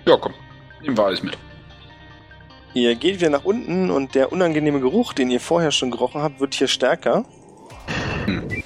[0.06, 0.34] Ja, komm.
[0.82, 1.38] Nehmen wir alles mit.
[2.74, 6.40] Ihr geht wieder nach unten und der unangenehme Geruch, den ihr vorher schon gerochen habt,
[6.40, 7.26] wird hier stärker.
[8.26, 8.64] Hm.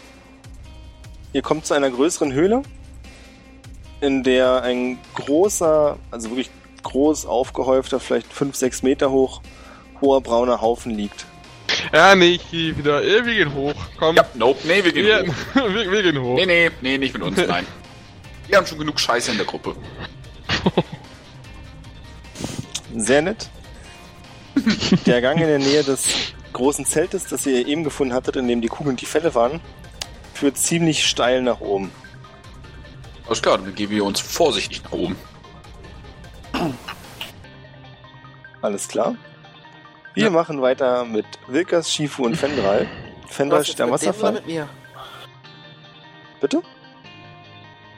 [1.34, 2.62] Ihr kommt zu einer größeren Höhle,
[4.02, 6.52] in der ein großer, also wirklich
[6.84, 9.42] groß aufgehäufter, vielleicht 5, 6 Meter hoch,
[10.00, 11.26] hoher brauner Haufen liegt.
[11.92, 13.04] Ja, nee, ich geh wieder.
[13.04, 13.74] Äh, wir gehen hoch.
[13.98, 14.16] Komm.
[14.16, 14.60] Ja, nope.
[14.66, 15.34] Nee, wir gehen wir, hoch.
[15.74, 16.36] wir, wir gehen hoch.
[16.36, 17.66] Nee, nee, nee, nicht mit uns, nein.
[18.48, 19.76] Wir haben schon genug Scheiße in der Gruppe.
[22.96, 23.50] Sehr nett.
[25.08, 28.62] Der Gang in der Nähe des großen Zeltes, das ihr eben gefunden hattet, in dem
[28.62, 29.60] die Kugeln und die Fälle waren,
[30.44, 31.90] führt ziemlich steil nach oben.
[33.28, 35.16] Alles klar, dann begeben wir uns vorsichtig nach oben.
[38.62, 39.16] Alles klar.
[40.16, 40.30] Wir Ja.
[40.30, 42.88] machen weiter mit Wilkas, Shifu und Fendral.
[43.30, 44.34] Fendral steht ist am Wasserfall.
[44.34, 44.68] mit mir?
[46.42, 46.62] Bitte?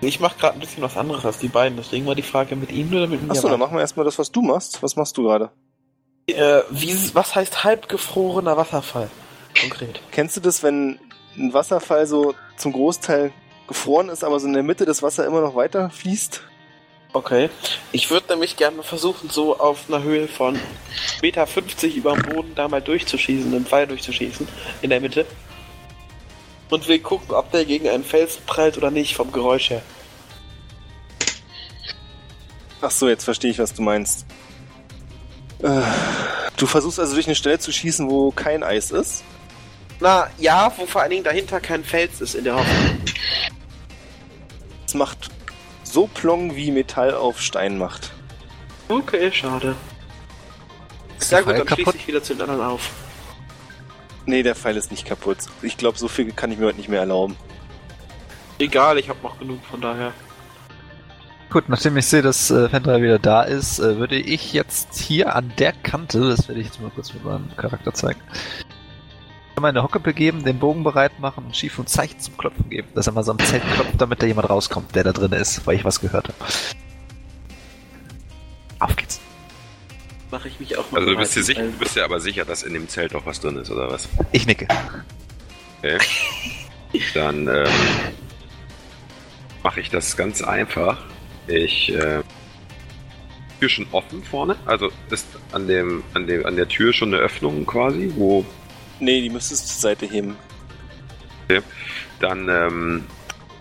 [0.01, 2.71] Ich mache gerade ein bisschen was anderes als die beiden, deswegen war die Frage mit
[2.71, 3.31] ihnen oder mit mir.
[3.31, 4.83] Achso, dann machen wir erstmal das, was du machst.
[4.83, 5.49] Was machst du gerade?
[6.27, 9.09] äh, wie, was heißt halbgefrorener Wasserfall?
[9.59, 9.99] Konkret.
[10.11, 10.99] Kennst du das, wenn
[11.37, 13.31] ein Wasserfall so zum Großteil
[13.67, 16.41] gefroren ist, aber so in der Mitte das Wasser immer noch weiter fließt?
[17.13, 17.49] Okay.
[17.93, 20.59] Ich würde nämlich gerne versuchen, so auf einer Höhe von
[21.21, 24.47] Meter 50 über dem Boden da mal durchzuschießen, einen Pfeil durchzuschießen,
[24.81, 25.25] in der Mitte.
[26.69, 29.81] Und will gucken, ob der gegen einen Fels prallt oder nicht, vom Geräusch her.
[32.81, 34.25] Ach so, jetzt verstehe ich, was du meinst.
[35.63, 35.81] Äh,
[36.57, 39.23] du versuchst also durch eine Stelle zu schießen, wo kein Eis ist?
[39.99, 42.97] Na, ja, wo vor allen Dingen dahinter kein Fels ist, in der Hoffnung.
[44.85, 45.29] Es macht
[45.83, 48.11] so Plong, wie Metall auf Stein macht.
[48.89, 49.75] Okay, schade.
[51.17, 52.01] Ist Sehr der gut, dann schließe kaputt?
[52.01, 52.89] ich wieder zu den anderen auf.
[54.25, 55.37] Nee, der Pfeil ist nicht kaputt.
[55.61, 57.37] Ich glaube, so viel kann ich mir heute nicht mehr erlauben.
[58.59, 60.13] Egal, ich habe noch genug, von daher.
[61.51, 65.35] Gut, nachdem ich sehe, dass äh, Fendra wieder da ist, äh, würde ich jetzt hier
[65.35, 68.19] an der Kante, das werde ich jetzt mal kurz mit meinem Charakter zeigen,
[69.61, 72.87] meine Hocke begeben, den Bogen bereit machen und Schief und Zeichen zum Klopfen geben.
[72.93, 75.65] Dass er mal so am Zelt klopft, damit da jemand rauskommt, der da drin ist,
[75.65, 76.37] weil ich was gehört habe.
[78.79, 79.19] Auf geht's.
[80.31, 82.45] Mache ich mich auch mal Also du bist dir, sicher, du bist dir aber sicher,
[82.45, 84.09] dass in dem Zelt auch was drin ist, oder was?
[84.31, 84.67] Ich nicke.
[85.79, 85.97] Okay.
[87.13, 87.67] Dann ähm,
[89.63, 91.03] mache ich das ganz einfach.
[91.47, 92.21] Ich äh,
[93.59, 97.23] Tür schon offen vorne, also ist an dem an dem an der Tür schon eine
[97.23, 98.45] Öffnung quasi, wo
[98.99, 100.37] Nee, die müsstest du zur Seite heben.
[102.19, 103.05] dann ähm,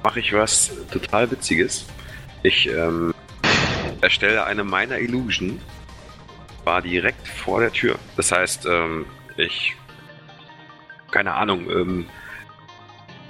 [0.02, 1.86] mache ich was total witziges.
[2.42, 3.12] Ich ähm,
[4.00, 5.60] erstelle eine Minor Illusion
[6.64, 7.98] war direkt vor der Tür.
[8.16, 9.06] Das heißt, ähm,
[9.36, 9.76] ich
[11.14, 12.06] keine Ahnung, ähm,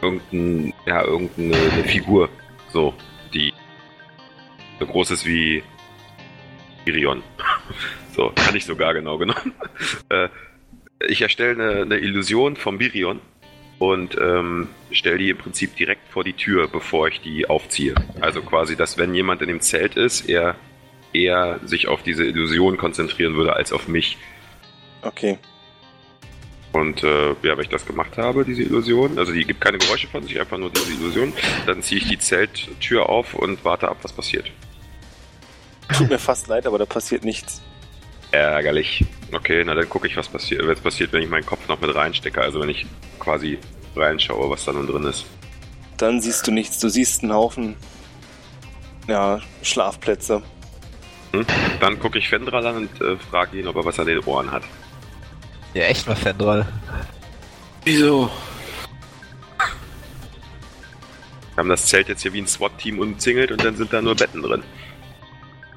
[0.01, 2.31] irgendein, ja, irgendeine eine Figur,
[2.73, 2.95] so,
[3.35, 3.53] die
[4.81, 5.63] so groß ist wie
[6.87, 7.23] Irion.
[8.17, 9.53] so, kann ich sogar genau genommen.
[10.09, 10.31] äh,
[11.09, 13.21] ich erstelle eine, eine Illusion vom Birion
[13.79, 17.95] und ähm, stelle die im Prinzip direkt vor die Tür, bevor ich die aufziehe.
[18.21, 20.57] Also quasi, dass wenn jemand in dem Zelt ist, er
[21.13, 24.17] eher sich auf diese Illusion konzentrieren würde als auf mich.
[25.03, 25.39] Okay.
[26.73, 30.09] Und äh, ja, wenn ich das gemacht habe, diese Illusion, also die gibt keine Geräusche
[30.09, 31.33] von sich, einfach nur diese Illusion,
[31.67, 34.51] dann ziehe ich die Zelttür auf und warte ab, was passiert.
[35.97, 37.63] Tut mir fast leid, aber da passiert nichts.
[38.35, 39.05] Ärgerlich.
[39.33, 41.95] Okay, na dann gucke ich, was passiert, was passiert, wenn ich meinen Kopf noch mit
[41.95, 42.85] reinstecke, also wenn ich
[43.21, 43.59] quasi
[43.95, 45.25] reinschaue, was da nun drin ist.
[45.99, 46.81] Dann siehst du nichts.
[46.81, 47.77] Du siehst einen Haufen,
[49.07, 50.43] ja, Schlafplätze.
[51.33, 51.47] Hm?
[51.81, 54.51] Dann gucke ich Fendral an und äh, frage ihn, ob er was an den Ohren
[54.51, 54.65] hat.
[55.75, 56.67] Ja, echt mal Fendral.
[57.85, 58.31] Wieso?
[61.55, 64.17] Wir haben das Zelt jetzt hier wie ein SWAT-Team umzingelt und dann sind da nur
[64.17, 64.65] Betten drin.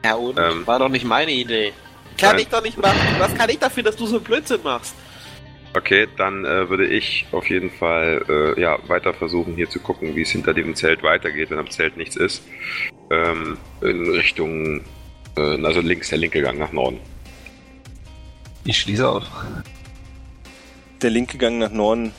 [0.03, 0.39] Ja, und?
[0.39, 0.65] Ähm.
[0.65, 1.73] War doch nicht meine Idee.
[2.17, 2.39] Kann Nein.
[2.39, 2.97] ich doch nicht machen.
[3.19, 4.95] Was kann ich dafür, dass du so Blödsinn machst?
[5.75, 8.25] Okay, dann äh, würde ich auf jeden Fall
[8.57, 11.69] äh, ja, weiter versuchen, hier zu gucken, wie es hinter dem Zelt weitergeht, wenn am
[11.69, 12.41] Zelt nichts ist.
[13.11, 14.81] Ähm, in Richtung,
[15.37, 16.99] äh, also links, der linke Gang nach Norden.
[18.63, 19.23] Ich schließe auf.
[21.01, 22.11] Der linke Gang nach Norden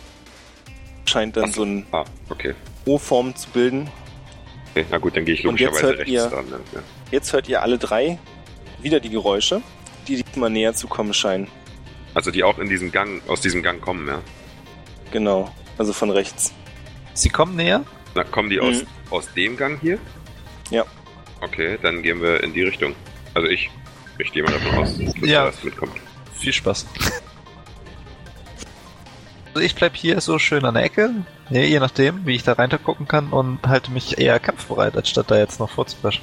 [1.07, 2.55] scheint dann Ach so eine Ah, okay.
[2.85, 3.89] O-Form zu bilden.
[4.71, 4.87] okay.
[4.91, 6.45] Na gut, dann gehe ich logischerweise rechts ihr- dran.
[6.73, 6.81] Ja.
[7.11, 8.19] Jetzt hört ihr alle drei
[8.81, 9.63] wieder die Geräusche,
[10.09, 11.49] die diesmal näher zu kommen scheinen.
[12.15, 14.21] Also die auch in diesem Gang, aus diesem Gang kommen, ja.
[15.13, 16.53] Genau, also von rechts.
[17.15, 17.85] Sie kommen näher.
[18.15, 18.87] Na, kommen die aus, Mhm.
[19.11, 19.99] aus dem Gang hier?
[20.71, 20.85] Ja.
[21.41, 22.95] Okay, dann gehen wir in die Richtung.
[23.35, 23.71] Also ich.
[24.19, 25.43] Ich gehe mal davon aus, dass Ja.
[25.45, 25.93] da was mitkommt.
[26.35, 26.87] Viel Spaß.
[29.55, 31.11] Also ich bleib hier so schön an der Ecke,
[31.51, 35.31] ja, je nachdem, wie ich da rein gucken kann und halte mich eher kampfbereit, anstatt
[35.31, 36.23] da jetzt noch vorzupreschen.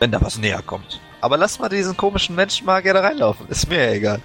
[0.00, 1.00] Wenn da was näher kommt.
[1.24, 4.20] Aber lass mal diesen komischen Menschen mal gerne reinlaufen, ist mir ja egal.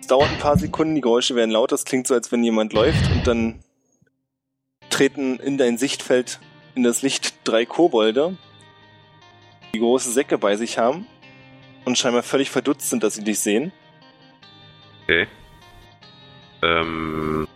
[0.00, 1.76] Es dauert ein paar Sekunden, die Geräusche werden lauter.
[1.76, 3.60] Es klingt so, als wenn jemand läuft und dann
[4.88, 6.40] treten in dein Sichtfeld
[6.74, 8.36] in das Licht drei Kobolde,
[9.72, 11.06] die große Säcke bei sich haben
[11.84, 13.70] und scheinbar völlig verdutzt sind, dass sie dich sehen.
[15.04, 15.28] Okay.
[16.64, 17.46] Ähm,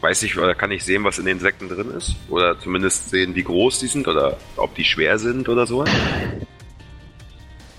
[0.00, 2.14] weiß ich, oder kann ich sehen, was in den Säcken drin ist?
[2.28, 5.84] Oder zumindest sehen, wie groß die sind oder ob die schwer sind oder so?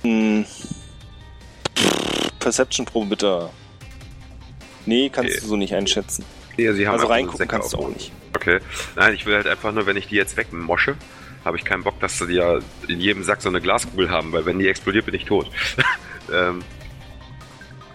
[0.04, 0.46] Hm.
[2.40, 3.50] Perception-Probe bitte.
[4.86, 5.42] Nee, kannst Okay.
[5.42, 6.26] du so nicht einschätzen.
[6.58, 8.12] Haben Also einfach reingucken kannst du auch nicht.
[8.36, 8.60] Okay.
[8.96, 10.96] Nein, ich will halt einfach nur, wenn ich die jetzt wegmosche,
[11.46, 14.46] habe ich keinen Bock, dass sie ja in jedem Sack so eine Glaskugel haben, weil
[14.46, 15.50] wenn die explodiert, bin ich tot.
[16.34, 16.62] ähm,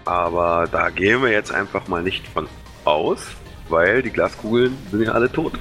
[0.06, 2.48] aber da gehen wir jetzt einfach mal nicht von
[2.84, 3.20] aus,
[3.68, 5.54] weil die Glaskugeln sind ja alle tot.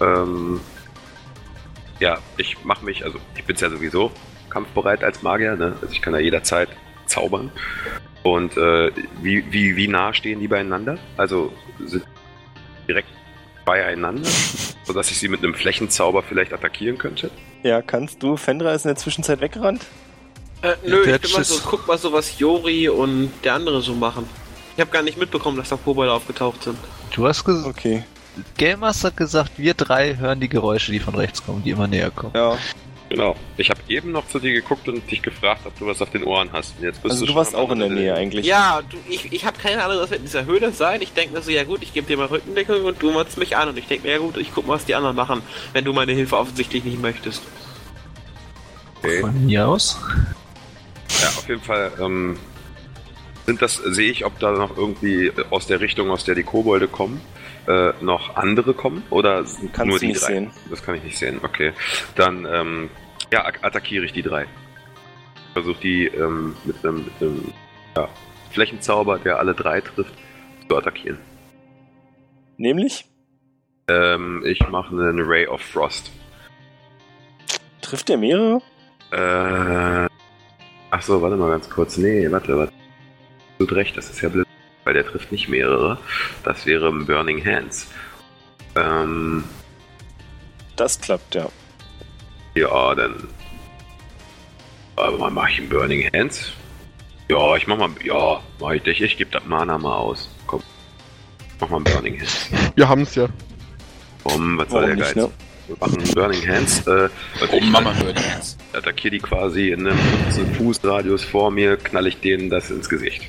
[0.00, 0.60] Ähm,
[2.00, 4.10] ja, ich mache mich, also ich bin ja sowieso
[4.50, 5.76] kampfbereit als Magier, ne?
[5.80, 6.68] Also ich kann ja jederzeit
[7.06, 7.50] zaubern.
[8.22, 8.90] Und äh,
[9.20, 10.98] wie, wie, wie nah stehen die beieinander?
[11.16, 11.52] Also
[11.84, 12.04] sind
[12.88, 13.08] direkt
[13.64, 14.28] beieinander,
[14.84, 17.30] sodass ich sie mit einem Flächenzauber vielleicht attackieren könnte?
[17.62, 18.36] Ja, kannst du.
[18.36, 19.84] Fendra ist in der Zwischenzeit weggerannt.
[20.62, 23.94] Äh, nö, ich bin mal so, guck mal so, was Jori und der andere so
[23.94, 24.28] machen.
[24.74, 26.78] Ich habe gar nicht mitbekommen, dass da Kobolde aufgetaucht sind.
[27.14, 28.02] Du hast gesagt, Okay.
[28.56, 31.86] Game Master hat gesagt, wir drei hören die Geräusche, die von rechts kommen, die immer
[31.86, 32.32] näher kommen.
[32.34, 32.58] Ja.
[33.10, 33.36] Genau.
[33.58, 36.24] Ich habe eben noch zu dir geguckt und dich gefragt, ob du was auf den
[36.24, 36.74] Ohren hast.
[36.78, 38.44] Und jetzt bist Also du schon warst auch in der Nähe eigentlich.
[38.44, 41.00] Ja, du, ich, ich habe keine Ahnung, was wird in dieser Höhle sein.
[41.00, 43.56] Ich denke mir so, ja gut, ich gebe dir mal Rückendeckung und du machst mich
[43.56, 43.68] an.
[43.68, 45.42] Und ich denke mir, ja gut, ich guck mal, was die anderen machen,
[45.74, 47.42] wenn du meine Hilfe offensichtlich nicht möchtest.
[48.98, 49.20] Okay.
[49.20, 49.98] Von mir aus.
[51.20, 52.36] Ja, auf jeden Fall ähm,
[53.46, 56.88] sind das, sehe ich, ob da noch irgendwie aus der Richtung, aus der die Kobolde
[56.88, 57.20] kommen,
[57.66, 60.28] äh, noch andere kommen oder sind Kannst nur die nicht drei?
[60.28, 60.50] sehen.
[60.70, 61.72] Das kann ich nicht sehen, okay.
[62.14, 62.90] Dann ähm,
[63.32, 64.46] ja, attackiere ich die drei.
[65.52, 67.52] Versuche die ähm, mit einem, mit einem
[67.96, 68.08] ja,
[68.50, 70.14] Flächenzauber, der alle drei trifft,
[70.68, 71.18] zu attackieren.
[72.56, 73.06] Nämlich?
[73.88, 76.10] Ähm, ich mache einen Ray of Frost.
[77.82, 78.62] Trifft der mehrere?
[79.10, 80.08] Äh,
[80.90, 81.98] ach so, warte mal ganz kurz.
[81.98, 82.72] Nee, warte, warte.
[83.58, 84.46] Du hast recht, das ist ja blöd,
[84.84, 85.98] weil der trifft nicht mehrere.
[86.44, 87.86] Das wäre ein Burning Hands.
[88.76, 89.44] Ähm,
[90.76, 91.48] Das klappt, ja.
[92.54, 93.14] ja, dann.
[94.96, 96.52] Aber mal mach ich einen Burning Hands?
[97.28, 97.90] Ja, ich mach mal.
[98.04, 99.00] Ja, mach ich dich.
[99.00, 100.28] Ich gebe das Mana mal aus.
[100.46, 100.62] Komm.
[101.60, 102.48] Mach mal einen Burning Hands.
[102.74, 103.28] Wir haben's ja.
[104.24, 105.24] Komm, was soll Warum der nicht, Geiz?
[105.24, 105.30] ne?
[105.66, 106.86] Wir machen Burning Hands.
[106.86, 107.08] Äh,
[107.40, 108.56] Oh, ich- Mama Burning Hands.
[108.72, 112.88] attackiere die quasi in einem 15 Fuß Radius vor mir, knall ich denen das ins
[112.88, 113.22] Gesicht.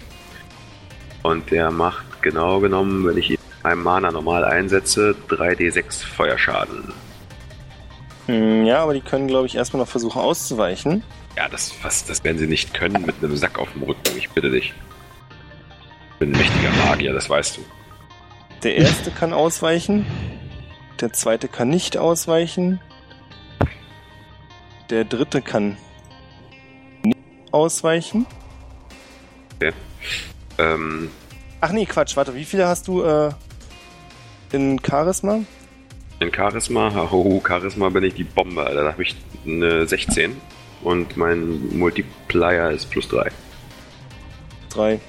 [1.26, 6.93] Und der macht genau genommen, wenn ich ihn einem Mana normal einsetze, 3d6 Feuerschaden.
[8.27, 11.03] Hm, ja, aber die können, glaube ich, erstmal noch versuchen auszuweichen.
[11.35, 14.30] Ja, das, was, das werden sie nicht können mit einem Sack auf dem Rücken, ich
[14.30, 14.76] bitte dich.
[16.12, 17.62] Ich bin ein mächtiger Magier, das weißt du.
[18.62, 20.05] Der erste kann ausweichen.
[21.02, 22.79] Der zweite kann nicht ausweichen.
[24.91, 25.76] Der dritte kann
[27.04, 27.18] nicht
[27.52, 28.28] ausweichen.
[30.57, 31.09] Ähm,
[31.61, 33.31] Ach nee, Quatsch, warte, wie viele hast du äh,
[34.51, 35.39] in Charisma?
[36.19, 38.84] in Charisma, haho, Charisma bin ich die Bombe, Alter.
[38.84, 40.35] Da habe ich eine 16
[40.81, 43.31] und mein Multiplier ist plus 3.
[44.69, 44.99] Drei.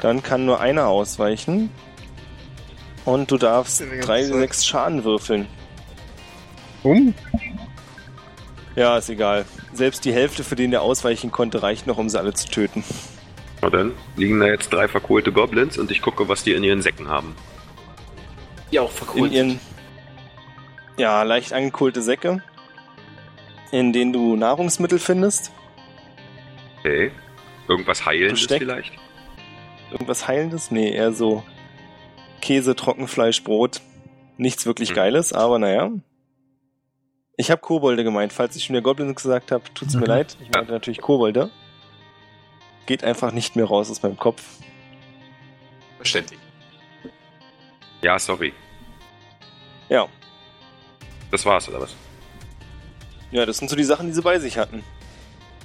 [0.00, 1.70] Dann kann nur einer ausweichen.
[3.04, 4.32] Und du darfst Die ganze 3 Zeit.
[4.34, 5.46] 6 Schaden würfeln.
[6.84, 7.14] Um?
[8.76, 9.44] Ja, ist egal.
[9.72, 12.84] Selbst die Hälfte, für den der ausweichen konnte, reicht noch, um sie alle zu töten.
[13.62, 16.82] Na dann liegen da jetzt drei verkohlte Goblins und ich gucke, was die in ihren
[16.82, 17.34] Säcken haben.
[18.72, 19.32] Die auch In verkohlt.
[19.32, 19.60] ihren
[20.98, 22.42] ja, leicht angekohlte Säcke,
[23.70, 25.52] in denen du Nahrungsmittel findest.
[26.80, 27.12] Okay.
[27.68, 28.58] Irgendwas Heilendes Besteck?
[28.62, 28.92] vielleicht?
[29.92, 30.70] Irgendwas Heilendes?
[30.70, 31.44] Nee, eher so
[32.40, 33.80] Käse, Trockenfleisch, Brot.
[34.36, 34.96] Nichts wirklich Hm.
[34.96, 35.90] Geiles, aber naja.
[37.36, 38.32] Ich habe Kobolde gemeint.
[38.32, 40.06] Falls ich schon der Goblins gesagt habe, tut's mir Mhm.
[40.06, 40.36] leid.
[40.42, 41.50] Ich meinte natürlich Kobolde.
[42.86, 44.42] Geht einfach nicht mehr raus aus meinem Kopf.
[45.96, 46.40] Verständlich.
[48.02, 48.52] Ja, sorry.
[49.88, 50.08] Ja.
[51.30, 51.94] Das war's, oder was?
[53.30, 54.82] Ja, das sind so die Sachen, die sie bei sich hatten.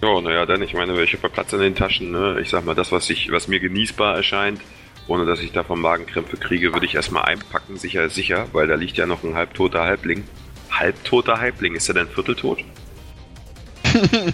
[0.01, 2.39] Ja, naja, dann, ich meine, ich habe Platz in den Taschen, ne?
[2.39, 4.61] Ich sag mal, das, was ich, was mir genießbar erscheint,
[5.07, 8.75] ohne dass ich davon Magenkrämpfe kriege, würde ich erstmal einpacken, sicher ist sicher, weil da
[8.75, 10.23] liegt ja noch ein halbtoter Halbling.
[10.69, 12.63] Halbtoter Halbling, ist er denn vierteltot?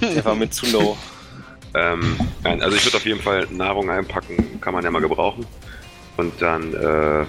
[0.02, 0.98] Der war mir zu low.
[1.76, 5.46] Ähm, nein, also ich würde auf jeden Fall Nahrung einpacken, kann man ja mal gebrauchen.
[6.18, 7.26] Und dann äh,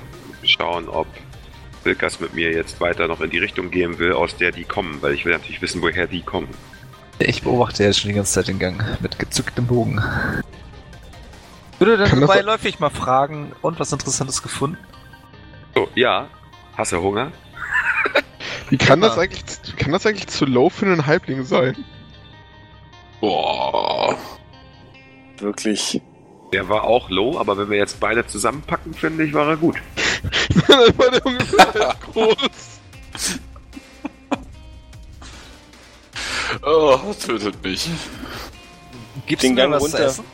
[0.46, 1.06] schauen, ob
[1.84, 5.00] Wilkas mit mir jetzt weiter noch in die Richtung gehen will, aus der die kommen,
[5.00, 6.48] weil ich will natürlich wissen, woher die kommen.
[7.18, 10.02] Ich beobachte jetzt schon die ganze Zeit den Gang mit gezücktem Bogen.
[11.78, 14.78] Würde dann beiläufig mal fragen und was Interessantes gefunden?
[15.74, 16.28] So, ja,
[16.76, 17.32] hast du Hunger?
[18.70, 21.76] Wie kann das eigentlich, wie kann das eigentlich zu low für einen Halbling sein?
[23.24, 24.18] Boah.
[25.38, 26.02] Wirklich.
[26.52, 29.76] Der war auch low, aber wenn wir jetzt beide zusammenpacken, finde ich, war er gut.
[30.68, 32.80] Dann war der ungefähr groß.
[36.62, 37.88] Oh, tötet mich.
[39.26, 39.96] Gibt's Den mir Gang was runter.
[39.96, 40.24] zu essen?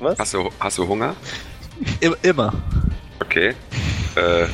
[0.00, 0.18] Was?
[0.18, 1.14] Hast du, hast du Hunger?
[2.02, 2.52] I immer.
[3.20, 3.54] Okay.
[4.16, 4.48] Äh,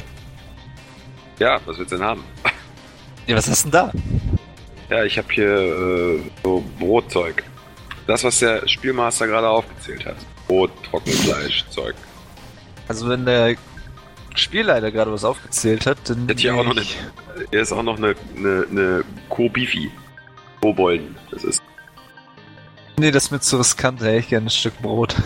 [1.38, 2.24] ja, was willst du denn haben?
[3.26, 3.90] Ja, was hast denn da?
[4.90, 7.44] Ja, ich habe hier äh, so Brotzeug.
[8.06, 10.16] Das, was der Spielmaster gerade aufgezählt hat.
[10.46, 11.94] Brot, Trockenfleisch, Zeug.
[12.88, 13.56] Also wenn der
[14.34, 16.26] Spielleiter gerade was aufgezählt hat, dann.
[16.26, 16.96] Hätte ich auch noch ich-
[17.50, 19.90] Er ist auch noch eine, eine, eine Kobifi.
[20.62, 21.16] Kobolden.
[21.30, 21.62] Das ist.
[22.96, 25.14] Nee, das ist mir zu riskant, da hätte ich gerne ein Stück Brot.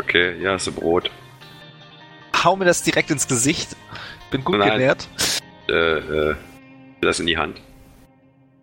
[0.00, 1.10] Okay, ja, ist ein Brot.
[2.44, 3.76] Hau mir das direkt ins Gesicht.
[4.30, 4.72] Bin gut Nein.
[4.72, 5.08] genährt.
[5.70, 6.34] Äh, äh,
[7.00, 7.58] das in die Hand.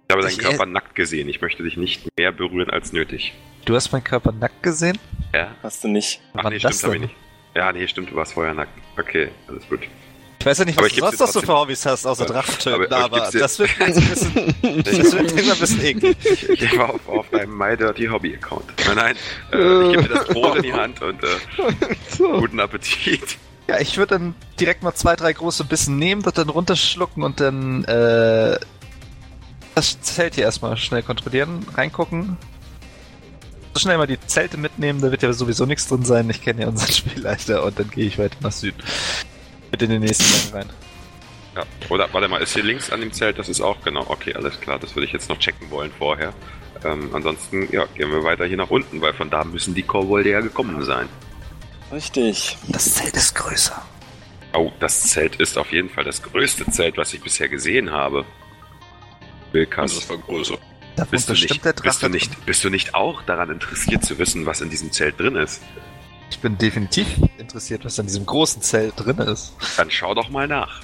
[0.10, 1.30] Ich habe deinen Ich- Körper nackt gesehen.
[1.30, 3.32] Ich möchte dich nicht mehr berühren als nötig.
[3.66, 4.98] Du hast meinen Körper nackt gesehen?
[5.36, 5.52] Ja?
[5.62, 6.20] Hast du nicht.
[6.34, 7.16] Ach Wann nee, das stimmt, hab ich nicht.
[7.56, 8.72] Ja, nee, stimmt, du warst vorher nackt.
[8.98, 9.82] Okay, alles gut.
[10.40, 12.58] Ich weiß ja nicht, was du sonst noch so für Hobbys hast, außer Aber- Drachen
[12.58, 16.18] töten, aber- aber aber, das wird mir ein bisschen, das wird mir ein bisschen eklig.
[16.24, 18.64] Ich, ich war auf, auf deinem My Dirty Hobby Account.
[18.88, 19.16] Nein, nein,
[19.54, 21.28] äh, ich gebe dir das Brot in die Hand und äh,
[22.18, 22.32] So.
[22.40, 23.38] guten Appetit.
[23.68, 27.40] Ja, ich würde dann direkt mal zwei, drei große Bissen nehmen, das dann runterschlucken und
[27.40, 28.58] dann äh,
[29.76, 32.38] das Zelt hier erstmal schnell kontrollieren, reingucken.
[33.74, 36.30] So schnell mal die Zelte mitnehmen, da wird ja sowieso nichts drin sein.
[36.30, 38.82] Ich kenne ja unseren Spielleiter und dann gehe ich weiter nach Süden.
[39.72, 40.74] Mit in den nächsten Gang rein.
[41.56, 44.34] Ja, oder warte mal, ist hier links an dem Zelt, das ist auch genau, okay,
[44.36, 46.34] alles klar, das würde ich jetzt noch checken wollen vorher.
[46.84, 50.30] Ähm, ansonsten, ja, gehen wir weiter hier nach unten, weil von da müssen die Kobolde
[50.30, 51.10] ja gekommen sein.
[51.92, 52.58] Richtig.
[52.68, 53.82] Das Zelt ist größer.
[54.54, 58.26] Oh, das Zelt ist auf jeden Fall das größte Zelt, was ich bisher gesehen habe.
[59.52, 60.56] Wilkas, Das war größer.
[60.96, 61.88] Da wohnt bist du, bestimmt nicht, der Drache.
[61.88, 65.20] bist, du nicht, bist du nicht auch daran interessiert zu wissen, was in diesem Zelt
[65.20, 65.62] drin ist?
[66.32, 69.54] Ich bin definitiv interessiert, was an diesem großen Zelt drin ist.
[69.78, 70.82] Dann schau doch mal nach.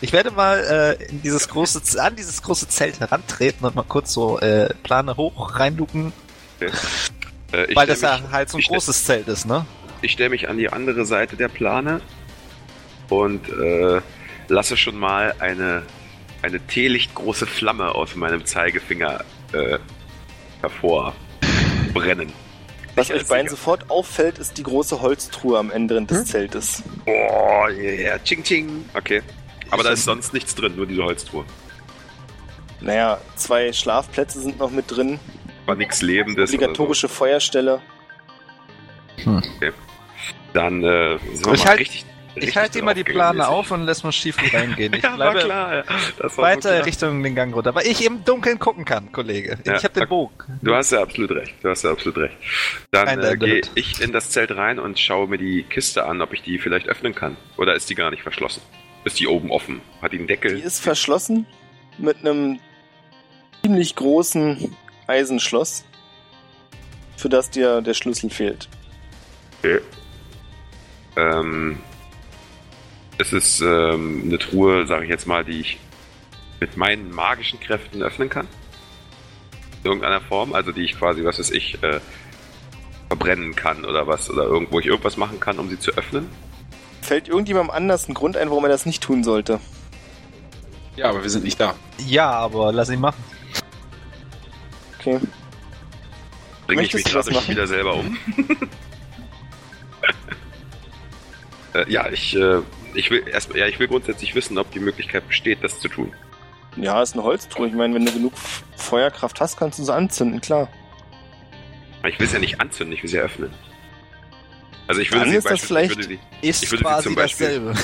[0.00, 0.58] Ich werde mal
[1.00, 5.16] äh, in dieses große, an dieses große Zelt herantreten und mal kurz so äh, Plane
[5.16, 6.12] hoch reinluken,
[6.60, 9.66] Äh, ich weil das ja mich- halt so ein ich stell- großes Zelt ist, ne?
[10.02, 12.00] Ich stelle mich an die andere Seite der Plane
[13.08, 14.00] und äh,
[14.48, 15.82] lasse schon mal eine,
[16.42, 19.78] eine teelichtgroße Flamme aus meinem Zeigefinger äh,
[20.60, 22.32] hervorbrennen.
[22.94, 26.82] Was euch beiden sofort auffällt, ist die große Holztruhe am Ende des Zeltes.
[27.04, 28.84] Oh, yeah, ching ching.
[28.94, 29.22] Okay.
[29.70, 31.44] Aber da ist sonst nichts drin, nur diese Holztruhe.
[32.80, 35.18] Naja, zwei Schlafplätze sind noch mit drin.
[35.66, 36.50] War nichts Lebendes.
[36.54, 37.82] Obligatorische Feuerstelle.
[39.26, 39.50] Oder so.
[40.52, 42.06] Dann äh, sind wir Ich mal halt- richtig.
[42.36, 44.92] Ich halte immer die Plane auf und lass mal schief reingehen.
[44.94, 45.74] Ich ja, war bleibe klar.
[45.74, 45.82] ja.
[45.82, 46.86] Das war so weiter klar.
[46.86, 49.58] Richtung den Gang runter, weil ich im Dunkeln gucken kann, Kollege.
[49.64, 50.08] Ja, ich habe den.
[50.08, 50.60] Bogen.
[50.62, 51.54] Du hast ja absolut recht.
[51.62, 52.36] Du hast ja absolut recht.
[52.90, 56.32] Dann äh, gehe ich in das Zelt rein und schaue mir die Kiste an, ob
[56.32, 57.36] ich die vielleicht öffnen kann.
[57.56, 58.62] Oder ist die gar nicht verschlossen?
[59.04, 59.80] Ist die oben offen?
[60.02, 60.56] Hat die einen Deckel?
[60.56, 61.46] Die ist verschlossen
[61.98, 62.58] mit einem
[63.62, 65.84] ziemlich großen Eisenschloss,
[67.16, 68.68] für das dir der Schlüssel fehlt.
[69.60, 69.80] Okay.
[71.16, 71.78] Ähm,
[73.18, 75.78] es ist ähm, eine Truhe, sage ich jetzt mal, die ich
[76.60, 78.48] mit meinen magischen Kräften öffnen kann.
[79.82, 82.00] In irgendeiner Form, also die ich quasi, was weiß ich, äh,
[83.08, 86.28] verbrennen kann oder was, oder irgendwo ich irgendwas machen kann, um sie zu öffnen.
[87.02, 89.60] Fällt irgendjemandem anders ein Grund ein, warum er das nicht tun sollte?
[90.96, 91.74] Ja, aber wir sind nicht da.
[91.98, 93.22] Ja, aber lass ihn machen.
[94.98, 95.20] Okay.
[96.66, 98.16] Bringe ich mich gerade wieder selber um.
[101.74, 102.60] äh, ja, ich, äh,
[102.96, 106.12] ich will erst, ja, ich will grundsätzlich wissen, ob die Möglichkeit besteht, das zu tun.
[106.76, 107.68] Ja, ist eine Holztruhe.
[107.68, 108.32] Ich meine, wenn du genug
[108.76, 110.68] Feuerkraft hast, kannst du sie anzünden, klar.
[112.00, 113.50] Aber ich will es ja nicht anzünden, ich will sie eröffnen.
[114.86, 116.08] Also ich würde Dann sie ist das vielleicht- ich würde
[116.42, 117.74] sie, Ist Ich würde sie quasi zum Beispiel- dasselbe.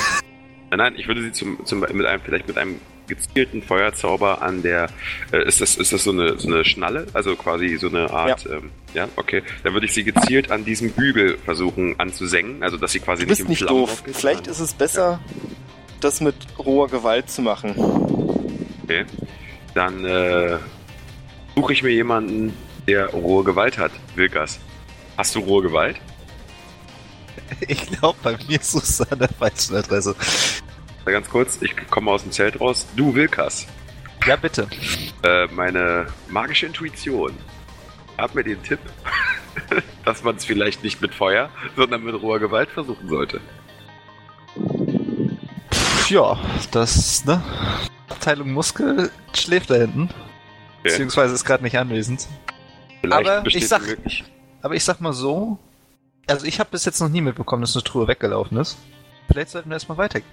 [0.71, 2.81] Nein, nein, ich würde sie zum, zum mit einem, vielleicht mit einem
[3.15, 4.89] gezielten Feuerzauber an der,
[5.33, 7.07] äh, ist das, ist das so eine, so eine Schnalle?
[7.13, 9.43] Also quasi so eine Art, ja, ähm, ja okay.
[9.63, 13.29] Dann würde ich sie gezielt an diesem Bügel versuchen anzusengen, also dass sie quasi Du
[13.29, 13.93] bist nicht nicht in Flammen doof.
[13.93, 15.21] aufgeht, Vielleicht ist es besser,
[16.01, 17.75] das mit roher Gewalt zu machen.
[18.85, 19.05] Okay.
[19.75, 20.59] Dann, äh,
[21.55, 22.57] suche ich mir jemanden,
[22.89, 23.93] der rohe Gewalt hat.
[24.17, 24.59] Wilkas.
[25.17, 25.97] Hast du rohe Gewalt?
[27.69, 30.17] Ich glaube, bei mir suchst du an der falschen Adresse.
[31.05, 32.87] Ganz kurz, ich komme aus dem Zelt raus.
[32.97, 33.67] Du, Wilkas.
[34.27, 34.69] Ja, bitte.
[35.25, 37.33] Äh, meine magische Intuition
[38.19, 38.79] hat mir den Tipp,
[40.05, 43.41] dass man es vielleicht nicht mit Feuer, sondern mit roher Gewalt versuchen sollte.
[46.09, 46.39] Ja,
[46.71, 47.43] das, ne?
[48.09, 50.09] Abteilung Muskel schläft da hinten.
[50.83, 52.29] Beziehungsweise ist gerade nicht anwesend.
[53.01, 53.99] Vielleicht Aber ich sag-
[54.63, 55.59] Aber ich sag mal so,
[56.29, 58.77] also ich habe bis jetzt noch nie mitbekommen, dass eine Truhe weggelaufen ist.
[59.29, 60.31] Vielleicht sollten wir erstmal weitergehen.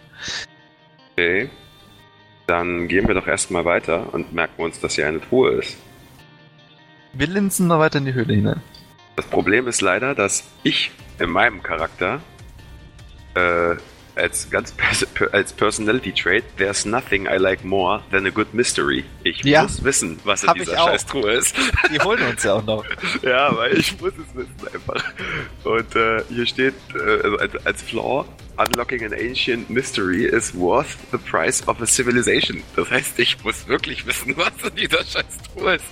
[1.19, 1.49] Okay.
[2.47, 5.77] Dann gehen wir doch erstmal weiter und merken uns, dass hier eine Truhe ist.
[7.13, 8.61] Wir linsen mal weiter in die Höhle hinein.
[9.17, 12.21] Das Problem ist leider, dass ich in meinem Charakter
[13.35, 13.75] äh,
[14.15, 19.03] als ganz pers als Personality Trait, there's nothing I like more than a good mystery.
[19.23, 19.63] Ich Ja.
[19.63, 20.87] muss wissen, was in Hab dieser auch.
[20.87, 21.55] Scheißtruhe ist.
[21.93, 22.85] Die holen uns ja auch noch.
[23.21, 25.03] ja, weil ich muss es wissen einfach.
[25.65, 28.25] Und äh, hier steht, äh, also als, als Flaw
[28.59, 32.61] unlocking an ancient mystery is worth the price of a civilization.
[32.75, 35.85] Das heißt, ich muss wirklich wissen, was in dieser scheiß Truhe ist.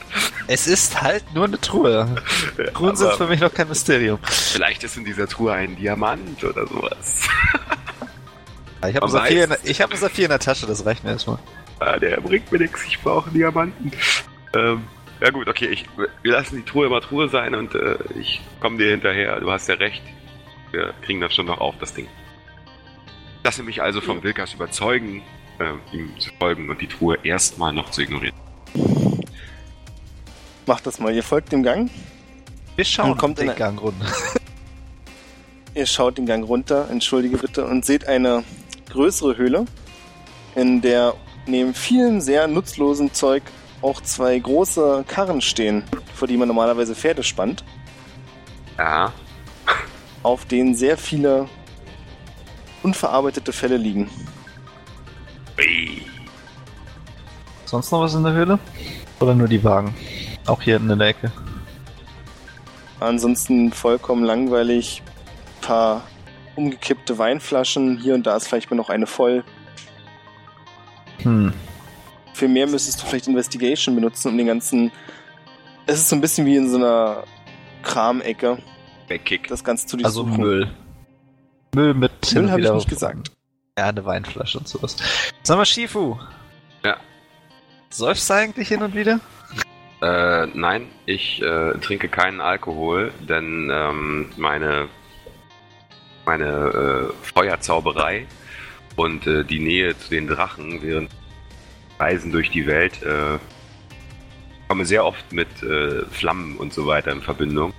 [0.48, 2.16] Es ist halt nur eine Truhe.
[2.74, 4.20] Truhen sind für mich noch kein Mysterium.
[4.24, 7.22] vielleicht ist in dieser Truhe ein Diamant oder sowas.
[8.88, 11.40] Ich habe einen, hab einen Saphir in der Tasche, das reicht mir erstmal.
[11.80, 13.92] Ah, der bringt mir nichts, ich brauche Diamanten.
[14.56, 14.84] Ähm,
[15.20, 15.86] ja gut, okay, ich,
[16.22, 19.40] wir lassen die Truhe immer Truhe sein und äh, ich komme dir hinterher.
[19.40, 20.04] Du hast ja recht.
[20.72, 22.08] Wir kriegen das schon noch auf, das Ding.
[23.48, 25.22] Lasse mich also vom Wilkas überzeugen,
[25.60, 28.36] äh, ihm zu folgen und die Truhe erstmal noch zu ignorieren.
[30.66, 31.16] Macht das mal.
[31.16, 31.90] Ihr folgt dem Gang.
[32.76, 34.06] Wir schauen Und kommt den in ein- Gang runter.
[35.76, 38.44] Ihr schaut den Gang runter, entschuldige bitte, und seht eine
[38.90, 39.64] größere Höhle,
[40.56, 41.14] in der
[41.46, 43.44] neben vielem sehr nutzlosen Zeug
[43.82, 45.84] auch zwei große Karren stehen,
[46.16, 47.64] vor die man normalerweise Pferde spannt,
[48.78, 49.14] Ja,
[50.22, 51.48] auf denen sehr viele
[52.84, 54.10] unverarbeitete Fälle liegen.
[55.58, 56.02] Ui.
[57.66, 58.60] Sonst noch was in der Höhle?
[59.20, 59.94] Oder nur die Wagen?
[60.46, 61.32] Auch hier hinten in der Ecke.
[63.00, 65.04] Ansonsten vollkommen langweilig.
[65.62, 66.04] Paar
[66.56, 67.98] umgekippte Weinflaschen.
[67.98, 69.44] Hier und da ist vielleicht mal noch eine voll.
[71.24, 71.54] Hm.
[72.34, 74.92] Für mehr müsstest du vielleicht Investigation benutzen, um den ganzen.
[75.88, 77.24] Es ist so ein bisschen wie in so einer
[77.82, 78.60] Kramecke,
[79.08, 79.48] Wegkick.
[79.48, 80.44] das Ganze zu Also durchsuchen.
[80.44, 80.70] Müll.
[81.76, 83.32] Müll mit Müll habe ich nicht gesagt.
[83.78, 84.96] Ja, eine Weinflasche und sowas.
[85.44, 86.18] Sag mal, Shifu.
[86.84, 86.98] Ja.
[87.90, 89.20] Säufst du eigentlich hin und wieder?
[90.02, 94.90] Äh, nein, ich äh, trinke keinen Alkohol, denn ähm, meine,
[96.26, 98.28] meine äh, Feuerzauberei
[98.96, 101.10] und äh, die Nähe zu den Drachen während
[102.00, 103.40] Reisen durch die Welt äh,
[104.68, 107.74] komme sehr oft mit äh, Flammen und so weiter in Verbindung.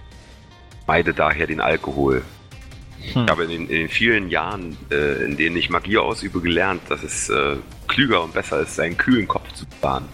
[0.86, 2.23] Meide daher den Alkohol.
[3.15, 3.25] Hm.
[3.25, 6.83] Ich habe in den, in den vielen Jahren, äh, in denen ich Magie ausübe, gelernt,
[6.89, 7.57] dass es äh,
[7.87, 10.05] klüger und besser ist, seinen kühlen Kopf zu bewahren,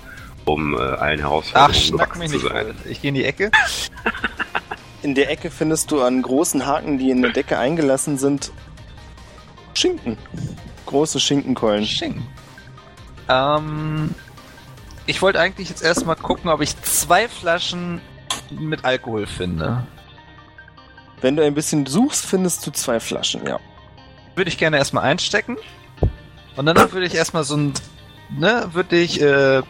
[0.45, 2.65] um äh, allen Ach, Herausforderungen gewachsen mich zu nicht sein.
[2.67, 2.75] voll.
[2.91, 3.51] Ich gehe in die Ecke.
[5.03, 8.53] In der Ecke findest du an großen Haken, die in der Decke eingelassen sind,
[9.75, 10.17] Schinken.
[10.87, 11.85] Große Schinkenkeulen.
[11.85, 12.27] Schinken.
[13.29, 14.15] Ähm,
[15.05, 18.01] ich wollte eigentlich jetzt erstmal gucken, ob ich zwei Flaschen
[18.51, 19.87] mit Alkohol finde.
[21.21, 23.59] Wenn du ein bisschen suchst, findest du zwei Flaschen, ja.
[24.35, 25.57] Würde ich gerne erstmal einstecken.
[26.57, 27.73] Und danach würde ich erstmal so ein,
[28.31, 29.63] ne, würde ich, äh,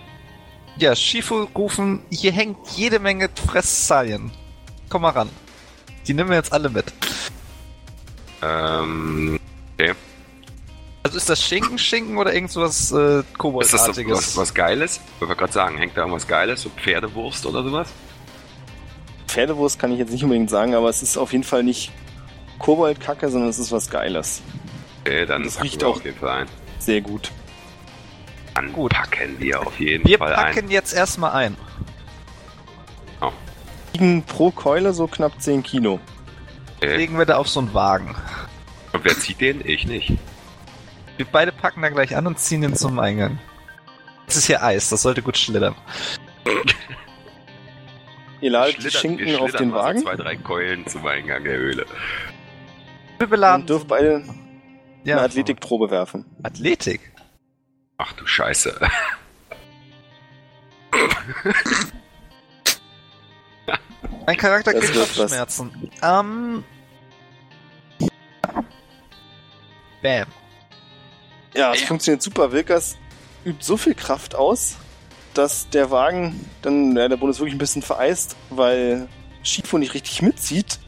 [0.77, 4.33] ja, Shifu rufen, hier hängt jede Menge Fressalien.
[4.89, 5.31] Komm mal ran.
[6.07, 6.93] Die nehmen wir jetzt alle mit.
[8.43, 9.39] Ähm,
[11.05, 14.17] Also ist das Schinken, Schinken oder irgend sowas äh, ist das so Koboldartiges?
[14.17, 15.01] was, was Geiles?
[15.15, 16.63] Ich wollte gerade sagen, hängt da irgendwas Geiles?
[16.63, 17.89] So Pferdewurst oder sowas?
[19.35, 21.91] Pferdewurst kann ich jetzt nicht unbedingt sagen, aber es ist auf jeden Fall nicht
[22.61, 24.43] Koboldkacke, sondern es ist was Geiles.
[25.01, 26.47] Okay, dann Das packen riecht wir auch- auf jeden Fall ein.
[26.79, 27.33] Sehr gut.
[28.55, 28.93] Dann Gut.
[28.93, 30.71] packen wir auf jeden Wir Fall packen ein.
[30.71, 31.57] jetzt erstmal ein.
[33.93, 35.99] Liegen pro Keule so knapp 10 Kilo.
[36.77, 36.97] Okay.
[36.97, 38.15] Legen wir da auf so einen Wagen.
[38.93, 39.65] Und wer zieht den?
[39.67, 40.13] Ich nicht.
[41.17, 43.39] Wir beide packen da gleich an und ziehen ihn zum Eingang.
[44.27, 45.75] Es ist hier Eis, das sollte gut schlittern.
[48.45, 51.45] Ihr ladet die Schinken wir auf den mal so Wagen zwei, drei Keulen zum Eingang
[51.45, 51.87] der Höhle.
[53.17, 53.63] Wir beladen.
[53.63, 54.23] und dürft beide
[55.03, 56.27] ja, eine Athletikprobe werfen.
[56.43, 57.01] Athletik.
[57.97, 58.79] Ach du Scheiße.
[64.27, 65.17] Mein Charakter Das kriegt.
[65.17, 65.91] Kopfschmerzen.
[66.03, 66.65] Ähm.
[70.03, 70.27] Bam.
[71.55, 71.87] Ja, es Ja.
[71.87, 72.53] funktioniert super.
[72.53, 72.99] Wilkas
[73.47, 74.77] übt so viel Kraft aus,
[75.35, 79.09] dass der Wagen dann, ja, der Boden ist wirklich ein bisschen vereist, weil
[79.43, 80.79] Schifo nicht richtig mitzieht,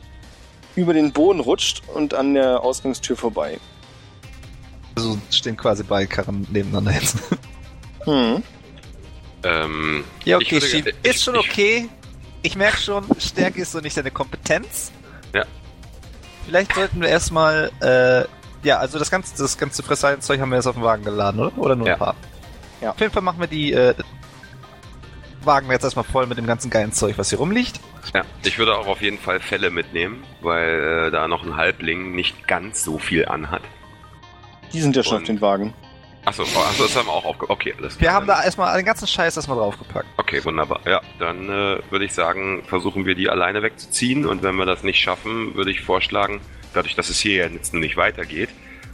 [0.77, 3.59] über den Boden rutscht und an der Ausgangstür vorbei.
[4.95, 7.17] Also stehen quasi beide Karren nebeneinander jetzt.
[8.05, 8.43] Hm.
[9.43, 10.87] ähm, Ja, okay, würde- Schieb.
[11.03, 11.89] ich- Ist schon ich- okay.
[12.43, 14.93] Ich merke schon, Stärke ist so nicht deine Kompetenz.
[15.35, 15.45] Ja.
[16.47, 18.25] Vielleicht sollten wir erstmal, äh,
[18.67, 21.59] ja, also das ganze, das ganze Fresshallenzeug haben wir jetzt auf den Wagen geladen, oder?
[21.59, 21.95] Oder nur Ja.
[21.95, 22.15] ein paar?
[22.81, 22.91] Ja.
[22.91, 23.95] Auf jeden Fall machen wir die, äh,
[25.47, 27.81] Wagen jetzt erstmal voll mit dem ganzen geilen Zeug, was hier rumliegt.
[28.15, 32.15] ja, ich würde auch auf jeden Fall Fälle mitnehmen, weil äh, da noch ein Halbling
[32.15, 33.63] nicht ganz so viel anhat.
[34.73, 35.73] Die sind ja schon Und- auf den Wagen.
[36.25, 37.49] Achso, achso, das haben wir auch aufge...
[37.49, 38.15] Okay, alles Wir klar.
[38.15, 40.09] haben da erstmal den ganzen Scheiß erstmal draufgepackt.
[40.17, 40.81] Okay, wunderbar.
[40.85, 44.83] Ja, dann äh, würde ich sagen, versuchen wir die alleine wegzuziehen und wenn wir das
[44.83, 46.41] nicht schaffen, würde ich vorschlagen,
[46.75, 48.49] dadurch, dass es hier ja jetzt nicht weitergeht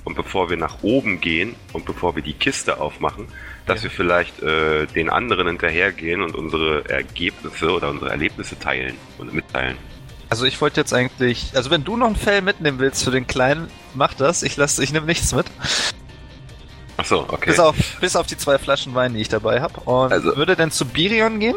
[0.04, 3.28] und bevor wir nach oben gehen und bevor wir die Kiste aufmachen,
[3.66, 3.84] dass Ja.
[3.84, 9.76] wir vielleicht äh, den anderen hinterhergehen und unsere Ergebnisse oder unsere Erlebnisse teilen und mitteilen.
[10.30, 13.26] Also ich wollte jetzt eigentlich, also wenn du noch ein Fell mitnehmen willst für den
[13.26, 14.42] Kleinen, mach das.
[14.42, 15.46] Ich lasse, ich nehme nichts mit.
[16.96, 17.50] Ach so, okay.
[17.50, 19.80] Bis auf, bis auf die zwei Flaschen Wein, die ich dabei habe.
[19.80, 21.56] Und Also- würde denn zu Birion gehen?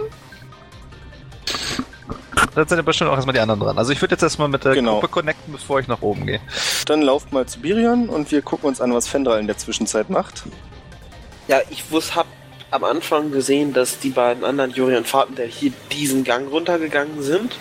[2.54, 3.78] Dann sind aber schon auch erstmal die anderen dran.
[3.78, 4.94] Also ich würde jetzt erstmal mit der Genau.
[4.96, 6.40] Gruppe connecten, bevor ich nach oben gehe.
[6.86, 10.10] Dann lauft mal zu Birion und wir gucken uns an, was Fendral in der Zwischenzeit
[10.10, 10.44] macht.
[11.48, 12.28] Ja, ich wus, hab
[12.72, 17.22] am Anfang gesehen, dass die beiden anderen Juri und Fahrten, der hier diesen Gang runtergegangen
[17.22, 17.56] sind.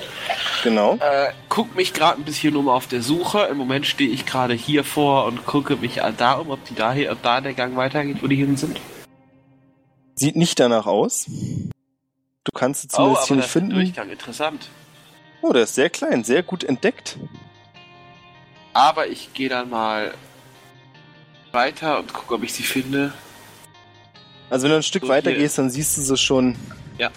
[0.62, 0.96] Genau.
[0.96, 3.42] Äh, guck mich gerade ein bisschen um auf der Suche.
[3.50, 6.92] Im Moment stehe ich gerade hier vor und gucke mich da um, ob die da
[6.92, 8.80] hier, ob da der Gang weitergeht, wo die hin sind.
[10.14, 11.26] Sieht nicht danach aus.
[12.44, 13.74] Du kannst sie zumindest hier Oh, das nicht finden.
[13.74, 14.68] Durchgang, interessant.
[15.42, 17.18] Oh, der ist sehr klein, sehr gut entdeckt.
[18.72, 20.14] Aber ich gehe dann mal
[21.52, 23.12] weiter und gucke, ob ich sie finde.
[24.50, 25.40] Also wenn du ein Stück So, weiter hier.
[25.40, 26.56] gehst, dann siehst du sie schon
[26.98, 27.10] Ja.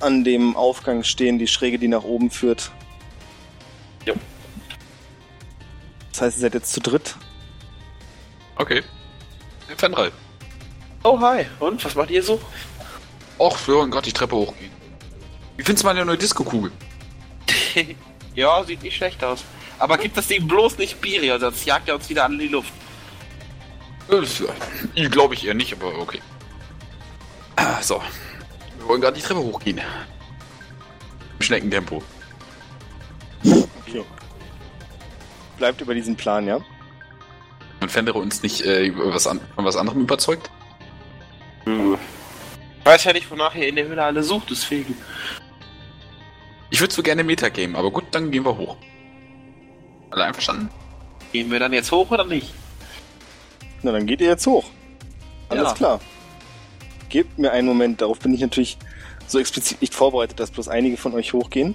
[0.00, 2.70] an dem Aufgang stehen, die Schräge, die nach oben führt.
[4.06, 4.14] Jo.
[6.12, 7.16] Das heißt, ihr seid jetzt zu dritt.
[8.56, 8.82] Okay.
[9.76, 10.12] Fenral.
[11.02, 11.46] Oh, hi.
[11.60, 12.40] Und, was macht ihr so?
[13.38, 14.70] Och, wir wollen gerade die Treppe hochgehen.
[15.56, 16.72] Wie findest du meine neue Disco-Kugel?
[18.34, 19.44] ja, sieht nicht schlecht aus.
[19.78, 22.72] Aber gibt das Ding bloß nicht Biri, sonst jagt er uns wieder an die Luft.
[24.10, 26.20] Äh, Glaube ich eher nicht, aber okay.
[27.56, 28.02] Ah, So.
[28.78, 29.78] Wir wollen gerade die Treppe hochgehen.
[29.78, 32.02] Im Schneckentempo.
[33.44, 34.04] Okay.
[35.58, 36.60] Bleibt über diesen Plan, ja?
[37.80, 40.50] Und Fendere uns nicht äh, über was an, von was anderem überzeugt?
[41.64, 41.96] Hm.
[42.80, 44.96] Ich weiß ja nicht, wonach ihr in der Höhle alle sucht, deswegen.
[46.70, 48.76] Ich würde so gerne Metagame, aber gut, dann gehen wir hoch.
[50.10, 50.70] Alle einverstanden?
[51.32, 52.52] Gehen wir dann jetzt hoch oder nicht?
[53.82, 54.64] Na, dann geht ihr jetzt hoch.
[55.48, 55.74] Alles Ja.
[55.74, 56.00] klar.
[57.08, 58.78] Gebt mir einen Moment, darauf bin ich natürlich
[59.26, 61.74] so explizit nicht vorbereitet, dass bloß einige von euch hochgehen.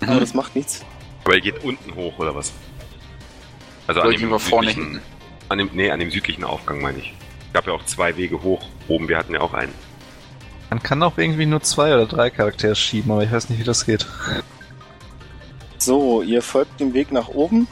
[0.00, 0.20] Aber Mhm.
[0.20, 0.84] das macht nichts.
[1.24, 2.52] Aber ihr geht unten hoch, oder was?
[3.86, 5.00] Also Oder gehen wir vorne hinten?
[5.48, 7.12] An dem, nee, an dem südlichen Aufgang meine ich.
[7.52, 8.64] gab ja auch zwei Wege hoch.
[8.86, 9.74] Oben, wir hatten ja auch einen.
[10.70, 13.64] Man kann auch irgendwie nur zwei oder drei Charaktere schieben, aber ich weiß nicht, wie
[13.64, 14.06] das geht.
[15.78, 17.66] So, ihr folgt dem Weg nach oben.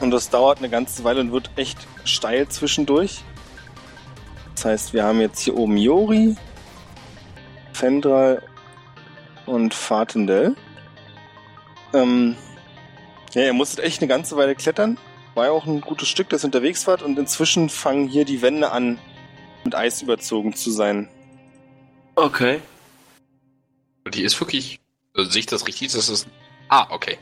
[0.00, 3.22] Und das dauert eine ganze Weile und wird echt steil zwischendurch.
[4.54, 6.36] Das heißt, wir haben jetzt hier oben Jori,
[7.72, 8.42] Fendral
[9.46, 10.54] und Fatendell.
[11.92, 12.36] Ähm,
[13.34, 14.98] ja, ihr musstet echt eine ganze Weile klettern.
[15.34, 17.02] War ja auch ein gutes Stück, das ihr unterwegs wart.
[17.02, 18.98] Und inzwischen fangen hier die Wände an,
[19.64, 21.08] mit Eis überzogen zu sein.
[22.14, 22.60] Okay.
[24.12, 24.80] Die ist wirklich.
[25.14, 25.92] Also sehe ich das richtig?
[25.92, 26.26] Das ist.
[26.68, 27.18] Ah, okay.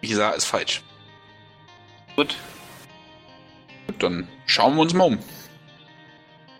[0.00, 0.82] Wie gesagt, ist falsch.
[2.16, 2.36] Gut.
[3.86, 5.18] Gut, dann schauen wir uns mal um.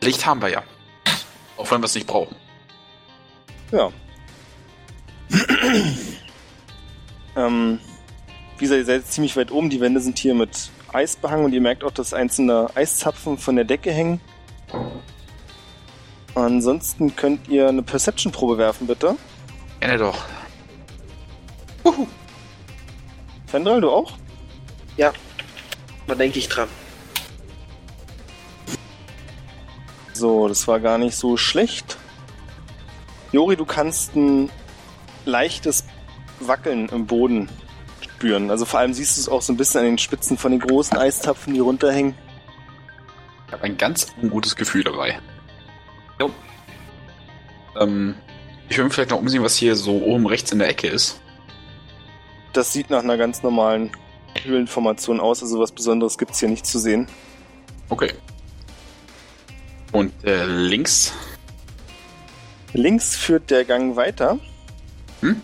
[0.01, 0.63] Licht haben wir ja.
[1.57, 2.37] Auch wenn wir es nicht brauchen.
[3.71, 3.91] Ja.
[7.37, 7.79] ähm,
[8.59, 9.71] wie gesagt, ihr seid jetzt ziemlich weit oben.
[9.71, 13.57] Die Wände sind hier mit Eis behangen und ihr merkt auch, dass einzelne Eiszapfen von
[13.57, 14.21] der Decke hängen.
[16.35, 19.17] Ansonsten könnt ihr eine Perception-Probe werfen, bitte.
[19.81, 20.19] Gerne doch.
[23.47, 24.13] Fendral, du auch?
[26.07, 26.69] Da denke ich dran.
[30.13, 31.97] So, das war gar nicht so schlecht.
[33.33, 34.51] Jori, du kannst ein
[35.25, 35.85] leichtes
[36.41, 37.49] Wackeln im Boden
[38.01, 38.51] spüren.
[38.51, 40.61] Also vor allem siehst du es auch so ein bisschen an den Spitzen von den
[40.61, 42.15] großen Eiszapfen, die runterhängen.
[43.47, 45.19] Ich habe ein ganz ungutes Gefühl dabei.
[46.21, 46.31] Jo.
[47.81, 48.15] Ähm,
[48.69, 51.21] ich will mich vielleicht noch umsehen, was hier so oben rechts in der Ecke ist.
[52.53, 53.91] Das sieht nach einer ganz normalen
[54.43, 57.07] Höhlenformation aus, also was Besonderes gibt's hier nicht zu sehen.
[57.89, 58.13] Okay.
[59.93, 61.13] Und äh, links.
[62.73, 64.39] Links führt der Gang weiter.
[65.21, 65.41] Hm?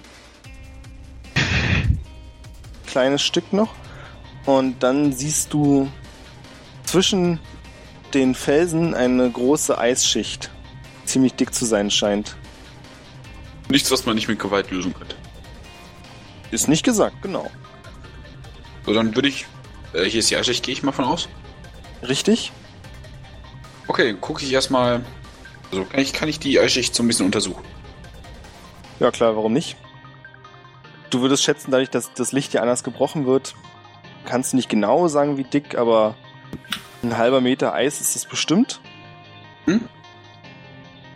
[2.87, 3.73] Kleines Stück noch.
[4.47, 5.89] Und dann siehst du
[6.85, 7.39] zwischen
[8.15, 10.51] den Felsen eine große Eisschicht.
[11.05, 12.37] Ziemlich dick zu sein scheint.
[13.69, 15.15] Nichts, was man nicht mit Gewalt lösen könnte.
[16.51, 17.49] Ist nicht gesagt, genau.
[18.87, 19.47] So, dann würde ich.
[19.93, 21.29] Äh, hier ist die Eisschicht, gehe ich mal von aus.
[22.03, 22.53] Richtig?
[23.87, 25.03] Okay, gucke ich erstmal.
[25.71, 27.65] Also kann ich, kann ich die Eisschicht so ein bisschen untersuchen.
[28.99, 29.77] Ja klar, warum nicht?
[31.11, 33.55] Du würdest schätzen, dadurch, dass das Licht ja anders gebrochen wird,
[34.27, 36.17] kannst du nicht genau sagen, wie dick, aber
[37.03, 38.81] ein halber Meter Eis ist es bestimmt.
[39.65, 39.89] Hm?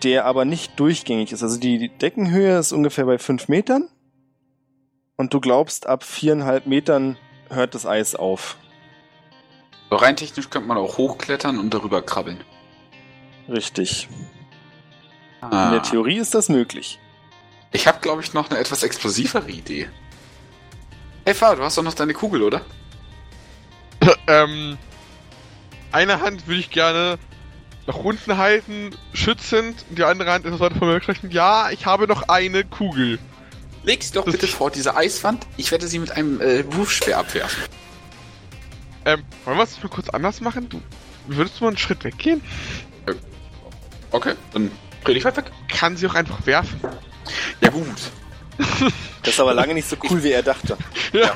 [0.02, 1.42] Der aber nicht durchgängig ist.
[1.42, 3.88] Also die Deckenhöhe ist ungefähr bei fünf Metern.
[5.16, 7.16] Und du glaubst, ab viereinhalb Metern
[7.50, 8.56] hört das Eis auf.
[9.90, 12.42] So, rein technisch könnte man auch hochklettern und darüber krabbeln.
[13.48, 14.08] Richtig.
[15.40, 15.66] Ah.
[15.66, 16.98] In der Theorie ist das möglich.
[17.72, 19.88] Ich habe, glaube ich, noch eine etwas explosivere Idee.
[21.24, 22.62] Hey, Fahr, du hast doch noch deine Kugel, oder?
[24.26, 24.78] ähm,
[25.92, 27.18] eine Hand würde ich gerne
[27.86, 31.00] nach unten halten, schützend, und die andere Hand etwas weiter von mir.
[31.30, 33.18] Ja, ich habe noch eine Kugel.
[33.84, 35.46] Leg sie doch bitte vor diese Eiswand.
[35.56, 37.62] Ich werde sie mit einem äh, Wurfspeer abwerfen.
[39.04, 40.68] Ähm, wollen wir es mal kurz anders machen?
[40.70, 40.80] Du,
[41.26, 42.40] würdest du mal einen Schritt weggehen?
[44.10, 44.70] Okay, dann
[45.04, 45.50] dreh dich halt weg.
[45.68, 46.80] Kann sie auch einfach werfen.
[47.60, 47.86] Ja gut.
[49.22, 50.76] Das ist aber lange nicht so cool, wie er dachte.
[51.14, 51.34] Ja,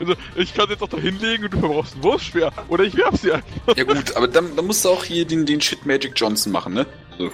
[0.00, 2.52] also ich kann sie jetzt auch da hinlegen und du verbrauchst einen Wurfspeer.
[2.68, 3.76] Oder ich werf sie einfach.
[3.76, 6.72] Ja gut, aber dann, dann musst du auch hier den, den Shit Magic Johnson machen,
[6.72, 6.86] ne?
[7.18, 7.30] Also,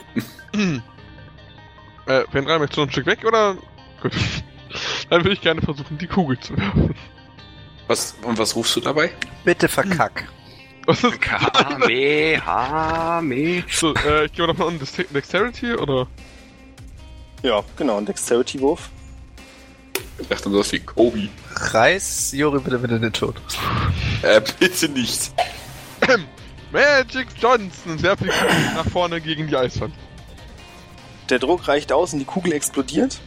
[2.11, 3.57] Äh, Pendra, möchtest du noch ein Stück weg oder?
[4.03, 4.13] Gut.
[5.09, 6.95] Dann würde ich gerne versuchen, die Kugel zu werfen.
[7.89, 9.11] was, und was rufst du dabei?
[9.45, 10.29] Bitte verkack.
[10.87, 11.21] Was ist
[12.41, 13.65] Kamehame.
[13.71, 16.07] so, äh, ich gehe mal nochmal an Dex- Dexterity oder?
[17.43, 18.89] Ja, genau, ein Dexterity-Wurf.
[20.19, 21.29] Ich dachte dann sowas wie Kobe.
[21.55, 23.37] Reiß Jori bitte in den Tod.
[24.23, 25.33] Äh, bitte nicht.
[26.73, 29.95] Magic Johnson und werfe die Kugel nach vorne gegen die Eiswand.
[31.31, 33.21] Der Druck reicht aus und die Kugel explodiert.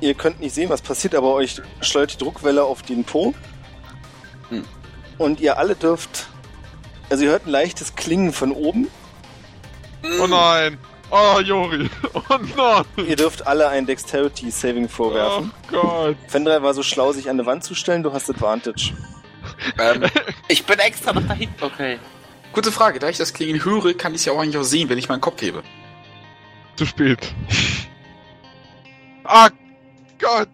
[0.00, 3.34] Ihr könnt nicht sehen, was passiert, aber euch schleudert die Druckwelle auf den Po.
[4.50, 4.64] Hm.
[5.18, 6.26] Und ihr alle dürft.
[7.08, 8.88] Also ihr hört ein leichtes Klingen von oben.
[10.20, 10.78] Oh nein!
[11.10, 11.88] Oh, Jori!
[12.14, 13.06] Oh nein!
[13.06, 15.52] Ihr dürft alle ein Dexterity Saving vorwerfen.
[15.52, 16.16] Oh Gott!
[16.28, 18.02] Fendra war so schlau, sich an eine Wand zu stellen.
[18.02, 18.92] Du hast Advantage.
[19.78, 20.04] Ähm,
[20.48, 21.62] Ich bin extra nach da hinten.
[21.62, 21.98] Okay.
[22.52, 22.98] gute Frage.
[22.98, 25.08] Da ich das Klingen höre, kann ich es ja auch eigentlich auch sehen, wenn ich
[25.08, 25.62] meinen Kopf hebe.
[26.76, 27.32] Zu spät.
[29.28, 29.50] Ah
[30.18, 30.48] Gott!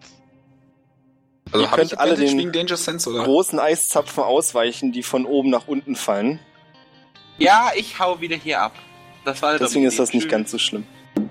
[1.51, 3.23] Also Ihr habe ich könnt alle den Danger Sense, oder?
[3.23, 6.39] Großen Eiszapfen ausweichen, die von oben nach unten fallen.
[7.37, 8.73] Ja, ich hau wieder hier ab.
[9.25, 10.85] Das war Deswegen ist das nicht ganz so schlimm.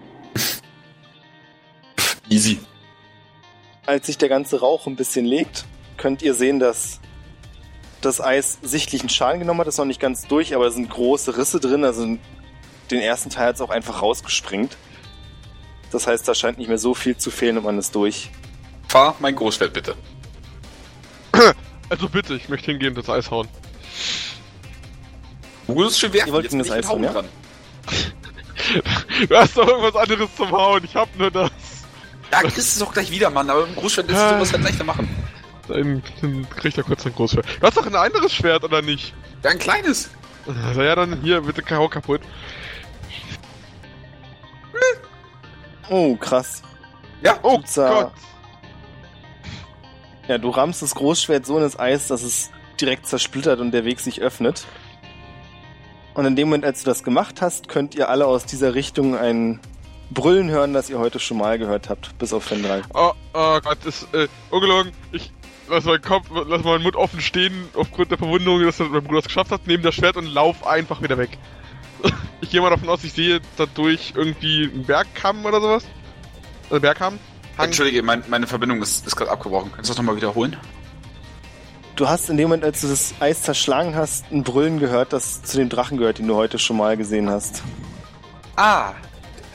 [2.28, 2.58] Easy.
[3.84, 5.64] Als sich der ganze Rauch ein bisschen legt,
[5.96, 7.00] könnt ihr sehen, dass
[8.00, 9.66] das Eis sichtlichen Schaden genommen hat.
[9.66, 11.84] Das ist noch nicht ganz durch, aber es sind große Risse drin.
[11.84, 12.18] Also
[12.90, 14.76] den ersten Teil hat es auch einfach rausgesprengt.
[15.92, 18.30] Das heißt, da scheint nicht mehr so viel zu fehlen und man ist durch.
[18.88, 19.94] Fahr mein Großschwert bitte.
[21.88, 23.46] Also bitte, ich möchte hingehen und das Eis hauen.
[25.66, 26.28] Du musst schon werfen.
[26.28, 27.28] Ihr wollt jetzt in das Eis hauen, dran.
[29.28, 31.50] Du hast doch irgendwas anderes zum Hauen, ich hab nur das.
[32.30, 33.50] Ja, kriegst du es auch gleich wieder, Mann.
[33.50, 35.06] Aber im Großschwert willst du sowas halt leichter machen.
[35.68, 37.44] Dann, dann kriegt er kurz ein Großschwert.
[37.60, 39.12] Du hast doch ein anderes Schwert, oder nicht?
[39.42, 40.08] Ja, ein kleines.
[40.64, 42.22] Also ja, dann hier, bitte hau kaputt.
[45.92, 46.62] Oh, krass.
[47.22, 47.88] Ja, Oh Pizza.
[47.88, 48.12] Gott!
[50.26, 53.84] Ja, du rammst das Großschwert so in das Eis, dass es direkt zersplittert und der
[53.84, 54.66] Weg sich öffnet.
[56.14, 59.16] Und in dem Moment, als du das gemacht hast, könnt ihr alle aus dieser Richtung
[59.16, 59.60] ein
[60.10, 62.82] Brüllen hören, das ihr heute schon mal gehört habt, bis auf Fendral.
[62.94, 64.92] Oh, oh Gott, ist äh, ungelogen.
[65.12, 65.30] Ich
[65.68, 69.26] lass meinen Kopf, lass meinen Mund offen stehen aufgrund der Verwundung, dass mein Bruder es
[69.26, 71.36] geschafft hat, nehme das Schwert und lauf einfach wieder weg.
[72.42, 75.84] Ich gehe mal davon aus, ich sehe dadurch irgendwie einen Bergkamm oder sowas.
[76.68, 77.18] Also Bergkamm.
[77.56, 77.66] Hang.
[77.66, 79.70] Entschuldige, mein, meine Verbindung ist, ist gerade abgebrochen.
[79.74, 80.56] Kannst du das nochmal wiederholen?
[81.96, 85.42] Du hast in dem Moment, als du das Eis zerschlagen hast, ein Brüllen gehört, das
[85.42, 87.62] zu dem Drachen gehört, den du heute schon mal gesehen hast.
[88.56, 88.92] Ah.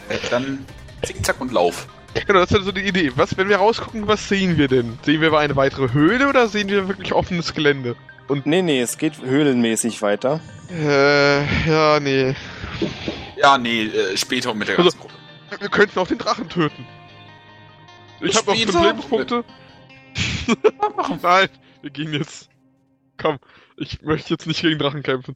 [0.10, 0.66] Äh, dann
[1.04, 1.88] zickzack und lauf.
[2.26, 3.12] Genau, das ist so die Idee.
[3.16, 4.98] Was, wenn wir rausgucken, was sehen wir denn?
[5.04, 7.96] Sehen wir eine weitere Höhle oder sehen wir wirklich offenes Gelände?
[8.30, 10.42] Nee, nee, es geht höhlenmäßig weiter.
[10.70, 12.36] Äh, ja, nee.
[13.38, 15.14] Ja, nee, äh, später mit der ganzen Gruppe.
[15.60, 16.86] Wir könnten auch den Drachen töten.
[18.20, 19.44] Ich habe noch fünf Lebenspunkte.
[21.22, 21.50] Nein,
[21.82, 22.50] wir gehen jetzt.
[23.18, 23.40] Komm,
[23.78, 25.36] ich möchte jetzt nicht gegen Drachen kämpfen.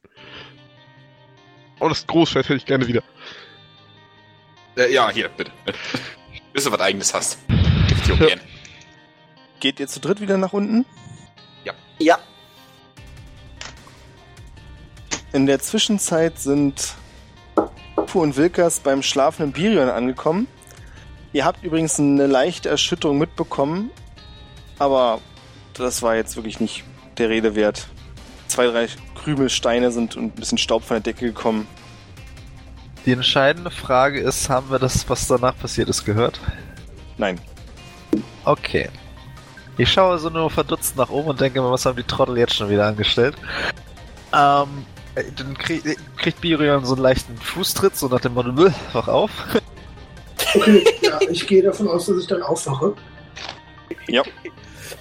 [1.80, 3.02] Oh, das Großschwert hätte ich gerne wieder.
[4.76, 5.50] Äh, ja, hier, bitte.
[6.52, 7.38] Bis du was eigenes hast.
[7.88, 8.36] Gib dir Ja.
[9.60, 10.84] Geht ihr zu dritt wieder nach unten?
[11.98, 12.18] Ja.
[15.32, 16.94] In der Zwischenzeit sind
[18.06, 20.46] Pu und Wilkas beim schlafenden Birion angekommen.
[21.32, 23.90] Ihr habt übrigens eine leichte Erschütterung mitbekommen,
[24.78, 25.20] aber
[25.72, 26.84] das war jetzt wirklich nicht
[27.16, 27.88] der Rede wert.
[28.48, 31.66] Zwei, drei Krümelsteine sind und ein bisschen Staub von der Decke gekommen.
[33.06, 36.38] Die entscheidende Frage ist, haben wir das, was danach passiert ist, gehört?
[37.16, 37.40] Nein.
[38.44, 38.90] Okay.
[39.78, 42.54] Ich schaue so nur verdutzt nach oben und denke mir, was haben die Trottel jetzt
[42.54, 43.34] schon wieder angestellt?
[44.34, 48.52] Ähm, äh, dann krieg, äh, kriegt Birion so einen leichten Fußtritt, so nach dem Motto,
[48.52, 49.30] "Bäh, wach auf.
[50.54, 52.94] Okay, ja, ich gehe davon aus, dass ich dann aufwache.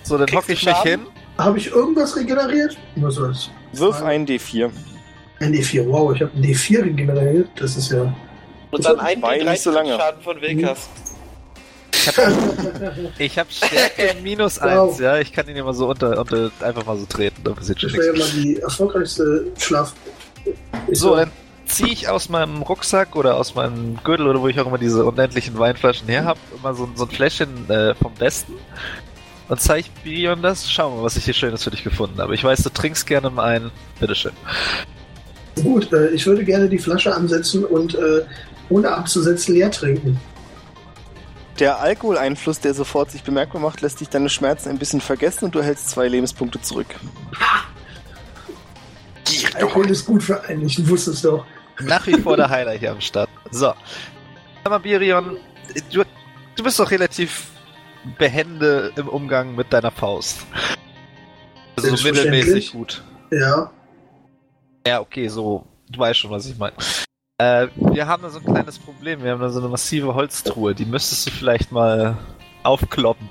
[0.03, 1.01] So, dann hocke ich mich hin.
[1.37, 2.77] Habe ich irgendwas regeneriert?
[2.97, 3.49] Was soll's?
[3.73, 4.69] Wirf ein D4.
[5.39, 7.49] Ein D4, wow, ich habe ein D4 regeneriert.
[7.55, 8.13] Das ist ja.
[8.69, 9.95] Und dann ein War ja nicht so lange.
[9.95, 10.89] Schaden von Wilkas.
[12.01, 14.89] Ich habe ich hab Stärke minus Wow.
[14.91, 15.17] eins, ja.
[15.19, 17.43] Ich kann ihn immer so unter, unter einfach mal so treten.
[17.43, 19.93] Da passiert schon Das wäre ja mal die erfolgreichste Schlaf.
[20.91, 21.31] So, dann
[21.67, 25.05] ziehe ich aus meinem Rucksack oder aus meinem Gürtel oder wo ich auch immer diese
[25.05, 28.53] unendlichen Weinflaschen her habe, immer so, so ein Fläschchen äh, vom Besten.
[29.47, 30.69] Und zeige Birion das.
[30.71, 32.33] Schau mal, was ich hier Schönes für dich gefunden habe.
[32.33, 33.71] Ich weiß, du trinkst gerne mal einen.
[33.99, 34.31] Bitteschön.
[35.61, 38.21] Gut, äh, ich würde gerne die Flasche ansetzen und äh,
[38.69, 40.19] ohne abzusetzen leer trinken.
[41.61, 45.53] Der Alkoholeinfluss, der sofort sich bemerkbar macht, lässt dich deine Schmerzen ein bisschen vergessen und
[45.53, 46.87] du hältst zwei Lebenspunkte zurück.
[49.53, 51.45] Alkohol ist gut für einen, ich wusste es doch.
[51.79, 53.29] Nach wie vor der Heiler hier am Start.
[53.51, 53.73] So.
[54.63, 55.37] Sag mal, Birion,
[55.91, 56.03] du,
[56.55, 57.51] du bist doch relativ
[58.17, 60.39] behende im Umgang mit deiner Faust.
[61.75, 63.03] Also mittelmäßig gut.
[63.29, 63.71] Ja,
[64.87, 66.73] Ja, okay, so, du weißt schon, was ich meine.
[67.41, 69.23] Äh, wir haben da so ein kleines Problem.
[69.23, 70.75] Wir haben da so eine massive Holztruhe.
[70.75, 72.15] Die müsstest du vielleicht mal
[72.61, 73.27] aufkloppen.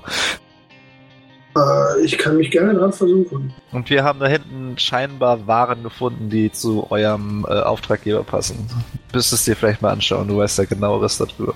[1.55, 3.53] äh, ich kann mich gerne dran versuchen.
[3.71, 8.67] Und wir haben da hinten scheinbar Waren gefunden, die zu eurem äh, Auftraggeber passen.
[9.13, 10.27] Müsstest dir vielleicht mal anschauen.
[10.27, 11.53] Du weißt ja genaueres darüber.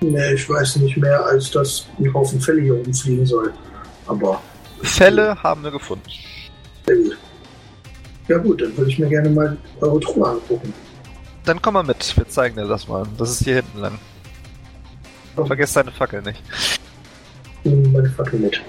[0.00, 3.52] Nee, ich weiß nicht mehr, als dass ein Haufen Fälle hier rumfliegen soll.
[4.06, 4.40] Aber
[4.82, 6.08] Fälle haben wir gefunden.
[6.86, 7.18] sehr gut.
[8.28, 10.72] Ja gut, dann würde ich mir gerne mal eure Truhe angucken.
[11.46, 12.16] Dann komm mal mit.
[12.16, 13.06] Wir zeigen dir das mal.
[13.16, 13.98] Das ist hier hinten lang.
[15.46, 16.42] Vergiss deine Fackel nicht.
[17.64, 18.60] Meine Fackel mit.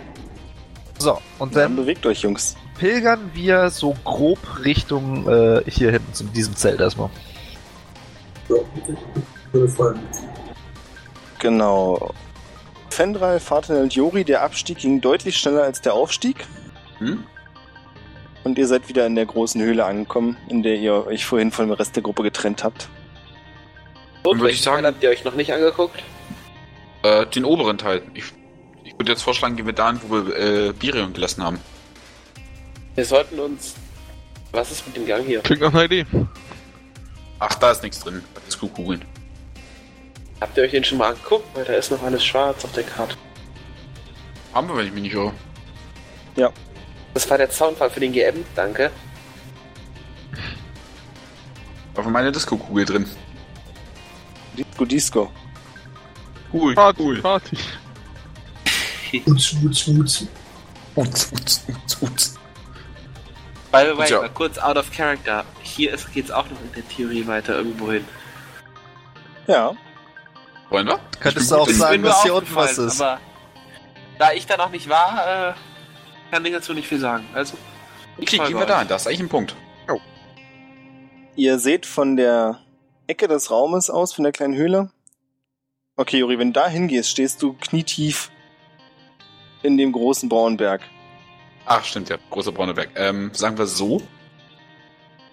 [1.00, 2.56] So, und Dann dann bewegt euch, Jungs.
[2.78, 7.10] pilgern wir so grob Richtung äh, hier hinten zu diesem Zelt erstmal.
[8.48, 10.00] So, ich würde folgen.
[11.40, 12.14] Genau.
[12.90, 16.46] Fendral, Fatinel und Jori, der Abstieg ging deutlich schneller als der Aufstieg.
[16.98, 17.24] Hm?
[18.48, 21.68] Und ihr seid wieder in der großen Höhle angekommen, in der ihr euch vorhin von
[21.68, 22.88] dem Rest der Gruppe getrennt habt.
[24.24, 26.02] Und würde ich welchen sagen- Teil habt ihr euch noch nicht angeguckt?
[27.04, 28.04] Äh, den oberen Teil.
[28.14, 28.24] Ich,
[28.86, 30.36] ich würde jetzt vorschlagen, gehen wir dahin, wo wir
[30.70, 31.60] äh, Birion gelassen haben.
[32.96, 33.76] Wir sollten uns.
[34.54, 35.42] Was ist mit dem Gang hier?
[35.42, 36.06] Klingt nach einer Idee.
[37.40, 38.24] Ach, da ist nichts drin.
[38.34, 39.04] Das ist Kugeln.
[40.40, 41.44] Habt ihr euch den schon mal angeguckt?
[41.54, 43.16] Weil da ist noch alles schwarz auf der Karte.
[44.54, 45.34] Haben wir, wenn ich mich nicht irre.
[47.18, 48.92] Das war der Zaunfall für den GM, danke.
[51.96, 53.10] Da war meine Disco-Kugel drin.
[54.56, 55.32] Disco Disco.
[56.54, 57.58] Cool, Party, Party.
[59.26, 60.28] Wutz, wutz, wutz.
[60.94, 62.40] Uts, uts, uts, uts.
[63.72, 64.20] By the way, Tja.
[64.20, 65.44] mal kurz out of character.
[65.64, 68.06] Hier ist, geht's auch noch in der Theorie weiter irgendwo hin.
[69.48, 69.76] Ja.
[70.70, 71.00] Wollen wir?
[71.20, 73.02] Könntest du auch sagen, dass hier unten was ist.
[73.02, 73.20] Aber
[74.20, 75.54] da ich da noch nicht war, äh,
[76.32, 77.26] kann ich dazu nicht viel sagen.
[77.34, 77.58] Also,
[78.18, 78.84] ich Okay, gehen wir da.
[78.84, 79.56] Da ist eigentlich ein Punkt.
[81.36, 82.60] Ihr seht von der
[83.06, 84.90] Ecke des Raumes aus, von der kleinen Höhle.
[85.96, 88.32] Okay, Jori, wenn du da hingehst, stehst du knietief
[89.62, 90.82] in dem großen Braunberg.
[91.66, 92.18] Ach, stimmt ja.
[92.32, 92.90] Großer braune Berg.
[92.96, 94.02] Ähm, sagen wir so.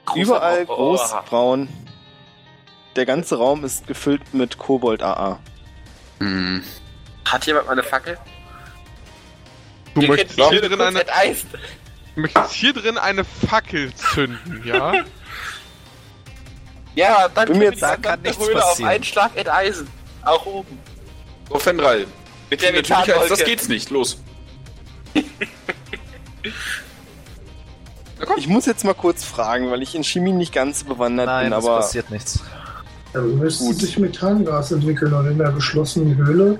[0.04, 1.68] Großer Überall Bauch- groß, Oh, braun.
[2.96, 5.38] Der ganze Raum ist gefüllt mit Kobold AA.
[6.18, 6.62] Hm.
[7.24, 8.18] Hat jemand mal eine Fackel?
[9.94, 11.46] Du möchtest hier, drin eine, enteist.
[12.14, 14.92] du möchtest hier drin eine Fackel zünden, ja?
[16.96, 18.90] Ja, dann Bin mir jetzt- da kann nichts Höhle auf passieren.
[18.90, 19.88] einen Schlag enteisen.
[20.22, 20.78] Auch oben.
[21.48, 22.06] So, Fendral.
[22.50, 23.90] Mit der Natürlich, als das geht's nicht.
[23.90, 24.18] Los.
[28.36, 31.58] Ich muss jetzt mal kurz fragen, weil ich in Chemie nicht ganz bewandert Nein, bin,
[31.58, 32.40] es aber passiert nichts.
[33.12, 33.76] Dann müsste Gut.
[33.76, 36.58] sich Methangas entwickeln und in der geschlossenen Höhle,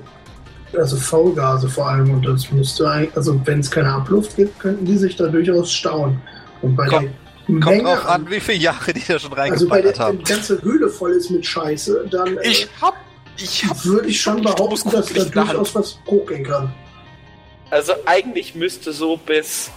[0.78, 4.84] also V-Gase vor allem, und das müsste eigentlich, also wenn es keine Abluft gibt, könnten
[4.84, 6.20] die sich da durchaus stauen.
[6.62, 7.12] Und bei Kommt- der
[7.46, 10.18] Kommt Menge drauf an, wie viele Jahre die da schon also bei der reingeballert haben.
[10.18, 12.94] wenn die ganze Höhle voll ist mit Scheiße, dann äh, Ich hab.
[13.36, 13.84] Ich hab.
[13.84, 16.72] würde ich schon behaupten, dass da durchaus was hochgehen kann.
[17.70, 19.70] Also eigentlich müsste so bis.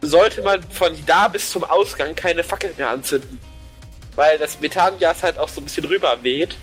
[0.00, 3.38] Sollte man von da bis zum Ausgang keine Fackel mehr anzünden.
[4.16, 6.56] Weil das Methangas halt auch so ein bisschen rüber weht.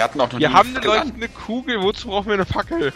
[0.00, 2.90] Wir hatten auch noch Wir nie haben eine leuchtende Kugel, wozu brauchen wir eine Fackel?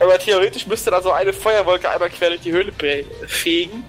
[0.00, 2.72] Aber theoretisch müsste da so eine Feuerwolke einmal quer durch die Höhle
[3.28, 3.84] fegen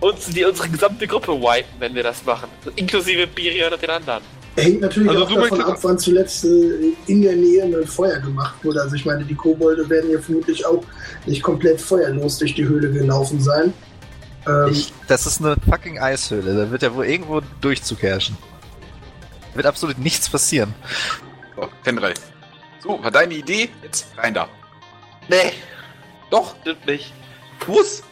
[0.00, 2.48] und die unsere gesamte Gruppe wipen, wenn wir das machen.
[2.76, 4.22] Inklusive Birion und den anderen.
[4.56, 8.18] Hängt natürlich Also auch davon möchtest- ab, wann zuletzt äh, in der Nähe ein Feuer
[8.18, 8.80] gemacht wurde.
[8.80, 10.82] Also ich meine, die Kobolde werden ja vermutlich auch
[11.26, 13.74] nicht komplett feuerlos durch die Höhle gelaufen sein.
[14.48, 16.54] Ähm, Ich, das ist eine fucking Eishöhle.
[16.64, 18.38] Da wird ja wohl irgendwo Durchzug herrschen.
[19.54, 20.74] Wird absolut nichts passieren.
[21.56, 22.14] So, Fendral.
[22.82, 23.68] So, war deine Idee?
[23.82, 24.48] Jetzt rein da.
[25.28, 25.52] Nee,
[26.30, 27.12] Doch, stimmt nicht.
[27.66, 28.02] muss.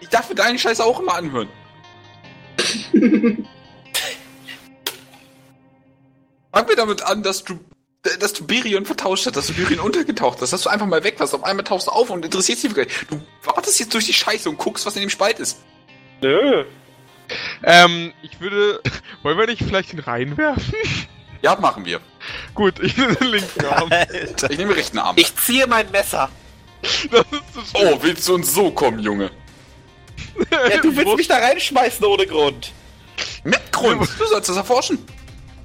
[0.00, 1.48] Ich darf mir deinen Scheiß auch immer anhören.
[6.52, 7.58] Fang mir damit an, dass du.
[8.20, 11.18] dass du Birion vertauscht hast, dass du Birion untergetaucht hast, dass du einfach mal weg
[11.18, 11.34] warst.
[11.34, 13.06] Auf einmal tauchst du auf und interessierst dich wirklich.
[13.08, 15.62] Du wartest jetzt durch die Scheiße und guckst, was in dem Spalt ist.
[16.20, 16.64] Nö.
[17.62, 18.80] Ähm, ich würde.
[19.22, 20.74] Wollen wir nicht vielleicht den reinwerfen?
[21.42, 22.00] Ja, machen wir.
[22.54, 23.90] Gut, ich nehme den linken Arm.
[23.90, 24.50] Alter.
[24.50, 25.16] Ich nehme den rechten Arm.
[25.18, 26.28] Ich ziehe mein Messer.
[26.82, 29.30] Das ist so oh, willst du uns so kommen, Junge?
[30.50, 32.72] Ja, du willst mich da reinschmeißen ohne Grund.
[33.44, 34.08] Mit Grund.
[34.18, 34.98] Du sollst das erforschen.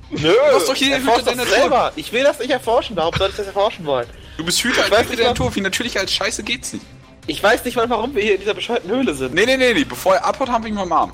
[0.10, 0.34] Nö.
[0.54, 1.92] hast doch hier Erforsch Hüter das deiner selber.
[1.96, 2.96] Ich will das nicht erforschen.
[2.96, 4.08] Warum soll ich das erforschen wollen?
[4.38, 5.56] Du bist Hüter Ich weiß als nicht, der was- Natur.
[5.56, 6.86] Wie natürlich als Scheiße geht's nicht.
[7.26, 9.34] Ich weiß nicht mal, warum wir hier in dieser bescheuerten Höhle sind.
[9.34, 9.84] Nee, nee, nee, nee.
[9.84, 11.12] Bevor er abhaut, haben wir ihn mal im Arm.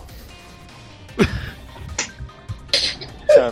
[3.34, 3.52] Tja,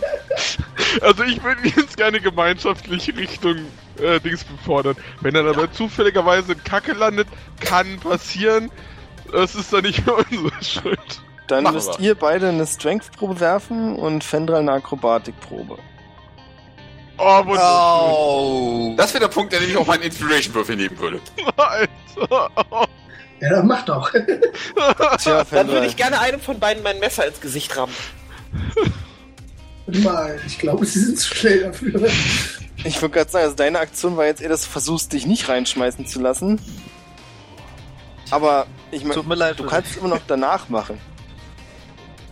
[1.00, 3.56] Also ich würde jetzt gerne gemeinschaftlich Richtung
[3.98, 4.96] äh, Dings befordern.
[5.20, 7.28] Wenn er dabei zufälligerweise in Kacke landet,
[7.60, 8.70] kann passieren.
[9.32, 11.22] Das ist dann nicht mehr unsere Schuld.
[11.48, 12.06] dann Machen müsst wir.
[12.10, 15.78] ihr beide eine Strength-Probe werfen und Fendral eine Akrobatik-Probe.
[17.18, 17.60] Oh, wunderschön.
[17.62, 18.94] Oh.
[18.96, 21.20] Das wäre der Punkt, der nämlich auch meinen Inspiration-Würfel nehmen würde.
[21.56, 22.88] Alter.
[23.42, 24.08] Ja, das macht auch.
[25.18, 27.92] Tja, Dann würde ich gerne einem von beiden mein Messer ins Gesicht rammen.
[29.88, 32.08] Mal, ich glaube, sie sind zu schnell dafür.
[32.84, 35.48] Ich würde gerade sagen, also deine Aktion war jetzt eher, dass du versuchst, dich nicht
[35.48, 36.60] reinschmeißen zu lassen.
[38.30, 41.00] Aber ich meine, du kannst es immer noch danach machen.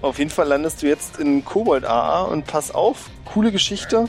[0.02, 4.08] Auf jeden Fall landest du jetzt in Kobold AA und pass auf, coole Geschichte.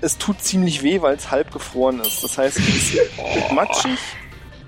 [0.00, 2.24] Es tut ziemlich weh, weil es halb gefroren ist.
[2.24, 2.98] Das heißt, es ist
[3.52, 3.98] matschig,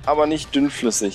[0.06, 1.14] aber nicht dünnflüssig.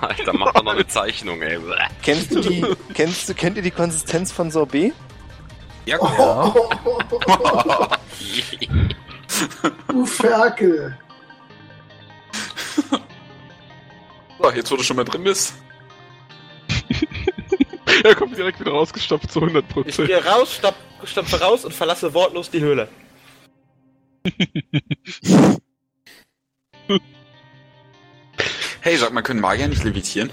[0.00, 1.58] Alter, mach doch noch eine Zeichnung, ey.
[2.02, 2.64] Kennst du die,
[2.94, 4.92] kennst du, kennt ihr die Konsistenz von Sorbet?
[5.86, 6.54] Ja, Ja.
[9.88, 10.98] du Ferkel.
[14.38, 15.54] So, jetzt wo du schon mal drin bist.
[18.02, 20.08] Er kommt direkt wieder rausgestopft zu 100% Ich Prozent.
[20.08, 20.74] gehe raus, stopp,
[21.04, 22.88] stopfe raus und verlasse wortlos die Höhle.
[28.84, 30.28] Hey, sag mal, können Magier nicht levitieren?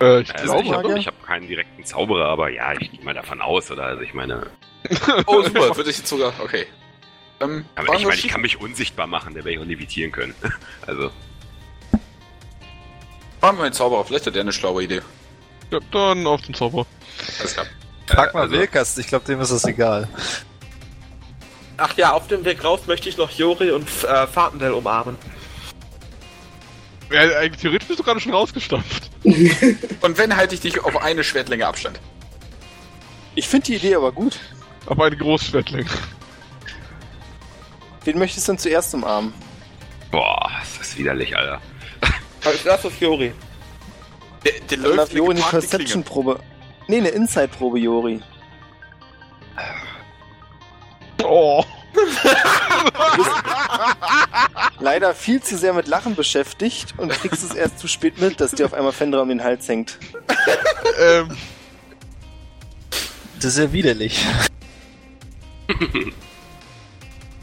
[0.00, 3.04] Äh, ich Also glaube, ich habe ich hab keinen direkten Zauberer, aber ja, ich gehe
[3.04, 3.82] mal davon aus, oder?
[3.84, 4.46] Also ich meine,
[5.26, 6.32] Oh, super, würde ich jetzt sogar.
[6.42, 6.64] Okay.
[7.40, 10.34] Ähm, ich meine, ich kann mich unsichtbar machen, der werde ich auch levitieren können.
[10.86, 11.10] Also,
[13.40, 15.02] fragen wir den Zauberer, vielleicht hat der eine schlaue Idee.
[15.70, 16.86] ja, dann auf den Zauber.
[17.40, 17.66] Alles klar.
[18.06, 20.08] Frag mal also- Wilkast, ich glaube, dem ist das egal.
[21.76, 25.16] Ach ja, auf dem Weg raus möchte ich noch Jori und äh, Fartendell umarmen.
[27.12, 29.10] Ja, eigentlich theoretisch bist du gerade schon rausgestopft.
[29.24, 32.00] Und wenn, halte ich dich auf eine Schwertlänge Abstand.
[33.34, 34.38] Ich finde die Idee aber gut.
[34.86, 35.86] Aber eine Großschwertling.
[38.04, 39.32] Wen möchtest du denn zuerst umarmen?
[40.10, 41.60] boah, das ist widerlich, Alter.
[42.54, 43.32] Ich lasse auf Jori.
[44.44, 45.42] Der, der Dann läuft Jori eine.
[45.42, 46.40] Perception-Probe.
[46.88, 48.20] Nee, eine Inside-Probe, Jori.
[51.22, 51.64] Oh.
[54.82, 58.50] Leider viel zu sehr mit Lachen beschäftigt und kriegst es erst zu spät mit, dass
[58.50, 59.96] dir auf einmal Fendra um den Hals hängt.
[61.00, 61.28] ähm,
[63.36, 64.24] Das ist ja widerlich.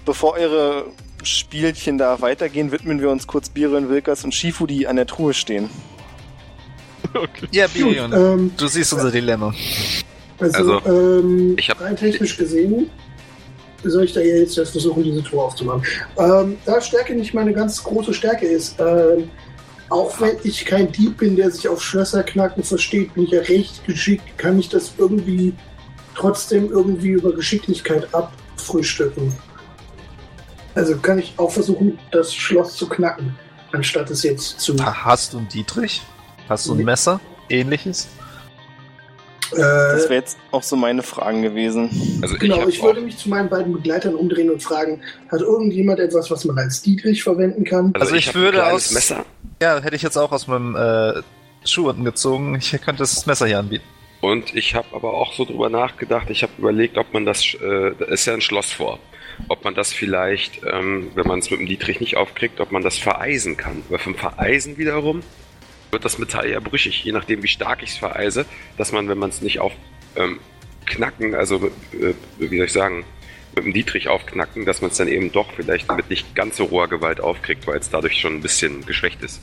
[0.06, 0.86] Bevor eure
[1.24, 5.34] Spielchen da weitergehen, widmen wir uns kurz Biren, Wilkers und Shifu, die an der Truhe
[5.34, 5.70] stehen.
[7.14, 7.48] okay.
[7.52, 9.54] Ja, Birion, ähm, du siehst unser Dilemma.
[10.40, 12.90] also, Also, ähm, ich hab- rein technisch gesehen
[13.84, 15.84] soll ich da jetzt erst versuchen, diese Tour aufzumachen.
[16.18, 19.30] Ähm, da Stärke nicht meine ganz große Stärke ist, ähm,
[19.90, 23.42] auch wenn ich kein Dieb bin, der sich auf Schlösser knacken versteht, bin ich ja
[23.42, 25.54] recht geschickt, kann ich das irgendwie
[26.16, 29.34] trotzdem irgendwie über Geschicklichkeit abfrühstücken.
[30.76, 33.36] Also kann ich auch versuchen, das Schloss zu knacken,
[33.72, 34.76] anstatt es jetzt zu.
[34.84, 36.02] Ha- Hast du einen Dietrich?
[36.48, 36.84] Hast du ein.
[36.84, 37.20] Messer?
[37.50, 38.08] Ähnliches?
[39.52, 41.90] Das Äh, wäre jetzt auch so meine Fragen gewesen.
[42.22, 46.00] Also ich genau, ich würde mich zu meinen beiden Begleitern umdrehen und fragen, hat irgendjemand
[46.00, 47.92] etwas, was man als Dietrich verwenden kann?
[47.94, 49.26] also, Also ich, ich würde aus- Messer
[49.62, 51.22] Ja, hätte ich jetzt auch aus meinem äh,
[51.66, 52.56] Schuh unten gezogen.
[52.60, 53.84] Ich könnte das Messer hier anbieten.
[54.22, 56.30] und ich habe aber auch so drüber nachgedacht.
[56.30, 59.00] Ich habe überlegt, ob man das, äh, da ist ja ein Schloss vor,
[59.48, 62.82] ob man das vielleicht, ähm, wenn man es mit dem Dietrich nicht aufkriegt, ob man
[62.84, 63.84] das vereisen kann.
[63.90, 65.22] Weil vom Vereisen wiederum
[65.92, 68.46] wird das Metall ja brüchig, je nachdem wie stark ich es vereise,
[68.78, 69.74] dass man, wenn man es nicht auf
[70.16, 70.40] ähm,
[70.86, 73.06] knacken, also äh, wie soll ich sagen,
[73.56, 76.66] mit dem Dietrich aufknacken, dass man es dann eben doch vielleicht mit nicht ganz so
[76.66, 79.42] roher Gewalt aufkriegt, weil es dadurch schon ein bisschen geschwächt ist.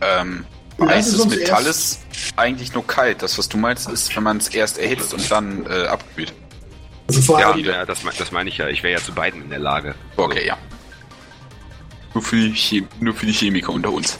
[0.00, 0.44] Ähm,
[0.78, 2.00] Lass heißt es das uns Metall ist
[2.36, 3.22] eigentlich nur kalt.
[3.22, 6.32] Das, was du meinst, ist, wenn man es erst erhitzt und dann äh, abkühlt.
[7.08, 8.68] Also vor Ja, allem, ja das, me- das meine ich ja.
[8.68, 9.94] Ich wäre ja zu beiden in der Lage.
[10.16, 10.56] Okay, ja.
[12.14, 14.18] Nur für, die Chem nur für die Chemiker unter uns.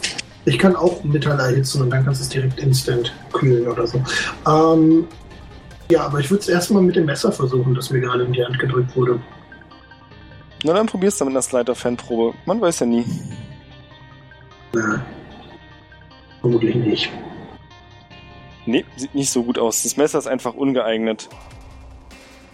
[0.48, 4.02] Ich kann auch Metall erhitzen und dann kannst du es direkt instant kühlen oder so.
[4.46, 5.06] Ähm,
[5.90, 8.44] ja, aber ich würde es erstmal mit dem Messer versuchen, das mir gerade in die
[8.44, 9.20] Hand gedrückt wurde.
[10.64, 12.36] Na dann probier's damit mit einer Slider-Fanprobe.
[12.46, 13.04] Man weiß ja nie.
[14.72, 15.04] Na,
[16.40, 17.10] vermutlich nicht.
[18.66, 19.82] Nee, sieht nicht so gut aus.
[19.82, 21.28] Das Messer ist einfach ungeeignet.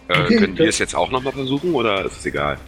[0.09, 2.59] Äh, Okay, können wir es jetzt auch nochmal versuchen oder ist es egal?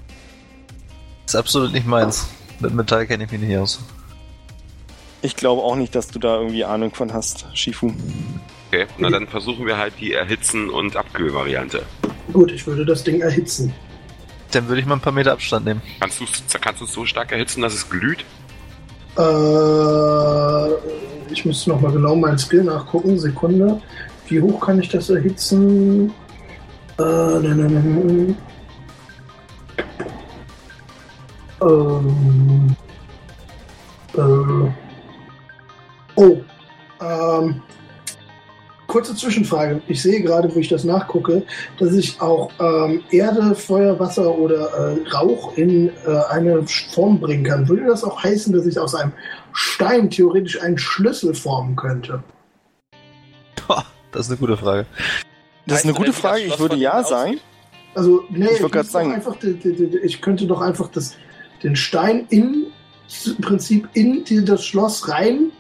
[1.27, 2.29] Ist absolut nicht meins.
[2.61, 3.81] Mit Metall kenne ich mich nicht aus.
[5.27, 7.93] Ich glaube auch nicht, dass du da irgendwie Ahnung von hast, Shifu.
[8.71, 11.83] Okay, na dann versuchen wir halt die Erhitzen- und Abkühlvariante.
[12.33, 13.75] Gut, ich würde das Ding erhitzen.
[14.53, 15.83] Dann würde ich mal ein paar Meter Abstand nehmen.
[15.99, 18.25] Kannst du es kannst so stark erhitzen, dass es glüht?
[19.19, 23.19] Äh, ich müsste nochmal genau meinen Skill nachgucken.
[23.19, 23.83] Sekunde.
[24.29, 26.15] Wie hoch kann ich das erhitzen?
[27.01, 28.37] Äh, nein, nein, nein.
[31.61, 32.77] Ähm,
[34.17, 34.86] äh,
[36.17, 36.39] oh.
[37.01, 37.63] Ähm,
[38.87, 39.83] kurze Zwischenfrage.
[39.89, 41.43] Ich sehe gerade, wo ich das nachgucke,
[41.79, 45.93] dass ich auch ähm, Erde, Feuer, Wasser oder äh, Rauch in äh,
[46.31, 46.63] eine
[46.93, 47.69] Form bringen kann.
[47.69, 49.13] Würde das auch heißen, dass ich aus einem
[49.53, 52.23] Stein theoretisch einen Schlüssel formen könnte?
[54.13, 54.87] Das ist eine gute Frage.
[55.67, 56.41] Das ist eine gute Frage.
[56.45, 57.39] Ich würde ja sagen.
[57.95, 61.17] Also, nee, Ich doch sagen- Einfach, ich könnte doch einfach das,
[61.63, 62.67] den Stein in,
[63.27, 65.51] im Prinzip in die, das Schloss rein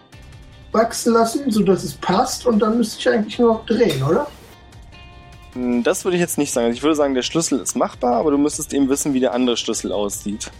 [0.76, 4.26] wachsen lassen, sodass es passt und dann müsste ich eigentlich nur noch drehen, oder?
[5.54, 6.66] Hm, Das würde ich jetzt nicht sagen.
[6.66, 9.32] Also ich würde sagen, der Schlüssel ist machbar, aber du müsstest eben wissen, wie der
[9.32, 10.50] andere Schlüssel aussieht.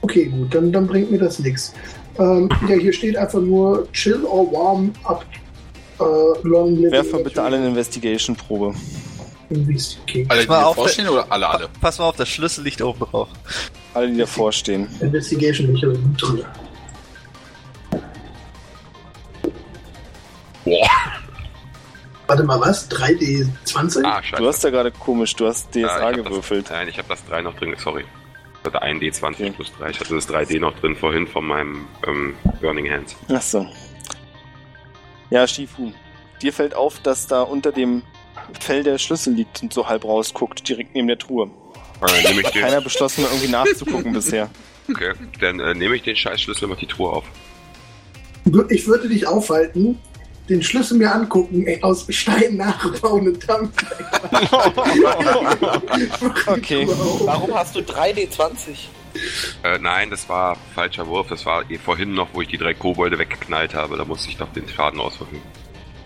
[0.00, 1.74] Okay, gut, dann, dann bringt mir das nichts.
[2.18, 5.24] Ähm, ja, hier steht einfach nur chill or warm up
[6.00, 6.04] äh,
[6.46, 6.92] long living.
[6.92, 8.74] Werf mal bitte alle eine Investigation-Probe.
[9.50, 10.26] Investigation.
[10.30, 11.68] Alle, die Pass mal dir auf, vorstehen oder alle, alle?
[11.80, 13.28] Pass mal auf, das Schlüssel liegt oben drauf.
[13.94, 14.86] Alle, die davor stehen.
[15.00, 16.46] Investigation ich also gut
[20.68, 20.88] Boah.
[22.26, 22.90] Warte mal, was?
[22.90, 24.04] 3D20?
[24.04, 24.42] Ah, scheiße.
[24.42, 26.64] Du hast ja gerade komisch, du hast Ah, DSA hab gewürfelt.
[26.66, 28.04] Das, nein, ich habe das 3 noch drin, sorry.
[28.60, 29.50] Ich hatte ein D20 Okay.
[29.52, 29.90] plus 3.
[29.90, 33.16] Ich hatte das 3D noch drin vorhin von meinem ähm, Burning Hands.
[33.32, 33.66] Ach so.
[35.30, 35.92] Ja, Shifu.
[36.42, 38.02] Dir fällt auf, dass da unter dem
[38.60, 41.50] Fell der Schlüssel liegt und so halb rausguckt, direkt neben der Truhe.
[42.00, 44.50] Äh, nehme ich Hat den, keiner beschlossen, mal irgendwie nachzugucken bisher.
[44.88, 47.24] okay, dann äh, nehme ich den Scheißschlüssel und mach die Truhe auf.
[48.70, 49.98] Ich würde dich aufhalten,
[50.48, 53.72] den Schlüssel mir angucken, ey, aus Stein nachbauen und dann.
[56.46, 56.86] Okay.
[56.86, 58.88] Warum hast du 3D20?
[59.62, 61.28] Äh, nein, das war falscher Wurf.
[61.28, 63.96] Das war eh vorhin noch, wo ich die drei Kobolde weggeknallt habe.
[63.96, 65.42] Da musste ich doch den Schaden auswürfeln.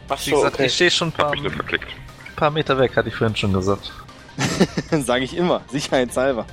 [0.08, 0.66] Ach Wie so, gesagt, okay.
[0.66, 1.88] ich stehe schon ein paar, verklickt.
[2.36, 3.92] paar Meter weg, hatte ich vorhin schon gesagt.
[4.90, 6.46] Sage ich immer, sicherheitshalber.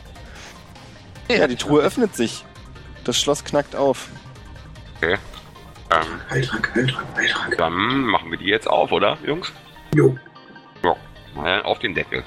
[1.30, 2.45] Ja, die Truhe öffnet sich.
[3.03, 4.09] Das Schloss knackt auf.
[5.92, 7.58] Ähm, Heiltrank, Heiltrank, Heiltrank.
[7.58, 9.51] dann machen wir die jetzt auf, oder, Jungs?
[9.95, 10.16] Jo.
[11.35, 12.24] Mal auf den Deckel.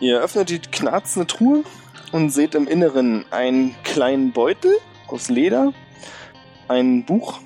[0.00, 1.64] Ihr öffnet die knarzende Truhe
[2.12, 4.72] und seht im Inneren einen kleinen Beutel
[5.06, 5.72] aus Leder,
[6.68, 7.40] ein Buch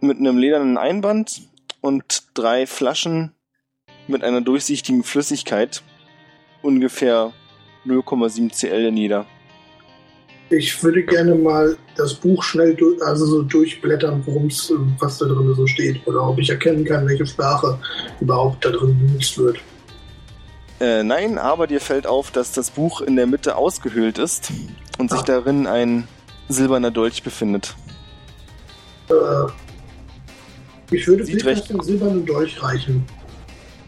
[0.00, 1.42] mit einem ledernen Einband
[1.80, 3.34] und drei Flaschen
[4.06, 5.82] mit einer durchsichtigen Flüssigkeit,
[6.62, 7.32] ungefähr
[7.86, 9.26] 0,7 cl nieder.
[10.50, 15.26] Ich würde gerne mal das Buch schnell durch, also so durchblättern, worum's, äh, was da
[15.26, 16.06] drin so steht.
[16.06, 17.78] Oder ob ich erkennen kann, welche Sprache
[18.20, 19.58] überhaupt da drin benutzt wird.
[20.80, 24.50] Äh, nein, aber dir fällt auf, dass das Buch in der Mitte ausgehöhlt ist
[24.98, 25.24] und sich Ah.
[25.24, 26.08] darin ein
[26.48, 27.74] silberner Dolch befindet.
[29.10, 29.14] Äh,
[30.94, 33.04] ich würde Sieht recht- den silbernen Dolch reichen.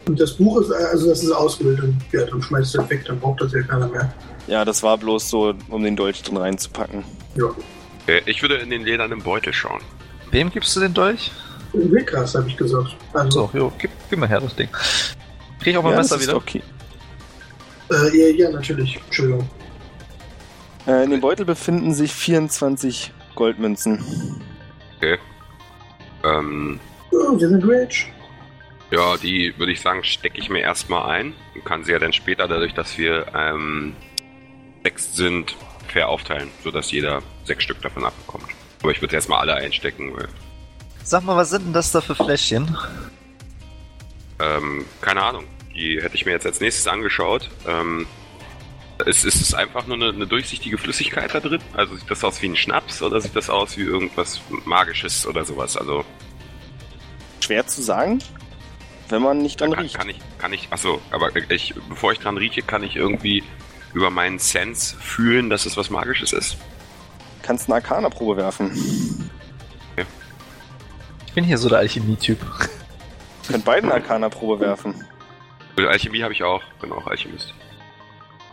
[0.08, 3.04] Und das Buch ist, äh, also das ist ausgehöhlt und ja, dann schmeißt es weg,
[3.06, 4.12] dann braucht das ja keiner mehr.
[4.50, 7.04] Ja, das war bloß so, um den Dolch drin reinzupacken.
[7.36, 7.46] Ja.
[8.06, 9.80] Äh, ich würde in den ledernen Beutel schauen.
[10.32, 11.30] Wem gibst du den Dolch?
[11.72, 12.96] Wilkas, habe ich gesagt.
[13.12, 14.68] Also, So, jo, gib, gib mal her das Ding.
[15.60, 16.36] Krieg ich auch mal ja, Messer das ist wieder?
[16.36, 16.62] okay.
[17.92, 18.96] äh, ja, ja, natürlich.
[19.06, 19.48] Entschuldigung.
[20.86, 24.04] Äh, in dem Beutel befinden sich 24 Goldmünzen.
[26.24, 26.80] Ähm,
[27.12, 28.06] Oh, wir sind rich.
[28.90, 32.12] ja, die würde ich sagen, stecke ich mir erstmal ein und kann sie ja dann
[32.12, 33.94] später, dadurch, dass wir ähm,
[34.82, 35.56] sechs sind,
[35.88, 38.46] fair aufteilen, sodass jeder sechs Stück davon abbekommt.
[38.82, 40.28] Aber ich würde erstmal alle einstecken, weil,
[41.02, 42.76] Sag mal, was sind denn das da für Fläschchen?
[44.38, 45.44] ähm, keine Ahnung,
[45.74, 47.50] die hätte ich mir jetzt als nächstes angeschaut.
[47.66, 48.06] Ähm,
[49.06, 51.60] ist, ist es einfach nur eine, eine durchsichtige Flüssigkeit da drin?
[51.74, 55.44] Also sieht das aus wie ein Schnaps oder sieht das aus wie irgendwas Magisches oder
[55.44, 55.76] sowas?
[55.76, 56.04] Also
[57.40, 58.18] Schwer zu sagen,
[59.08, 59.96] wenn man nicht dran kann, riecht.
[59.96, 63.42] kann ich, kann ich, achso, aber ich, bevor ich dran rieche, kann ich irgendwie
[63.94, 66.56] über meinen Sense fühlen, dass es was Magisches ist.
[67.42, 69.30] Kannst eine Arcana-Probe werfen.
[71.26, 72.38] Ich bin hier so der Alchemie-Typ.
[73.48, 75.04] Könnt beide eine Arcana-Probe werfen.
[75.76, 77.54] Alchemie habe ich auch, bin auch Alchemist.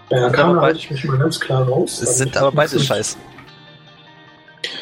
[0.10, 1.94] Bei Arcana halte ich mich mal ganz klar raus.
[1.94, 3.18] Es Also sind aber beide scheiße.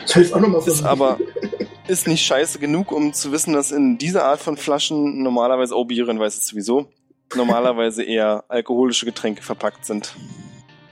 [0.03, 1.17] Das heißt auch nochmal Ist aber
[1.87, 5.85] ist nicht scheiße genug, um zu wissen, dass in dieser Art von Flaschen normalerweise, oh,
[5.85, 6.87] Bieren weiß es sowieso,
[7.35, 10.15] normalerweise eher alkoholische Getränke verpackt sind.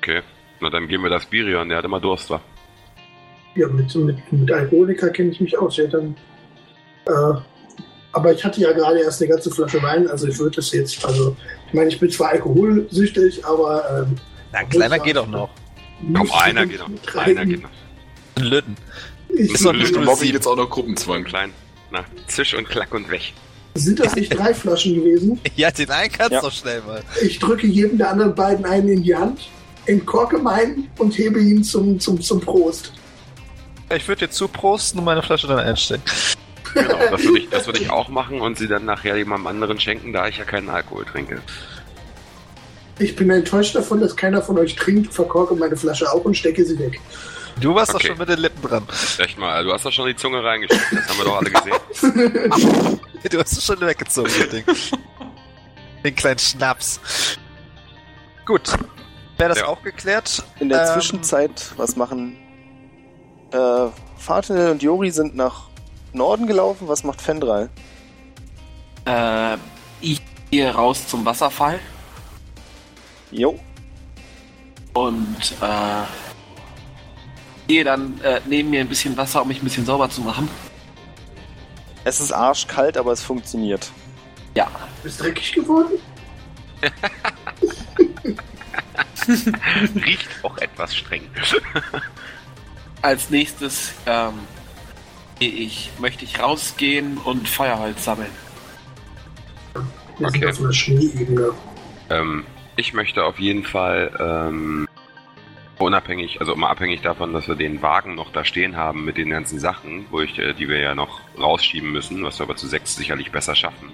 [0.03, 0.21] Okay.
[0.59, 2.41] Na dann geben wir das Birion, der hat immer Durst, war.
[3.55, 5.77] Ja, mit, mit, mit Alkoholiker kenne ich mich aus.
[5.77, 6.15] Ja, dann,
[7.05, 7.39] äh,
[8.11, 11.03] aber ich hatte ja gerade erst eine ganze Flasche Wein, also ich würde das jetzt,
[11.05, 11.35] also
[11.67, 14.15] ich meine, ich bin zwar alkoholsüchtig, aber ähm,
[14.51, 15.49] Na, ein kleiner geht doch noch.
[16.13, 17.15] Komm, einer geht noch.
[17.15, 17.69] Einer geht noch.
[18.35, 18.75] Ein Löten.
[19.29, 19.73] Ich, Ist doch
[20.15, 20.33] sieben.
[20.33, 21.23] jetzt auch noch Gruppenzwang.
[21.23, 21.53] kleinen.
[21.91, 23.33] Na, zisch und klack und weg.
[23.75, 25.39] sind das nicht drei Flaschen gewesen?
[25.55, 26.41] Ja, den einen kannst du Ja.
[26.41, 27.01] doch schnell mal.
[27.23, 29.41] Ich drücke jedem der anderen beiden einen in die Hand,
[29.85, 32.93] entkorke meinen und hebe ihn zum, zum, zum Prost.
[33.95, 36.01] Ich würde dir zuprosten und meine Flasche dann einstellen.
[36.73, 39.79] Genau, das würde ich, das würde ich auch machen und sie dann nachher jemandem anderen
[39.79, 41.41] schenken, da ich ja keinen Alkohol trinke.
[42.99, 46.63] Ich bin enttäuscht davon, dass keiner von euch trinkt, verkorke meine Flasche auch und stecke
[46.65, 46.99] sie weg.
[47.59, 48.07] Du warst Okay.
[48.07, 48.83] doch schon mit den Lippen dran.
[49.19, 52.99] Echt mal, du hast doch schon die Zunge reingesteckt, das haben wir doch alle gesehen.
[53.31, 54.65] Du hast es schon weggezogen, das Ding.
[56.03, 56.99] Den kleinen Schnaps.
[58.45, 58.73] Gut.
[59.37, 59.67] Wäre das Ja.
[59.67, 60.43] auch geklärt?
[60.59, 62.37] In der Ähm, Zwischenzeit, was machen
[63.51, 63.87] äh,
[64.17, 65.69] Fatinel und Jori sind nach
[66.11, 67.69] Norden gelaufen, was macht Fendral?
[69.05, 69.57] Äh,
[70.01, 71.79] ich gehe raus zum Wasserfall
[73.31, 73.59] Jo,
[74.93, 76.03] und äh,
[77.67, 80.47] gehe dann äh, neben mir ein bisschen Wasser, um mich ein bisschen sauber zu machen.
[82.03, 83.89] es ist arschkalt, aber es funktioniert.
[84.55, 84.67] Ja,
[85.03, 85.93] Ist dreckig geworden?
[89.95, 91.23] Riecht auch etwas streng.
[93.01, 94.33] als nächstes ähm,
[95.39, 98.31] ich, möchte ich rausgehen und Feuerholz sammeln.
[100.17, 100.51] Wir sind Okay.
[100.51, 101.51] auf einer Schneeebene.
[102.09, 102.45] Ähm,
[102.75, 104.87] ich möchte auf jeden Fall, ähm,
[105.79, 109.29] unabhängig, also mal abhängig davon, dass wir den Wagen noch da stehen haben mit den
[109.29, 112.67] ganzen Sachen, wo ich, äh, die wir ja noch rausschieben müssen, was wir aber zu
[112.67, 113.91] sechs sicherlich besser schaffen.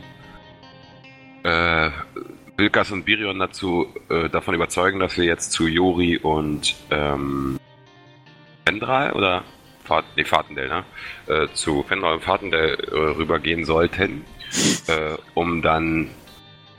[1.44, 1.90] Äh,
[2.60, 7.58] Wilkas und Birion dazu äh, davon überzeugen, dass wir jetzt zu Jori und ähm,
[8.66, 9.44] Fendral oder
[9.84, 10.84] Fahrt, nee, Fahrtendell, ne?
[11.28, 14.24] Äh, zu Fendral und Fahrtendell äh, rübergehen sollten,
[14.88, 16.12] äh, um dann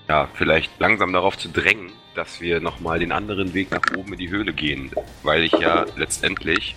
[0.08, 4.18] ja, vielleicht langsam darauf zu drängen, dass wir nochmal den anderen Weg nach oben in
[4.18, 4.90] die Höhle gehen.
[5.22, 6.76] Weil ich ja letztendlich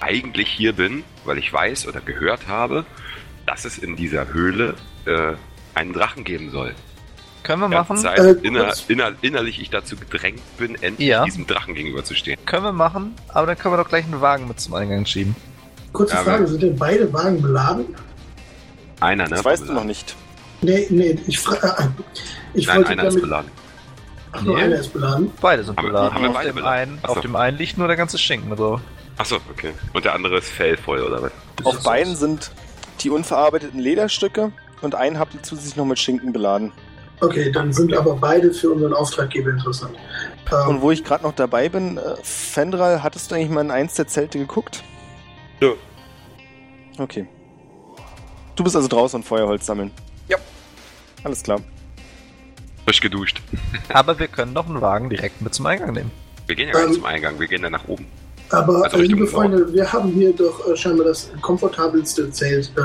[0.00, 2.84] eigentlich hier bin, weil ich weiß oder gehört habe,
[3.46, 4.74] dass es in dieser Höhle
[5.06, 5.32] äh,
[5.74, 6.74] einen Drachen geben soll.
[7.42, 7.96] Können wir machen?
[7.96, 11.24] seit Äh, inner, inner, innerlich ich dazu gedrängt bin, endlich Ja.
[11.24, 12.38] diesem Drachen gegenüberzustehen.
[12.46, 15.34] Können wir machen, aber dann können wir doch gleich einen Wagen mit zum Eingang schieben.
[15.92, 17.86] Kurze Ja, Frage, aber- sind denn beide Wagen beladen?
[19.00, 19.30] Einer, ne?
[19.30, 20.14] Das weißt du noch nicht.
[20.62, 21.90] Nee, nee, ich frage.
[22.54, 23.22] ich Nein, wollte einer ist damit.
[23.22, 23.50] beladen.
[24.32, 24.62] Ach, nur Nee.
[24.64, 25.30] einer ist beladen.
[25.40, 26.14] Beide sind Haben beladen.
[26.14, 26.78] haben wir auf, beide dem beladen?
[26.92, 28.80] einen, auf dem einen liegt nur der ganze Schinken drauf.
[29.16, 29.72] Achso, okay.
[29.92, 31.32] Und der andere ist fellvoll, oder was?
[31.64, 32.52] Auf das beiden sind
[33.00, 34.52] die unverarbeiteten Lederstücke
[34.82, 36.72] und einen habt ihr zusätzlich noch mit Schinken beladen.
[37.20, 39.96] Okay, dann sind aber beide für unseren Auftraggeber interessant.
[40.50, 43.70] Und Ähm, wo ich gerade noch dabei bin, äh, Fendral, hattest du eigentlich mal in
[43.70, 44.82] eins der Zelte geguckt?
[45.60, 45.72] Ja.
[46.98, 47.26] Okay.
[48.56, 49.90] Du bist also draußen und Feuerholz sammeln.
[50.28, 50.38] Ja.
[51.22, 51.60] Alles klar.
[52.84, 53.40] Frisch geduscht.
[53.90, 56.10] Aber wir können doch einen Wagen direkt mit zum Eingang nehmen.
[56.46, 58.06] Wir gehen ja gar nicht Ähm, zum Eingang, wir gehen dann nach oben.
[58.50, 59.26] Aber, also liebe.
[59.26, 62.80] Freunde, wir haben hier doch äh, scheinbar das komfortabelste Zelt äh,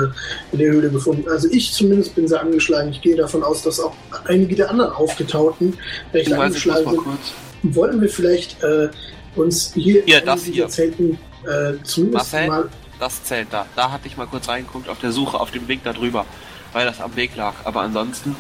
[0.52, 1.26] in der Höhle gefunden.
[1.30, 2.90] Also ich zumindest bin sehr angeschlagen.
[2.92, 3.94] Ich gehe davon aus, dass auch
[4.26, 5.78] einige der anderen Aufgetauten
[6.14, 6.98] recht Du angeschlagen sind.
[6.98, 7.34] kurz.
[7.64, 8.90] Wollen wir vielleicht äh,
[9.36, 10.70] uns hier Hier, in das diesen hier.
[10.70, 12.48] Zelten äh, zumindest Marcel?
[12.48, 12.70] mal
[13.00, 13.66] Das Zelt da.
[13.76, 16.26] Da hatte ich mal kurz reingeguckt auf der Suche, auf dem Weg da drüber,
[16.74, 17.54] weil das am Weg lag.
[17.64, 18.36] Aber ansonsten,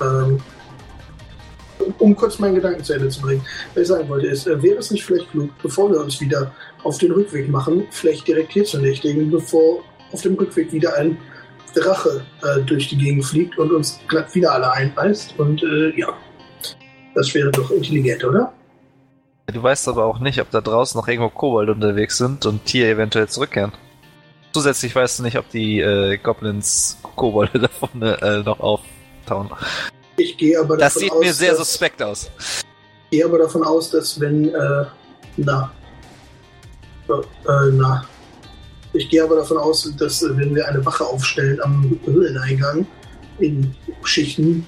[0.00, 0.40] Ähm,
[1.98, 3.44] um kurz meinen Gedanken zu Ende zu bringen,
[3.74, 6.52] was ich sagen wollte, ist, äh, wäre es nicht vielleicht klug, bevor wir uns wieder
[6.84, 11.16] auf den Rückweg machen, vielleicht direkt hier zu nächtigen, bevor auf dem Rückweg wieder ein
[11.74, 15.38] Drache äh, durch die Gegend fliegt und uns glatt wieder alle einbeißt.
[15.38, 16.08] Und äh, ja,
[17.14, 18.52] das wäre doch intelligent, oder?
[19.46, 22.88] Du weißt aber auch nicht, ob da draußen noch irgendwo Kobold unterwegs sind und hier
[22.88, 23.72] eventuell zurückkehren.
[24.52, 29.50] Zusätzlich weißt du nicht, ob die äh, Goblins Kobolde da vorne äh, noch auftauen.
[30.16, 32.30] Ich gehe aber Das davon sieht aus, mir sehr dass, suspekt aus.
[33.10, 34.84] Ich gehe aber davon aus, dass wenn, äh,
[35.36, 35.72] na,
[37.08, 38.06] äh, äh, na,
[38.92, 42.86] ich gehe aber davon aus, dass äh, wenn wir eine Wache aufstellen am Höhleneingang
[43.38, 43.74] in
[44.04, 44.66] Schichten,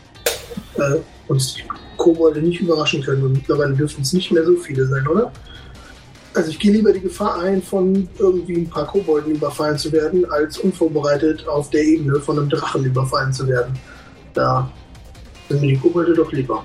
[0.76, 0.96] äh,
[1.28, 1.64] uns die
[1.96, 3.22] Kobolde nicht überraschen können.
[3.22, 5.32] Und mittlerweile dürften es nicht mehr so viele sein, oder?
[6.34, 10.28] Also ich gehe lieber die Gefahr ein, von irgendwie ein paar Kobolden überfallen zu werden,
[10.32, 13.78] als unvorbereitet auf der Ebene von einem Drachen überfallen zu werden.
[14.32, 14.68] Da
[15.48, 16.64] sind mir die Kobolde doch lieber.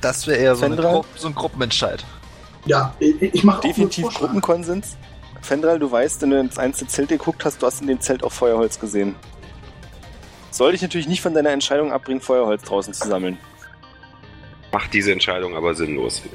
[0.00, 0.94] Das wäre eher so, eine Fendral?
[0.94, 2.04] Gru so ein Gruppenentscheid.
[2.66, 4.96] Ja, ich, ich mache Definitiv Gruppenkonsens.
[5.40, 8.22] Fendral, du weißt, wenn du ins einzelne Zelt geguckt hast, du hast in dem Zelt
[8.22, 9.14] auch Feuerholz gesehen.
[10.50, 13.38] Soll dich natürlich nicht von deiner Entscheidung abbringen, Feuerholz draußen zu sammeln.
[14.70, 16.22] Macht diese Entscheidung aber sinnlos.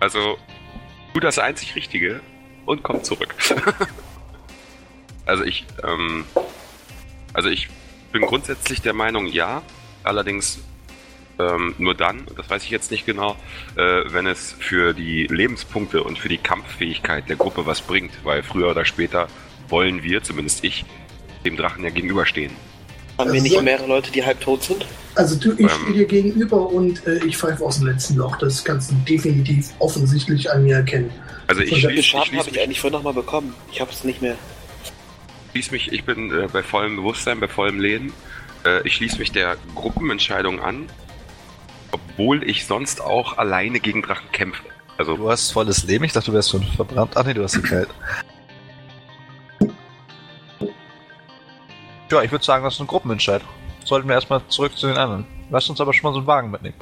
[0.00, 0.38] Also,
[1.12, 2.20] tu das einzig Richtige
[2.66, 3.34] und komm zurück.
[5.28, 6.24] also ich, ähm,
[7.34, 7.68] also ich
[8.12, 9.62] bin grundsätzlich der Meinung, ja.
[10.02, 10.58] Allerdings
[11.38, 13.36] ähm, nur dann, und das weiß ich jetzt nicht genau,
[13.76, 18.42] äh, wenn es für die Lebenspunkte und für die Kampffähigkeit der Gruppe was bringt, weil
[18.42, 19.28] früher oder später
[19.68, 20.84] wollen wir, zumindest ich,
[21.44, 22.52] dem Drachen ja gegenüberstehen.
[23.18, 24.86] Haben wir nicht mehrere Leute, die halb tot sind?
[25.14, 25.68] Also du, ich Ähm.
[25.68, 28.36] stehe dir gegenüber und äh, ich pfeife aus dem letzten Loch.
[28.36, 31.10] Das kannst du definitiv offensichtlich an mir erkennen.
[31.48, 33.54] Also ich viel ich Schaden habe ich eigentlich vorhin nochmal bekommen?
[33.72, 34.36] Ich habe es nicht mehr.
[35.58, 38.12] Schließ mich, ich bin äh, bei vollem Bewusstsein, bei vollem Leben.
[38.64, 40.86] Äh, ich schließe mich der Gruppenentscheidung an,
[41.90, 44.62] obwohl ich sonst auch alleine gegen Drachen kämpfe.
[44.96, 47.16] Also Du hast volles Leben, ich dachte, du wärst schon verbrannt.
[47.16, 47.88] Ach nee, du hast die kalt.
[52.10, 53.42] Ja, ich würde sagen, das ist ein Gruppenentscheid.
[53.84, 55.26] Sollten wir erstmal zurück zu den anderen.
[55.50, 56.76] Lass uns aber schon mal so einen Wagen mitnehmen.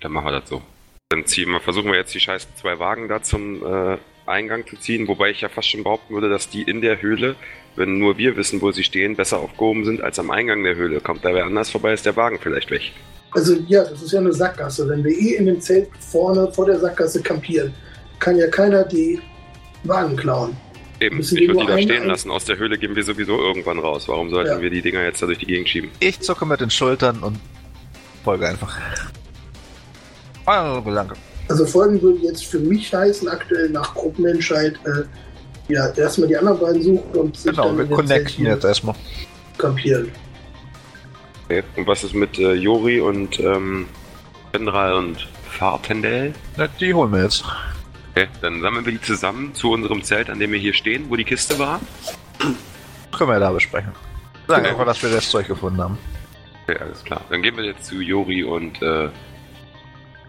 [0.00, 0.62] Dann machen wir das so.
[1.10, 3.98] Dann ziehen wir, versuchen wir jetzt die scheiß zwei Wagen da zum äh,
[4.30, 7.36] Eingang zu ziehen, wobei ich ja fast schon behaupten würde, dass die in der Höhle,
[7.76, 11.00] wenn nur wir wissen, wo sie stehen, besser aufgehoben sind als am Eingang der Höhle.
[11.00, 12.92] Kommt da wer anders vorbei, ist der Wagen vielleicht weg.
[13.32, 14.88] Also ja, das ist ja eine Sackgasse.
[14.88, 17.72] Wenn wir eh in dem Zelt vorne vor der Sackgasse kampieren,
[18.18, 19.20] kann ja keiner die
[19.84, 20.56] Wagen klauen.
[21.00, 22.30] Eben, Müssen ich würde die da stehen lassen.
[22.30, 24.06] Aus der Höhle gehen wir sowieso irgendwann raus.
[24.08, 24.60] Warum sollten Ja.
[24.60, 25.90] wir die Dinger jetzt da durch die Gegend schieben?
[26.00, 27.38] Ich zucke mit den Schultern und
[28.24, 28.76] folge einfach.
[30.44, 31.14] Ah, Gedanke.
[31.50, 36.60] Also folgen würde jetzt für mich heißen, aktuell nach Gruppenentscheid, äh, ja, erstmal die anderen
[36.60, 38.94] beiden suchen und sich Genau, dann wir connecten jetzt erstmal.
[39.58, 40.12] kampieren.
[41.46, 41.64] Okay.
[41.76, 43.88] Und was ist mit äh, Jori und ähm,
[44.52, 46.32] Fendral und Fartendell?
[46.56, 47.44] Ja, die holen wir jetzt.
[48.14, 51.16] Okay, dann sammeln wir die zusammen zu unserem Zelt, an dem wir hier stehen, wo
[51.16, 51.80] die Kiste war.
[52.38, 53.90] Können wir ja da besprechen.
[54.46, 54.70] Sagen Okay.
[54.70, 55.98] einfach, dass wir das Zeug gefunden haben.
[56.68, 57.22] Okay, alles klar.
[57.28, 59.08] Dann gehen wir jetzt zu Jori und äh,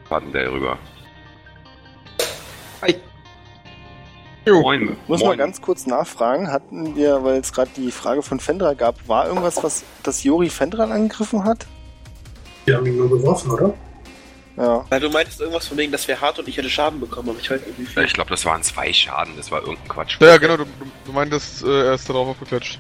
[0.09, 0.79] Fartendell rüber.
[4.45, 4.59] Jo.
[4.61, 4.97] Moin.
[5.07, 5.29] Muss moin.
[5.29, 9.27] mal ganz kurz nachfragen, hatten wir, weil es gerade die Frage von Fendral gab, war
[9.27, 11.67] irgendwas, was das Jori Fendral angegriffen hat?
[12.67, 13.73] Die haben ihn nur geworfen, oder?
[14.57, 14.83] Ja.
[14.89, 17.39] Weil du meintest irgendwas von wegen, dass wir hart und ich hätte Schaden bekommen, aber
[17.39, 18.03] ich weiß nicht wie viel.
[18.03, 19.33] Ich glaube, das waren zwei Schaden.
[19.37, 20.17] Das war irgendein Quatsch.
[20.19, 20.65] Ja, genau, du,
[21.05, 22.79] du, meintest, äh, er ist darauf aufgeklatscht.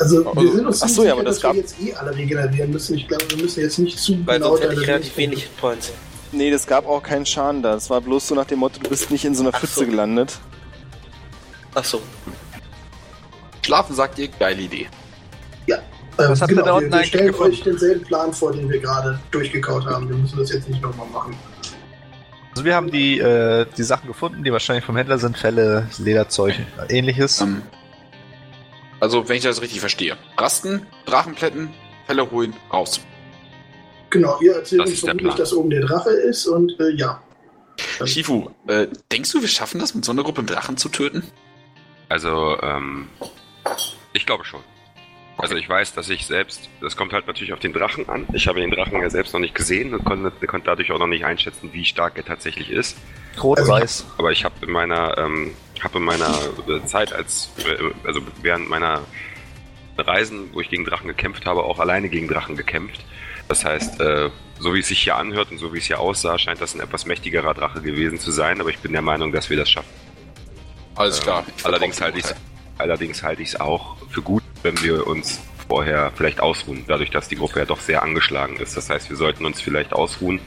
[0.00, 1.80] Also wir Also- sind uns ach so, ja, sicher, aber das dass wir gab- jetzt
[1.80, 2.96] eh alle regenerieren müssen.
[2.96, 5.92] Ich glaube, wir müssen jetzt nicht zu Weil genau sonst hätte ich relativ wenig Hitpoints.
[6.32, 7.72] Nee, das gab auch keinen Schaden da.
[7.72, 9.80] Das war bloß so nach dem Motto, du bist nicht in so einer Ach Pfütze
[9.80, 9.86] so.
[9.86, 10.38] gelandet.
[11.74, 12.00] Achso.
[13.64, 14.88] Schlafen sagt ihr, geile Idee.
[16.18, 17.52] Ähm, Was habt ihr genau, da wir, unten wir eigentlich stellen gefunden?
[17.52, 20.08] euch denselben Plan vor, den wir gerade durchgekaut haben.
[20.08, 21.36] Wir müssen das jetzt nicht nochmal machen.
[22.50, 26.56] Also wir haben die, äh, die Sachen gefunden, die wahrscheinlich vom Händler sind, Fälle, Lederzeug,
[26.88, 27.40] ähnliches.
[27.40, 27.62] Ähm,
[28.98, 30.16] also, wenn ich das richtig verstehe.
[30.36, 31.70] Rasten, Drachenplätten,
[32.06, 33.00] Fälle holen, raus.
[34.10, 37.22] Genau, ihr erzählt Das uns vermutlich, dass oben der Drache ist und äh, ja.
[38.04, 41.22] Shifu, äh, denkst du, wir schaffen das, mit so einer Gruppe Drachen zu töten?
[42.08, 43.08] Also, ähm,
[44.12, 44.60] ich glaube schon.
[45.36, 48.26] Also ich weiß, dass ich selbst, das kommt halt natürlich auf den Drachen an.
[48.32, 51.06] Ich habe den Drachen ja selbst noch nicht gesehen und konnte, konnte dadurch auch noch
[51.06, 52.96] nicht einschätzen, wie stark er tatsächlich ist.
[53.40, 54.04] Rot-Weiß.
[54.18, 56.34] Aber ich habe in meiner, ähm, habe in meiner
[56.68, 59.02] äh, Zeit als, äh, also während meiner
[59.96, 63.00] Reisen, wo ich gegen Drachen gekämpft habe, auch alleine gegen Drachen gekämpft.
[63.48, 66.38] Das heißt, äh, so wie es sich hier anhört und so wie es hier aussah,
[66.38, 68.60] scheint das ein etwas mächtigerer Drache gewesen zu sein.
[68.60, 69.88] Aber ich bin der Meinung, dass wir das schaffen.
[70.96, 71.44] Alles klar.
[71.46, 72.34] Ähm, Ich allerdings halte ich dir.
[72.78, 77.28] allerdings halte ich es auch für gut, wenn wir uns vorher vielleicht ausruhen, dadurch, dass
[77.28, 78.76] die Gruppe ja doch sehr angeschlagen ist.
[78.76, 80.40] Das heißt, wir sollten uns vielleicht ausruhen,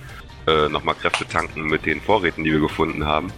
[0.48, 3.32] äh, nochmal Kräfte tanken mit den Vorräten, die wir gefunden haben.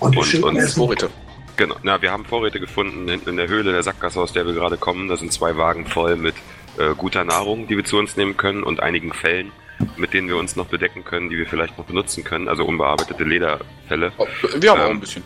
[0.00, 1.10] Und wir Und- und Vorräte.
[1.56, 4.52] Genau, na, wir haben Vorräte gefunden hinten in der Höhle der Sackgasse, aus der wir
[4.54, 5.08] gerade kommen.
[5.08, 6.34] Da sind zwei Wagen voll mit
[6.78, 9.52] äh, guter Nahrung, die wir zu uns nehmen können und einigen Fellen,
[9.96, 12.48] mit denen wir uns noch bedecken können, die wir vielleicht noch benutzen können.
[12.48, 14.26] Also unbearbeitete Lederfälle, Oh,
[14.56, 15.22] Wir haben auch Ähm, ein bisschen.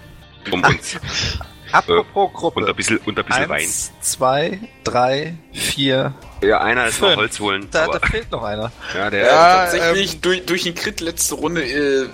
[0.51, 0.99] um uns
[1.73, 2.61] Apropos Gruppe.
[2.61, 3.63] und ein bisschen, und ein bisschen Wein.
[3.63, 6.15] Eins, zwei, drei, vier.
[6.41, 7.17] Ja, einer ist noch Fünf.
[7.19, 7.69] Holz holen.
[7.73, 8.71] Da, aber, da fehlt noch einer.
[8.95, 12.07] ja, der, Ja, Tatsächlich, ähm, durch, durch den Crit letzte Runde äh,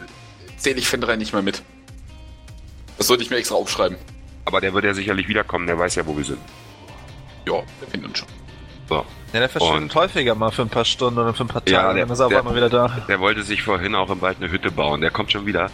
[0.57, 1.63] zähle ich Fenrir nicht mehr mit.
[2.97, 3.99] Das sollte ich mir extra aufschreiben.
[4.47, 6.39] aber der wird ja sicherlich wiederkommen, der weiß ja, wo wir sind.
[7.47, 8.29] Ja, wir finden uns schon.
[8.89, 9.05] So.
[9.33, 11.73] Ja, der verschwindet Und- häufiger mal für ein paar Stunden oder für ein paar Tage.
[11.73, 12.89] Ja, der- dann ist er auf der- einmal wieder da.
[13.09, 15.01] Der wollte sich vorhin auch im Wald eine Hütte bauen.
[15.01, 15.71] Der kommt schon wieder.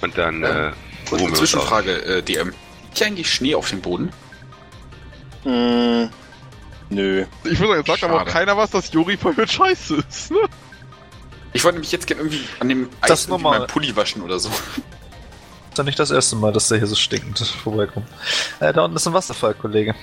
[0.00, 0.68] Und dann Ja.
[0.68, 0.72] äh,
[1.10, 2.48] uns Zwischenfrage, äh, DM.
[2.82, 4.10] Liegt hier eigentlich Schnee auf dem Boden?
[5.42, 6.08] Hm,
[6.90, 7.24] Nö.
[7.44, 8.30] Ich würde sagen, jetzt sagt aber auch Schade.
[8.30, 10.38] keiner was, dass Juri voll mit Scheiße ist, ne?
[11.52, 13.58] Ich wollte mich jetzt gerne irgendwie an dem Das Eis irgendwie nochmal.
[13.60, 14.48] meinen Pulli waschen oder so.
[14.50, 18.06] Ist ja nicht das erste Mal, dass der hier so stinkend vorbeikommt.
[18.60, 19.94] Äh, da unten ist ein Wasserfall, Kollege.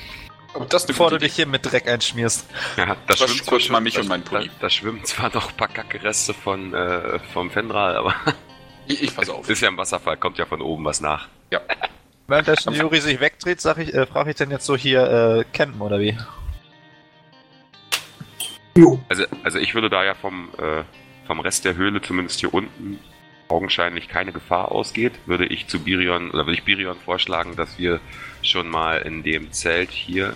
[0.54, 2.46] Aber das Bevor du dich hier mit Dreck einschmierst.
[2.76, 4.48] Ja, da Das schwimmt kurz mal mich und meinen Pulli.
[4.48, 8.16] Da, da schwimmen zwar noch ein paar Kackereste von, äh, vom Fendral, aber.
[8.88, 9.44] Ich, ich pass auf.
[9.44, 11.30] es ist ja im Wasserfall, kommt ja von oben was nach.
[11.52, 11.62] Ja.
[12.28, 15.80] Währenddessen Juri sich wegdreht, sag ich, äh, frage ich denn jetzt so hier, äh, campen
[15.82, 16.18] oder wie?
[18.76, 19.00] Jo.
[19.08, 20.84] Also, also ich würde da ja vom, äh,
[21.28, 23.00] vom Rest der Höhle, zumindest hier unten,
[23.52, 28.00] augenscheinlich keine Gefahr ausgeht, würde ich zu Birion, oder würde ich Birion vorschlagen, dass wir
[28.42, 30.36] schon mal in dem Zelt hier,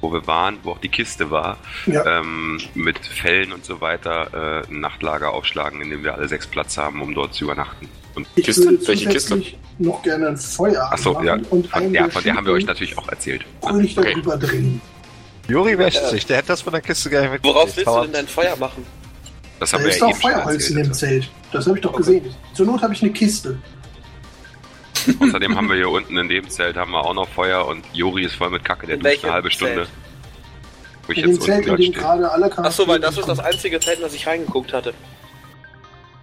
[0.00, 1.56] wo wir waren, wo auch die Kiste war,
[1.86, 2.18] Ja.
[2.20, 6.46] ähm, mit Fellen und so weiter, äh, ein Nachtlager aufschlagen, in dem wir alle sechs
[6.46, 7.88] Platz haben, um dort zu übernachten.
[8.14, 8.64] Und Ich Kiste?
[8.64, 9.42] würde Welche Kiste?
[9.78, 12.52] noch gerne ein Feuer Ach so, anmachen ja, und von, ja, von der haben wir
[12.52, 13.44] euch natürlich auch erzählt.
[13.62, 14.12] fröhlich Okay.
[14.12, 14.80] darüber drehen.
[15.48, 17.76] Juri wäscht sich, der hätte das von der Kiste gar nicht mitgekriegt.
[17.76, 18.84] willst du denn dein Feuer machen?
[19.58, 20.92] Das Da haben wir ist ja doch Feuerholz in dem.
[20.92, 21.30] Zelt.
[21.52, 22.34] Das habe ich doch gesehen.
[22.54, 23.58] Zur Not habe ich eine Kiste.
[25.20, 28.24] Außerdem haben wir hier unten in dem Zelt haben wir auch noch Feuer und Jori
[28.24, 29.74] ist voll mit Kacke, der In duscht eine halbe Stunde.
[29.74, 29.88] Zelt?
[31.06, 32.88] Wo ich In dem jetzt Zelt, unten in gerade dem gerade alle Charaktere Ach so,
[32.88, 34.94] weil das ist das einzige Zelt, in das ich reingeguckt hatte.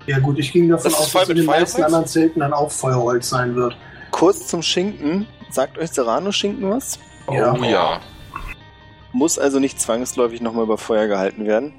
[0.08, 1.86] Ja gut, ich ging davon Das aus, dass in mit den meisten Feuerholz?
[1.86, 3.76] anderen Zelten dann auch Feuerholz sein wird.
[4.12, 5.28] Kurz zum Schinken.
[5.52, 7.00] Sagt euch Serrano-Schinken was?
[7.32, 7.54] Ja.
[7.54, 8.00] Oh ja.
[9.12, 11.74] Muss also nicht zwangsläufig nochmal über Feuer gehalten werden.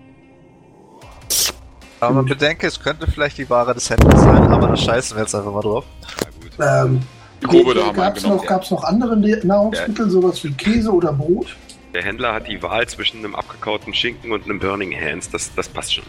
[2.01, 5.23] Aber man bedenke, es könnte vielleicht die Ware des Händlers sein, aber da scheißen wir
[5.23, 5.85] jetzt einfach mal drauf.
[6.11, 6.91] Ja, gut.
[6.91, 7.01] Ähm,
[7.43, 11.57] Die Grube da haben wir noch, gab's noch andere Nahrungsmittel, sowas wie Käse oder Brot?
[11.93, 15.29] Der Händler hat die Wahl zwischen einem abgekauten Schinken und einem Burning Hands.
[15.31, 16.05] Das, das passt schon.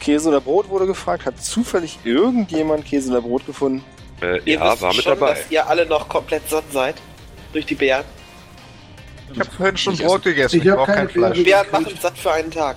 [0.00, 1.26] Käse oder Brot wurde gefragt.
[1.26, 3.84] Hat zufällig irgendjemand Käse oder Brot gefunden?
[4.20, 5.34] Äh, Ihr ja, wisst war mit schon, dabei.
[5.34, 6.96] dass ihr alle noch komplett satt seid.
[7.52, 8.04] Durch die Bären.
[9.32, 11.44] Ich habe vorhin schon Brot gegessen, Ich ich brauche keine kein Fleisch.
[11.44, 12.76] Bären machen satt für einen Tag.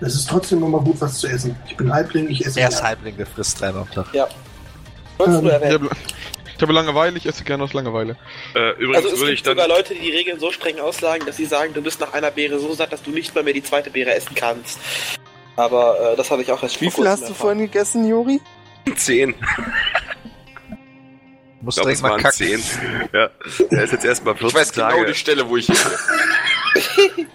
[0.00, 1.56] Es ist trotzdem immer gut, was zu essen.
[1.68, 2.82] Ich bin Halbling, ich esse Er ist.
[2.82, 4.06] Halbling, der frisst dreimal am Tag.
[4.12, 5.88] Du Ähm,
[6.56, 8.16] Ich habe, Langeweile, ich esse gerne aus Langeweile.
[8.54, 9.52] Äh, übrigens Also es würde gibt ich dann.
[9.56, 12.30] sogar Leute, die die Regeln so streng auslagen, dass sie sagen, du bist nach einer
[12.30, 14.78] Beere so satt, dass du nicht mal mehr die zweite Beere essen kannst.
[15.56, 17.36] Aber äh, das habe ich auch erst Wie viel hast du erfahren.
[17.40, 18.40] vorhin gegessen, Juri?
[18.96, 19.34] Zehn.
[21.60, 22.36] Muss Ich glaube, direkt es mal waren kacken.
[22.36, 22.62] zehn.
[23.12, 23.30] Ja.
[23.70, 24.94] Er ist jetzt erstmal 14 Ich weiß Tage.
[24.96, 25.76] genau die Stelle, wo ich hin.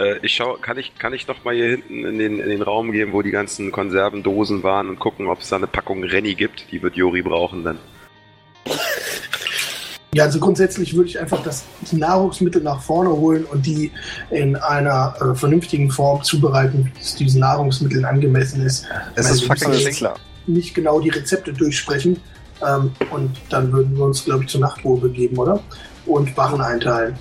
[0.00, 2.62] Äh, ich schau, kann ich, kann ich noch mal hier hinten in den, in den
[2.62, 6.34] Raum gehen, wo die ganzen Konservendosen waren und gucken, ob es da eine Packung Renny
[6.34, 6.72] gibt.
[6.72, 7.78] Die wird Jori brauchen dann.
[10.12, 13.92] Ja, also grundsätzlich würde ich einfach das die Nahrungsmittel nach vorne holen und die
[14.30, 18.88] in einer äh, vernünftigen Form zubereiten, wie es diesen Nahrungsmitteln angemessen ist.
[19.14, 20.16] Es Also ist fucking klar.
[20.48, 22.16] nicht genau die Rezepte durchsprechen
[22.66, 25.62] ähm, und dann würden wir uns, glaube ich, zur Nachtruhe begeben, oder?
[26.06, 27.16] Und Wachen einteilen.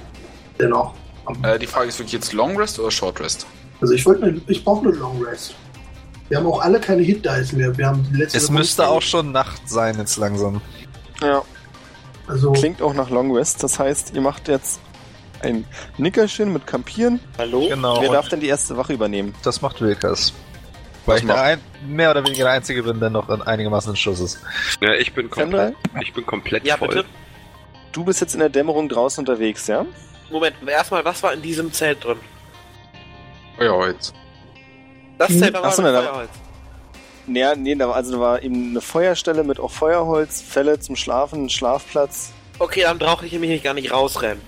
[0.59, 0.95] Dennoch.
[1.43, 3.45] Äh, die Frage ist wirklich jetzt Long Rest oder Short Rest?
[3.81, 5.55] Also ich wollte, eine- ich brauche eine Long Rest.
[6.27, 7.75] Wir haben auch alle keine Hit Dice mehr.
[7.77, 10.61] Wir haben die letzte Es Woche- müsste auch schon Nacht sein jetzt langsam.
[11.21, 11.41] Ja,
[12.27, 13.63] Also klingt auch nach Long Rest.
[13.63, 14.79] Das heißt, ihr macht jetzt
[15.41, 15.65] ein
[15.97, 17.19] Nickerchen mit Campieren.
[17.37, 17.67] Hallo?
[17.67, 18.01] Genau.
[18.01, 19.33] Wer darf denn die erste Wache übernehmen?
[19.43, 20.33] das macht Wilkas.
[21.05, 23.95] Weil ich der ein, mehr oder weniger der Einzige bin, der noch in einigermaßen in
[23.95, 24.39] Schuss ist.
[24.81, 26.89] Ja, ich bin komplett, ich bin komplett Ja, voll.
[26.89, 27.05] bitte.
[27.93, 29.85] du bist jetzt in der Dämmerung draußen unterwegs, ja?
[30.29, 32.17] Moment, erstmal, was war in diesem Zelt drin?
[33.57, 34.13] Feuerholz.
[35.17, 35.39] Das Hm.
[35.39, 36.29] Zelt war Ach so, mit na, da- Feuerholz.
[37.27, 40.95] Nee, nee, da war, also da war eben eine Feuerstelle mit auch Feuerholz, Fälle zum
[40.95, 42.31] Schlafen, ein Schlafplatz.
[42.57, 44.41] Okay, dann brauche ich nämlich gar nicht rausrennen.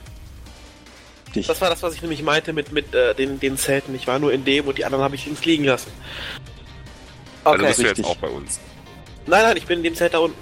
[1.36, 1.48] Dich.
[1.48, 3.94] Das war das, was ich nämlich meinte mit, mit äh, den, den Zelten.
[3.96, 5.92] Ich war nur in dem und die anderen habe ich links liegen lassen.
[7.44, 7.68] Also Okay.
[7.68, 8.60] bist du jetzt auch bei uns.
[9.28, 10.38] nein, nein, ich bin in dem Zelt da unten.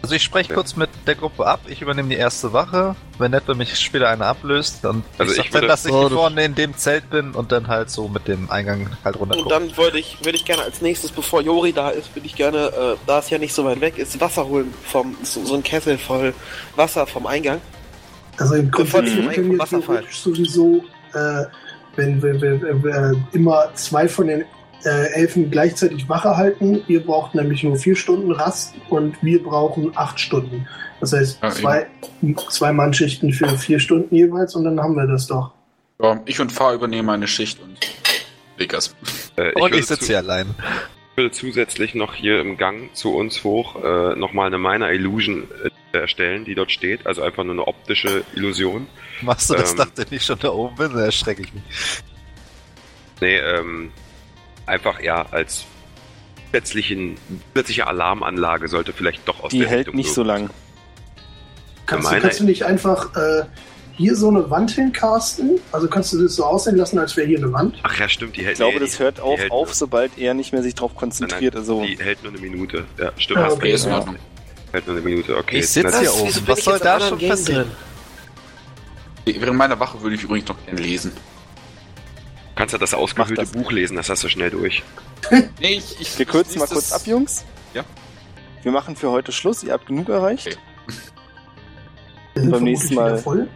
[0.00, 2.94] Also ich spreche kurz mit der Gruppe ab, ich übernehme die erste Wache.
[3.18, 5.84] Wenn nicht, wenn mich später einer ablöst, dann Also ich sag ich dann, würde- dass
[5.84, 9.16] ich Oh, vorne in dem Zelt bin und dann halt so mit dem Eingang halt
[9.16, 9.50] Und runtergucken.
[9.68, 12.66] dann wollte ich, würde ich gerne als nächstes, bevor Jori da ist, würde ich gerne,
[12.68, 15.64] äh, da es ja nicht so weit weg ist, Wasser holen vom, so, so ein
[15.64, 16.32] Kessel voll
[16.76, 17.60] Wasser vom Eingang.
[18.36, 21.44] Also im wir können theoretisch sowieso, äh,
[21.96, 24.44] wenn wir, wir, wir, wir immer zwei von den
[24.84, 26.82] äh, Elfen gleichzeitig Wache halten.
[26.88, 30.66] Ihr braucht nämlich nur vier Stunden Rast und wir brauchen acht Stunden.
[31.00, 31.86] Das heißt, Ja, zwei,
[32.50, 35.52] zwei Mannschichten für vier Stunden jeweils und dann haben wir das doch.
[36.00, 37.78] Ja, ich und Fahr übernehmen eine Schicht und
[38.56, 38.94] Vegas.
[39.36, 40.54] Äh, und würde ich sitze hier allein.
[41.12, 45.48] Ich will zusätzlich noch hier im Gang zu uns hoch äh, nochmal eine Minor Illusion
[45.92, 47.06] äh, erstellen, die dort steht.
[47.06, 48.86] Also einfach nur eine optische Illusion.
[49.22, 49.78] Machst du das, Ähm.
[49.78, 50.92] nachdem ich schon da oben bin?
[50.92, 51.62] Da erschrecke ich mich.
[53.20, 53.90] Nee, ähm,
[54.68, 55.64] einfach ja als
[56.46, 57.16] zusätzlichen,
[57.52, 60.50] zusätzliche Alarmanlage sollte vielleicht doch aus Die der hält Richtung nicht so lang.
[61.86, 63.44] Kannst, du, kannst du nicht einfach äh,
[63.96, 65.58] hier so eine Wand hincasten?
[65.72, 67.76] Also kannst du das so aussehen lassen, als wäre hier eine Wand?
[67.82, 69.74] Ach ja, stimmt, die hält Ich glaube, nee, das die- hört die auch auf, nur-
[69.74, 71.54] sobald er nicht mehr sich darauf Nein, konzentriert.
[71.54, 72.84] nein, Also, Die hält nur eine Minute.
[72.98, 73.38] Ja, stimmt.
[73.40, 73.92] Ah, okay, ist in.
[73.92, 74.16] Ordnung.
[74.72, 75.58] Hält nur eine Minute, okay.
[75.60, 76.20] Ich sitze hier Was?
[76.20, 76.42] oben.
[76.48, 77.70] Was soll da schon passieren?
[79.24, 79.36] drin?
[79.40, 81.12] Während meiner Wache würde ich übrigens noch gerne lesen.
[82.58, 83.52] Kannst du das ausgehöhlte das.
[83.52, 84.82] Buch lesen, das hast du schnell durch.
[85.60, 87.44] Nee, ich, ich, wir kürzen mal kurz ab, Jungs.
[87.72, 87.84] Ja.
[88.64, 89.62] Wir machen für heute Schluss.
[89.62, 90.58] Ihr habt genug erreicht.
[92.34, 92.50] Okay.
[92.50, 93.12] Beim nächsten Mal.
[93.12, 93.48] wieder voll.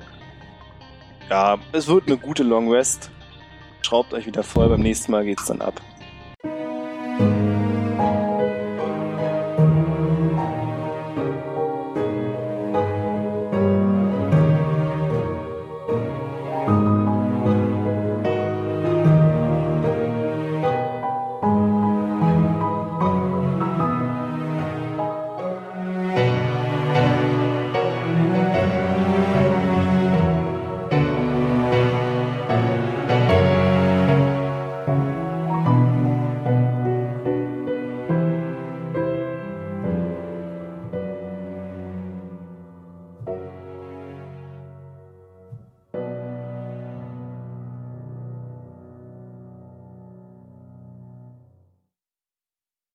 [1.29, 3.11] Ja, es wird eine gute Long Rest.
[3.81, 4.69] Schraubt euch wieder voll.
[4.69, 5.81] Beim nächsten Mal geht's dann ab.